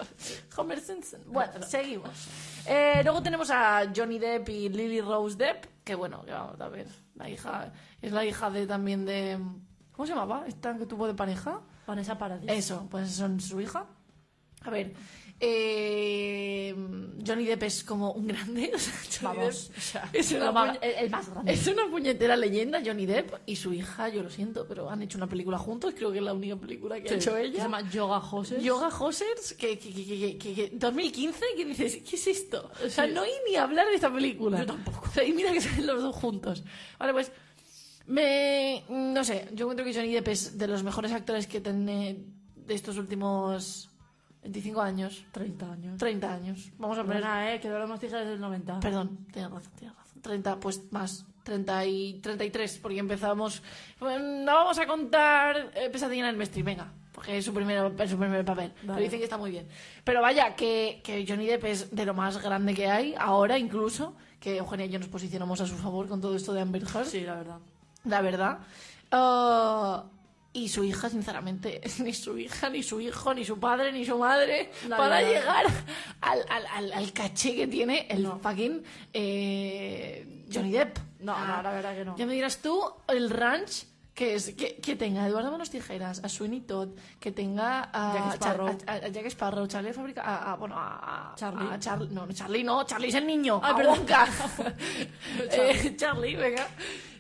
Homer 0.56 0.80
Simpson. 0.80 1.22
Bueno, 1.28 1.62
seguimos. 1.64 2.10
Eh, 2.66 3.02
luego 3.04 3.22
tenemos 3.22 3.50
a 3.52 3.92
Johnny 3.96 4.20
Depp 4.20 4.50
y 4.50 4.70
Lily 4.70 5.02
Rose 5.02 5.36
Depp, 5.36 5.66
que 5.84 5.96
bueno, 5.96 6.24
ya 6.26 6.40
vamos 6.40 6.62
a 6.62 6.70
ver. 6.70 6.88
La 7.16 7.30
hija, 7.30 7.72
es 8.02 8.12
la 8.12 8.26
hija 8.26 8.50
de 8.50 8.68
también 8.68 9.06
de... 9.06 9.40
¿Cómo 9.92 10.06
se 10.06 10.14
llamaba? 10.14 10.46
Esta 10.48 10.76
que 10.78 10.86
tuvo 10.86 11.08
de 11.08 11.14
pareja. 11.14 11.62
Vanessa 11.88 12.18
Paradis. 12.18 12.52
Eso, 12.52 12.88
pues 12.90 13.12
son 13.12 13.40
su 13.40 13.62
hija. 13.62 13.86
A 14.62 14.70
ver, 14.72 14.94
eh, 15.40 16.74
Johnny 17.26 17.46
Depp 17.46 17.64
es 17.64 17.84
como 17.84 18.12
un 18.12 18.28
grande. 18.28 18.72
o 18.76 18.80
sea, 18.80 18.94
Vamos, 19.34 19.70
Depp 19.70 19.78
o 19.78 19.82
sea, 19.82 20.10
es, 20.14 20.32
una 20.32 20.78
el, 20.82 20.92
el 21.06 21.10
más 21.10 21.30
grande. 21.30 21.54
es 21.54 21.68
una 21.68 21.88
puñetera 21.90 22.36
leyenda, 22.36 22.82
Johnny 22.86 23.06
Depp 23.06 23.34
y 23.46 23.56
su 23.56 23.74
hija, 23.74 24.10
yo 24.10 24.24
lo 24.24 24.30
siento, 24.30 24.66
pero 24.68 24.90
han 24.90 25.02
hecho 25.02 25.18
una 25.18 25.28
película 25.28 25.58
juntos, 25.58 25.94
creo 25.96 26.12
que 26.12 26.20
es 26.20 26.24
la 26.24 26.34
única 26.34 26.56
película 26.56 27.02
que 27.02 27.10
ha 27.14 27.16
hecho 27.16 27.36
ella. 27.38 27.54
se 27.56 27.62
llama 27.64 27.90
Yoga 27.90 28.18
Hoses. 28.20 28.64
Yoga 28.64 28.88
Hosers, 28.88 29.54
que, 29.54 29.78
que, 29.80 29.92
que, 29.94 30.06
que, 30.06 30.38
que- 30.38 30.54
que- 30.54 30.70
2015, 30.74 31.40
que 31.58 31.66
dices, 31.66 31.98
¿qué 32.10 32.16
es 32.16 32.28
esto? 32.28 32.72
O 32.86 32.90
sea, 32.90 33.06
Sí. 33.06 33.12
no 33.14 33.22
hay 33.22 33.32
ni 33.50 33.56
hablar 33.56 33.88
de 33.88 33.96
esta 33.96 34.12
película. 34.14 34.60
Yo 34.60 34.66
tampoco. 34.66 35.04
O 35.10 35.12
sea, 35.14 35.24
y 35.24 35.34
mira 35.34 35.52
que 35.52 35.62
salen 35.62 35.88
los 35.88 36.02
dos 36.02 36.16
juntos. 36.16 36.64
Vale, 37.00 37.14
pues, 37.14 37.32
me, 38.08 38.84
no 38.90 39.24
sé, 39.24 39.48
yo 39.54 39.66
encuentro 39.66 39.84
que 39.86 39.94
Johnny 39.94 40.14
Depp 40.14 40.28
es 40.28 40.58
de 40.58 40.68
los 40.68 40.84
mejores 40.84 41.12
actores 41.12 41.48
que 41.48 41.60
tiene 41.62 42.24
de 42.56 42.74
estos 42.74 42.98
últimos, 42.98 43.90
25 44.46 44.82
años. 44.82 45.26
30 45.32 45.72
años. 45.72 45.98
30 45.98 46.34
años. 46.34 46.72
Vamos 46.78 46.98
a 47.00 47.04
poner... 47.04 47.18
Perdona, 47.18 47.54
eh, 47.54 47.60
que 47.60 47.68
hemos 47.68 48.00
fijado 48.00 48.20
desde 48.20 48.34
el 48.34 48.40
90. 48.40 48.80
Perdón, 48.80 49.18
tienes 49.34 49.52
razón, 49.52 49.72
tienes 49.76 49.98
razón. 49.98 50.22
30, 50.22 50.60
pues 50.60 50.92
más. 50.92 51.26
30 51.44 51.86
y 51.86 52.20
33, 52.22 52.80
porque 52.80 53.00
empezamos... 53.00 53.64
Bueno, 54.00 54.46
no 54.46 54.54
vamos 54.54 54.78
a 54.78 54.86
contar 54.86 55.72
eh, 55.74 55.90
Pesadilla 55.92 56.24
en 56.24 56.30
el 56.30 56.38
Mestre, 56.38 56.62
venga. 56.62 56.92
Porque 57.12 57.40
es 57.40 57.46
su 57.46 57.54
primer, 57.54 57.92
es 58.00 58.10
su 58.10 58.18
primer 58.18 58.46
papel. 58.46 58.72
Pero 58.82 58.94
Vale. 58.94 59.04
dicen 59.04 59.20
que 59.20 59.24
está 59.24 59.38
muy 59.38 59.50
bien. 59.50 59.68
Pero 60.04 60.22
vaya, 60.22 60.56
que, 60.56 61.02
que 61.04 61.26
Johnny 61.28 61.48
Depp 61.48 61.66
es 61.66 61.96
de 61.96 62.06
lo 62.06 62.14
más 62.14 62.42
grande 62.42 62.76
que 62.76 62.88
hay, 62.88 63.16
ahora 63.18 63.58
incluso, 63.58 64.16
que 64.40 64.58
Eugenia 64.58 64.86
y 64.86 64.90
yo 64.90 65.00
nos 65.00 65.08
posicionamos 65.08 65.60
a 65.62 65.66
su 65.66 65.76
favor 65.76 66.08
con 66.08 66.22
todo 66.22 66.36
esto 66.36 66.54
de 66.54 66.62
Amber 66.62 66.84
Heard. 66.84 67.08
Sí, 67.08 67.22
la 67.22 67.36
verdad. 67.36 67.58
la 68.04 68.22
verdad. 68.22 68.60
Ah, 69.12 70.04
y 70.56 70.70
su 70.70 70.84
hija, 70.84 71.10
sinceramente, 71.10 71.82
ni 72.00 72.14
su 72.14 72.38
hija, 72.38 72.70
ni 72.70 72.82
su 72.82 73.00
hijo, 73.02 73.34
ni 73.34 73.44
su 73.46 73.60
padre, 73.60 73.92
ni 73.92 74.06
su 74.06 74.18
madre, 74.18 74.72
para 74.90 75.22
llegar 75.22 75.66
al, 76.22 76.46
al, 76.50 76.66
al, 76.74 76.94
al 76.94 77.14
caché 77.14 77.56
que 77.56 77.68
tiene 77.68 78.08
el 78.10 78.26
fucking 78.42 78.82
eh, 79.14 80.44
Johnny 80.52 80.72
Depp. 80.72 80.98
No, 81.20 81.34
Ah, 81.36 81.58
no, 81.58 81.64
la 81.64 81.72
verdad 81.74 81.96
que 81.96 82.06
no. 82.06 82.16
Ya 82.18 82.26
me 82.26 82.34
dirás 82.34 82.60
tú, 82.62 82.82
el 83.08 83.30
ranch 83.30 83.86
que 84.16 84.34
es 84.36 84.56
que, 84.56 84.78
que 84.78 84.96
tenga 84.96 85.26
a 85.26 85.28
Eduardo 85.28 85.52
Manos 85.52 85.70
Tijeras, 85.70 86.24
a 86.24 86.30
Sweeney 86.30 86.62
Todd, 86.62 86.90
que 87.20 87.32
tenga 87.34 87.90
a 87.94 88.14
Jack 88.14 88.36
Sparrow. 88.36 88.78
A, 88.88 88.94
a 88.94 89.08
Jack 89.10 89.26
Sparrow, 89.28 89.68
Charlie 89.68 89.90
de 89.90 89.94
Fábrica, 89.94 90.22
a, 90.22 90.54
a- 90.54 90.56
bueno, 90.56 90.76
a, 90.78 91.34
Charlie. 91.36 91.68
a 91.70 91.78
Char- 91.80 92.10
no, 92.10 92.26
Charlie 92.32 92.64
no, 92.64 92.84
Charlie 92.86 93.10
es 93.10 93.16
el 93.16 93.28
niño, 93.28 93.60
Ay, 93.62 93.74
a 93.74 93.76
perdón. 93.76 94.06
Eh, 95.52 95.96
Charlie, 95.98 96.36
venga. 96.36 96.68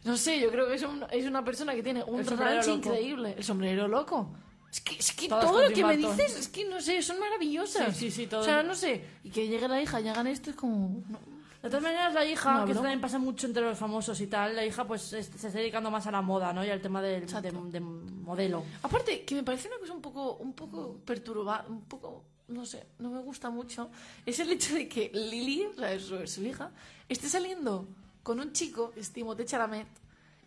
No 0.05 0.15
sé, 0.17 0.39
yo 0.39 0.49
creo 0.51 0.67
que 0.67 0.75
es, 0.75 0.83
un- 0.83 1.05
es 1.11 1.25
una 1.25 1.43
persona 1.43 1.73
que 1.75 1.83
tiene 1.83 2.03
un 2.03 2.25
ranch 2.25 2.67
loco. 2.67 2.77
increíble. 2.77 3.35
El 3.37 3.43
sombrero 3.43 3.87
loco. 3.87 4.29
Es 4.71 4.81
que, 4.81 4.95
es 4.95 5.11
que 5.13 5.27
todo 5.29 5.61
lo 5.63 5.69
que 5.73 5.83
me 5.85 5.95
dices, 5.97 6.37
es 6.37 6.47
que 6.49 6.65
no 6.65 6.81
sé, 6.81 7.01
son 7.01 7.19
maravillosas. 7.19 7.95
Sí, 7.95 8.09
sí, 8.09 8.11
sí, 8.23 8.27
todo. 8.27 8.41
O 8.41 8.43
sea, 8.43 8.61
no 8.63 8.75
sé. 8.75 9.03
Y 9.23 9.29
que 9.31 9.47
llegue 9.47 9.67
la 9.67 9.81
hija 9.81 9.99
y 10.01 10.07
hagan 10.07 10.27
esto 10.27 10.49
es 10.49 10.55
como. 10.55 11.01
no. 11.09 11.19
De 11.65 11.69
todas 11.71 11.83
maneras, 11.83 12.13
la 12.13 12.23
hija, 12.25 12.49
Una 12.51 12.59
que 12.59 12.65
broma. 12.73 12.81
también 12.81 13.01
pasa 13.01 13.17
mucho 13.17 13.47
entre 13.47 13.63
los 13.63 13.77
famosos 13.77 14.21
y 14.21 14.27
tal, 14.27 14.55
la 14.55 14.63
hija 14.63 14.85
pues 14.85 15.11
es- 15.13 15.25
se 15.25 15.47
está 15.47 15.57
dedicando 15.59 15.89
más 15.89 16.05
a 16.05 16.11
la 16.11 16.21
moda, 16.21 16.53
¿no? 16.53 16.63
Y 16.63 16.69
al 16.69 16.79
tema 16.79 17.01
del, 17.01 17.25
de, 17.25 17.79
modelo. 17.79 18.63
Aparte, 18.83 19.23
que 19.25 19.33
me 19.35 19.43
parece 19.43 19.67
una 19.69 19.77
cosa 19.79 19.93
un 19.93 20.01
poco, 20.01 20.35
un 20.35 20.53
poco 20.53 20.99
perturbada, 21.03 21.65
un 21.67 21.81
poco, 21.85 22.23
no 22.49 22.65
sé, 22.67 22.85
no 22.99 23.09
me 23.09 23.19
gusta 23.21 23.49
mucho, 23.49 23.89
es 24.25 24.39
el 24.39 24.51
hecho 24.51 24.75
de 24.75 24.87
que 24.87 25.09
Lily, 25.11 25.65
o 25.65 25.73
sea, 25.73 25.99
su, 25.99 26.27
su 26.27 26.43
hija, 26.45 26.69
esté 27.09 27.27
saliendo 27.27 27.87
con 28.21 28.39
un 28.39 28.51
chico, 28.53 28.93
es 28.95 29.11
Timothée 29.11 29.45
Chalamet, 29.45 29.87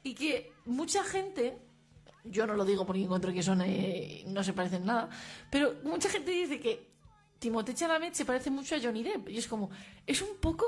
y 0.05 0.15
que 0.15 0.53
mucha 0.67 1.03
gente, 1.03 1.59
yo 2.25 2.47
no 2.47 2.55
lo 2.55 2.65
digo 2.65 2.87
porque 2.87 3.03
encuentro 3.03 3.33
que 3.33 3.43
son, 3.43 3.61
eh, 3.63 4.23
no 4.29 4.45
se 4.45 4.53
parecen 4.53 4.85
nada, 4.87 5.09
pero 5.51 5.75
mucha 5.83 6.09
gente 6.09 6.31
dice 6.31 6.61
que 6.61 6.87
Timothée 7.41 7.75
Chalamet 7.75 8.15
se 8.15 8.25
parece 8.25 8.51
mucho 8.51 8.77
a 8.77 8.81
Johnny 8.81 9.03
Depp, 9.03 9.29
y 9.31 9.39
es 9.39 9.49
como, 9.49 9.69
es 10.07 10.23
un 10.23 10.37
poco... 10.41 10.65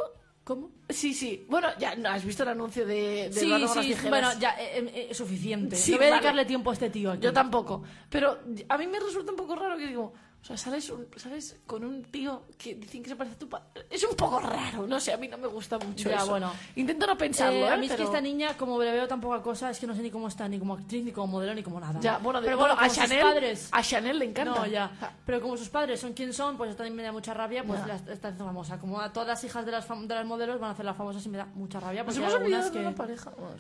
¿Cómo? 0.51 0.69
Sí, 0.89 1.15
sí. 1.15 1.47
Bueno, 1.49 1.69
ya 1.79 1.95
no, 1.95 2.09
has 2.09 2.25
visto 2.25 2.43
el 2.43 2.49
anuncio 2.49 2.85
de, 2.85 3.29
de 3.29 3.33
Sí, 3.33 3.47
Eduardo 3.47 3.83
sí, 3.85 3.95
bueno, 4.09 4.31
ya, 4.41 4.51
eh, 4.59 4.85
eh, 4.93 5.07
es 5.11 5.17
suficiente. 5.17 5.77
Sí, 5.77 5.93
no 5.93 5.99
voy 5.99 6.07
a 6.07 6.11
vale. 6.11 6.21
dedicarle 6.21 6.45
tiempo 6.45 6.71
a 6.71 6.73
este 6.73 6.91
tío 6.91 7.13
aquí. 7.13 7.23
Yo 7.23 7.33
tampoco. 7.33 7.85
Pero 8.09 8.37
a 8.69 8.77
mí 8.77 8.89
me 8.89 8.99
resulta 8.99 9.31
un 9.31 9.37
poco 9.37 9.55
raro 9.55 9.77
que 9.79 9.87
digo, 9.87 10.13
o 10.43 10.45
sea, 10.45 10.57
sales, 10.57 10.89
un- 10.91 11.07
sales 11.17 11.57
con 11.67 11.85
un 11.85 12.03
tío 12.03 12.45
que 12.57 12.75
dicen 12.75 13.03
que 13.03 13.11
se 13.11 13.17
parece 13.17 13.37
a 13.37 13.39
tu 13.39 13.49
padre. 13.49 13.67
Es 13.91 14.03
un 14.05 14.17
poco 14.17 14.41
raro, 14.41 14.87
no 14.87 14.99
sé, 14.99 15.13
a 15.13 15.17
mí 15.19 15.29
no 15.29 15.37
me 15.37 15.47
gusta 15.47 15.79
mucho 15.79 16.09
Ya, 16.09 16.17
eso. 16.17 16.29
bueno. 16.31 16.51
Intento 16.77 17.07
no 17.07 17.17
pensarlo, 17.19 17.59
Eh, 17.59 17.63
¿eh? 17.65 17.69
a 17.69 17.77
mí 17.77 17.87
es 17.87 17.93
que 17.93 18.03
esta 18.05 18.21
niña, 18.23 18.57
como 18.57 18.83
le 18.83 18.91
veo 18.91 19.07
tan 19.07 19.21
poca 19.21 19.43
cosa, 19.43 19.71
es 19.71 19.79
que 19.79 19.87
no 19.87 19.95
sé 19.95 20.01
ni 20.03 20.11
cómo 20.11 20.29
está, 20.29 20.49
ni 20.49 20.59
como 20.59 20.75
actriz, 20.75 21.05
ni 21.05 21.13
como 21.13 21.27
modelo, 21.27 21.55
ni 21.55 21.63
como 21.63 21.79
nada. 21.79 22.01
Ya, 22.01 22.17
bueno, 22.19 22.41
de- 22.41 22.47
pero 22.47 22.57
bueno, 22.59 22.75
a 22.79 22.89
Chanel, 22.89 23.23
padres... 23.23 23.69
a 23.71 23.83
Chanel 23.83 24.19
le 24.19 24.25
encanta. 24.25 24.55
No, 24.61 24.67
ya. 24.67 24.91
Pero 25.27 25.41
como 25.43 25.57
sus 25.59 25.69
padres 25.69 26.01
son 26.01 26.15
quien 26.15 26.33
son, 26.33 26.57
pues 26.57 26.75
también 26.75 26.97
me 26.97 27.03
da 27.03 27.13
mucha 27.13 27.35
rabia, 27.35 27.63
pues 27.63 27.87
la 27.87 27.97
está 27.97 28.29
haciendo 28.29 28.47
famosa. 28.47 28.79
Como 28.79 28.99
a 29.01 29.13
todas 29.13 29.29
las 29.29 29.45
hijas 29.45 29.67
de 29.67 29.73
las, 29.73 29.87
fam- 29.87 30.07
de 30.07 30.15
las 30.15 30.25
modelos 30.27 30.59
van 30.59 30.71
a 30.71 30.73
hacer 30.73 30.87
las 30.87 30.97
famosas 30.97 31.25
y 31.27 31.29
me 31.29 31.37
da 31.39 31.45
mucha 31.55 31.81
rabia. 31.81 32.03
Nos 32.03 32.15
Porque 32.15 32.27
hemos 32.35 32.65
hay 32.67 32.71
de 32.71 32.81
una 32.81 32.95
pareja. 32.95 33.31
Bueno. 33.31 33.57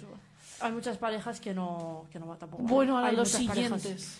Hay 0.62 0.72
muchas 0.72 0.97
parejas 0.99 1.41
que 1.41 1.55
no, 1.55 2.07
que 2.11 2.18
no 2.18 2.26
va 2.26 2.37
tampoco. 2.37 2.62
Bueno, 2.64 2.97
ahora 2.99 3.12
los 3.12 3.31
parejas 3.33 3.55
siguientes. 3.55 4.18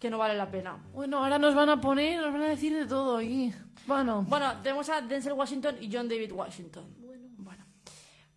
Que 0.00 0.08
no 0.10 0.18
vale 0.18 0.34
la 0.34 0.50
pena. 0.50 0.76
Bueno, 0.94 1.18
ahora 1.18 1.38
nos 1.38 1.54
van 1.54 1.68
a 1.68 1.80
poner, 1.80 2.20
nos 2.22 2.32
van 2.32 2.42
a 2.42 2.48
decir 2.48 2.74
de 2.74 2.86
todo 2.86 3.18
aquí. 3.18 3.52
Bueno, 3.86 4.22
Bueno, 4.28 4.54
tenemos 4.62 4.88
a 4.88 5.00
Denzel 5.02 5.34
Washington 5.34 5.76
y 5.80 5.90
John 5.92 6.08
David 6.08 6.32
Washington. 6.32 6.84
Bueno, 6.98 7.22
bueno. 7.36 7.64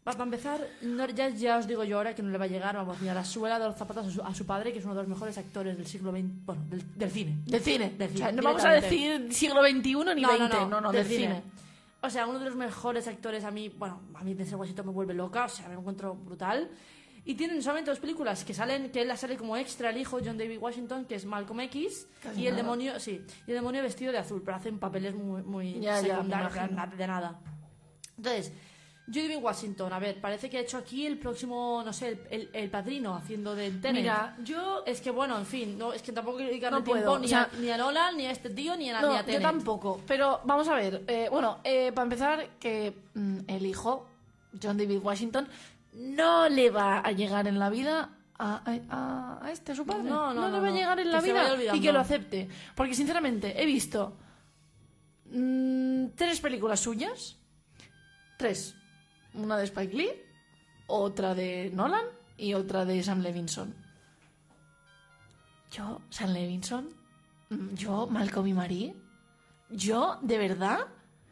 Va- 0.05 0.11
Para 0.11 0.23
empezar, 0.25 0.67
no- 0.81 1.07
ya, 1.07 1.29
ya 1.29 1.57
os 1.57 1.65
digo 1.67 1.85
yo 1.85 1.97
ahora 1.97 2.13
que 2.13 2.21
no 2.21 2.29
le 2.31 2.37
va 2.37 2.43
a 2.45 2.47
llegar, 2.49 2.75
vamos, 2.75 3.01
ni 3.01 3.07
a 3.07 3.13
la 3.13 3.23
suela 3.23 3.57
de 3.59 3.65
los 3.67 3.77
zapatos 3.77 4.07
a 4.07 4.11
su, 4.11 4.21
a 4.21 4.35
su 4.35 4.45
padre, 4.45 4.73
que 4.73 4.79
es 4.79 4.85
uno 4.85 4.93
de 4.93 5.01
los 5.03 5.07
mejores 5.09 5.37
actores 5.37 5.77
del 5.77 5.87
siglo 5.87 6.11
XX, 6.11 6.23
bueno, 6.45 6.61
del, 6.69 6.83
del 6.97 7.09
cine. 7.11 7.37
del 7.45 7.61
cine. 7.61 7.89
Del 7.97 8.09
o 8.13 8.17
sea, 8.17 8.27
cine, 8.29 8.41
no 8.41 8.43
vamos 8.43 8.63
a 8.65 8.71
decir 8.73 9.33
siglo 9.33 9.61
XXI 9.61 9.79
ni 10.15 10.23
XX, 10.25 10.67
no, 10.69 10.81
no, 10.81 10.91
del, 10.91 11.05
cine. 11.07 11.43
O 12.01 12.09
sea, 12.09 12.27
uno 12.27 12.39
de 12.39 12.45
los 12.45 12.55
mejores 12.57 13.07
actores 13.07 13.45
a 13.45 13.51
mí, 13.51 13.69
bueno, 13.69 14.01
a 14.15 14.23
mí 14.25 14.33
Denzel 14.33 14.57
Washington 14.57 14.87
me 14.87 14.91
vuelve 14.91 15.13
loca, 15.13 15.45
o 15.45 15.49
sea, 15.49 15.69
me 15.69 15.75
encuentro 15.75 16.13
brutal. 16.13 16.69
Y 17.25 17.35
tienen 17.35 17.61
solamente 17.61 17.89
dos 17.89 17.99
películas 17.99 18.43
que 18.43 18.53
salen, 18.53 18.91
que 18.91 19.01
él 19.01 19.07
la 19.07 19.15
sale 19.15 19.37
como 19.37 19.55
extra 19.55 19.91
el 19.91 19.97
hijo 19.97 20.19
John 20.23 20.37
David 20.37 20.57
Washington, 20.59 21.05
que 21.05 21.15
es 21.15 21.25
Malcolm 21.25 21.61
X, 21.61 22.07
Casi 22.21 22.41
y 22.41 22.47
el 22.47 22.53
nada. 22.53 22.63
demonio, 22.63 22.99
sí, 22.99 23.21
y 23.47 23.51
el 23.51 23.55
demonio 23.57 23.81
vestido 23.81 24.11
de 24.11 24.17
azul, 24.17 24.41
pero 24.43 24.57
hacen 24.57 24.77
papeles 24.77 25.15
muy, 25.15 25.41
muy 25.41 25.73
Ya, 25.79 26.01
ya, 26.01 26.15
secundarios, 26.15 26.71
nada- 26.71 26.93
de 26.95 27.07
nada. 27.07 27.39
Entonces, 28.17 28.51
John 29.05 29.23
David 29.27 29.37
Washington, 29.41 29.91
a 29.93 29.99
ver, 29.99 30.19
parece 30.21 30.49
que 30.49 30.57
ha 30.57 30.61
hecho 30.61 30.77
aquí 30.77 31.05
el 31.05 31.17
próximo, 31.17 31.81
no 31.85 31.91
sé, 31.93 32.09
el, 32.09 32.19
el- 32.29 32.49
el 32.53 32.69
padrino 32.69 33.15
haciendo 33.15 33.53
de 33.55 33.71
Tenet. 33.71 34.01
Mira, 34.03 34.37
yo 34.43 34.83
Es 34.85 35.01
que 35.01 35.11
bueno, 35.11 35.37
en 35.37 35.45
fin, 35.45 35.77
no, 35.77 35.91
es 35.93 36.01
que 36.01 36.11
tampoco 36.11 36.37
quiero 36.37 36.49
dedicarle 36.51 36.79
No 36.79 36.83
tiempo 36.83 37.19
ni, 37.19 37.25
o 37.25 37.29
sea- 37.29 37.49
a, 37.53 37.57
ni 37.57 37.69
a 37.69 37.77
Nolan, 37.77 38.17
ni 38.17 38.25
a 38.25 38.31
este 38.31 38.49
tío, 38.49 38.75
ni 38.77 38.89
a, 38.89 39.01
No, 39.01 39.09
ni 39.11 39.15
a 39.15 39.19
yo 39.19 39.25
Tenet. 39.25 39.41
tampoco. 39.41 40.01
Pero 40.07 40.41
vamos 40.45 40.67
a 40.67 40.75
ver. 40.75 41.03
eh, 41.07 41.27
bueno, 41.31 41.59
eh, 41.63 41.91
para 41.93 42.03
empezar, 42.03 42.49
que 42.59 42.93
mm, 43.13 43.39
el 43.47 43.65
hijo, 43.65 44.07
John 44.61 44.77
David 44.77 44.99
Washington, 45.01 45.47
no 45.95 46.49
le 46.49 46.69
va 46.69 46.99
a 46.99 47.11
llegar 47.11 47.47
en 47.47 47.59
la 47.59 47.69
vida 47.69 48.09
a, 48.37 48.61
a- 48.89 49.39
a 49.45 49.51
este, 49.51 49.71
a 49.71 49.75
su 49.75 49.85
padre. 49.85 50.03
No, 50.03 50.33
no, 50.33 50.45
le 50.47 50.51
no, 50.51 50.61
va 50.61 50.67
a 50.67 50.71
no. 50.71 50.75
llegar 50.75 50.99
en 50.99 51.11
la 51.11 51.21
vida 51.21 51.75
y 51.75 51.79
que 51.81 51.91
lo 51.93 51.99
acepte. 51.99 52.49
Porque, 52.75 52.93
sinceramente, 52.95 53.61
he 53.61 53.65
visto 53.65 54.17
mm, 55.31 56.07
tres 56.15 56.39
películas 56.41 56.79
suyas. 56.79 57.37
Tres. 58.37 58.75
Una 59.35 59.57
de 59.57 59.63
Spike 59.65 59.95
Lee, 59.95 60.11
otra 60.87 61.33
de 61.35 61.71
Nolan 61.73 62.05
y 62.37 62.53
otra 62.53 62.85
de 62.85 63.01
Sam 63.03 63.21
Levinson. 63.21 63.73
Yo, 65.71 66.01
Sam 66.09 66.31
Levinson, 66.33 66.89
mm, 67.49 67.73
yo, 67.73 68.07
Malcolm 68.07 68.47
y 68.47 68.53
Marie, 68.53 68.95
yo, 69.69 70.19
de 70.21 70.37
verdad, 70.37 70.87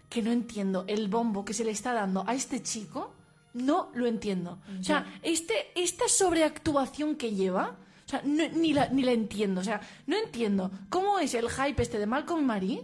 que 0.09 0.22
no 0.24 0.32
entiendo 0.32 0.84
el 0.88 1.07
bombo 1.09 1.45
que 1.45 1.53
se 1.53 1.64
le 1.64 1.72
está 1.72 1.93
dando 1.93 2.24
a 2.28 2.34
este 2.34 2.64
chico, 2.64 3.14
no 3.54 3.91
lo 3.93 4.08
entiendo. 4.08 4.60
O 4.80 4.84
sea, 4.84 5.06
este, 5.24 5.54
esta 5.76 6.08
sobreactuación 6.08 7.16
que 7.16 7.32
lleva, 7.34 7.78
o 8.06 8.10
sea, 8.10 8.22
no- 8.26 8.47
ni, 8.49 8.74
la, 8.74 8.89
ni 8.89 9.04
la 9.04 9.12
entiendo. 9.12 9.62
O 9.62 9.64
sea, 9.64 9.82
no 10.08 10.18
entiendo 10.18 10.72
cómo 10.89 11.20
es 11.20 11.34
el 11.34 11.49
hype 11.49 11.82
este 11.82 11.99
de 11.99 12.06
Malcolm 12.06 12.41
y 12.41 12.45
Marie, 12.45 12.84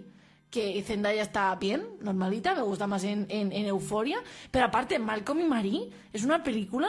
que 0.50 0.82
Zendaya 0.84 1.22
está 1.24 1.54
bien, 1.56 1.86
normalita, 2.02 2.56
me 2.56 2.62
gusta 2.62 2.88
más 2.88 3.04
en, 3.04 3.26
en, 3.30 3.52
en 3.52 3.66
Euforia, 3.66 4.20
pero 4.50 4.66
aparte, 4.66 4.98
Malcolm 4.98 5.42
y 5.42 5.44
Marie 5.44 5.90
es 6.14 6.24
una 6.24 6.42
película 6.44 6.88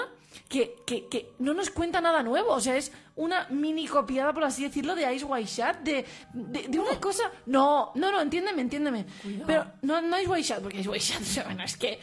que, 0.49 0.76
que, 0.86 1.07
que 1.09 1.32
no 1.39 1.55
nos 1.55 1.70
cuenta 1.70 2.01
nada 2.01 2.22
nuevo, 2.22 2.53
o 2.53 2.61
sea, 2.61 2.76
es 2.76 2.93
una 3.16 3.49
mini 3.51 3.86
copiada, 3.86 4.32
por 4.32 4.45
así 4.45 4.62
decirlo, 4.62 4.95
de 4.95 5.12
Ice 5.12 5.24
White 5.24 5.51
Shot, 5.51 5.78
de, 5.80 6.05
de, 6.32 6.68
de 6.68 6.78
una 6.78 7.01
cosa... 7.01 7.24
No, 7.47 7.91
no, 7.97 8.12
no, 8.12 8.20
entiéndeme, 8.20 8.62
entiéndeme. 8.62 9.07
Pero 9.47 9.66
no, 9.82 10.01
no 10.01 10.20
Ice 10.20 10.28
White 10.30 10.43
Shot, 10.49 10.62
porque 10.62 10.80
Ice 10.80 10.89
White 10.89 11.05
Shot, 11.05 11.45
bueno, 11.47 11.64
es 11.64 11.76
que, 11.76 11.99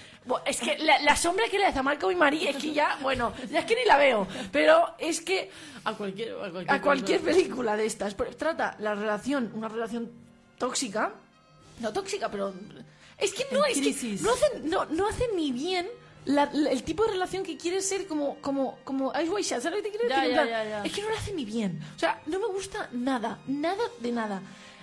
es 0.46 0.60
que 0.60 0.78
la, 0.80 1.00
la 1.00 1.16
sombra 1.16 1.46
que 1.50 1.58
le 1.58 1.68
hace 1.68 1.80
a 1.80 1.84
Malcolm 1.84 2.12
y 2.12 2.16
Marie 2.16 2.50
es 2.50 2.58
que 2.58 2.74
ya, 2.74 2.98
bueno, 3.02 3.34
ya 3.50 3.60
es 3.60 3.66
que 3.66 3.76
ni 3.76 3.86
la 3.86 3.98
veo, 3.98 4.28
pero 4.52 4.94
es 5.00 5.22
que 5.22 5.50
A 5.86 5.94
cualquier, 5.94 6.34
a 6.34 6.52
cualquier, 6.52 6.72
a 6.72 6.82
cualquier 6.82 7.20
cosa. 7.22 7.32
película 7.32 7.78
de 7.78 7.86
estas. 7.86 8.14
Pues, 8.14 8.36
trata 8.36 8.76
la 8.80 8.94
relación, 8.96 9.52
una 9.54 9.70
relación 9.70 10.12
tóxica. 10.58 11.14
No 11.80 11.94
tóxica, 11.94 12.30
pero. 12.30 12.54
Es 13.18 13.34
que 13.34 13.46
no, 13.52 13.64
es 13.66 13.80
que 13.80 14.18
no 14.22 14.32
no, 14.64 14.86
no 14.86 15.08
hace 15.08 15.26
ni 15.36 15.54
bien 15.54 15.88
la- 16.26 16.50
la- 16.54 16.70
el 16.72 16.84
tipo 16.84 17.06
de 17.06 17.12
relación 17.14 17.44
que 17.44 17.58
quiere 17.58 17.82
ser 17.82 18.08
como, 18.08 18.38
como, 18.42 18.78
como 18.84 19.12
Ice 19.22 19.30
White. 19.30 19.44
¿Sabes 19.48 19.66
lo 19.66 19.72
que 19.78 19.82
te 19.84 19.90
quiero 19.92 20.08
decir? 20.08 20.36
Ya, 20.36 20.46
ya, 20.46 20.64
ya. 20.66 20.84
Es 20.84 20.92
que 20.94 21.02
no 21.02 21.10
lo 21.10 21.16
hace 21.18 21.34
ni 21.34 21.46
bien. 21.46 21.80
O 21.96 22.00
sea, 22.00 22.22
no 22.26 22.40
me 22.40 22.48
gusta 22.48 22.90
nada, 22.92 23.40
nada 23.48 23.84
de 24.00 24.12
nada. 24.12 24.42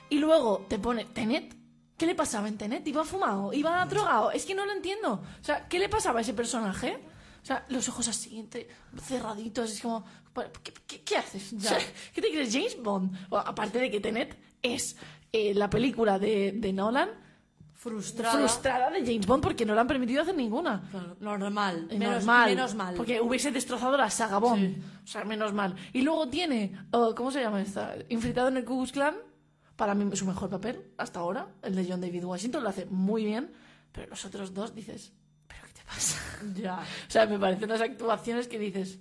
Y 0.08 0.18
luego 0.18 0.66
te 0.68 0.78
pone 0.78 1.04
Tenet. 1.06 1.54
¿Qué 1.96 2.06
le 2.06 2.14
pasaba 2.14 2.48
en 2.48 2.58
Tenet? 2.58 2.86
¿Iba 2.88 3.04
fumado? 3.04 3.52
¿Iba 3.52 3.84
drogado? 3.86 4.30
Es 4.32 4.44
que 4.44 4.54
no 4.54 4.66
lo 4.66 4.72
entiendo. 4.72 5.22
O 5.40 5.44
sea, 5.44 5.68
¿qué 5.68 5.78
le 5.78 5.88
pasaba 5.88 6.18
a 6.18 6.22
ese 6.22 6.34
personaje? 6.34 6.98
O 7.42 7.46
sea, 7.46 7.64
los 7.68 7.88
ojos 7.88 8.08
así, 8.08 8.44
cerraditos, 9.00 9.70
es 9.72 9.80
como... 9.80 10.04
¿Qué, 10.62 10.72
qué- 10.86 11.02
qué 11.02 11.16
haces? 11.16 11.52
O 11.52 11.60
sea, 11.60 11.78
¿Qué 12.14 12.22
te 12.22 12.30
crees? 12.30 12.52
James 12.52 12.76
Bond. 12.82 13.14
O, 13.30 13.36
aparte 13.38 13.78
de 13.78 13.90
que 13.90 14.00
Tenet 14.00 14.36
es 14.62 14.96
eh, 15.32 15.52
la 15.54 15.68
película 15.68 16.18
de, 16.18 16.52
de 16.52 16.72
Nolan 16.72 17.10
Frustrada. 17.82 18.38
frustrada 18.38 18.90
de 18.90 19.00
James 19.04 19.26
Bond 19.26 19.42
porque 19.42 19.66
no 19.66 19.74
le 19.74 19.80
han 19.80 19.88
permitido 19.88 20.22
hacer 20.22 20.36
ninguna. 20.36 20.82
Claro, 21.18 21.38
normal. 21.38 21.88
Eh, 21.90 21.98
Menos, 21.98 22.16
normal, 22.18 22.50
menos 22.50 22.74
mal. 22.76 22.94
Porque 22.94 23.20
hubiese 23.20 23.50
destrozado 23.50 23.96
la 23.96 24.08
saga 24.08 24.38
Bond. 24.38 24.76
Sí. 24.76 24.82
O 25.02 25.06
sea, 25.08 25.24
menos 25.24 25.52
mal. 25.52 25.74
Y 25.92 26.02
luego 26.02 26.28
tiene, 26.28 26.72
oh, 26.92 27.12
¿cómo 27.16 27.32
se 27.32 27.40
llama 27.40 27.60
esta? 27.60 27.96
Infiltrado 28.08 28.48
en 28.50 28.58
el 28.58 28.64
Ku 28.64 28.76
Klux 28.76 28.92
Klan. 28.92 29.16
Para 29.74 29.94
mí, 29.96 30.14
su 30.16 30.26
mejor 30.26 30.48
papel 30.48 30.92
hasta 30.96 31.18
ahora, 31.18 31.48
el 31.62 31.74
de 31.74 31.84
John 31.88 32.00
David 32.00 32.24
Washington, 32.24 32.62
lo 32.62 32.68
hace 32.68 32.86
muy 32.86 33.24
bien. 33.24 33.50
Pero 33.90 34.10
los 34.10 34.24
otros 34.24 34.54
dos 34.54 34.74
dices, 34.76 35.12
¿pero 35.48 35.62
qué 35.66 35.72
te 35.72 35.84
pasa? 35.84 36.18
Ya. 36.54 36.78
O 37.08 37.10
sea, 37.10 37.26
me 37.26 37.36
parecen 37.38 37.64
unas 37.64 37.80
actuaciones 37.80 38.46
que 38.46 38.60
dices, 38.60 39.00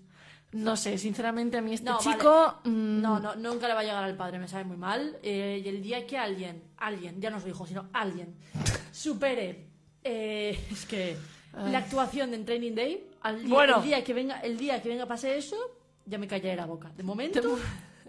no 0.53 0.75
sé, 0.75 0.97
sinceramente 0.97 1.57
a 1.57 1.61
mí 1.61 1.73
este 1.73 1.89
No, 1.89 1.99
chico... 1.99 2.59
mm, 2.65 3.01
No, 3.01 3.19
no, 3.19 3.35
nunca 3.35 3.67
le 3.67 3.73
va 3.73 3.79
a 3.79 3.83
llegar 3.83 4.03
al 4.03 4.15
padre, 4.17 4.37
me 4.39 4.47
sabe 4.47 4.63
muy 4.65 4.77
mal. 4.77 5.17
Eh, 5.23 5.61
y 5.63 5.67
el 5.69 5.81
día 5.81 6.05
que 6.05 6.17
alguien, 6.17 6.63
alguien, 6.77 7.21
ya 7.21 7.29
no 7.29 7.39
su 7.39 7.47
hijo, 7.47 7.65
sino 7.65 7.87
alguien, 7.93 8.35
supere, 8.91 9.67
eh, 10.03 10.59
es 10.71 10.85
que 10.85 11.17
la 11.53 11.79
actuación 11.79 12.33
en 12.33 12.45
Training 12.45 12.73
Day, 12.75 13.09
al 13.21 13.43
día, 13.43 13.53
Bueno. 13.53 13.77
el 13.77 13.83
día 13.83 14.03
que 14.03 14.13
venga, 14.13 14.39
el 14.39 14.57
día 14.57 14.81
que 14.81 14.89
venga 14.89 15.05
pase 15.05 15.37
eso, 15.37 15.57
ya 16.05 16.17
me 16.17 16.27
callaré 16.27 16.55
la 16.55 16.65
boca. 16.65 16.89
De 16.95 17.03
momento, 17.03 17.41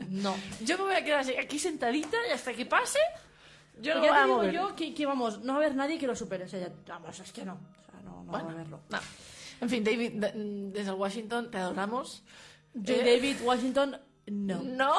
no. 0.09 0.35
Yo 0.65 0.79
me 0.79 0.85
voy 0.85 0.95
a 0.95 1.05
quedar 1.05 1.21
así, 1.21 1.37
aquí 1.37 1.59
sentadita 1.59 2.17
y 2.29 2.33
hasta 2.33 2.53
que 2.55 2.67
pase, 2.67 2.99
yo 3.81 3.95
no 3.95 4.03
ya 4.05 4.09
voy 4.11 4.17
te 4.17 4.17
a 4.17 4.25
digo 4.25 4.37
mover. 4.37 4.53
yo 4.55 4.77
que, 4.77 4.95
que, 4.95 5.07
vamos, 5.07 5.41
no 5.43 5.55
va 5.55 5.61
a 5.61 5.63
haber 5.65 5.75
nadie 5.77 5.99
que 5.99 6.07
lo 6.07 6.15
supere. 6.17 6.45
O 6.45 6.49
sea, 6.49 6.61
ya- 6.61 6.73
vamos, 6.89 7.19
es 7.21 7.33
que 7.33 7.45
no. 7.45 7.55
O 7.55 7.91
sea, 7.91 8.01
no, 8.05 8.23
no 8.25 8.33
va 8.33 8.39
a 8.39 8.43
haberlo. 8.43 8.81
no. 8.91 8.99
En 9.63 9.69
fin, 9.71 9.83
David, 9.85 10.13
de- 10.15 10.33
desde 10.73 10.93
Washington 10.93 11.51
te 11.51 11.57
adoramos. 11.59 12.23
Yo, 12.75 12.95
Eh, 12.95 13.15
David 13.17 13.37
Washington, 13.43 13.97
no. 14.27 14.63
No. 14.63 14.93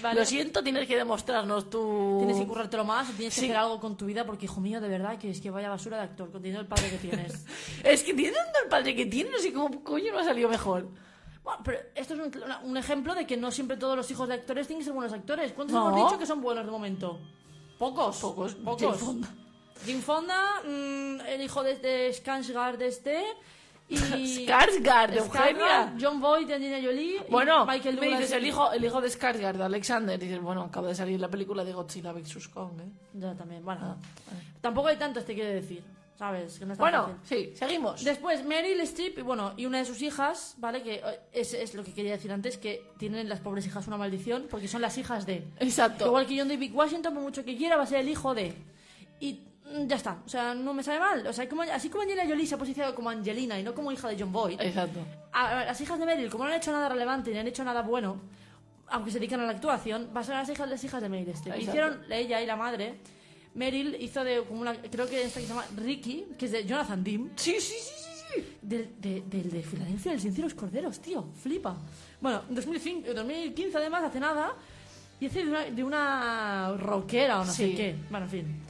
Vale. 0.00 0.20
Lo 0.20 0.26
siento, 0.26 0.62
tienes 0.62 0.86
que 0.86 0.96
demostrarnos 0.96 1.68
tu... 1.68 2.16
Tienes 2.18 2.36
que 2.38 2.46
currártelo 2.46 2.84
más 2.84 3.08
tienes 3.16 3.34
que 3.34 3.40
Sí. 3.40 3.46
hacer 3.46 3.56
algo 3.56 3.80
con 3.80 3.96
tu 3.96 4.06
vida 4.06 4.24
porque, 4.24 4.44
hijo 4.44 4.60
mío, 4.60 4.80
de 4.80 4.88
verdad, 4.88 5.18
que 5.18 5.30
es 5.30 5.40
que 5.40 5.50
vaya 5.50 5.68
basura 5.68 5.96
de 5.96 6.04
actor, 6.04 6.30
conteniendo 6.30 6.60
el 6.60 6.68
padre 6.68 6.90
que 6.90 6.98
tienes. 6.98 7.44
Es 7.84 8.02
que 8.04 8.12
teniendo 8.14 8.38
el 8.62 8.68
padre 8.68 8.94
que 8.94 9.06
tiene, 9.06 9.30
no 9.30 9.38
sé 9.38 9.52
cómo 9.52 9.82
coño 9.82 10.12
no 10.12 10.18
ha 10.20 10.24
salido 10.24 10.48
mejor. 10.48 10.88
Bueno, 11.42 11.60
pero 11.64 11.78
esto 11.96 12.14
es 12.14 12.20
un, 12.20 12.32
un 12.70 12.76
ejemplo 12.76 13.14
de 13.16 13.26
que 13.26 13.36
no 13.36 13.50
siempre 13.50 13.76
todos 13.76 13.96
los 13.96 14.08
hijos 14.12 14.28
de 14.28 14.34
actores 14.34 14.68
tienen 14.68 14.80
que 14.80 14.84
ser 14.84 14.92
buenos 14.94 15.12
actores. 15.12 15.52
¿Cuántos 15.52 15.74
No. 15.74 15.88
hemos 15.88 16.04
dicho 16.10 16.18
que 16.18 16.26
son 16.26 16.40
buenos 16.40 16.64
de 16.64 16.70
momento? 16.70 17.18
Pocos. 17.78 18.18
Pocos. 18.20 18.54
Pocos. 18.54 18.80
Jane 18.80 18.96
Fonda. 18.98 19.28
Jane 19.84 20.00
Fonda, 20.02 20.40
mm, 20.64 21.20
el 21.26 21.42
hijo 21.42 21.62
de, 21.64 21.76
de 21.78 22.10
Skarsgård 22.14 22.80
este... 22.82 23.24
Y... 23.92 24.46
Skarsgård, 24.46 25.10
de 25.10 25.18
Eugenia. 25.18 25.94
John 26.00 26.20
Boyd, 26.20 26.50
Angelina 26.50 26.78
Jolie... 26.82 27.16
y 27.26 27.30
Bueno, 27.30 27.66
Michael 27.66 27.94
me 27.96 28.00
Douglas. 28.02 28.20
dices 28.20 28.36
el 28.36 28.46
hijo, 28.46 28.72
el 28.72 28.84
hijo 28.84 29.00
de 29.00 29.08
Skarsgård, 29.08 29.56
de 29.56 29.64
Alexander. 29.64 30.18
Dices, 30.18 30.40
bueno, 30.40 30.62
acaba 30.62 30.88
de 30.88 30.94
salir 30.94 31.20
la 31.20 31.28
película 31.28 31.64
de 31.64 31.72
Godzilla 31.72 32.12
vs. 32.12 32.48
Kong, 32.48 32.80
¿eh? 32.80 32.88
Ya, 33.14 33.34
también, 33.34 33.64
bueno. 33.64 33.96
Tampoco 34.60 34.88
hay 34.88 34.96
tantos, 34.96 35.24
te 35.24 35.34
quiero 35.34 35.50
decir. 35.50 35.82
¿Sabes? 36.18 36.58
Que 36.58 36.66
no 36.66 36.72
es 36.74 36.78
tan 36.78 36.84
Bueno, 36.84 37.18
fácil. 37.20 37.48
sí, 37.50 37.56
seguimos. 37.56 38.04
Después, 38.04 38.44
Meryl 38.44 38.78
Streep, 38.82 39.18
y 39.18 39.22
bueno, 39.22 39.54
y 39.56 39.66
una 39.66 39.78
de 39.78 39.84
sus 39.84 40.02
hijas, 40.02 40.54
¿vale? 40.58 40.82
Que 40.82 40.96
eh, 40.96 41.20
es, 41.32 41.52
es 41.52 41.74
lo 41.74 41.82
que 41.82 41.92
quería 41.92 42.12
decir 42.12 42.30
antes, 42.30 42.58
que 42.58 42.84
tienen 42.96 43.28
las 43.28 43.40
pobres 43.40 43.66
hijas 43.66 43.88
una 43.88 43.96
maldición, 43.96 44.46
porque 44.48 44.68
son 44.68 44.82
las 44.82 44.96
hijas 44.98 45.26
de. 45.26 45.48
Exacto. 45.58 46.06
Igual 46.06 46.26
que 46.26 46.38
John 46.38 46.48
David 46.48 46.72
Washington, 46.74 47.14
por 47.14 47.22
mucho 47.24 47.44
que 47.44 47.56
quiera, 47.56 47.76
va 47.76 47.82
a 47.82 47.86
ser 47.86 48.00
el 48.00 48.08
hijo 48.08 48.34
de. 48.34 48.54
Y 49.18 49.40
ya 49.86 49.96
está. 49.96 50.18
O 50.24 50.28
sea, 50.28 50.54
no 50.54 50.74
me 50.74 50.82
sabe 50.82 50.98
mal. 51.00 51.26
O 51.26 51.32
sea, 51.32 51.48
como, 51.48 51.62
así 51.62 51.88
como 51.88 52.02
Angelina 52.02 52.26
Jolie 52.28 52.46
se 52.46 52.54
ha 52.54 52.58
posicionado 52.58 52.94
como 52.94 53.10
Angelina 53.10 53.58
y 53.58 53.62
no 53.62 53.74
como 53.74 53.90
hija 53.92 54.08
de 54.08 54.16
John 54.18 54.32
Boyd, 54.32 54.60
Exacto. 54.60 55.00
a, 55.32 55.60
a 55.60 55.64
las 55.66 55.80
hijas 55.80 55.98
de 55.98 56.06
Meryl, 56.06 56.30
como 56.30 56.44
no 56.44 56.50
han 56.50 56.56
hecho 56.56 56.72
nada 56.72 56.88
relevante 56.88 57.30
ni 57.32 57.38
han 57.38 57.46
hecho 57.46 57.64
nada 57.64 57.82
bueno, 57.82 58.20
aunque 58.88 59.10
se 59.10 59.18
dedican 59.18 59.40
a 59.40 59.44
la 59.44 59.52
actuación, 59.52 60.10
va 60.14 60.20
a 60.20 60.24
ser 60.24 60.34
las 60.34 60.48
hijas, 60.50 60.68
las 60.68 60.84
hijas 60.84 61.00
de 61.02 61.08
Meryl 61.08 61.28
Streep. 61.30 61.58
Hicieron 61.60 62.00
ella 62.10 62.40
y 62.42 62.46
la 62.46 62.56
madre. 62.56 62.96
Meryl 63.54 63.96
hizo 64.00 64.24
de 64.24 64.42
como 64.44 64.60
una. 64.62 64.74
Creo 64.80 65.06
que 65.06 65.22
esta 65.24 65.38
que 65.40 65.46
se 65.46 65.52
llama 65.52 65.64
Ricky, 65.76 66.26
que 66.38 66.46
es 66.46 66.52
de 66.52 66.64
Jonathan 66.64 67.04
Dean. 67.04 67.30
Sí, 67.36 67.56
sí, 67.60 67.74
sí, 67.78 67.94
sí, 67.96 68.24
sí. 68.34 68.56
Del 68.62 68.94
de, 68.98 69.22
del 69.26 69.50
de 69.50 69.62
Filadelfia, 69.62 70.12
del 70.12 70.20
Sinceros 70.22 70.54
Corderos, 70.54 71.00
tío. 71.00 71.28
Flipa. 71.42 71.76
Bueno, 72.20 72.42
en 72.48 72.54
2005, 72.54 73.12
2015 73.14 73.76
además, 73.78 74.04
hace 74.04 74.20
nada. 74.20 74.54
Y 75.20 75.26
hace 75.26 75.44
de 75.44 75.50
una, 75.50 75.64
de 75.64 75.84
una 75.84 76.74
rockera 76.78 77.40
o 77.42 77.44
no 77.44 77.52
Sí. 77.52 77.70
sé 77.72 77.76
qué. 77.76 77.96
Bueno, 78.10 78.24
en 78.26 78.30
fin. 78.30 78.60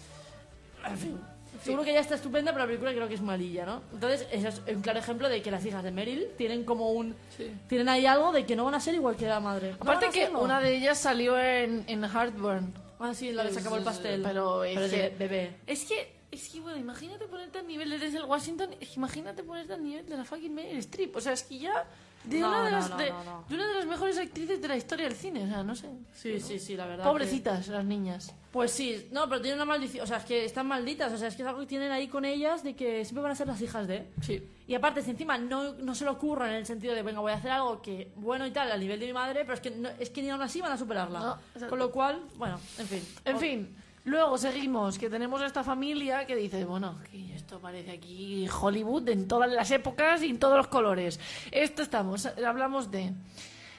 En 0.89 0.99
fin. 0.99 1.21
Seguro 1.63 1.85
que 1.85 1.93
ya 1.93 2.01
está 2.01 2.17
estupenda, 2.17 2.51
pero 2.53 2.65
la 2.65 2.67
película 2.67 2.93
creo 2.93 3.07
que 3.07 3.15
es 3.15 3.21
malilla, 3.21 3.65
¿no? 3.65 3.83
Entonces, 3.93 4.27
ese 4.33 4.49
es 4.49 4.63
un 4.75 4.83
claro 4.83 4.99
ejemplo 4.99 5.29
de 5.29 5.43
que 5.43 5.51
las 5.53 5.65
hijas 5.65 5.85
de 5.85 5.93
Meryl 5.93 6.27
tienen 6.37 6.65
como 6.65 6.91
un... 6.91 7.15
Sí. 7.37 7.53
Tienen 7.69 7.89
ahí 7.89 8.05
algo 8.05 8.33
de 8.33 8.45
que 8.45 8.57
no 8.57 8.65
van 8.65 8.75
a 8.75 8.81
ser 8.81 8.95
igual 8.95 9.15
que 9.15 9.27
la 9.29 9.39
madre. 9.39 9.71
No 9.71 9.77
Aparte 9.81 10.07
a 10.07 10.11
que 10.11 10.29
una 10.29 10.61
de 10.61 10.75
ellas 10.77 10.99
salió 10.99 11.39
en, 11.39 11.85
en 11.87 12.03
Heartburn. 12.05 12.75
Ah, 12.99 13.15
sí, 13.15 13.31
la 13.33 13.45
que 13.47 13.53
se 13.53 13.61
acabó 13.61 13.77
el 13.77 13.85
pastel. 13.85 14.23
Pero 14.25 14.65
es 14.65 14.77
es 14.77 14.91
que- 14.91 14.97
de 15.03 15.09
bebé. 15.11 15.55
Es 15.69 15.85
que, 15.85 16.13
es 16.33 16.49
que, 16.49 16.61
bueno, 16.61 16.79
imagínate 16.79 17.27
ponerte 17.27 17.59
al 17.61 17.69
nivel 17.69 17.91
desde 17.91 18.17
el 18.19 18.25
Washington, 18.25 18.71
es 18.81 18.89
que 18.89 18.95
imagínate 18.97 19.45
ponerte 19.45 19.75
al 19.75 19.85
nivel 19.85 20.09
de 20.09 20.17
la 20.17 20.25
fucking 20.25 20.53
Meryl 20.55 20.79
Streep. 20.79 21.15
O 21.15 21.21
sea, 21.21 21.33
es 21.33 21.45
que 21.45 21.59
ya 21.61 21.85
de, 22.25 22.41
No, 22.41 22.49
una, 22.49 22.65
de 22.65 22.71
no, 22.71 22.77
las, 22.79 22.91
no, 22.91 22.97
de, 22.99 23.13
una 23.55 23.67
de 23.69 23.75
las 23.75 23.87
mejores 23.87 24.19
actrices 24.19 24.61
de 24.63 24.69
la 24.69 24.77
historia 24.77 25.07
del 25.07 25.15
cine, 25.17 25.45
o 25.45 25.47
sea, 25.49 25.63
no 25.63 25.75
sé. 25.75 25.89
Sí, 26.15 26.39
sí, 26.41 26.59
sí, 26.59 26.77
la 26.77 26.87
verdad. 26.87 27.05
Pobrecitas 27.05 27.69
las 27.69 27.85
niñas. 27.85 28.35
Pues 28.53 28.71
sí, 28.71 29.09
no, 29.13 29.29
pero 29.29 29.41
tienen 29.41 29.59
una 29.59 29.65
maldición. 29.65 30.05
O 30.05 30.07
sea, 30.07 30.19
es 30.19 30.25
que 30.25 30.45
están 30.45 30.67
malditas. 30.67 31.11
O 31.13 31.17
sea, 31.17 31.29
es 31.29 31.37
que 31.37 31.43
es 31.43 31.49
algo 31.49 31.61
que 31.61 31.67
tienen 31.67 31.91
ahí 31.91 32.07
con 32.09 32.25
ellas 32.25 32.63
de 32.63 32.77
que 32.77 33.05
siempre 33.05 33.23
van 33.23 33.33
a 33.33 33.35
ser 33.35 33.47
las 33.47 33.61
hijas 33.63 33.89
de. 33.89 34.07
Sí. 34.21 34.47
Y 34.67 34.75
aparte, 34.75 35.03
si 35.03 35.11
encima 35.11 35.39
no, 35.39 35.73
no 35.75 35.95
se 35.95 36.05
lo 36.05 36.13
ocurran 36.13 36.51
en 36.51 36.57
el 36.57 36.67
sentido 36.67 36.95
de, 36.95 37.03
venga, 37.03 37.21
voy 37.21 37.33
a 37.33 37.37
hacer 37.37 37.51
algo 37.51 37.81
que 37.83 38.13
bueno 38.17 38.47
y 38.47 38.51
tal 38.51 38.71
al 38.71 38.79
nivel 38.79 39.01
de 39.01 39.07
mi 39.07 39.13
madre, 39.15 39.41
pero 39.41 39.55
es 39.55 39.61
que, 39.61 39.71
no- 39.71 39.89
es 39.99 40.11
que 40.11 40.23
ni 40.23 40.29
aún 40.31 40.43
así 40.43 40.61
van 40.61 40.73
a 40.73 40.77
superarla. 40.79 41.39
Con 41.69 41.79
lo 41.79 41.91
cual, 41.91 42.21
bueno, 42.37 42.61
en 42.79 42.87
fin. 42.87 43.03
En 43.25 43.39
fin, 43.39 43.77
luego 44.05 44.39
seguimos, 44.39 44.99
que 44.99 45.09
tenemos 45.09 45.41
a 45.43 45.47
esta 45.47 45.65
familia 45.65 46.27
que 46.27 46.37
dice, 46.37 46.65
bueno, 46.65 46.99
esto 47.35 47.61
parece 47.61 47.93
aquí 47.93 48.49
Hollywood 48.49 49.09
en 49.09 49.29
todas 49.29 49.51
las 49.51 49.71
épocas 49.71 50.23
y 50.23 50.31
en 50.31 50.39
todos 50.39 50.57
los 50.57 50.69
colores. 50.69 51.21
Esto 51.51 51.83
estamos, 51.83 52.27
hablamos 52.27 52.91
de 52.91 53.13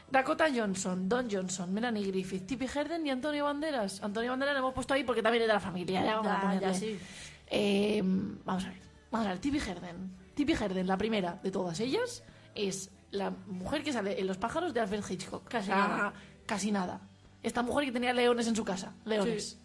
Dakota 0.09 0.47
Johnson, 0.53 1.09
Don 1.09 1.29
Johnson, 1.29 1.73
Melanie 1.73 2.05
Griffith, 2.05 2.45
Tippi 2.45 2.65
Herden 2.65 3.05
y 3.07 3.09
Antonio 3.09 3.45
Banderas. 3.45 4.01
Antonio 4.03 4.31
Banderas 4.31 4.53
lo 4.53 4.59
hemos 4.59 4.73
puesto 4.73 4.93
ahí 4.93 5.03
porque 5.03 5.23
también 5.23 5.43
es 5.43 5.47
de 5.47 5.53
la 5.53 5.59
familia. 5.59 6.03
Ya, 6.03 6.15
vamos 6.17 6.31
a 6.31 6.59
Ya, 6.59 6.73
sí. 6.73 6.97
Eh, 7.47 8.01
vamos 8.03 8.63
a 8.65 8.67
ver, 8.69 8.77
vamos 9.11 9.27
a 9.27 9.29
ver, 9.31 9.39
Tippi 9.39 9.57
Herden. 9.57 10.11
Tippi 10.35 10.53
Herden, 10.53 10.87
la 10.87 10.97
primera 10.97 11.39
de 11.43 11.51
todas 11.51 11.79
ellas, 11.79 12.23
es 12.55 12.91
la 13.11 13.31
mujer 13.47 13.83
que 13.83 13.93
sale 13.93 14.19
en 14.19 14.27
Los 14.27 14.37
pájaros 14.37 14.73
de 14.73 14.79
Alfred 14.81 15.03
Hitchcock. 15.07 15.47
Casi 15.47 15.67
sea, 15.67 15.75
nada. 15.75 16.13
Casi 16.45 16.71
nada. 16.71 17.01
Esta 17.41 17.61
mujer 17.61 17.85
que 17.85 17.91
tenía 17.91 18.13
leones 18.13 18.47
en 18.47 18.55
su 18.55 18.63
casa. 18.63 18.93
Leones. 19.05 19.59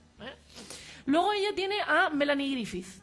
Luego 1.09 1.33
ella 1.33 1.55
tiene 1.55 1.77
a 1.81 2.11
Melanie 2.11 2.51
Griffith. 2.51 3.03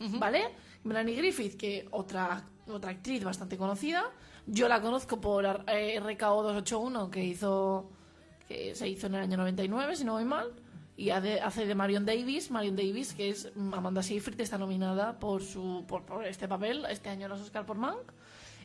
¿Vale? 0.00 0.48
Melanie 0.82 1.14
Griffith, 1.14 1.56
que 1.56 1.86
otra, 1.92 2.44
otra 2.66 2.90
actriz 2.90 3.22
bastante 3.22 3.56
conocida. 3.56 4.10
Yo 4.44 4.66
la 4.66 4.80
conozco 4.80 5.20
por 5.20 5.46
eh, 5.68 6.00
RKO 6.00 6.42
281, 6.42 7.10
que 7.10 7.24
hizo 7.24 7.90
que 8.48 8.74
se 8.74 8.88
hizo 8.88 9.06
en 9.06 9.14
el 9.14 9.20
año 9.20 9.36
99, 9.36 9.94
si 9.94 10.04
no 10.04 10.14
voy 10.14 10.24
mal. 10.24 10.52
Y 10.96 11.10
hace, 11.10 11.64
de 11.64 11.74
Marion 11.76 12.04
Davis. 12.04 12.50
Marion 12.50 12.74
Davis, 12.74 13.14
que 13.14 13.28
es 13.28 13.52
Amanda 13.72 14.02
Seyfried, 14.02 14.40
está 14.40 14.58
nominada 14.58 15.20
por, 15.20 15.40
su, 15.40 15.84
por, 15.86 16.04
por 16.04 16.26
este 16.26 16.48
papel 16.48 16.84
este 16.90 17.08
año 17.08 17.26
en 17.26 17.30
los 17.30 17.40
Oscar 17.40 17.64
por 17.64 17.76
Mank. 17.76 18.10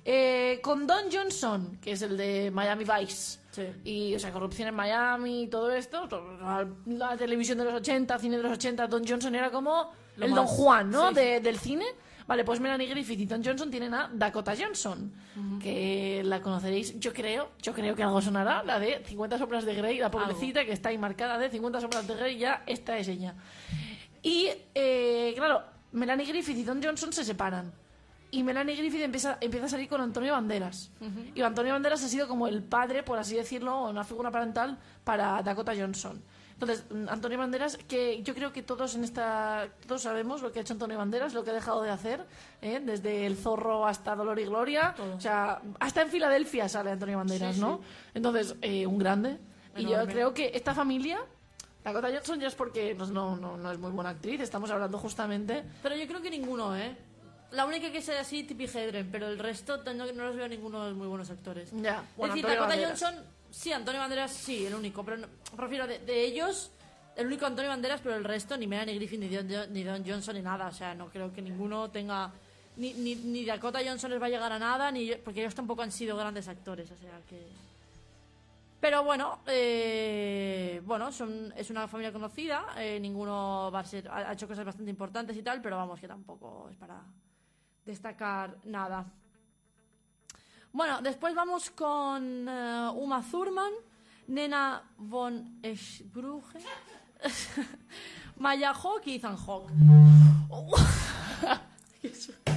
Eh, 0.05 0.59
con 0.61 0.85
Don 0.85 1.05
Johnson, 1.11 1.77
que 1.81 1.93
es 1.93 2.01
el 2.01 2.17
de 2.17 2.51
Miami 2.51 2.83
Vice. 2.83 3.39
Sí. 3.51 3.63
Y, 3.85 4.15
o 4.15 4.19
sea, 4.19 4.31
corrupción 4.33 4.67
en 4.67 4.75
Miami 4.75 5.43
y 5.43 5.47
todo 5.47 5.71
esto. 5.71 6.07
La, 6.41 6.67
la 6.87 7.15
televisión 7.17 7.57
de 7.59 7.65
los 7.65 7.73
80, 7.75 8.19
cine 8.19 8.37
de 8.37 8.43
los 8.43 8.51
80, 8.53 8.87
Don 8.87 9.07
Johnson 9.07 9.33
era 9.35 9.49
como 9.51 9.91
Lo 10.17 10.25
el 10.25 10.31
más. 10.31 10.37
Don 10.37 10.47
Juan, 10.47 10.89
¿no? 10.89 11.09
Sí. 11.09 11.15
De- 11.15 11.39
del 11.39 11.57
cine. 11.59 11.85
Vale, 12.25 12.43
pues 12.45 12.59
Melanie 12.61 12.87
Griffith 12.87 13.19
y 13.19 13.25
Don 13.25 13.43
Johnson 13.43 13.69
tienen 13.69 13.93
a 13.93 14.09
Dakota 14.13 14.53
Johnson, 14.57 15.11
que 15.61 16.21
la 16.23 16.41
conoceréis, 16.41 16.97
yo 16.97 17.11
creo, 17.11 17.49
yo 17.61 17.73
creo 17.73 17.95
que 17.95 18.01
algo 18.03 18.21
sonará, 18.21 18.63
la 18.63 18.79
de 18.79 19.03
50 19.05 19.37
sombras 19.37 19.65
de 19.65 19.75
Grey, 19.75 19.97
la 19.97 20.09
pobrecita 20.09 20.63
que 20.63 20.71
está 20.71 20.87
ahí 20.87 20.97
marcada 20.97 21.37
de 21.37 21.49
50 21.49 21.81
sombras 21.81 22.07
de 22.07 22.15
Grey, 22.15 22.37
ya 22.37 22.63
esta 22.65 22.97
es 22.97 23.09
ella. 23.09 23.35
Y, 24.21 24.49
eh, 24.73 25.33
claro, 25.35 25.63
Melanie 25.91 26.25
Griffith 26.25 26.57
y 26.59 26.63
Don 26.63 26.81
Johnson 26.81 27.11
se 27.11 27.25
separan. 27.25 27.73
Y 28.33 28.41
Melanie 28.41 28.75
Griffith 28.75 29.01
empieza, 29.03 29.37
empieza 29.41 29.67
a 29.67 29.69
salir 29.69 29.87
con 29.87 30.01
Antonio 30.01 30.33
Banderas. 30.33 30.89
Y 31.35 31.41
Antonio 31.43 31.73
Banderas 31.73 32.03
ha 32.03 32.07
sido 32.07 32.27
como 32.27 32.47
el 32.47 32.63
padre, 32.63 33.03
por 33.03 33.19
así 33.19 33.35
decirlo, 33.35 33.83
una 33.87 34.03
figura 34.03 34.31
parental 34.31 34.79
para 35.03 35.43
Dakota 35.43 35.71
Johnson. 35.77 36.19
Entonces, 36.53 36.83
mm, 36.89 37.09
Antonio 37.09 37.37
Banderas, 37.37 37.77
que 37.77 38.23
yo 38.23 38.33
creo 38.33 38.51
que 38.51 38.63
todos 38.63 38.95
en 38.95 39.03
esta. 39.03 39.67
Todos 39.85 40.01
sabemos 40.01 40.41
lo 40.41 40.51
que 40.51 40.57
ha 40.57 40.61
hecho 40.63 40.73
Antonio 40.73 40.97
Banderas, 40.97 41.35
lo 41.35 41.43
que 41.43 41.51
ha 41.51 41.53
dejado 41.53 41.83
de 41.83 41.91
hacer, 41.91 42.25
¿eh? 42.63 42.81
desde 42.83 43.27
El 43.27 43.37
Zorro 43.37 43.85
hasta 43.85 44.15
Dolor 44.15 44.39
y 44.39 44.45
Gloria. 44.45 44.95
Todo. 44.97 45.15
O 45.15 45.21
sea, 45.21 45.61
hasta 45.79 46.01
en 46.01 46.09
Filadelfia 46.09 46.67
sale 46.67 46.89
Antonio 46.89 47.17
Banderas, 47.19 47.53
Sí, 47.53 47.61
¿no? 47.61 47.81
Entonces, 48.15 48.55
eh, 48.63 48.87
un 48.87 48.97
grande. 48.97 49.37
Y 49.77 49.83
yo 49.83 49.89
Enorme. 49.93 50.11
creo 50.13 50.33
que 50.33 50.51
esta 50.55 50.73
familia. 50.73 51.19
Dakota 51.83 52.07
Johnson 52.11 52.39
ya 52.39 52.47
es 52.47 52.55
porque 52.55 52.95
no, 52.95 53.05
no, 53.07 53.35
no, 53.35 53.57
no 53.57 53.71
es 53.71 53.77
muy 53.77 53.91
buena 53.91 54.11
actriz, 54.11 54.39
estamos 54.39 54.71
hablando 54.71 54.97
justamente 54.97 55.65
Pero 55.83 55.97
yo 55.97 56.07
creo 56.07 56.21
que 56.21 56.29
ninguno, 56.31 56.75
¿eh? 56.77 56.95
La 57.53 57.65
única 57.65 57.91
que 57.91 58.01
sea 58.01 58.19
así, 58.21 58.43
Tippi 58.43 58.65
Hedren, 58.65 59.09
pero 59.11 59.27
el 59.27 59.37
resto 59.39 59.77
no, 59.93 59.93
no 60.11 60.25
los 60.25 60.35
veo 60.35 60.47
ninguno 60.47 60.83
de 60.83 60.89
los 60.89 60.97
muy 60.97 61.07
buenos 61.07 61.29
actores. 61.29 61.69
Ya, 61.71 62.03
bueno, 62.17 62.33
es 62.35 62.41
decir, 62.41 62.45
Antonio 62.57 62.59
Dakota 62.59 62.67
Banderas. 62.67 63.01
Johnson, 63.01 63.25
sí, 63.51 63.71
Antonio 63.71 64.01
Banderas 64.01 64.31
sí, 64.33 64.65
el 64.65 64.73
único, 64.75 65.03
pero 65.05 65.17
no, 65.17 65.27
prefiero 65.55 65.85
de, 65.87 65.99
de 65.99 66.25
ellos, 66.25 66.71
el 67.15 67.27
único 67.27 67.45
Antonio 67.45 67.69
Banderas, 67.69 68.01
pero 68.01 68.15
el 68.15 68.23
resto, 68.23 68.57
ni 68.57 68.65
Melanie 68.67 68.95
Griffith, 68.95 69.19
ni 69.19 69.27
Don, 69.29 69.71
ni 69.73 69.83
Don 69.83 70.03
Johnson, 70.05 70.35
ni 70.35 70.41
nada. 70.41 70.67
O 70.67 70.71
sea, 70.73 70.95
no 70.95 71.07
creo 71.09 71.31
que 71.31 71.41
ninguno 71.41 71.89
tenga. 71.91 72.31
Ni, 72.75 72.91
ni, 72.95 73.13
ni 73.15 73.45
Dakota 73.45 73.79
Johnson 73.85 74.09
les 74.09 74.19
va 74.19 74.25
a 74.25 74.29
llegar 74.29 74.51
a 74.51 74.57
nada, 74.57 74.89
ni 74.89 75.05
yo- 75.05 75.19
porque 75.23 75.41
ellos 75.41 75.53
tampoco 75.53 75.83
han 75.83 75.91
sido 75.91 76.17
grandes 76.17 76.47
actores, 76.47 76.89
o 76.89 76.97
sea 76.97 77.19
que. 77.29 77.39
Pero 78.81 79.03
bueno, 79.03 79.39
eh, 79.45 80.81
bueno, 80.83 81.11
son, 81.11 81.53
es 81.55 81.69
una 81.69 81.87
familia 81.87 82.11
conocida, 82.11 82.65
eh, 82.77 82.99
ninguno 82.99 83.69
va 83.71 83.79
a 83.81 83.85
ser, 83.85 84.07
ha 84.09 84.29
ha 84.29 84.33
hecho 84.33 84.47
cosas 84.47 84.65
bastante 84.65 84.89
importantes 84.89 85.37
y 85.37 85.41
tal, 85.43 85.61
pero 85.61 85.77
vamos, 85.77 85.99
que 86.01 86.07
tampoco 86.07 86.67
es 86.69 86.75
para 86.77 86.99
destacar 87.85 88.57
nada. 88.63 89.05
Bueno, 90.71 91.01
después 91.01 91.35
vamos 91.35 91.69
con 91.69 92.47
eh, 92.49 92.89
Uma 92.95 93.21
Thurman, 93.21 93.71
Nena 94.27 94.81
von 94.97 95.59
Eschbrugge, 95.61 96.59
Maya 98.37 98.73
Hawk 98.73 99.03
y 99.05 99.15
Ethan 99.15 99.37
Hawk. 99.37 99.69
Qué 102.01 102.09
susto. 102.09 102.51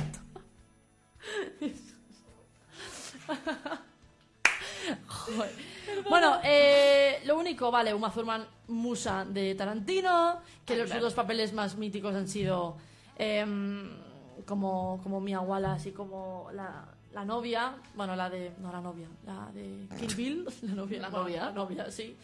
Joder. 5.07 5.51
Bueno, 6.09 6.39
eh, 6.43 7.20
lo 7.27 7.39
único, 7.39 7.70
vale, 7.70 7.93
Uma 7.93 8.11
Thurman, 8.11 8.47
musa 8.68 9.24
de 9.24 9.55
Tarantino, 9.55 10.41
que 10.64 10.77
los 10.77 10.91
dos 11.01 11.14
papeles 11.14 11.53
más 11.53 11.77
míticos 11.77 12.14
han 12.14 12.29
sido 12.29 12.77
em, 13.18 13.91
como, 14.45 15.01
como 15.03 15.20
Mia 15.20 15.41
Wallace 15.41 15.89
y 15.91 15.93
como 15.93 16.49
la, 16.53 16.84
la 17.12 17.24
novia, 17.24 17.74
bueno, 17.95 18.14
la 18.16 18.28
de, 18.28 18.53
no 18.59 18.70
la 18.72 18.80
novia, 18.80 19.09
la 19.24 19.51
de 19.53 19.87
Kill 19.99 20.14
Bill, 20.14 20.45
la 20.62 20.74
novia, 20.74 21.01
La 21.01 21.09
novia. 21.11 21.45
la 21.47 21.53
novia, 21.53 21.91
sí. 21.91 22.16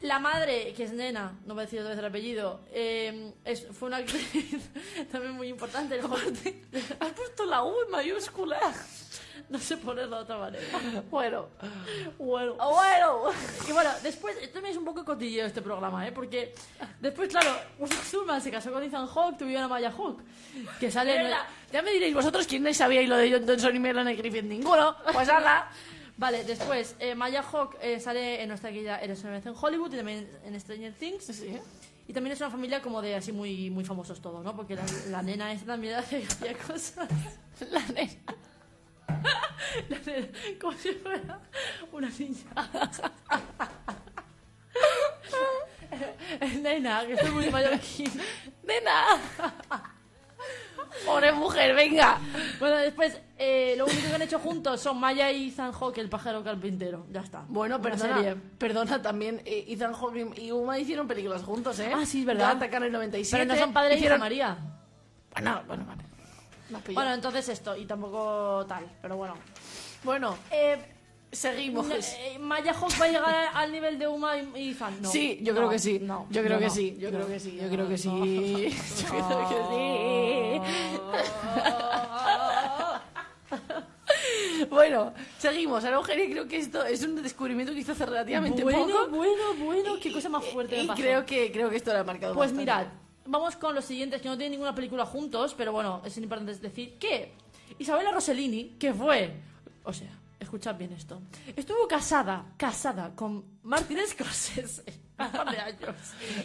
La 0.00 0.20
madre, 0.20 0.72
que 0.74 0.84
es 0.84 0.92
nena, 0.92 1.36
no 1.44 1.54
voy 1.54 1.62
a 1.62 1.64
decir 1.64 1.80
otra 1.80 1.90
vez 1.90 1.98
el 1.98 2.04
apellido, 2.04 2.60
es, 2.72 3.66
fue 3.72 3.88
una 3.88 3.96
actriz 3.96 4.70
también 5.12 5.34
muy 5.34 5.48
importante. 5.48 5.98
Has 5.98 7.12
puesto 7.12 7.44
la 7.46 7.64
U 7.64 7.74
en 7.84 7.90
mayúscula. 7.90 8.60
No 9.48 9.58
sé 9.58 9.76
ponerlo 9.76 10.16
de 10.16 10.22
otra 10.22 10.38
manera. 10.38 10.64
Bueno. 11.10 11.48
Bueno. 12.18 12.54
Bueno. 12.56 13.22
Y 13.68 13.72
bueno, 13.72 13.90
después, 14.02 14.36
también 14.52 14.72
es 14.72 14.76
un 14.78 14.84
poco 14.84 15.04
cotilleo 15.04 15.46
este 15.46 15.62
programa, 15.62 16.06
¿eh? 16.06 16.12
Porque 16.12 16.54
después, 17.00 17.28
claro, 17.28 17.50
Uma 17.78 17.88
Thurman 18.10 18.40
se 18.40 18.50
casó 18.50 18.72
con 18.72 18.82
Ethan 18.82 19.06
Hawke, 19.06 19.38
tuvieron 19.38 19.64
a 19.64 19.68
Maya 19.68 19.90
Hawke, 19.90 20.22
que 20.80 20.90
sale 20.90 21.16
en 21.16 21.26
el- 21.26 21.34
Ya 21.72 21.82
me 21.82 21.90
diréis 21.92 22.14
vosotros 22.14 22.46
quiénes 22.46 22.76
sabíais 22.76 23.08
lo 23.08 23.16
de 23.16 23.30
John 23.32 23.46
Johnson 23.46 23.74
y 23.76 23.78
Melanie 23.78 24.16
Griffith. 24.16 24.44
Ninguno. 24.44 24.96
Pues 25.12 25.28
ala. 25.28 25.68
Vale, 26.18 26.42
después, 26.42 26.96
eh, 26.98 27.14
Maya 27.14 27.44
Hawke 27.44 27.76
eh, 27.80 28.00
sale 28.00 28.42
en 28.42 28.48
nuestra 28.48 28.70
una 28.70 29.30
vez 29.30 29.46
en 29.46 29.54
Hollywood 29.58 29.92
y 29.94 29.96
también 29.98 30.28
en 30.44 30.60
Stranger 30.60 30.92
Things. 30.94 31.24
Sí. 31.26 31.56
Y 32.08 32.12
también 32.12 32.32
es 32.32 32.40
una 32.40 32.50
familia 32.50 32.82
como 32.82 33.00
de 33.00 33.14
así 33.14 33.30
muy, 33.32 33.70
muy 33.70 33.84
famosos 33.84 34.20
todos, 34.20 34.42
¿no? 34.42 34.56
Porque 34.56 34.74
la, 34.74 34.82
la 35.10 35.22
nena 35.22 35.52
esta 35.52 35.66
también 35.66 35.94
hace 35.94 36.26
cosas. 36.66 37.06
La 37.70 37.80
nena. 37.94 38.12
La 39.88 39.98
como 40.60 40.72
si 40.76 40.92
fuera 40.92 41.40
una 41.92 42.08
niña. 42.18 42.70
nena, 46.62 47.02
que 47.06 47.12
estoy 47.14 47.30
muy 47.30 47.50
mayor 47.50 47.74
aquí. 47.74 48.04
Nena. 48.64 49.04
Pobre 51.04 51.32
mujer, 51.32 51.74
venga. 51.74 52.18
Bueno, 52.58 52.76
después, 52.76 53.20
eh, 53.38 53.74
lo 53.76 53.86
único 53.86 54.08
que 54.08 54.14
han 54.14 54.22
hecho 54.22 54.38
juntos 54.38 54.80
son 54.80 54.98
Maya 54.98 55.30
y 55.30 55.48
Ethan 55.48 55.72
Hawke, 55.72 55.98
el 55.98 56.08
pájaro 56.08 56.42
carpintero. 56.42 57.06
Ya 57.10 57.20
está. 57.20 57.44
Bueno, 57.48 57.76
Una 57.76 57.82
perdona, 57.82 58.16
serie. 58.16 58.36
perdona 58.58 59.02
también. 59.02 59.42
eh, 59.44 59.64
Ethan 59.68 59.92
Hawke 59.94 60.32
y 60.38 60.50
Uma 60.50 60.78
hicieron 60.78 61.06
películas 61.06 61.42
juntos, 61.42 61.78
¿eh? 61.80 61.92
Ah, 61.94 62.04
sí, 62.06 62.20
es 62.20 62.26
verdad. 62.26 62.48
Ya 62.52 62.56
atacan 62.56 62.82
el 62.84 62.92
97. 62.92 63.44
Pero 63.44 63.54
no 63.54 63.60
son 63.64 63.72
padre 63.72 63.96
y 63.98 64.04
hija. 64.04 64.18
María. 64.18 64.56
Bueno, 65.32 65.62
bueno, 65.66 65.84
vale. 65.86 66.04
Bueno, 66.94 67.12
entonces 67.14 67.48
esto, 67.48 67.76
y 67.76 67.86
tampoco 67.86 68.64
tal, 68.68 68.84
pero 69.00 69.16
bueno. 69.16 69.34
Bueno, 70.04 70.36
Eh, 70.50 70.76
seguimos. 71.32 71.88
eh, 71.90 72.36
¿Maya 72.38 72.72
Hawke 72.74 73.00
va 73.00 73.04
a 73.04 73.08
llegar 73.08 73.48
al 73.54 73.72
nivel 73.72 73.98
de 73.98 74.06
Uma 74.08 74.36
y 74.36 74.50
y 74.56 74.70
Ethan? 74.70 75.00
No. 75.02 75.10
Sí, 75.10 75.38
yo 75.42 75.52
No, 75.52 75.58
creo 75.60 75.70
que 75.70 75.78
sí. 75.78 75.98
No, 76.00 76.26
yo 76.30 76.42
creo 76.42 76.58
que 76.58 76.70
sí. 76.70 76.96
Yo 76.98 77.10
creo 77.10 77.26
que 77.26 77.40
sí. 77.40 77.56
Yo 77.60 77.68
creo 77.68 77.88
que 77.88 77.98
sí. 77.98 78.08
Yo 79.02 79.08
creo 79.08 79.48
que 79.48 80.64
sí. 80.64 80.72
Bueno, 84.70 85.12
seguimos. 85.38 85.84
Ahora, 85.84 85.96
Eugenia, 85.98 86.26
creo 86.30 86.48
que 86.48 86.56
esto 86.58 86.84
es 86.84 87.02
un 87.02 87.22
descubrimiento 87.22 87.72
que 87.72 87.80
hizo 87.80 87.92
hace 87.92 88.04
relativamente 88.06 88.62
Bueno, 88.62 88.80
poco. 88.86 89.08
bueno, 89.10 89.42
bueno, 89.60 89.94
qué 90.00 90.12
cosa 90.12 90.28
más 90.28 90.44
fuerte 90.44 90.76
me 90.76 90.82
Y 90.82 90.86
pasó. 90.88 91.00
creo 91.02 91.24
que, 91.26 91.52
creo 91.52 91.70
que 91.70 91.76
esto 91.76 91.92
lo 91.92 92.00
ha 92.00 92.04
marcado 92.04 92.34
Pues 92.34 92.50
bastante. 92.52 92.60
mirad, 92.60 92.86
vamos 93.28 93.56
con 93.56 93.74
los 93.74 93.84
siguientes 93.84 94.20
que 94.20 94.28
no 94.28 94.36
tienen 94.36 94.52
ninguna 94.52 94.74
película 94.74 95.04
juntos, 95.06 95.54
pero 95.56 95.72
bueno, 95.72 96.02
es 96.04 96.16
importante 96.18 96.54
decir 96.54 96.98
que 96.98 97.32
Isabella 97.78 98.10
Rossellini, 98.10 98.76
que 98.78 98.92
fue, 98.92 99.34
o 99.84 99.92
sea, 99.92 100.10
escuchad 100.40 100.76
bien 100.76 100.92
esto, 100.92 101.20
estuvo 101.54 101.86
casada, 101.86 102.54
casada 102.56 103.14
con 103.14 103.44
Martin 103.62 103.98
Scorsese 104.06 104.82
un 105.18 105.30
par 105.30 105.50
de 105.50 105.58
años 105.58 105.96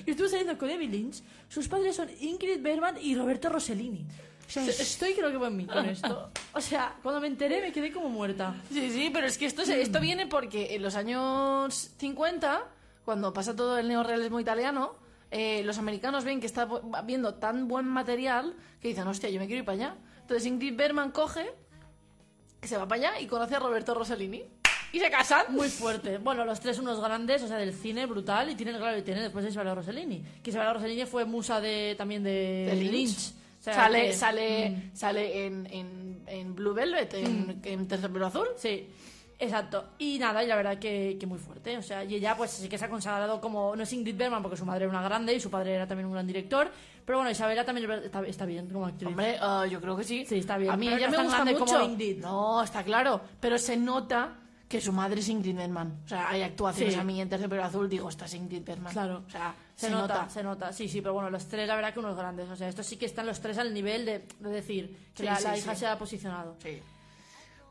y 0.05 0.11
estuvo 0.11 0.27
saliendo 0.27 0.57
con 0.57 0.69
David 0.69 0.89
Lynch. 0.89 1.23
Sus 1.47 1.67
padres 1.67 1.95
son 1.95 2.09
Ingrid 2.19 2.61
Bergman 2.61 2.97
y 3.01 3.15
Roberto 3.15 3.49
Rossellini. 3.49 4.05
O 4.45 4.49
sea, 4.49 4.67
estoy 4.67 5.13
creo 5.13 5.31
que 5.31 5.38
buen 5.38 5.55
mí 5.55 5.65
con 5.65 5.86
esto. 5.86 6.29
O 6.53 6.61
sea, 6.61 6.97
cuando 7.01 7.21
me 7.21 7.27
enteré 7.27 7.61
me 7.61 7.71
quedé 7.71 7.91
como 7.91 8.09
muerta. 8.09 8.55
Sí, 8.71 8.91
sí, 8.91 9.09
pero 9.11 9.25
es 9.25 9.38
que 9.38 9.45
esto, 9.45 9.61
esto 9.63 9.99
viene 9.99 10.27
porque 10.27 10.75
en 10.75 10.81
los 10.81 10.95
años 10.95 11.91
50, 11.97 12.61
cuando 13.05 13.34
pasa 13.34 13.55
todo 13.55 13.77
el 13.77 13.88
neorrealismo 13.88 14.39
italiano, 14.39 15.03
eh, 15.34 15.61
los 15.63 15.77
americanos 15.77 16.23
ven 16.23 16.39
que 16.39 16.45
está 16.45 16.67
viendo 17.03 17.34
tan 17.36 17.67
buen 17.67 17.86
material 17.86 18.55
que 18.79 18.88
dicen, 18.88 19.07
hostia, 19.07 19.29
yo 19.29 19.39
me 19.39 19.47
quiero 19.47 19.59
ir 19.59 19.65
para 19.65 19.75
allá. 19.75 19.95
Entonces 20.21 20.45
Ingrid 20.45 20.75
Bergman 20.77 21.11
coge, 21.11 21.45
que 22.61 22.67
se 22.67 22.77
va 22.77 22.88
para 22.88 23.09
allá 23.09 23.19
y 23.19 23.27
conoce 23.27 23.55
a 23.55 23.59
Roberto 23.59 23.93
Rossellini. 23.93 24.43
Y 24.93 24.99
se 24.99 25.09
casan. 25.09 25.47
Muy 25.49 25.69
fuerte. 25.69 26.19
Bueno, 26.19 26.45
los 26.45 26.59
tres 26.59 26.77
unos 26.77 27.01
grandes, 27.01 27.41
o 27.41 27.47
sea, 27.47 27.57
del 27.57 27.73
cine 27.73 28.05
brutal. 28.05 28.49
Y 28.51 28.55
tienen, 28.55 28.77
claro, 28.77 28.95
y 28.97 29.01
tienen 29.01 29.23
después 29.23 29.43
de 29.43 29.49
Isabella 29.49 29.73
Rossellini. 29.73 30.23
Que 30.43 30.51
Isabella 30.51 30.73
Rossellini 30.73 31.05
fue 31.07 31.25
musa 31.25 31.59
de, 31.59 31.95
también 31.97 32.23
de, 32.23 32.67
De 32.69 32.75
Lynch. 32.75 32.91
Lynch. 32.91 33.34
O 33.59 33.63
sea, 33.63 33.73
sale 33.73 34.01
que- 34.07 34.13
sale, 34.13 34.69
Mm. 34.69 34.95
sale 34.95 35.45
en, 35.47 35.65
en, 35.71 36.23
en 36.27 36.53
Blue 36.55 36.73
Velvet, 36.75 37.11
en, 37.15 37.59
en 37.63 37.88
Terciopelo 37.88 38.27
Azul. 38.27 38.47
Sí, 38.57 38.88
exacto. 39.39 39.86
Y 39.97 40.17
nada, 40.19 40.43
y 40.43 40.47
la 40.47 40.55
verdad 40.55 40.77
que, 40.79 41.17
que 41.19 41.25
muy 41.25 41.39
fuerte. 41.39 41.77
O 41.77 41.81
sea, 41.81 42.03
y 42.03 42.15
ella 42.15 42.36
pues 42.38 42.51
sí 42.51 42.69
que 42.69 42.77
se 42.77 42.86
ha 42.86 42.89
consagrado 42.89 43.39
como, 43.41 43.75
no 43.75 43.84
es 43.84 43.93
Ingrid 43.93 44.15
Bergman 44.17 44.41
porque 44.41 44.57
su 44.57 44.65
madre 44.65 44.86
era 44.86 44.89
una 44.91 45.01
grande 45.03 45.34
y 45.34 45.39
su 45.39 45.49
padre 45.49 45.75
era 45.75 45.88
también 45.88 46.07
un 46.07 46.13
gran 46.13 46.27
director. 46.27 46.69
Pero 47.05 47.17
bueno, 47.17 47.31
Isabela 47.31 47.65
también 47.65 47.89
está, 47.91 48.21
está 48.25 48.45
bien 48.45 48.67
como 48.69 48.86
actriz. 48.86 49.07
Hombre, 49.09 49.38
ah, 49.41 49.65
yo 49.69 49.81
creo 49.81 49.95
que 49.97 50.03
sí. 50.05 50.25
Sí, 50.25 50.38
está 50.38 50.57
bien. 50.57 50.71
A 50.71 50.77
mí 50.77 50.86
Pero 50.86 50.97
ella 50.97 51.07
no 51.09 51.17
me 51.17 51.23
gusta 51.25 51.45
mucho. 51.45 51.65
como 51.65 51.81
Ingrid. 51.81 52.17
No, 52.19 52.63
está 52.63 52.84
claro. 52.84 53.19
Pero 53.41 53.57
se 53.57 53.75
nota 53.75 54.38
que 54.69 54.79
su 54.81 54.91
madre 54.93 55.19
es 55.19 55.27
Ingrid 55.29 55.55
Bergman. 55.55 56.01
O 56.05 56.07
sea, 56.07 56.29
hay 56.29 56.41
actuaciones 56.41 56.93
Sí. 56.95 56.99
a 56.99 57.03
mí 57.03 57.19
en 57.21 57.29
Terciopelo 57.29 57.63
Azul, 57.63 57.89
digo, 57.89 58.07
esta 58.09 58.25
es 58.25 58.34
Ingrid 58.34 58.63
Bergman. 58.63 58.91
Claro. 58.93 59.23
O 59.27 59.29
sea, 59.29 59.53
Se, 59.75 59.89
nota, 59.89 60.29
se 60.29 60.41
nota. 60.41 60.71
Sí, 60.71 60.88
sí, 60.88 61.01
pero 61.01 61.13
bueno, 61.13 61.29
los 61.29 61.45
tres, 61.47 61.67
la 61.67 61.75
verdad 61.75 61.93
que 61.93 61.99
unos 61.99 62.15
grandes. 62.15 62.49
O 62.49 62.55
sea, 62.55 62.69
estos 62.69 62.86
sí 62.86 62.95
que 62.97 63.05
están 63.05 63.25
los 63.25 63.39
tres 63.41 63.57
al 63.57 63.73
nivel 63.73 64.05
de, 64.05 64.25
de 64.39 64.49
decir 64.49 64.95
que 65.13 65.23
Sí, 65.23 65.25
la, 65.25 65.36
sí, 65.36 65.43
la 65.43 65.57
hija 65.57 65.75
se 65.75 65.86
ha 65.88 65.97
posicionado. 65.97 66.55
Sí. 66.64 66.80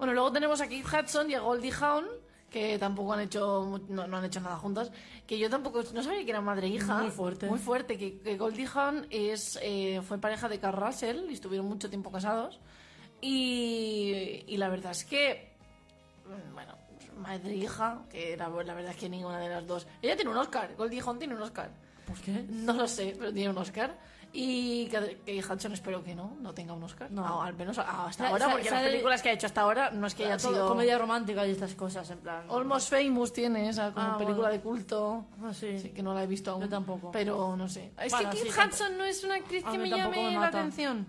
Bueno, 0.02 0.14
luego 0.14 0.32
tenemos 0.32 0.60
a 0.60 0.64
Kate 0.64 0.82
Hudson 0.82 1.30
y 1.30 1.34
a 1.34 1.40
Goldie 1.42 1.72
Hawn, 1.80 2.04
que 2.50 2.76
tampoco 2.76 3.12
han 3.12 3.20
hecho 3.20 3.80
no, 3.88 4.08
no 4.08 4.16
han 4.16 4.24
hecho 4.24 4.40
nada 4.40 4.56
juntas. 4.56 4.90
Que 5.28 5.38
yo 5.38 5.48
tampoco 5.48 5.80
no 5.94 6.02
sabía 6.02 6.24
que 6.24 6.30
eran 6.32 6.42
madre 6.42 6.66
e 6.66 6.70
hija. 6.70 6.98
Muy 7.02 7.12
fuerte. 7.12 7.46
Muy 7.46 7.60
fuerte. 7.60 7.96
Que, 7.96 8.18
que 8.18 8.36
Goldie 8.36 8.66
Hawn 8.74 9.06
es, 9.10 9.60
eh, 9.62 10.02
fue 10.02 10.18
pareja 10.18 10.48
de 10.48 10.58
Carl 10.58 10.76
Russell 10.76 11.30
y 11.30 11.34
estuvieron 11.34 11.68
mucho 11.68 11.88
tiempo 11.88 12.10
casados. 12.10 12.58
Y, 13.20 14.42
y 14.48 14.56
la 14.56 14.70
verdad 14.70 14.90
es 14.90 15.04
que, 15.04 15.54
mm, 16.26 16.52
bueno, 16.52 16.74
madre 17.18 17.52
e 17.52 17.58
hija, 17.58 18.02
que 18.10 18.36
la, 18.36 18.48
la 18.48 18.74
verdad 18.74 18.90
es 18.90 18.96
que 18.96 19.08
ninguna 19.08 19.38
de 19.38 19.50
las 19.50 19.64
dos. 19.64 19.86
Ella 20.02 20.16
tiene 20.16 20.32
un 20.32 20.36
Oscar, 20.36 20.74
Goldie 20.76 21.00
Hawn 21.00 21.20
tiene 21.20 21.36
un 21.36 21.42
Oscar. 21.42 21.70
¿Por 22.08 22.18
qué? 22.18 22.44
No 22.50 22.72
lo 22.72 22.88
sé, 22.88 23.14
pero 23.16 23.32
tiene 23.32 23.50
un 23.50 23.58
Oscar. 23.58 23.96
Y 24.34 24.86
que, 24.86 25.44
Hudson 25.44 25.72
espero 25.72 26.02
que 26.02 26.14
no, 26.14 26.36
no 26.40 26.54
tenga 26.54 26.72
un 26.72 26.82
Oscar. 26.82 27.10
No. 27.10 27.22
Ah, 27.24 27.46
al 27.46 27.54
menos 27.54 27.78
hasta 27.78 28.28
ahora, 28.28 28.50
porque 28.50 28.70
las 28.70 28.82
películas 28.82 29.20
que 29.22 29.28
ha 29.28 29.32
hecho 29.32 29.46
hasta 29.46 29.60
ahora 29.60 29.90
no 29.90 30.06
es 30.06 30.14
que 30.14 30.24
Todo 30.24 30.38
sido... 30.38 30.68
comedia 30.68 30.96
romántica 30.96 31.46
y 31.46 31.50
estas 31.50 31.74
cosas, 31.74 32.08
en 32.10 32.18
plan. 32.18 32.44
Almost 32.48 32.90
Famous 32.90 33.32
tiene 33.34 33.68
esa 33.68 33.92
como 33.92 34.06
Ah, 34.06 34.16
película 34.16 34.48
bueno. 34.48 34.52
de 34.52 34.60
culto. 34.60 35.26
Ah, 35.44 35.52
sí. 35.52 35.78
Sí, 35.78 35.90
que 35.90 36.02
no 36.02 36.14
la 36.14 36.22
he 36.24 36.26
visto 36.26 36.50
aún. 36.50 36.62
Yo 36.62 36.68
tampoco. 36.70 37.10
Pero 37.12 37.56
no 37.58 37.68
sé. 37.68 37.92
Es 38.00 38.10
Bueno, 38.12 38.30
que 38.30 38.36
sí, 38.38 38.44
Kate 38.48 38.56
tampoco. 38.56 38.74
Hudson 38.84 38.98
no 38.98 39.04
es 39.04 39.22
una 39.24 39.34
actriz 39.34 39.64
que 39.70 39.76
me 39.78 39.90
llame 39.90 40.30
me 40.30 40.32
la 40.40 40.46
atención. 40.46 41.06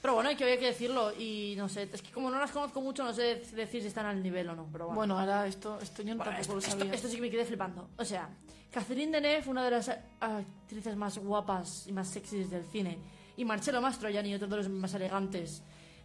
Pero 0.00 0.14
bueno, 0.14 0.30
hay 0.30 0.36
que, 0.36 0.44
había 0.44 0.58
que 0.58 0.66
decirlo 0.66 1.12
y 1.18 1.54
no 1.58 1.68
sé, 1.68 1.88
es 1.92 2.00
que 2.00 2.10
como 2.10 2.30
no 2.30 2.38
las 2.38 2.50
conozco 2.52 2.80
mucho, 2.80 3.04
no 3.04 3.12
sé 3.12 3.42
decir 3.54 3.82
si 3.82 3.88
están 3.88 4.06
al 4.06 4.22
nivel 4.22 4.48
o 4.48 4.56
no, 4.56 4.66
pero 4.72 4.86
bueno. 4.86 4.96
Bueno, 4.96 5.18
ahora 5.18 5.46
esto, 5.46 5.78
esto 5.80 6.02
yo 6.02 6.16
Bueno, 6.16 6.24
tampoco 6.24 6.40
esto, 6.40 6.52
lo 6.54 6.58
esto- 6.60 6.70
sabía. 6.78 6.94
esto 6.94 7.08
sí 7.08 7.16
que 7.16 7.20
me 7.22 7.30
quedé 7.30 7.44
flipando. 7.44 7.90
O 7.98 8.04
sea, 8.04 8.30
Catherine 8.70 9.12
Deneuve, 9.12 9.50
una 9.50 9.64
de 9.64 9.70
las 9.72 9.90
actrices 10.20 10.96
más 10.96 11.18
guapas 11.18 11.86
y 11.86 11.92
más 11.92 12.08
sexys 12.08 12.48
del 12.50 12.64
cine, 12.64 12.96
y 13.36 13.44
Marcelo 13.44 13.82
Mastroianni, 13.82 14.34
otro 14.34 14.48
de 14.48 14.56
los 14.56 14.68
más 14.70 14.94
elegantes 14.94 15.62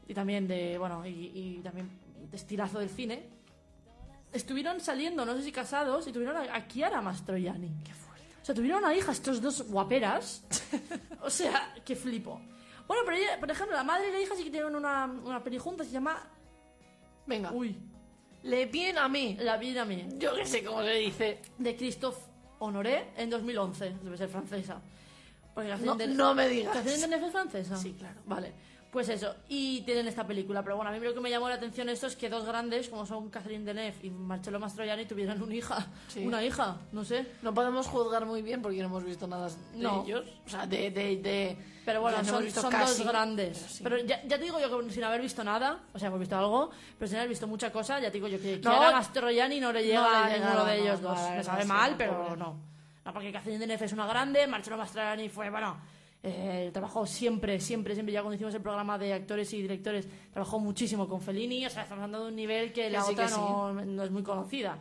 y 0.07 0.13
también 0.13 0.45
de, 0.47 0.77
bueno, 0.77 1.05
y, 1.05 1.31
y 1.34 1.61
también 1.63 1.89
de 2.30 2.35
estilazo 2.35 2.80
del 2.80 2.89
cine, 2.89 3.30
estuvieron 4.34 4.81
saliendo, 4.81 5.26
no 5.26 5.35
sé 5.35 5.43
si 5.43 5.51
casados, 5.51 6.05
y 6.07 6.11
tuvieron 6.11 6.35
a, 6.35 6.53
a 6.55 6.67
Chiara 6.67 7.01
Mastroianni. 7.01 7.72
Qué 7.84 7.93
fuerte. 7.93 8.26
O 8.41 8.45
sea, 8.45 8.53
tuvieron 8.53 8.80
una 8.84 8.93
hija 8.93 9.11
estos 9.13 9.41
dos 9.41 9.61
guaperas. 9.69 10.43
o 11.22 11.30
sea, 11.30 11.73
que 11.85 11.95
flipo. 11.95 12.41
Bueno, 12.88 13.03
pero 13.06 13.18
ella, 13.18 13.40
por 13.40 13.49
ejemplo, 13.49 13.76
la 13.76 13.84
madre 13.84 14.10
y 14.10 14.12
la 14.12 14.20
hija 14.22 14.36
sí 14.36 14.44
que 14.44 14.52
tienen 14.52 14.76
una, 14.76 15.06
una 15.06 15.44
peli 15.44 15.57
juntas, 15.57 15.88
se 15.88 15.94
llama 15.94 16.22
Venga. 17.26 17.52
Uy. 17.52 17.76
Le 18.44 18.68
bien 18.68 18.98
a 18.99 19.07
mí. 19.10 19.36
La 19.40 19.57
vida 19.57 19.82
a 19.82 19.86
mí. 19.86 20.07
Yo 20.18 20.36
que 20.36 20.45
sé 20.45 20.64
cómo 20.64 20.84
se 20.84 20.91
dice. 20.94 21.41
De 21.57 21.76
Christophe 21.76 22.22
Honoré 22.60 23.10
en 23.18 23.30
2011. 23.32 23.95
Debe 24.03 24.18
ser 24.18 24.30
francesa. 24.30 24.80
Porque 25.56 25.70
No, 25.70 25.78
Catherine 25.78 26.14
Deneuve- 26.14 26.16
no 26.18 26.36
me 26.36 26.48
digas. 26.48 26.74
¿Catherine 26.76 27.02
Deneuve 27.02 27.26
es 27.26 27.32
francesa? 27.32 27.78
Sí, 27.78 27.94
claro. 27.98 28.20
Vale. 28.26 28.53
Pues 28.91 29.10
eso, 29.10 29.36
y 29.49 29.82
tienen 29.82 30.07
esta 30.07 30.26
película. 30.26 30.64
Pero 30.64 30.78
bueno, 30.78 30.90
a 30.90 30.94
mí 30.94 30.99
lo 30.99 31.14
que 31.14 31.20
me 31.20 31.30
llamó 31.30 31.49
la 31.49 31.56
atención 31.56 31.90
esto 31.90 32.07
es 32.07 32.16
que 32.16 32.30
dos 32.30 32.45
grandes, 32.45 32.88
como 32.88 33.06
son 33.06 33.30
Catherine 33.30 33.66
Deneuve 33.66 33.98
y 34.03 34.10
Marcello 34.10 34.57
Mastroianni, 34.57 35.06
tuvieran 35.06 35.41
una 35.41 35.53
hija. 35.53 35.86
Sí. 36.07 36.26
Una 36.26 36.41
hija, 36.41 36.78
no 36.94 37.03
sé. 37.03 37.28
No 37.41 37.53
podemos 37.53 37.88
juzgar 37.88 38.26
muy 38.26 38.41
bien 38.41 38.62
porque 38.62 38.78
no 38.80 38.86
hemos 38.86 39.03
visto 39.03 39.28
nada 39.28 39.49
de 39.49 39.56
No. 39.84 40.03
ellos. 40.06 40.24
O 40.45 40.49
sea, 40.49 40.66
de... 40.66 40.91
de, 40.91 41.18
de- 41.18 41.57
Pero 41.84 41.99
bueno, 42.02 42.20
no 42.20 42.24
son, 42.24 42.45
casi, 42.72 43.03
dos 43.03 43.12
grandes. 43.12 43.57
pero 43.60 43.70
sí. 43.70 43.84
Pero 43.84 43.98
ya, 44.06 44.24
ya 44.24 44.38
te 44.38 44.44
digo 44.45 44.60
yo 44.62 44.80
que 44.80 44.90
sin 44.91 45.03
haber 45.03 45.20
visto 45.22 45.44
nada, 45.44 45.82
o 45.94 45.99
sea, 45.99 46.07
hemos 46.07 46.20
visto 46.22 46.38
algo, 46.38 46.70
pero 46.98 47.07
sin 47.10 47.18
haber 47.18 47.30
visto 47.30 47.48
mucha 47.48 47.72
cosa, 47.74 47.99
ya 47.99 48.07
te 48.07 48.14
digo 48.14 48.30
yo 48.30 48.40
que 48.40 48.56
No. 48.64 48.72
Chiara 48.72 48.91
Mastroianni 48.91 49.60
no 49.60 49.74
le 49.74 49.84
llega 49.86 49.99
No 50.02 50.07
a 50.07 50.30
ninguno 50.30 50.66
de 50.66 50.80
ellos 50.82 51.02
dos. 51.02 51.20
Me 51.32 51.44
sabe 51.44 51.66
mal, 51.66 51.95
pero 51.98 52.36
no. 52.38 52.57
No, 53.03 53.14
porque 53.14 53.32
Catherine 53.32 53.60
Deneuve 53.60 53.86
es 53.86 53.94
una 53.94 54.07
grande, 54.07 54.48
Marcello 54.48 54.78
Mastroianni 54.78 55.30
fue, 55.30 55.49
bueno, 55.52 55.78
eh, 56.27 56.72
trabajó 56.73 57.06
siempre, 57.06 57.60
siempre, 57.60 57.93
siempre, 57.93 58.11
ya 58.11 58.22
cuando 58.22 58.34
hicimos 58.34 58.56
el 58.56 58.61
programa 58.61 58.97
de 58.97 59.14
actores 59.14 59.53
y 59.53 59.61
directores, 59.61 60.07
trabajó 60.34 60.60
muchísimo 60.60 61.07
con 61.07 61.22
Fellini, 61.22 61.68
o 61.68 61.69
sea, 61.69 61.84
estamos 61.84 62.03
hablando 62.03 62.26
de 62.26 62.31
un 62.31 62.35
nivel 62.35 62.73
que 62.73 62.89
la 62.89 63.03
sí, 63.03 63.11
otra 63.11 63.26
que 63.26 63.31
sí. 63.31 63.39
no, 63.39 63.73
no 63.73 64.03
es 64.03 64.10
muy 64.10 64.23
conocida. 64.23 64.80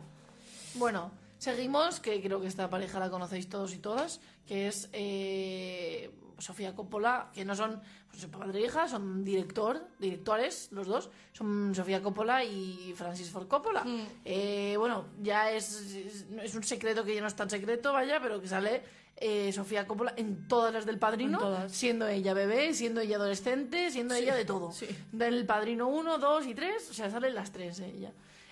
Bueno, 0.73 1.11
seguimos, 1.37 1.99
que 1.99 2.19
creo 2.19 2.41
que 2.41 2.47
esta 2.47 2.67
pareja 2.67 2.99
la 2.99 3.11
conocéis 3.11 3.47
todos 3.47 3.75
y 3.75 3.77
todas, 3.77 4.21
que 4.47 4.67
es 4.67 4.89
eh, 4.91 6.09
Sofía 6.39 6.73
Coppola, 6.73 7.29
que 7.31 7.45
no 7.45 7.55
son 7.55 7.79
pues, 8.09 8.25
padre 8.25 8.61
e 8.61 8.65
hija, 8.65 8.87
son 8.87 9.23
director, 9.23 9.87
directores, 9.99 10.69
los 10.71 10.87
dos, 10.87 11.11
son 11.31 11.75
Sofía 11.75 12.01
Coppola 12.01 12.43
y 12.43 12.91
Francis 12.95 13.29
Ford 13.29 13.47
Coppola. 13.47 13.83
Mm. 13.83 14.07
Eh, 14.25 14.75
bueno, 14.79 15.05
ya 15.21 15.51
es, 15.51 15.79
es, 15.79 16.25
es 16.41 16.55
un 16.55 16.63
secreto 16.63 17.05
que 17.05 17.13
ya 17.13 17.21
no 17.21 17.27
es 17.27 17.35
tan 17.35 17.51
secreto, 17.51 17.93
vaya, 17.93 18.19
pero 18.19 18.41
que 18.41 18.47
sale 18.47 19.04
eh, 19.17 19.51
Sofía 19.53 19.87
Coppola 19.87 20.13
en 20.17 20.47
todas 20.47 20.73
las 20.73 20.85
del 20.85 20.99
Padrino, 20.99 21.39
todas. 21.39 21.71
siendo 21.71 22.07
ella 22.07 22.33
bebé, 22.33 22.73
siendo 22.73 23.01
ella 23.01 23.15
adolescente, 23.17 23.89
siendo 23.91 24.13
Sí, 24.15 24.23
ella 24.23 24.35
de 24.35 24.45
todo. 24.45 24.71
sí. 24.71 24.87
Del 25.11 25.45
Padrino 25.45 25.87
1, 25.87 26.17
2 26.17 26.45
y 26.47 26.53
3, 26.55 26.89
o 26.89 26.93
sea, 26.93 27.09
salen 27.09 27.33
las 27.35 27.51
tres 27.51 27.79
eh, 27.79 27.93
ella. 27.95 28.11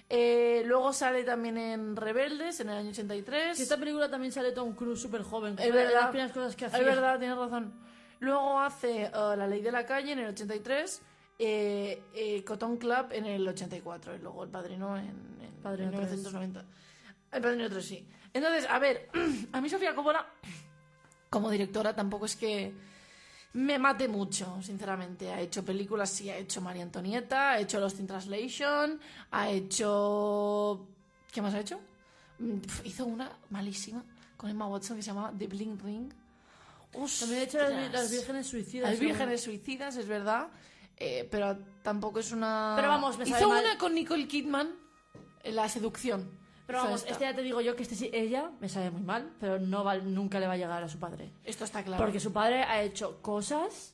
Eh, 0.09 0.63
luego 0.65 0.93
sale 0.93 1.23
también 1.23 1.57
en 1.57 1.95
Rebeldes, 1.95 2.59
en 2.59 2.69
el 2.69 2.77
año 2.77 2.89
83. 2.89 3.57
Que 3.57 3.63
esta 3.63 3.77
película 3.77 4.09
también 4.09 4.31
sale 4.31 4.51
Tom 4.51 4.73
Cruise 4.75 5.01
súper 5.01 5.23
joven. 5.23 5.55
Es 5.57 5.73
verdad. 5.73 5.93
las 5.93 6.09
primeras 6.09 6.31
cosas 6.31 6.55
que 6.55 6.65
hacía. 6.65 6.79
Es 6.79 6.85
verdad, 6.85 7.17
tienes 7.19 7.37
razón. 7.37 7.73
Luego 8.19 8.59
hace 8.59 9.03
eh, 9.05 9.11
La 9.13 9.47
Ley 9.47 9.61
de 9.61 9.71
la 9.71 9.85
Calle 9.85 10.11
en 10.11 10.19
el 10.19 10.27
83, 10.29 11.01
eh, 11.39 12.03
eh, 12.13 12.43
Cotton 12.43 12.77
Club 12.77 13.07
en 13.11 13.25
el 13.25 13.47
84 13.47 14.15
y 14.15 14.19
luego 14.19 14.43
El 14.43 14.49
Padrino 14.49 14.95
en, 14.97 15.05
en 15.41 15.51
Padrino 15.61 15.91
1990. 15.91 16.63
El 17.31 17.41
Padrino 17.41 17.69
3, 17.69 17.85
sí. 17.85 18.07
Entonces, 18.33 18.67
a 18.69 18.79
ver, 18.79 19.09
a 19.51 19.61
mí 19.61 19.69
Sofía 19.69 19.93
Coppola, 19.95 20.25
como 21.29 21.49
directora, 21.49 21.95
tampoco 21.95 22.25
es 22.25 22.35
que 22.35 22.73
me 23.53 23.77
mate 23.77 24.07
mucho, 24.07 24.59
sinceramente. 24.61 25.31
Ha 25.31 25.39
hecho 25.41 25.63
películas, 25.63 26.09
sí, 26.09 26.29
ha 26.29 26.37
hecho 26.37 26.61
María 26.61 26.83
Antonieta, 26.83 27.51
ha 27.51 27.59
hecho 27.59 27.79
Lost 27.79 27.99
in 27.99 28.07
Translation, 28.07 28.99
ha 29.31 29.49
hecho... 29.49 30.87
¿Qué 31.31 31.41
más 31.41 31.53
ha 31.53 31.59
hecho? 31.59 31.79
Mm, 32.39 32.57
Hizo 32.83 33.05
una 33.05 33.31
malísima 33.49 34.03
con 34.37 34.49
Emma 34.49 34.67
Watson 34.67 34.97
que 34.97 35.03
se 35.03 35.07
llamaba 35.07 35.31
The 35.37 35.47
Bling 35.47 35.79
Ring. 35.79 36.11
También 37.19 37.41
he 37.41 37.43
hecho 37.45 37.57
las, 37.57 37.91
las 37.91 38.11
vírgenes 38.11 38.45
suicidas. 38.47 38.89
Las 38.91 38.99
vírgenes 38.99 39.41
suicidas, 39.41 39.95
es 39.95 40.07
verdad. 40.07 40.49
eh, 40.97 41.27
pero 41.31 41.57
tampoco 41.81 42.19
es 42.19 42.31
una. 42.31 42.73
Pero 42.75 42.87
vamos, 42.87 43.17
me 43.17 43.25
sabe 43.25 43.39
Hizo 43.39 43.49
mal. 43.49 43.63
una 43.63 43.77
con 43.79 43.95
Nicole 43.95 44.27
Kidman, 44.27 44.69
en 45.43 45.55
La 45.55 45.67
Seducción. 45.69 46.29
Pero 46.73 46.85
vamos, 46.85 47.01
esta. 47.01 47.11
este 47.11 47.23
ya 47.25 47.35
te 47.35 47.43
digo 47.43 47.61
yo 47.61 47.75
que 47.75 47.83
este 47.83 47.95
sí, 47.95 48.09
ella 48.11 48.49
me 48.59 48.67
sabe 48.67 48.89
muy 48.89 49.03
mal, 49.03 49.31
pero 49.39 49.59
no 49.59 49.83
va, 49.83 49.95
nunca 49.97 50.39
le 50.39 50.47
va 50.47 50.53
a 50.53 50.57
llegar 50.57 50.81
a 50.81 50.89
su 50.89 50.97
padre. 50.97 51.31
Esto 51.43 51.65
está 51.65 51.83
claro. 51.83 52.03
Porque 52.03 52.19
su 52.19 52.33
padre 52.33 52.63
ha 52.63 52.81
hecho 52.81 53.21
cosas 53.21 53.93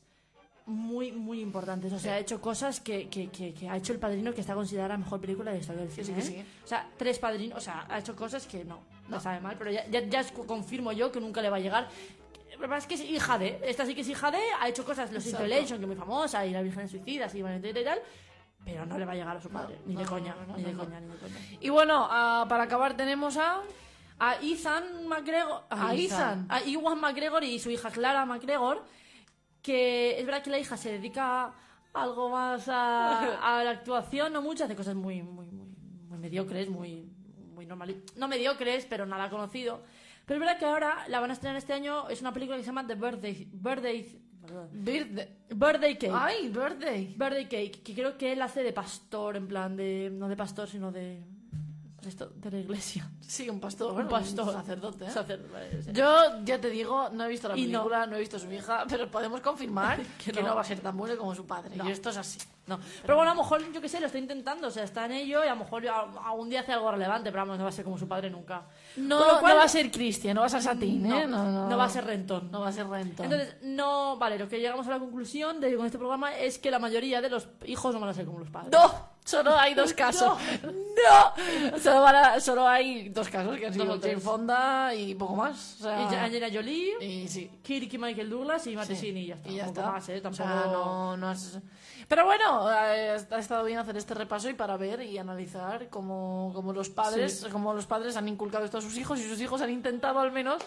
muy, 0.65 1.11
muy 1.11 1.41
importantes. 1.41 1.91
O 1.91 1.99
sea, 1.99 2.13
ha 2.13 2.19
hecho 2.19 2.39
cosas 2.39 2.79
que, 2.79 3.09
que, 3.09 3.29
que, 3.29 3.53
que 3.53 3.67
ha 3.67 3.75
hecho 3.75 3.91
el 3.91 3.99
padrino 3.99 4.33
que 4.33 4.39
está 4.39 4.53
considerada 4.53 4.93
la 4.93 4.97
mejor 4.97 5.19
película 5.19 5.51
de 5.51 5.57
la 5.57 5.61
historia 5.61 5.81
del 5.81 5.91
cine. 5.91 6.05
sí, 6.05 6.13
¿eh? 6.13 6.21
sí. 6.21 6.45
O 6.63 6.67
sea, 6.67 6.89
tres 6.95 7.19
padrinos, 7.19 7.57
o 7.57 7.61
sea, 7.61 7.85
ha 7.89 7.99
hecho 7.99 8.15
cosas 8.15 8.47
que 8.47 8.63
no, 8.63 8.79
me 9.09 9.19
sabe 9.19 9.41
mal, 9.41 9.57
pero 9.57 9.71
ya, 9.71 9.85
ya, 9.89 9.99
ya 10.05 10.23
confirmo 10.47 10.93
yo 10.93 11.11
que 11.11 11.19
nunca 11.19 11.41
le 11.41 11.49
va 11.49 11.57
a 11.57 11.59
llegar. 11.59 11.89
Lo 12.53 12.61
que 12.61 12.67
pasa 12.67 12.77
es 12.77 12.87
que 12.87 12.93
es 12.95 13.01
hija 13.01 13.37
de, 13.37 13.59
esta 13.63 13.85
sí 13.85 13.93
que 13.93 14.01
es 14.01 14.09
hija 14.09 14.31
de, 14.31 14.39
ha 14.61 14.69
hecho 14.69 14.85
cosas, 14.85 15.11
Los. 15.11 15.25
Interlation, 15.25 15.79
que 15.79 15.83
es 15.83 15.87
muy 15.87 15.97
famosa, 15.97 16.45
y 16.45 16.51
La 16.51 16.61
Virgen 16.61 16.87
Suicidas, 16.87 17.35
y 17.35 17.39
y 17.39 17.83
tal, 17.83 18.01
pero 18.63 18.85
no 18.85 18.97
le 18.97 19.05
va 19.05 19.13
a 19.13 19.15
llegar 19.15 19.37
a 19.37 19.41
su 19.41 19.49
padre, 19.49 19.79
ni 19.85 19.95
de 19.95 20.05
coña, 20.05 20.35
ni 20.55 20.63
de 20.63 20.73
coña, 20.73 20.99
ni 20.99 21.07
de 21.07 21.17
coña. 21.17 21.35
Y 21.59 21.69
bueno, 21.69 22.07
ah, 22.09 22.45
para 22.49 22.63
acabar 22.63 22.95
tenemos 22.95 23.37
a. 23.37 23.61
A 24.21 24.35
Ethan 24.41 25.07
McGregor. 25.07 25.63
A 25.69 25.95
Ethan. 25.95 26.45
A 26.49 26.61
Iwan 26.63 26.99
McGregor 26.99 27.41
y 27.43 27.57
su 27.57 27.69
hija 27.69 27.89
Clara 27.89 28.25
McGregor. 28.25 28.83
Que 29.61 30.19
es 30.19 30.25
verdad 30.25 30.43
que 30.43 30.49
la 30.49 30.59
hija 30.59 30.75
se 30.75 30.91
dedica 30.91 31.53
algo 31.93 32.29
más 32.29 32.67
a, 32.67 33.57
a 33.59 33.63
la 33.63 33.71
actuación, 33.71 34.33
no 34.33 34.41
mucho, 34.41 34.65
hace 34.65 34.75
cosas 34.75 34.95
muy, 34.95 35.23
muy, 35.23 35.47
muy, 35.47 35.67
muy 36.07 36.17
mediocres, 36.17 36.69
muy, 36.69 37.09
muy 37.53 37.65
normales. 37.65 37.97
No 38.17 38.27
mediocres, 38.27 38.85
pero 38.85 39.05
nada 39.05 39.29
conocido. 39.29 39.83
Pero 40.25 40.37
es 40.37 40.39
verdad 40.45 40.59
que 40.59 40.65
ahora 40.65 41.05
la 41.07 41.19
van 41.19 41.31
a 41.31 41.33
estrenar 41.33 41.57
este 41.57 41.73
año. 41.73 42.07
Es 42.09 42.21
una 42.21 42.33
película 42.33 42.57
que 42.57 42.63
se 42.63 42.67
llama 42.67 42.85
The 42.85 42.95
Birthday. 42.95 43.49
Birthday. 43.51 44.21
Perdón. 44.49 44.69
Birthday. 44.73 45.27
Birthday 45.49 45.97
Cake. 45.97 46.13
¡Ay, 46.13 46.49
birthday! 46.49 47.15
Birthday 47.17 47.45
Cake, 47.45 47.83
que 47.83 47.93
creo 47.93 48.17
que 48.17 48.31
él 48.31 48.41
hace 48.41 48.63
de 48.63 48.73
pastor, 48.73 49.37
en 49.37 49.47
plan 49.47 49.75
de. 49.75 50.09
No 50.11 50.27
de 50.27 50.35
pastor, 50.35 50.67
sino 50.67 50.91
de. 50.91 51.23
De 52.09 52.25
esto, 52.25 52.31
de 52.35 52.51
la 52.51 52.57
iglesia. 52.59 53.09
Sí, 53.21 53.49
un 53.49 53.59
pastor. 53.59 53.89
Un 53.89 53.93
bueno, 53.95 54.09
pastor. 54.09 54.51
sacerdote. 54.53 55.05
¿eh? 55.05 55.09
Sacerdote, 55.11 55.83
sí. 55.83 55.91
Yo 55.93 56.43
ya 56.43 56.59
te 56.59 56.69
digo, 56.69 57.09
no 57.09 57.25
he 57.25 57.27
visto 57.29 57.47
la 57.47 57.55
Y 57.57 57.67
no. 57.67 57.79
película, 57.79 58.05
no. 58.07 58.15
he 58.15 58.19
visto 58.19 58.37
a 58.37 58.39
su 58.39 58.51
hija, 58.51 58.85
pero 58.89 59.09
podemos 59.09 59.41
confirmar 59.41 59.99
que, 60.23 60.31
Que 60.31 60.41
no. 60.41 60.49
no. 60.49 60.55
va 60.55 60.61
a 60.61 60.65
ser 60.65 60.79
tan 60.79 60.97
bueno 60.97 61.15
como 61.17 61.35
su 61.35 61.45
padre. 61.45 61.75
No. 61.75 61.87
Y 61.87 61.91
esto 61.91 62.09
es 62.09 62.17
así. 62.17 62.39
No. 62.67 62.79
Pero 63.01 63.15
bueno, 63.15 63.31
a 63.31 63.33
lo 63.35 63.41
mejor, 63.41 63.71
yo 63.71 63.81
qué 63.81 63.89
sé, 63.89 63.99
lo 63.99 64.05
está 64.05 64.19
intentando, 64.19 64.67
o 64.67 64.71
sea, 64.71 64.83
está 64.83 65.05
en 65.05 65.13
ello 65.13 65.43
y 65.43 65.47
a 65.47 65.51
lo 65.55 65.63
mejor 65.63 65.83
algún 65.87 66.49
día 66.49 66.59
hace 66.61 66.71
algo 66.71 66.91
relevante, 66.91 67.31
pero 67.31 67.41
vamos, 67.43 67.57
no 67.57 67.63
va 67.63 67.69
a 67.69 67.73
ser 67.73 67.83
como 67.83 67.97
su 67.97 68.07
padre 68.07 68.29
nunca. 68.29 68.63
No, 68.97 69.17
cual- 69.39 69.53
no 69.53 69.57
va 69.59 69.63
a 69.63 69.67
ser 69.67 69.89
Cristian, 69.89 70.35
no 70.35 70.41
va 70.41 70.47
a 70.47 70.49
ser 70.51 70.61
Satín, 70.61 71.03
¿eh? 71.07 71.25
No, 71.25 71.43
No, 71.45 71.51
no, 71.51 71.69
no 71.69 71.77
va 71.77 71.85
a 71.85 71.89
ser 71.89 72.05
rentón. 72.05 72.51
No 72.51 72.61
va 72.61 72.67
a 72.67 72.71
ser 72.71 72.87
Renton. 72.87 73.25
Entonces, 73.25 73.55
no, 73.63 74.17
vale, 74.17 74.37
lo 74.37 74.47
que 74.47 74.59
llegamos 74.59 74.85
a 74.87 74.91
la 74.91 74.99
conclusión 74.99 75.59
de 75.59 75.75
con 75.75 75.85
este 75.87 75.97
programa 75.97 76.35
es 76.37 76.59
que 76.59 76.69
la 76.69 76.77
mayoría 76.79 77.21
de 77.21 77.29
los 77.29 77.47
hijos 77.65 77.93
no 77.93 77.99
van 77.99 78.09
a 78.09 78.13
ser 78.13 78.25
como 78.25 78.37
los 78.39 78.49
padres. 78.51 78.71
¡No! 78.71 79.08
Solo 79.25 79.55
hay 79.57 79.73
dos 79.75 79.93
casos. 79.95 80.37
¡No! 80.63 81.79
Solo, 81.79 82.01
van 82.01 82.15
a- 82.15 82.39
solo 82.39 82.67
hay 82.67 83.09
dos 83.09 83.29
casos, 83.29 83.57
que 83.57 83.67
han 83.67 83.73
sido 83.73 83.85
o. 83.93 83.99
Jane 84.01 84.17
Fonda 84.19 84.93
y 84.95 85.13
poco 85.15 85.35
más. 85.35 85.77
O 85.79 85.83
sea, 85.83 86.01
Y 86.11 86.15
Angelina 86.15 86.47
Jolie, 86.51 86.93
y 87.05 87.27
sí. 87.27 87.49
Kirk 87.63 87.93
y 87.93 87.97
Michael 87.97 88.29
Douglas 88.29 88.65
y 88.67 88.71
sí. 88.71 88.75
Martesini 88.75 89.21
y 89.21 89.27
ya 89.27 89.35
está. 89.35 89.49
Y 89.49 89.55
ya 89.55 89.65
poco 89.65 89.79
está. 89.79 89.91
más, 89.91 90.09
¿eh? 90.09 90.17
O 90.17 90.21
Tampoco... 90.21 90.43
sea, 90.49 90.55
no, 90.71 91.17
no 91.17 91.29
has- 91.29 91.59
Pero 92.07 92.25
bueno, 92.25 92.71
eh, 92.71 93.17
ha 93.29 93.37
estado 93.39 93.63
bien 93.65 93.77
hacer 93.77 93.95
este 93.97 94.13
repaso 94.15 94.49
y 94.49 94.53
para 94.55 94.77
ver 94.77 95.01
y 95.03 95.17
analizar 95.19 95.89
cómo, 95.89 96.51
cómo 96.55 96.73
los 96.73 96.89
padres 96.89 97.45
cómo 97.51 97.73
los 97.73 97.85
padres 97.85 98.17
han 98.17 98.27
inculcado 98.27 98.65
esto 98.65 98.79
a 98.79 98.81
sus 98.81 98.97
hijos 98.97 99.19
y 99.19 99.29
sus 99.29 99.39
hijos 99.39 99.61
han 99.61 99.69
intentado 99.69 100.19
al 100.19 100.31
menos 100.31 100.61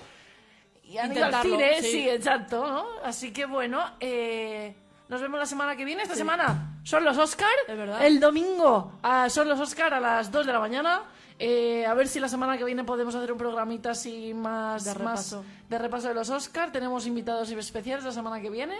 y 0.84 0.98
han 0.98 1.12
ido 1.12 1.24
al 1.24 1.34
cine, 1.42 1.80
sí. 1.80 1.90
sí, 1.90 2.08
exacto, 2.08 2.64
¿no? 2.66 2.84
Así 3.02 3.32
que 3.32 3.46
bueno, 3.46 3.80
eh, 3.98 4.76
nos 5.08 5.20
vemos 5.20 5.38
la 5.38 5.46
semana 5.46 5.76
que 5.76 5.84
viene. 5.84 6.02
Esta 6.02 6.14
semana 6.14 6.78
son 6.84 7.04
los 7.04 7.16
Oscar. 7.18 7.48
Es 7.68 7.76
verdad. 7.76 8.04
El 8.06 8.18
domingo 8.20 8.92
ah, 9.02 9.28
son 9.28 9.48
los 9.48 9.60
Oscar 9.60 9.92
a 9.94 10.00
las 10.00 10.30
2 10.32 10.46
de 10.46 10.52
la 10.52 10.60
mañana. 10.60 11.02
Eh, 11.38 11.84
a 11.86 11.94
ver 11.94 12.08
si 12.08 12.20
la 12.20 12.28
semana 12.28 12.56
que 12.56 12.64
viene 12.64 12.84
podemos 12.84 13.14
hacer 13.14 13.32
un 13.32 13.38
programita 13.38 13.90
así 13.90 14.32
más 14.32 14.84
De 14.84 14.90
más 14.90 14.98
repaso. 14.98 15.44
de 15.68 15.78
repaso 15.78 16.08
de 16.08 16.14
los 16.14 16.30
Oscar. 16.30 16.70
Tenemos 16.72 17.06
invitados 17.06 17.50
especiales 17.50 18.04
la 18.04 18.12
semana 18.12 18.40
que 18.40 18.48
viene. 18.50 18.76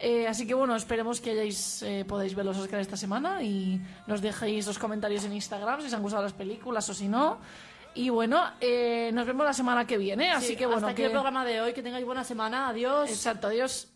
Eh, 0.00 0.26
así 0.26 0.46
que 0.46 0.54
bueno, 0.54 0.74
esperemos 0.74 1.20
que 1.20 1.30
hayáis 1.30 1.82
eh, 1.82 2.04
podáis 2.06 2.34
ver 2.34 2.44
los 2.44 2.56
Oscar 2.58 2.80
esta 2.80 2.96
semana 2.96 3.42
y 3.42 3.80
nos 4.08 4.20
dejéis 4.20 4.66
los 4.66 4.78
comentarios 4.78 5.24
en 5.24 5.32
Instagram 5.34 5.80
si 5.80 5.86
os 5.86 5.92
han 5.94 6.02
gustado 6.02 6.22
las 6.24 6.32
películas 6.32 6.88
o 6.88 6.94
si 6.94 7.06
no. 7.06 7.38
Y 7.94 8.08
bueno, 8.08 8.42
eh, 8.60 9.10
nos 9.14 9.24
vemos 9.24 9.46
la 9.46 9.52
semana 9.52 9.86
que 9.86 9.96
viene. 9.96 10.32
Así 10.32 10.48
Sí, 10.48 10.56
que 10.56 10.66
bueno, 10.66 10.78
hasta 10.78 10.90
aquí 10.90 11.02
que... 11.02 11.06
el 11.06 11.12
programa 11.12 11.44
de 11.44 11.60
hoy, 11.60 11.72
que 11.74 11.82
tengáis 11.82 12.04
buena 12.04 12.24
semana, 12.24 12.68
adiós. 12.68 13.08
exacto, 13.08 13.46
adiós. 13.46 13.88